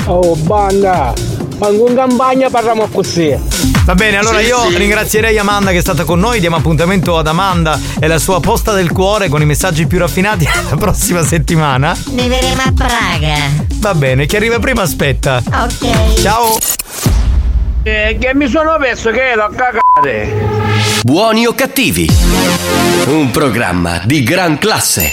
Oh 0.07 0.37
banda! 0.37 1.40
Manco 1.61 1.89
in 1.89 1.95
campagna 1.95 2.49
parliamo 2.49 2.89
così! 2.89 3.37
Va 3.85 3.95
bene, 3.95 4.17
allora 4.17 4.39
Sì, 4.39 4.47
io 4.47 4.71
sì. 4.71 4.79
ringrazierei 4.79 5.37
Amanda 5.37 5.73
che 5.73 5.77
è 5.77 5.81
stata 5.83 6.05
con 6.05 6.19
noi, 6.19 6.41
diamo 6.41 6.57
appuntamento 6.57 7.19
ad 7.19 7.27
Amanda 7.27 7.79
e 8.01 8.07
la 8.07 8.19
sua 8.19 8.41
posta 8.41 8.73
del 8.73 8.91
cuore 8.93 9.29
con 9.29 9.43
i 9.43 9.45
messaggi 9.45 9.87
più 9.87 9.99
raffinati 9.99 10.49
la 10.71 10.77
prossima 10.77 11.23
settimana. 11.23 11.95
Ne 12.13 12.39
a 12.39 12.73
Praga. 12.75 13.35
Va 13.75 13.95
bene, 13.95 14.25
chi 14.25 14.37
arriva 14.37 14.59
prima 14.59 14.81
aspetta. 14.81 15.43
Ok. 15.47 16.21
Ciao! 16.23 16.57
Eh, 17.83 18.17
che 18.19 18.35
mi 18.35 18.49
sono 18.49 18.79
perso 18.81 19.11
che 19.11 19.35
l'ho 19.35 19.51
cagate! 19.55 20.49
Buoni 21.03 21.45
o 21.45 21.53
cattivi? 21.55 22.11
Un 23.07 23.31
programma 23.31 24.01
di 24.05 24.23
gran 24.23 24.57
classe. 24.57 25.13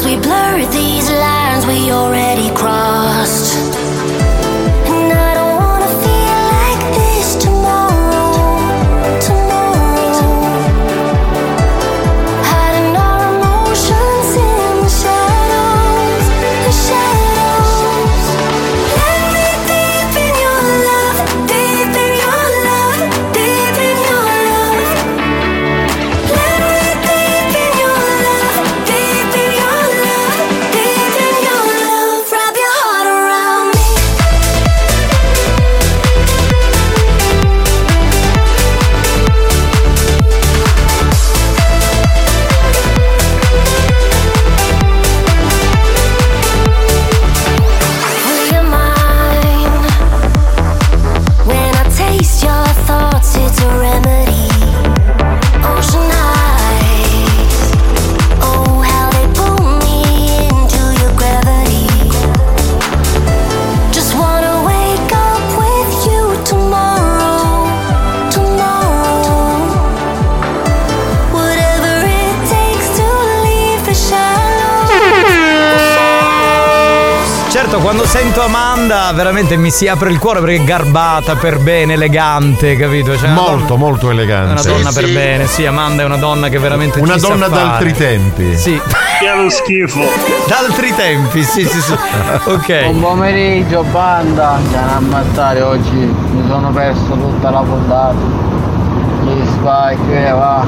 Cause 0.00 0.08
we 0.08 0.16
blur 0.16 0.64
these 0.72 1.10
lines 1.10 1.66
we 1.66 1.92
already 1.92 2.29
sento 78.10 78.42
Amanda 78.42 79.12
veramente 79.12 79.56
mi 79.56 79.70
si 79.70 79.86
apre 79.86 80.10
il 80.10 80.18
cuore 80.18 80.40
perché 80.40 80.56
è 80.56 80.64
garbata, 80.64 81.36
per 81.36 81.60
bene, 81.60 81.92
elegante, 81.92 82.74
capito? 82.76 83.16
Cioè, 83.16 83.28
Molto, 83.30 83.66
donna- 83.66 83.76
molto 83.76 84.08
È 84.08 84.12
elegante. 84.12 84.50
una 84.50 84.62
donna 84.62 84.90
per 84.92 85.12
bene, 85.12 85.46
sì, 85.46 85.64
Amanda 85.64 86.02
è 86.02 86.06
una 86.06 86.16
donna 86.16 86.48
che 86.48 86.58
veramente 86.58 86.98
Una 86.98 87.12
ci 87.14 87.20
sa 87.20 87.28
donna 87.28 87.46
d'altri 87.46 87.92
tempi. 87.92 88.56
Sì. 88.56 88.80
Che 89.20 89.30
lo 89.36 89.50
schifo. 89.50 90.00
D'altri 90.48 90.94
tempi, 90.94 91.44
sì, 91.44 91.66
sì, 91.66 91.78
sì. 91.82 91.92
Ok. 92.44 92.84
Buon 92.84 93.00
pomeriggio 93.00 93.82
banda, 93.82 94.52
andiamo 94.52 94.92
a 94.92 94.96
ammazzare 94.96 95.60
oggi, 95.60 95.90
mi 95.90 96.42
sono 96.48 96.70
perso 96.70 97.12
tutta 97.12 97.50
la 97.50 97.60
puntata. 97.60 98.14
Gli 99.24 99.46
spike, 99.46 100.26
eh, 100.26 100.30
va. 100.30 100.66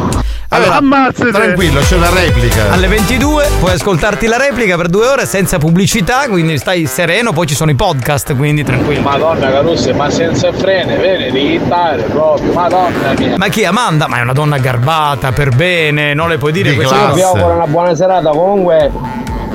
Allora, 0.54 1.10
tranquillo, 1.12 1.80
c'è 1.80 1.96
la 1.96 2.10
replica. 2.10 2.72
Alle 2.72 2.86
22 2.86 3.48
puoi 3.58 3.72
ascoltarti 3.72 4.26
la 4.26 4.36
replica 4.36 4.76
per 4.76 4.88
due 4.88 5.06
ore 5.06 5.24
senza 5.24 5.56
pubblicità, 5.56 6.28
quindi 6.28 6.58
stai 6.58 6.84
sereno, 6.84 7.32
poi 7.32 7.46
ci 7.46 7.54
sono 7.54 7.70
i 7.70 7.74
podcast, 7.74 8.36
quindi 8.36 8.62
tranquillo. 8.62 9.00
Madonna 9.00 9.50
Carusse, 9.50 9.94
ma 9.94 10.10
senza 10.10 10.52
frene, 10.52 10.98
devi 10.98 11.54
hittare 11.54 12.02
proprio, 12.02 12.52
madonna 12.52 13.14
mia. 13.16 13.38
Ma 13.38 13.48
chi 13.48 13.64
Amanda? 13.64 14.06
Ma 14.08 14.18
è 14.18 14.20
una 14.20 14.34
donna 14.34 14.58
garbata, 14.58 15.32
per 15.32 15.56
bene, 15.56 16.12
non 16.12 16.28
le 16.28 16.36
puoi 16.36 16.52
dire 16.52 16.74
queste 16.74 16.94
Io 16.94 17.14
vi 17.14 17.22
auguro 17.22 17.54
una 17.54 17.66
buona 17.66 17.94
serata, 17.94 18.28
comunque 18.28 18.90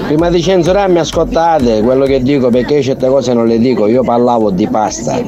prima 0.08 0.30
di 0.30 0.42
censurarmi 0.42 0.98
ascoltate 0.98 1.82
quello 1.82 2.06
che 2.06 2.24
dico 2.24 2.50
perché 2.50 2.76
io 2.76 2.82
certe 2.82 3.08
cose 3.08 3.34
non 3.36 3.46
le 3.46 3.60
dico, 3.60 3.86
io 3.86 4.02
parlavo 4.02 4.50
di 4.50 4.68
pasta. 4.68 5.22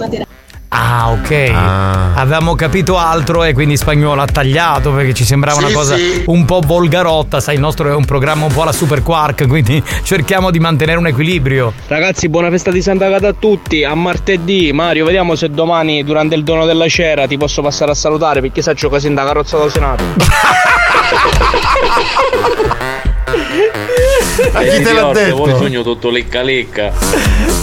Ah, 0.71 1.09
ok. 1.11 1.51
Ah. 1.53 2.13
Avevamo 2.13 2.53
capito 2.53 2.95
altro 2.97 3.43
e 3.43 3.53
quindi 3.53 3.75
spagnolo 3.75 4.21
ha 4.21 4.27
tagliato 4.27 4.91
perché 4.91 5.13
ci 5.15 5.25
sembrava 5.25 5.57
una 5.57 5.69
Sì, 5.69 5.73
cosa 5.73 5.95
sì. 5.95 6.23
un 6.27 6.45
po' 6.45 6.61
volgarotta. 6.63 7.39
Sai, 7.39 7.55
il 7.55 7.59
nostro 7.59 7.89
è 7.89 7.93
un 7.93 8.05
programma 8.05 8.45
un 8.45 8.53
po' 8.53 8.61
alla 8.61 8.71
Super 8.71 9.01
Quark, 9.01 9.47
quindi 9.47 9.83
cerchiamo 10.03 10.51
di 10.51 10.59
mantenere 10.59 10.99
un 10.99 11.07
equilibrio. 11.07 11.73
Ragazzi, 11.87 12.29
buona 12.29 12.51
festa 12.51 12.69
di 12.69 12.83
Santa 12.83 13.09
Cata 13.09 13.29
a 13.29 13.33
tutti. 13.37 13.83
A 13.83 13.95
martedì, 13.95 14.71
Mario, 14.71 15.05
vediamo 15.05 15.33
se 15.35 15.49
domani 15.49 16.03
durante 16.03 16.35
il 16.35 16.43
dono 16.43 16.65
della 16.65 16.87
cera 16.87 17.25
ti 17.25 17.37
posso 17.37 17.63
passare 17.63 17.91
a 17.91 17.95
salutare 17.95 18.39
perché 18.39 18.61
sa 18.61 18.73
gioca 18.73 18.99
in 19.01 19.15
da 19.15 19.25
carrozza 19.25 19.57
del 19.57 19.71
Senato. 19.71 20.03
Ma 24.53 24.61
chi 24.61 24.81
te 24.81 24.93
l'ha 24.93 25.11
detto? 25.11 25.35
Poi 25.35 25.55
sogno 25.57 25.81
tutto 25.83 26.09
lecca 26.09 26.41
lecca. 26.41 26.91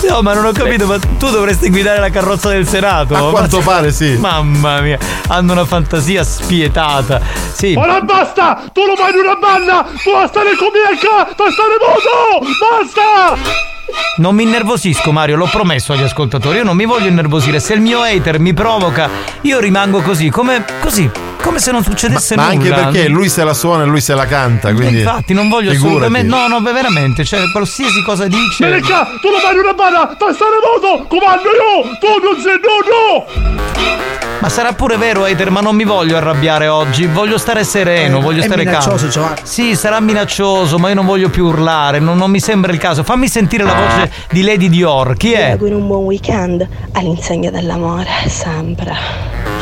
No, 0.09 0.20
ma 0.22 0.34
non 0.34 0.44
ho 0.44 0.52
capito, 0.52 0.86
ma 0.86 0.98
tu 0.98 1.30
dovresti 1.30 1.70
guidare 1.70 2.01
la 2.01 2.10
carrozza 2.10 2.51
del 2.51 2.66
Senato. 2.66 3.14
A 3.14 3.30
quanto 3.30 3.59
Ma- 3.59 3.64
pare 3.64 3.93
sì. 3.93 4.16
Mamma 4.18 4.80
mia, 4.80 4.98
hanno 5.28 5.52
una 5.52 5.64
fantasia 5.64 6.22
spietata. 6.24 7.20
Sì. 7.52 7.74
Ma 7.74 7.86
non 7.86 8.05
basta! 8.05 8.62
Tu 8.72 8.84
lo 8.84 8.94
fai 8.97 9.12
in 9.12 9.18
una 9.20 9.34
banda! 9.36 9.86
Tu 10.02 10.10
a 10.10 10.26
stare 10.26 10.51
con 10.56 10.68
Mirka! 10.72 11.32
Tu 11.34 11.43
a 11.43 11.51
stare 11.51 11.76
muto! 11.80 12.47
Basta! 12.60 13.74
Non 14.18 14.34
mi 14.34 14.43
innervosisco, 14.43 15.12
Mario, 15.12 15.36
l'ho 15.36 15.48
promesso 15.51 15.93
agli 15.93 16.02
ascoltatori. 16.02 16.59
Io 16.59 16.64
non 16.64 16.76
mi 16.76 16.84
voglio 16.86 17.06
innervosire. 17.09 17.60
Se 17.60 17.72
il 17.74 17.80
mio 17.80 18.01
hater 18.02 18.40
mi 18.40 18.52
provoca, 18.52 19.09
io 19.43 19.60
rimango 19.60 20.01
così, 20.02 20.28
come 20.28 20.64
così, 20.80 21.09
come 21.40 21.60
se 21.60 21.70
non 21.70 21.84
succedesse 21.84 22.34
Ma 22.34 22.47
anche 22.47 22.68
nulla. 22.68 22.88
perché 22.88 23.09
lui 23.09 23.28
se 23.28 23.44
la 23.44 23.55
suona 23.55 23.84
e 23.84 23.86
lui 23.86 24.01
se 24.01 24.14
la 24.14 24.26
canta, 24.26 24.74
quindi. 24.74 24.98
Infatti, 24.98 25.32
non 25.34 25.48
voglio 25.48 25.70
figurati. 25.70 25.97
assolutamente. 25.97 26.28
No, 26.28 26.48
no, 26.48 26.60
beh, 26.66 26.72
veramente. 26.72 27.24
Cioè, 27.24 27.51
qualsiasi 27.52 28.02
cosa 28.02 28.26
dice. 28.26 28.66
Mirka! 28.66 29.06
Tu 29.20 29.30
lo 29.30 29.38
fai 29.38 29.56
una 29.56 29.72
banda! 29.72 30.14
Tu 30.18 30.24
a 30.24 30.32
stare 30.32 30.56
muto! 30.60 31.06
Comando 31.06 31.43
io! 31.43 31.82
Tu 32.01 32.06
non 32.22 32.40
sei 32.43 32.59
no 32.60 32.76
no! 32.90 34.05
Ma 34.38 34.48
sarà 34.51 34.72
pure 34.74 34.97
vero, 34.98 35.24
hater, 35.24 35.51
ma 35.51 35.60
non 35.60 35.74
mi 35.74 35.84
voglio 35.84 36.16
arrabbiare 36.16 36.68
oggi. 36.68 37.06
Voglio 37.06 37.38
stare 37.38 37.64
sereno, 37.64 38.18
Eh, 38.18 38.20
voglio 38.20 38.43
è 38.43 38.44
stare 38.44 38.64
minaccioso, 38.64 38.97
calmo. 38.97 39.10
Giovanni. 39.10 39.40
Sì, 39.44 39.74
sarà 39.76 39.98
minaccioso, 40.01 40.78
ma 40.78 40.88
io 40.88 40.94
non 40.94 41.06
voglio 41.06 41.30
più 41.30 41.47
urlare. 41.47 42.01
Non, 42.01 42.18
non 42.18 42.30
mi 42.30 42.40
sembra 42.40 42.70
il 42.72 42.78
caso. 42.78 43.02
Fammi 43.02 43.28
sentire 43.28 43.64
la 43.64 43.72
voce 43.72 44.10
di 44.30 44.43
Lady 44.43 44.68
Dior. 44.68 45.16
Chi 45.16 45.32
è? 45.32 45.52
auguro 45.52 45.76
un 45.76 45.86
buon 45.86 46.05
weekend 46.05 46.66
all'insegna 46.93 47.51
dell'amore, 47.51 48.09
sempre. 48.28 48.94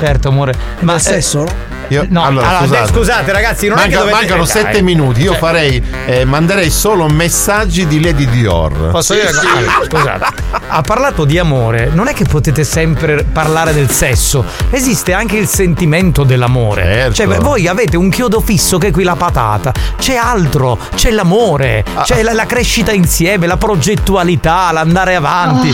Certo, 0.01 0.28
amore. 0.28 0.55
Ma 0.81 0.93
Del 0.93 1.01
sesso? 1.01 1.74
Io- 1.89 2.06
No, 2.09 2.24
allora, 2.24 2.48
allora, 2.48 2.66
scusate. 2.66 2.93
scusate, 2.93 3.32
ragazzi, 3.32 3.69
non 3.69 3.78
è 3.78 3.82
che 3.82 3.89
Manca- 3.89 3.98
dovete- 4.01 4.16
mancano 4.19 4.43
eh, 4.43 4.47
sette 4.47 4.82
minuti. 4.82 5.20
Io 5.23 5.31
Cioè- 5.31 5.39
farei, 5.39 5.82
eh, 6.06 6.24
manderei 6.24 6.70
solo 6.70 7.06
messaggi 7.09 7.86
di 7.86 8.01
Lady 8.01 8.27
Dior. 8.28 8.90
Posso 8.90 9.15
dire 9.15 9.28
una 9.31 9.40
cosa? 9.40 9.56
Allora, 9.56 9.73
scusate. 9.89 10.43
Ha 10.69 10.81
parlato 10.82 11.24
di 11.24 11.39
amore, 11.39 11.90
non 11.93 12.09
è 12.09 12.15
che 12.15 12.24
potete 12.24 12.65
sempre 12.65 13.24
parlare 13.24 13.73
del 13.74 13.90
sesso, 13.90 14.44
esiste 14.70 15.12
anche 15.12 15.36
il 15.36 15.47
sentimento 15.47 16.24
dell'amore. 16.24 16.82
Certo. 17.12 17.15
Cioè, 17.15 17.39
voi 17.39 17.69
avete 17.69 17.97
un 17.97 18.09
chiodo 18.09 18.40
fisso 18.40 18.78
che 18.78 18.89
è 18.89 18.90
qui 18.90 19.02
la 19.05 19.16
patata, 19.16 19.73
c'è 19.98 20.15
altro, 20.16 20.78
c'è 20.94 21.11
l'amore, 21.11 21.85
Ah. 21.94 22.02
c'è 22.02 22.23
la, 22.23 22.32
la 22.32 22.47
crescita 22.47 22.93
insieme, 22.93 23.47
la 23.47 23.56
progettualità, 23.56 24.70
l'andare 24.73 25.15
avanti. 25.15 25.73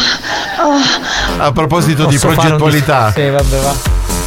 A 1.39 1.53
proposito 1.53 2.05
di 2.07 2.15
Posso 2.17 2.27
un 2.29 2.33
dis- 2.35 2.43
progettualità, 2.43 3.13
Sì, 3.13 3.29
vabbè, 3.29 3.57
va. 3.61 3.75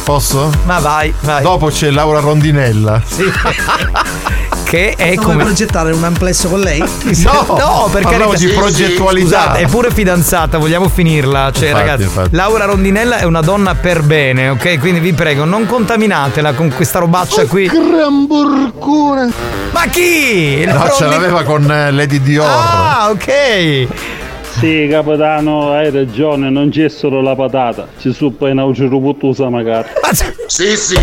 Posso? 0.04 0.50
Ma 0.64 0.78
vai, 0.78 1.12
vai. 1.20 1.42
Dopo 1.42 1.68
c'è 1.68 1.90
Laura 1.90 2.20
Rondinella. 2.20 3.00
Sì. 3.04 3.24
che 4.64 4.94
è 4.96 5.14
Come 5.14 5.24
come 5.32 5.44
progettare 5.44 5.92
un 5.92 6.02
amplesso 6.04 6.48
con 6.48 6.60
lei? 6.60 6.78
No, 7.24 7.44
No, 7.58 7.88
per 7.92 8.02
parlavo 8.02 8.32
carità. 8.32 8.48
di 8.48 8.52
progettualità. 8.52 9.40
Scusate, 9.40 9.58
è 9.60 9.66
pure 9.68 9.90
fidanzata, 9.90 10.58
vogliamo 10.58 10.88
finirla. 10.88 11.50
Cioè, 11.52 11.68
Infatti, 11.68 11.84
ragazzi, 11.86 12.02
infatti. 12.04 12.28
Laura 12.36 12.64
Rondinella 12.66 13.18
è 13.18 13.24
una 13.24 13.40
donna 13.40 13.74
per 13.74 14.02
bene, 14.02 14.50
ok? 14.50 14.78
Quindi 14.78 15.00
vi 15.00 15.12
prego, 15.12 15.44
non 15.44 15.66
contaminatela 15.66 16.52
con 16.52 16.70
questa 16.74 16.98
robaccia 16.98 17.46
qui. 17.46 17.66
Gran 17.66 18.26
burcone. 18.26 19.32
Ma 19.72 19.86
chi? 19.86 20.64
No, 20.66 20.72
ce 20.90 21.04
Rondi- 21.04 21.14
l'aveva 21.16 21.42
con 21.44 21.70
eh, 21.70 21.90
Lady 21.92 22.20
Dior. 22.20 22.46
Ah, 22.48 23.08
ok. 23.10 23.86
Sì, 24.58 24.86
capitano, 24.90 25.72
hai 25.72 25.90
ragione, 25.90 26.48
non 26.48 26.70
c'è 26.70 26.88
solo 26.88 27.20
la 27.20 27.34
patata, 27.34 27.88
ci 28.00 28.12
sono 28.14 28.30
poi 28.30 28.52
una 28.52 28.64
usa 28.64 29.48
magari. 29.50 29.88
Sì, 30.46 30.76
sì. 30.76 30.96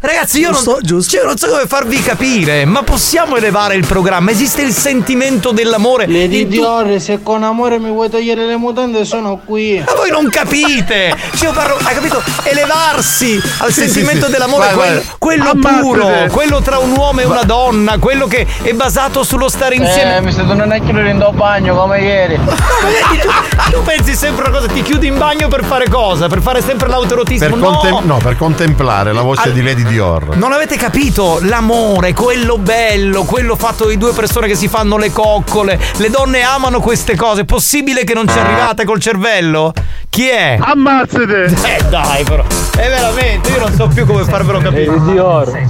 Ragazzi, 0.00 0.40
io 0.40 0.50
non, 0.50 0.62
cioè, 0.62 1.20
io 1.20 1.24
non 1.26 1.36
so 1.36 1.48
come 1.48 1.66
farvi 1.66 2.00
capire, 2.02 2.64
ma 2.66 2.82
possiamo 2.82 3.36
elevare 3.36 3.74
il 3.74 3.86
programma? 3.86 4.30
Esiste 4.30 4.62
il 4.62 4.72
sentimento 4.72 5.50
dell'amore. 5.50 6.06
Lady 6.06 6.40
in 6.42 6.48
tu- 6.48 6.54
Dior, 6.56 7.00
se 7.00 7.20
con 7.22 7.42
amore 7.42 7.78
mi 7.78 7.90
vuoi 7.90 8.08
togliere 8.10 8.46
le 8.46 8.56
mutande 8.56 9.04
sono 9.04 9.40
qui. 9.44 9.82
Ma 9.84 9.94
voi 9.94 10.10
non 10.10 10.28
capite! 10.28 11.14
Cioè, 11.34 11.48
io 11.48 11.52
parlo, 11.52 11.76
hai 11.82 11.94
capito? 11.94 12.22
Elevarsi 12.44 13.40
al 13.58 13.72
Sì, 13.72 13.80
sentimento 13.82 14.26
sì, 14.26 14.26
sì. 14.26 14.32
dell'amore, 14.32 14.66
Vai, 14.66 14.74
quello, 14.74 14.94
vai. 14.94 15.04
quello 15.18 15.50
Ammazzate. 15.50 15.80
puro, 15.80 16.08
quello 16.30 16.60
tra 16.60 16.78
un 16.78 16.90
uomo 16.96 17.20
e 17.20 17.24
una 17.24 17.42
donna, 17.44 17.98
quello 17.98 18.26
che 18.26 18.46
è 18.62 18.72
basato 18.74 19.22
sullo 19.24 19.48
stare 19.48 19.74
insieme. 19.74 20.16
Eh, 20.16 20.20
mi 20.20 20.32
stai 20.32 20.46
tornando 20.46 20.74
a 20.74 20.78
chiudere 20.78 21.10
in 21.10 21.26
bagno 21.34 21.74
come 21.74 22.00
ieri. 22.02 22.38
Ma 22.58 22.88
vedi, 22.88 23.22
tu, 23.22 23.70
tu 23.72 23.82
pensi 23.82 24.14
sempre 24.14 24.46
una 24.48 24.56
cosa, 24.56 24.68
ti 24.68 24.82
chiudi 24.82 25.06
in 25.06 25.18
bagno 25.18 25.48
per 25.48 25.64
fare 25.64 25.88
cosa? 25.88 26.26
Per 26.28 26.40
fare 26.40 26.62
sempre 26.62 26.88
l'autoerotismo? 26.88 27.48
Per, 27.48 27.56
no! 27.56 27.70
contem- 27.70 28.04
no, 28.04 28.16
per 28.18 28.36
contemplare 28.36 29.12
la 29.12 29.22
voce 29.22 29.42
Al- 29.48 29.52
di 29.52 29.62
Lady 29.62 29.84
Dior. 29.84 30.36
Non 30.36 30.52
avete 30.52 30.76
capito? 30.76 31.38
L'amore, 31.42 32.12
quello 32.12 32.58
bello, 32.58 33.24
quello 33.24 33.56
fatto 33.56 33.86
di 33.86 33.96
due 33.96 34.12
persone 34.12 34.46
che 34.46 34.54
si 34.54 34.68
fanno 34.68 34.96
le 34.96 35.10
coccole. 35.12 35.78
Le 35.96 36.10
donne 36.10 36.42
amano 36.42 36.80
queste 36.80 37.16
cose. 37.16 37.42
È 37.42 37.44
possibile 37.44 38.04
che 38.04 38.14
non 38.14 38.28
ci 38.28 38.38
arrivate 38.38 38.84
col 38.84 39.00
cervello? 39.00 39.72
Chi 40.08 40.28
è? 40.28 40.58
Ammazzate! 40.60 41.44
Eh 41.44 41.82
dai 41.88 42.24
però. 42.24 42.44
È 42.76 42.88
veramente, 42.88 43.50
io 43.50 43.60
non 43.60 43.72
so 43.74 43.88
più 43.88 44.06
come 44.06 44.24
farvelo 44.24 44.58
capire. 44.58 44.86
Lady 44.86 45.12
Dior. 45.12 45.68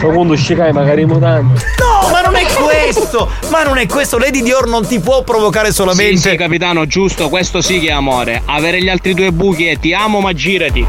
Quando 0.00 0.32
uscirai 0.32 0.72
magari 0.72 1.04
mutanti. 1.04 1.62
No, 1.78 2.08
ma 2.10 2.20
non 2.22 2.34
è 2.34 2.44
questo! 2.46 3.30
Ma 3.50 3.62
non 3.62 3.78
è 3.78 3.86
questo! 3.86 4.18
Lady 4.18 4.42
Dior 4.42 4.66
non 4.66 4.86
ti 4.86 4.98
può 5.00 5.22
provocare 5.22 5.72
solamente. 5.72 6.16
Sì, 6.16 6.30
sì, 6.30 6.36
capitano, 6.36 6.86
giusto, 6.86 7.28
questo 7.28 7.60
sì 7.60 7.78
che 7.78 7.88
è 7.88 7.92
amore. 7.92 8.42
Avere 8.46 8.82
gli 8.82 8.88
altri 8.88 9.14
due 9.14 9.32
buchi 9.32 9.66
è 9.66 9.78
ti 9.78 9.92
amo 9.92 10.20
ma 10.20 10.32
girati. 10.32 10.86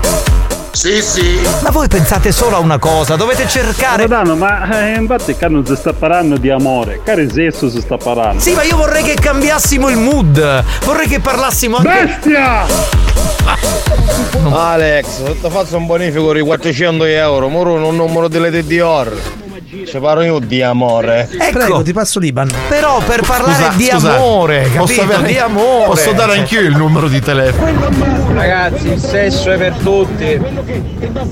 Sì, 0.72 1.02
sì. 1.02 1.38
Ma 1.62 1.70
voi 1.70 1.90
pensate 1.90 2.32
solo 2.32 2.56
a 2.56 2.60
una 2.60 2.78
cosa, 2.80 3.18
dovete 3.18 3.46
cercare. 3.48 4.08
Capitano, 4.08 4.36
ma 4.36 4.92
eh, 4.92 4.96
infatti 4.96 5.36
qua 5.36 5.50
non 5.50 5.66
si 5.66 5.76
sta 5.76 5.92
parlando 5.92 6.38
di 6.38 6.50
amore, 6.50 7.02
cari 7.04 7.30
sesso 7.30 7.70
si 7.70 7.82
sta 7.82 7.98
parlando. 7.98 8.40
Sì, 8.40 8.54
ma 8.54 8.64
io 8.64 8.78
vorrei 8.78 9.04
che 9.04 9.16
cambiassimo 9.16 9.90
il 9.90 9.98
mood. 9.98 10.64
Vorrei 10.86 11.08
che 11.08 11.20
parlassimo 11.20 11.78
anche. 11.78 12.06
Bestia! 12.06 13.11
Alex, 14.54 15.24
ti 15.42 15.50
faccio 15.50 15.78
un 15.78 15.86
bonifico 15.86 16.34
di 16.34 16.42
400 16.42 17.04
euro, 17.06 17.50
moro 17.50 17.74
un 17.74 17.96
numero 17.96 18.28
di 18.28 18.40
Lady 18.40 18.64
Dior. 18.66 19.40
Ci 19.88 20.00
parlo 20.00 20.22
io 20.24 20.40
di 20.40 20.62
amore. 20.62 21.30
Ecco. 21.32 21.58
Prego, 21.58 21.82
ti 21.82 21.94
passo 21.94 22.20
l'Iban. 22.20 22.50
Però 22.68 23.00
per 23.00 23.22
parlare 23.22 23.54
Scusa- 23.54 23.74
di 23.78 23.86
scusate, 23.86 24.16
amore, 24.18 24.70
posso 24.76 24.94
capito? 24.96 25.02
avere- 25.16 25.32
di 25.32 25.38
amore. 25.38 25.86
Posso 25.86 26.12
dare 26.12 26.38
anch'io 26.38 26.60
il 26.60 26.76
numero 26.76 27.08
di 27.08 27.22
telefono? 27.22 27.90
Ragazzi, 28.34 28.88
il 28.90 29.00
sesso 29.00 29.50
è 29.52 29.58
per 29.58 29.74
tutti. 29.82 30.40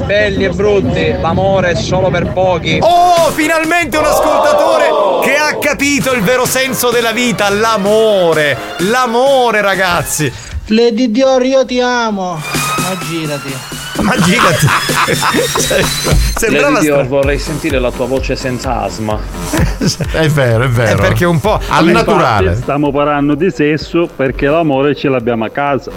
Belli 0.05 0.45
e 0.45 0.49
brutti, 0.49 1.15
l'amore 1.19 1.71
è 1.71 1.75
solo 1.75 2.09
per 2.09 2.31
pochi. 2.31 2.79
Oh, 2.81 3.29
finalmente 3.31 3.97
un 3.97 4.05
ascoltatore 4.05 4.87
che 5.23 5.35
ha 5.35 5.57
capito 5.59 6.13
il 6.13 6.21
vero 6.21 6.45
senso 6.45 6.91
della 6.91 7.11
vita, 7.11 7.49
l'amore. 7.49 8.57
L'amore, 8.77 9.61
ragazzi. 9.61 10.31
Lady 10.71 11.09
Dior, 11.09 11.43
io 11.43 11.65
ti 11.65 11.79
amo. 11.81 12.33
Ma 12.35 12.97
girati. 13.07 13.53
Ma 14.01 14.15
girati. 14.19 14.67
Sembrava 16.37 16.69
Lady 16.73 16.85
Dior, 16.85 17.05
stra- 17.05 17.07
vorrei 17.07 17.39
sentire 17.39 17.79
la 17.79 17.89
tua 17.91 18.05
voce 18.05 18.35
senza 18.35 18.83
asma. 18.83 19.19
È 20.11 20.27
vero, 20.27 20.65
è 20.65 20.67
vero. 20.67 20.97
È 20.99 21.01
perché 21.01 21.25
un 21.25 21.39
po' 21.39 21.59
al 21.69 21.85
naturale. 21.87 22.55
Stiamo 22.55 22.91
parlando 22.91 23.33
di 23.33 23.49
sesso 23.49 24.07
perché 24.15 24.45
l'amore 24.45 24.95
ce 24.95 25.09
l'abbiamo 25.09 25.45
a 25.45 25.49
casa. 25.49 25.91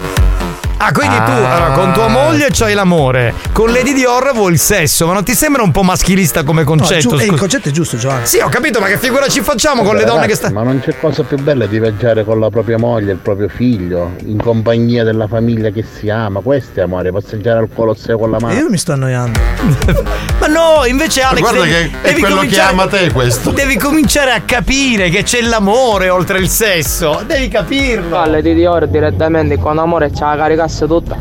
Ah, 0.85 0.91
quindi 0.91 1.15
tu 1.15 1.31
Ah. 1.31 1.55
allora, 1.55 1.71
con 1.75 1.93
tua 1.93 2.09
moglie 2.09 2.49
c'hai 2.51 2.75
l'amore, 2.75 3.35
con 3.53 3.71
Lady 3.71 3.93
Dior 3.95 4.33
vuoi 4.35 4.53
il 4.53 4.59
sesso, 4.59 5.07
ma 5.07 5.13
non 5.13 5.23
ti 5.23 5.33
sembra 5.33 5.63
un 5.63 5.71
po' 5.71 5.85
maschilista 5.85 6.43
come 6.43 6.63
No, 6.63 6.67
concetto? 6.71 7.11
giu- 7.11 7.21
eh, 7.21 7.27
il 7.27 7.39
concetto 7.39 7.69
è 7.69 7.71
giusto, 7.73 7.97
Giovanni. 7.97 8.27
Sì, 8.27 8.39
ho 8.41 8.49
capito, 8.49 8.81
ma 8.81 8.87
che 8.89 8.99
figura 8.99 9.29
ci 9.29 9.43
facciamo 9.43 9.85
con 9.85 9.95
le 9.95 10.03
donne 10.05 10.27
che 10.27 10.35
stanno. 10.35 10.55
Ma 10.55 10.65
non 10.65 10.81
c'è 10.81 10.99
cosa 10.99 11.23
più 11.23 11.39
bella 11.39 11.67
di 11.67 11.79
viaggiare 11.79 12.25
con 12.25 12.41
la 12.41 12.51
propria 12.51 12.79
moglie, 12.79 13.13
il 13.13 13.19
proprio 13.19 13.47
figlio, 13.49 14.15
in 14.25 14.43
compagnia 14.43 15.05
della 15.05 15.29
famiglia 15.29 15.71
che 15.71 15.85
si 15.85 16.11
ama. 16.11 16.41
Questo 16.41 16.81
è 16.81 16.83
amore, 16.83 17.13
passeggiare 17.13 17.61
al 17.61 17.69
Colosseo 17.73 18.19
con 18.19 18.33
la 18.33 18.39
mano. 18.41 18.55
io 18.59 18.69
mi 18.69 18.77
sto 18.79 18.91
annoiando. 18.93 19.39
No, 20.53 20.85
invece 20.87 21.23
Alex. 21.23 21.41
guarda 21.41 21.61
devi, 21.65 21.91
che 21.91 22.01
è 22.03 22.12
quello 22.19 22.27
che 22.27 22.41
cominciare- 22.41 22.73
ama 22.73 22.87
te 22.87 23.11
questo. 23.11 23.51
Devi 23.51 23.77
cominciare 23.77 24.33
a 24.33 24.41
capire 24.43 25.09
che 25.09 25.23
c'è 25.23 25.41
l'amore 25.41 26.09
oltre 26.11 26.39
il 26.39 26.49
sesso. 26.49 27.23
Devi 27.27 27.49
capirlo. 27.49 28.19
No, 28.19 28.27
Lady 28.27 28.55
Dior 28.55 28.87
direttamente 28.89 29.59
con 29.59 29.79
amore 29.79 30.11
c'ha 30.11 30.35
la 30.35 30.37
caricasse 30.37 30.87
tutta. 30.87 31.16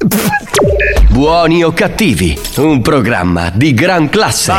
Buoni 1.09 1.63
o 1.63 1.71
cattivi, 1.73 2.37
un 2.57 2.81
programma 2.81 3.49
di 3.53 3.73
gran 3.73 4.09
classe. 4.09 4.53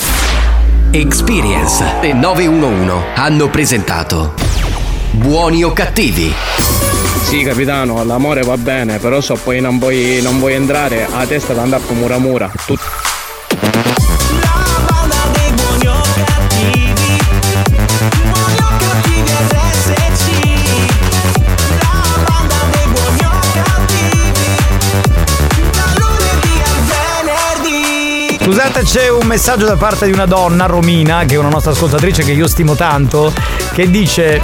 Experience 0.91 1.85
e 2.03 2.13
911 2.13 3.05
hanno 3.15 3.49
presentato 3.49 4.35
Buoni 5.13 5.63
o 5.65 5.73
cattivi. 5.73 6.33
Sì 7.25 7.43
capitano, 7.43 8.05
l'amore 8.05 8.43
va 8.43 8.57
bene, 8.59 8.99
però 8.99 9.21
so 9.21 9.35
poi 9.43 9.61
non 9.61 9.79
vuoi, 9.79 10.21
non 10.23 10.39
vuoi 10.39 10.55
entrare, 10.55 11.07
a 11.11 11.25
testa 11.27 11.53
da 11.55 11.63
andare 11.63 11.83
con 11.87 11.97
mura 11.97 12.19
mura. 12.19 12.51
Tu- 12.67 12.77
Scusate, 28.43 28.83
c'è 28.83 29.09
un 29.09 29.25
messaggio 29.25 29.67
da 29.67 29.77
parte 29.77 30.07
di 30.07 30.13
una 30.13 30.27
donna, 30.27 30.67
Romina, 30.67 31.25
che 31.25 31.37
è 31.37 31.39
una 31.39 31.49
nostra 31.49 31.71
ascoltatrice 31.71 32.25
che 32.25 32.33
io 32.33 32.49
stimo 32.49 32.75
tanto, 32.75 33.33
che 33.73 33.89
dice 33.89 34.41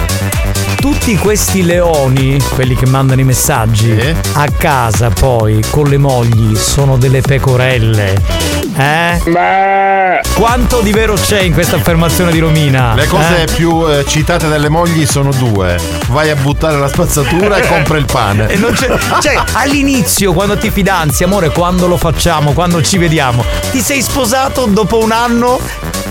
tutti 0.75 1.15
questi 1.17 1.63
leoni, 1.63 2.39
quelli 2.53 2.75
che 2.75 2.85
mandano 2.87 3.21
i 3.21 3.23
messaggi, 3.23 3.97
a 4.33 4.45
casa 4.57 5.09
poi 5.09 5.61
con 5.69 5.85
le 5.87 5.97
mogli 5.97 6.55
sono 6.55 6.97
delle 6.97 7.21
pecorelle. 7.21 8.47
Eh? 8.77 10.21
Quanto 10.35 10.79
di 10.81 10.91
vero 10.91 11.15
c'è 11.15 11.41
in 11.41 11.53
questa 11.53 11.75
affermazione 11.77 12.31
di 12.31 12.39
Romina? 12.39 12.93
Le 12.93 13.07
cose 13.07 13.41
Eh? 13.43 13.45
più 13.53 13.85
eh, 13.89 14.05
citate 14.07 14.47
dalle 14.47 14.69
mogli 14.69 15.05
sono 15.05 15.31
due. 15.33 15.77
Vai 16.07 16.29
a 16.29 16.35
buttare 16.35 16.77
la 16.77 16.87
spazzatura 16.87 17.57
e 17.57 17.67
compra 17.67 17.97
il 17.97 18.05
pane. 18.05 18.47
E 18.49 18.55
non 18.55 18.71
c'è, 18.73 18.87
cioè, 19.21 19.41
all'inizio, 19.53 20.33
quando 20.33 20.57
ti 20.57 20.71
fidanzi, 20.71 21.23
amore, 21.23 21.49
quando 21.49 21.87
lo 21.87 21.97
facciamo, 21.97 22.53
quando 22.53 22.81
ci 22.81 22.97
vediamo, 22.97 23.43
ti 23.71 23.81
sei 23.81 24.01
sposato 24.01 24.65
dopo 24.65 24.97
un 24.99 25.11
anno. 25.11 25.59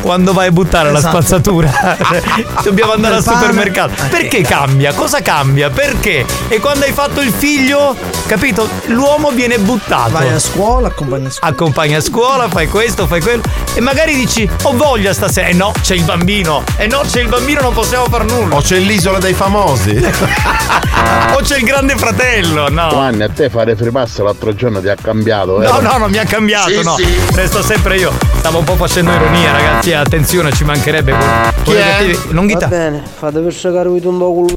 Quando 0.01 0.33
vai 0.33 0.47
a 0.47 0.53
buttare 0.53 0.93
la 0.93 0.99
Esatto. 0.99 1.17
spazzatura, 1.21 1.97
dobbiamo 2.63 2.93
andare 2.93 3.17
al 3.17 3.23
supermercato. 3.25 3.95
Perché 4.09 4.43
cambia? 4.49 4.95
Cosa 4.95 5.21
cambia? 5.21 5.69
Perché? 5.69 6.25
E 6.49 6.59
quando 6.59 6.87
hai 6.87 6.93
fatto 6.93 7.21
il 7.21 7.31
figlio, 7.31 7.95
capito? 8.27 8.67
L'uomo 8.87 9.31
viene 9.31 9.59
buttato. 9.59 10.11
Vai 10.13 10.31
a 10.33 10.39
scuola, 10.39 10.89
accompagna 10.89 11.29
a 11.29 11.31
scuola. 11.31 11.53
Accompagni 11.53 11.95
a 11.95 12.01
scuola, 12.01 12.49
fai 12.49 12.67
questo, 12.67 13.07
fai 13.07 13.21
quello. 13.21 13.43
E 13.75 13.81
magari 13.81 14.15
dici, 14.15 14.49
ho 14.63 14.73
voglia 14.75 15.13
stasera. 15.13 15.49
E 15.49 15.53
no, 15.53 15.73
c'è 15.83 15.95
il 15.95 16.05
bambino. 16.05 16.65
E 16.79 16.87
no, 16.87 17.03
c'è 17.07 17.21
il 17.21 17.29
bambino, 17.29 17.61
non 17.61 17.75
possiamo 17.75 18.07
far 18.07 18.25
nulla. 18.25 18.57
O 18.57 18.61
c'è 18.63 18.79
l'isola 18.79 19.19
dei 19.19 19.35
famosi. 19.35 19.97
o 21.37 21.41
c'è 21.43 21.59
il 21.59 21.65
grande 21.65 21.95
fratello, 21.97 22.69
no. 22.71 22.89
Giovanni, 22.89 23.23
a 23.25 23.29
te 23.29 23.51
fare 23.51 23.77
free 23.77 23.91
pass 23.91 24.19
l'altro 24.21 24.55
giorno 24.55 24.81
ti 24.81 24.89
ha 24.89 24.97
cambiato, 25.01 25.53
No, 25.53 25.59
vero? 25.59 25.81
no, 25.83 25.99
non 25.99 26.11
mi 26.11 26.19
ha 26.19 26.25
cambiato, 26.25 26.71
Sì, 26.71 26.83
no. 26.83 26.95
sì. 26.97 27.07
Resto 27.35 27.63
sempre 27.63 27.97
io. 27.99 28.13
Stavo 28.39 28.59
un 28.59 28.65
po' 28.65 28.77
facendo 28.77 29.11
ironia, 29.13 29.53
ragazzi. 29.53 29.93
Attenzione, 29.93 30.53
ci 30.53 30.65
mancherebbe. 30.65 31.15
Chi 31.65 31.73
è? 31.75 32.17
Longhità. 32.31 32.67
bene, 32.67 33.03
fate 33.19 33.41
per 33.41 33.53
segare 33.53 33.89
un 33.89 34.19
po' 34.19 34.33
will 34.43 34.57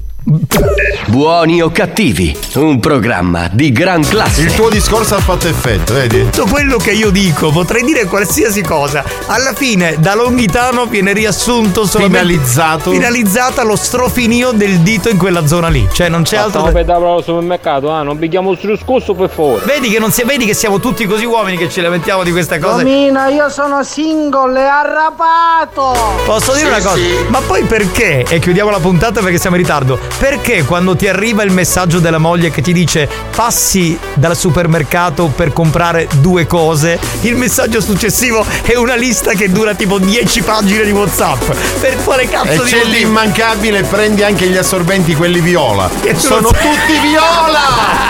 Buoni 1.08 1.62
o 1.64 1.72
cattivi, 1.72 2.38
un 2.56 2.80
programma 2.80 3.50
di 3.52 3.72
gran 3.72 4.02
classe. 4.08 4.42
Il 4.44 4.54
tuo 4.54 4.70
discorso 4.70 5.16
ha 5.16 5.20
fatto 5.20 5.48
effetto, 5.48 5.94
vedi? 5.96 6.30
Tutto 6.30 6.46
quello 6.46 6.78
che 6.78 6.92
io 6.92 7.10
dico, 7.10 7.50
potrei 7.50 7.84
dire 7.84 8.06
qualsiasi 8.06 8.62
cosa. 8.62 9.04
Alla 9.26 9.54
fine, 9.54 9.96
da 9.98 10.14
Longhitano 10.14 10.86
viene 10.86 11.12
riassunto 11.14 11.86
solamente 11.88 12.20
Finalizzato. 12.28 12.92
finalizzata 12.92 13.64
lo 13.64 13.76
strofinio 13.76 14.52
del 14.52 14.78
dito 14.82 15.10
in 15.10 15.18
quella 15.18 15.48
zona 15.48 15.70
lì. 15.70 15.88
Cioè, 15.92 16.08
non 16.08 16.22
c'è 16.22 16.38
altro. 16.38 16.68
Stiamo 16.70 16.84
da- 16.84 16.96
al 17.16 17.24
supermercato, 17.24 17.90
ah, 17.90 18.04
non 18.04 18.20
pighiamo 18.20 18.56
sul 18.56 18.78
scusso 18.80 19.16
per 19.16 19.30
favore. 19.30 19.66
Vedi 19.66 19.90
che, 19.90 19.98
non 19.98 20.12
si... 20.12 20.24
Vedi 20.24 20.46
che 20.46 20.54
siamo 20.54 20.80
tutti 20.80 21.06
così 21.08 21.26
uomini 21.26 21.58
che 21.58 21.68
ci 21.68 21.82
lamentiamo 21.82 22.22
di 22.24 22.32
queste 22.32 22.60
cose. 22.60 22.84
Romina, 22.84 23.28
io 23.30 23.50
sono 23.50 23.84
single 23.84 24.60
e 24.62 24.66
arrapato! 24.66 25.94
Posso 26.26 26.54
dire 26.54 26.66
Sì, 26.68 26.72
una 26.72 26.82
cosa? 26.82 26.96
sì. 26.96 27.16
Ma 27.28 27.40
poi 27.42 27.64
perché? 27.64 28.24
E 28.30 28.38
chiudiamo 28.40 28.70
la 28.70 28.80
puntata 28.80 29.20
perché 29.22 29.40
siamo 29.40 29.56
in 29.56 29.64
ritardo. 29.64 30.11
Perché 30.18 30.64
quando 30.66 30.96
ti 30.96 31.08
arriva 31.08 31.42
il 31.44 31.52
messaggio 31.52 32.00
della 32.00 32.20
moglie 32.20 32.52
che 32.52 32.62
ti 32.62 32.74
dice 32.74 33.10
passi 33.36 33.98
dal 34.14 34.36
supermercato 34.38 35.32
per 35.36 35.52
comprare 35.52 36.08
due 36.20 36.46
cose, 36.46 37.00
il 37.22 37.36
messaggio 37.36 37.82
successivo 37.82 38.46
è 38.62 38.76
una 38.76 38.96
lista 38.96 39.32
che 39.32 39.52
dura 39.52 39.74
tipo 39.74 39.98
10 39.98 40.42
pagine 40.44 40.84
di 40.84 40.92
WhatsApp. 40.92 41.42
Per 41.80 41.98
quale 42.04 42.28
cazzo 42.28 42.52
E 42.52 42.66
di 42.66 42.70
c'è 42.70 42.78
motivo? 42.78 42.98
l'immancabile, 42.98 43.84
prendi 43.84 44.22
anche 44.24 44.46
gli 44.48 44.58
assorbenti, 44.58 45.16
quelli 45.16 45.40
viola. 45.40 45.90
Che 46.02 46.14
tu 46.14 46.20
Sono 46.20 46.50
tutti 46.50 47.00
viola! 47.02 48.10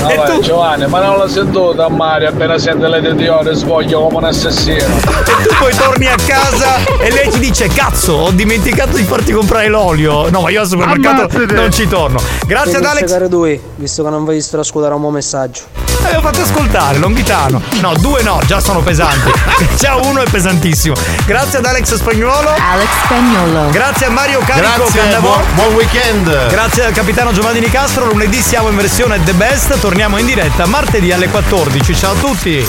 Vabbè, 0.00 0.38
Giovanni, 0.40 0.86
ma 0.86 1.00
non 1.00 1.18
l'ho 1.18 1.28
sentito 1.28 1.72
a 1.72 1.88
Mario 1.90 2.28
appena 2.28 2.58
sente 2.58 2.88
le 2.88 3.14
di 3.14 3.28
ore 3.28 3.54
svoglio 3.54 4.00
come 4.04 4.16
un 4.16 4.24
assassino. 4.24 4.78
E 4.78 5.46
tu 5.46 5.54
poi 5.58 5.74
torni 5.74 6.06
a 6.06 6.14
casa 6.26 6.76
e 6.98 7.10
lei 7.10 7.28
ti 7.28 7.38
dice 7.38 7.68
cazzo 7.68 8.12
ho 8.14 8.30
dimenticato 8.30 8.96
di 8.96 9.04
farti 9.04 9.32
comprare 9.32 9.68
l'olio 9.68 10.28
no 10.30 10.40
ma 10.42 10.50
io 10.50 10.60
al 10.62 10.68
supermercato 10.68 11.22
Ammazzate. 11.22 11.39
Non 11.46 11.72
ci 11.72 11.86
torno 11.86 12.20
grazie 12.46 12.78
ad 12.78 12.84
Alex 12.84 13.06
segare 13.06 13.28
due, 13.28 13.60
visto 13.76 14.02
che 14.02 14.10
non 14.10 14.24
vi 14.24 14.40
sto 14.40 14.58
ascoltare 14.58 14.94
un 14.94 15.00
buon 15.00 15.12
messaggio. 15.14 15.62
Avevo 16.02 16.20
fatto 16.22 16.40
ascoltare, 16.40 16.98
Longhitano. 16.98 17.60
No, 17.80 17.94
due 17.94 18.22
no, 18.22 18.40
già 18.46 18.60
sono 18.60 18.80
pesanti. 18.80 19.30
già 19.78 19.96
uno 19.96 20.22
è 20.22 20.30
pesantissimo. 20.30 20.94
Grazie 21.26 21.58
ad 21.58 21.66
Alex 21.66 21.94
Spagnuolo. 21.94 22.48
Alex 22.58 22.88
Spagnolo. 23.04 23.70
Grazie 23.70 24.06
a 24.06 24.10
Mario 24.10 24.40
Carico 24.40 24.88
Grazie, 24.90 25.18
buon, 25.20 25.42
buon 25.54 25.74
weekend! 25.74 26.48
Grazie 26.48 26.86
al 26.86 26.92
capitano 26.92 27.32
Giovanni 27.32 27.60
Nicastro. 27.60 28.06
Lunedì 28.06 28.40
siamo 28.40 28.68
in 28.68 28.76
versione 28.76 29.22
The 29.22 29.34
Best. 29.34 29.78
Torniamo 29.78 30.18
in 30.18 30.26
diretta 30.26 30.66
martedì 30.66 31.12
alle 31.12 31.28
14. 31.28 31.94
Ciao 31.94 32.12
a 32.12 32.16
tutti. 32.16 32.66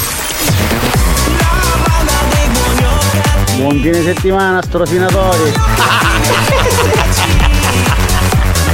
Buon 3.55 3.79
fine 3.79 4.03
settimana, 4.03 4.61
strofinatori! 4.61 5.53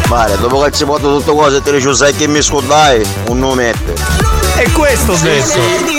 Mare, 0.08 0.38
dopo 0.40 0.61
che 0.61 0.72
ci 0.72 0.86
porto 0.86 1.18
tutte 1.18 1.32
cose 1.32 1.58
e 1.58 1.61
te 1.61 1.72
le 1.72 1.94
sai 1.94 2.16
che 2.16 2.27
mi 2.27 2.42
scordai, 2.42 3.06
un 3.27 3.40
nome 3.40 3.74
E 4.56 4.72
questo 4.72 5.16
detto. 5.16 5.97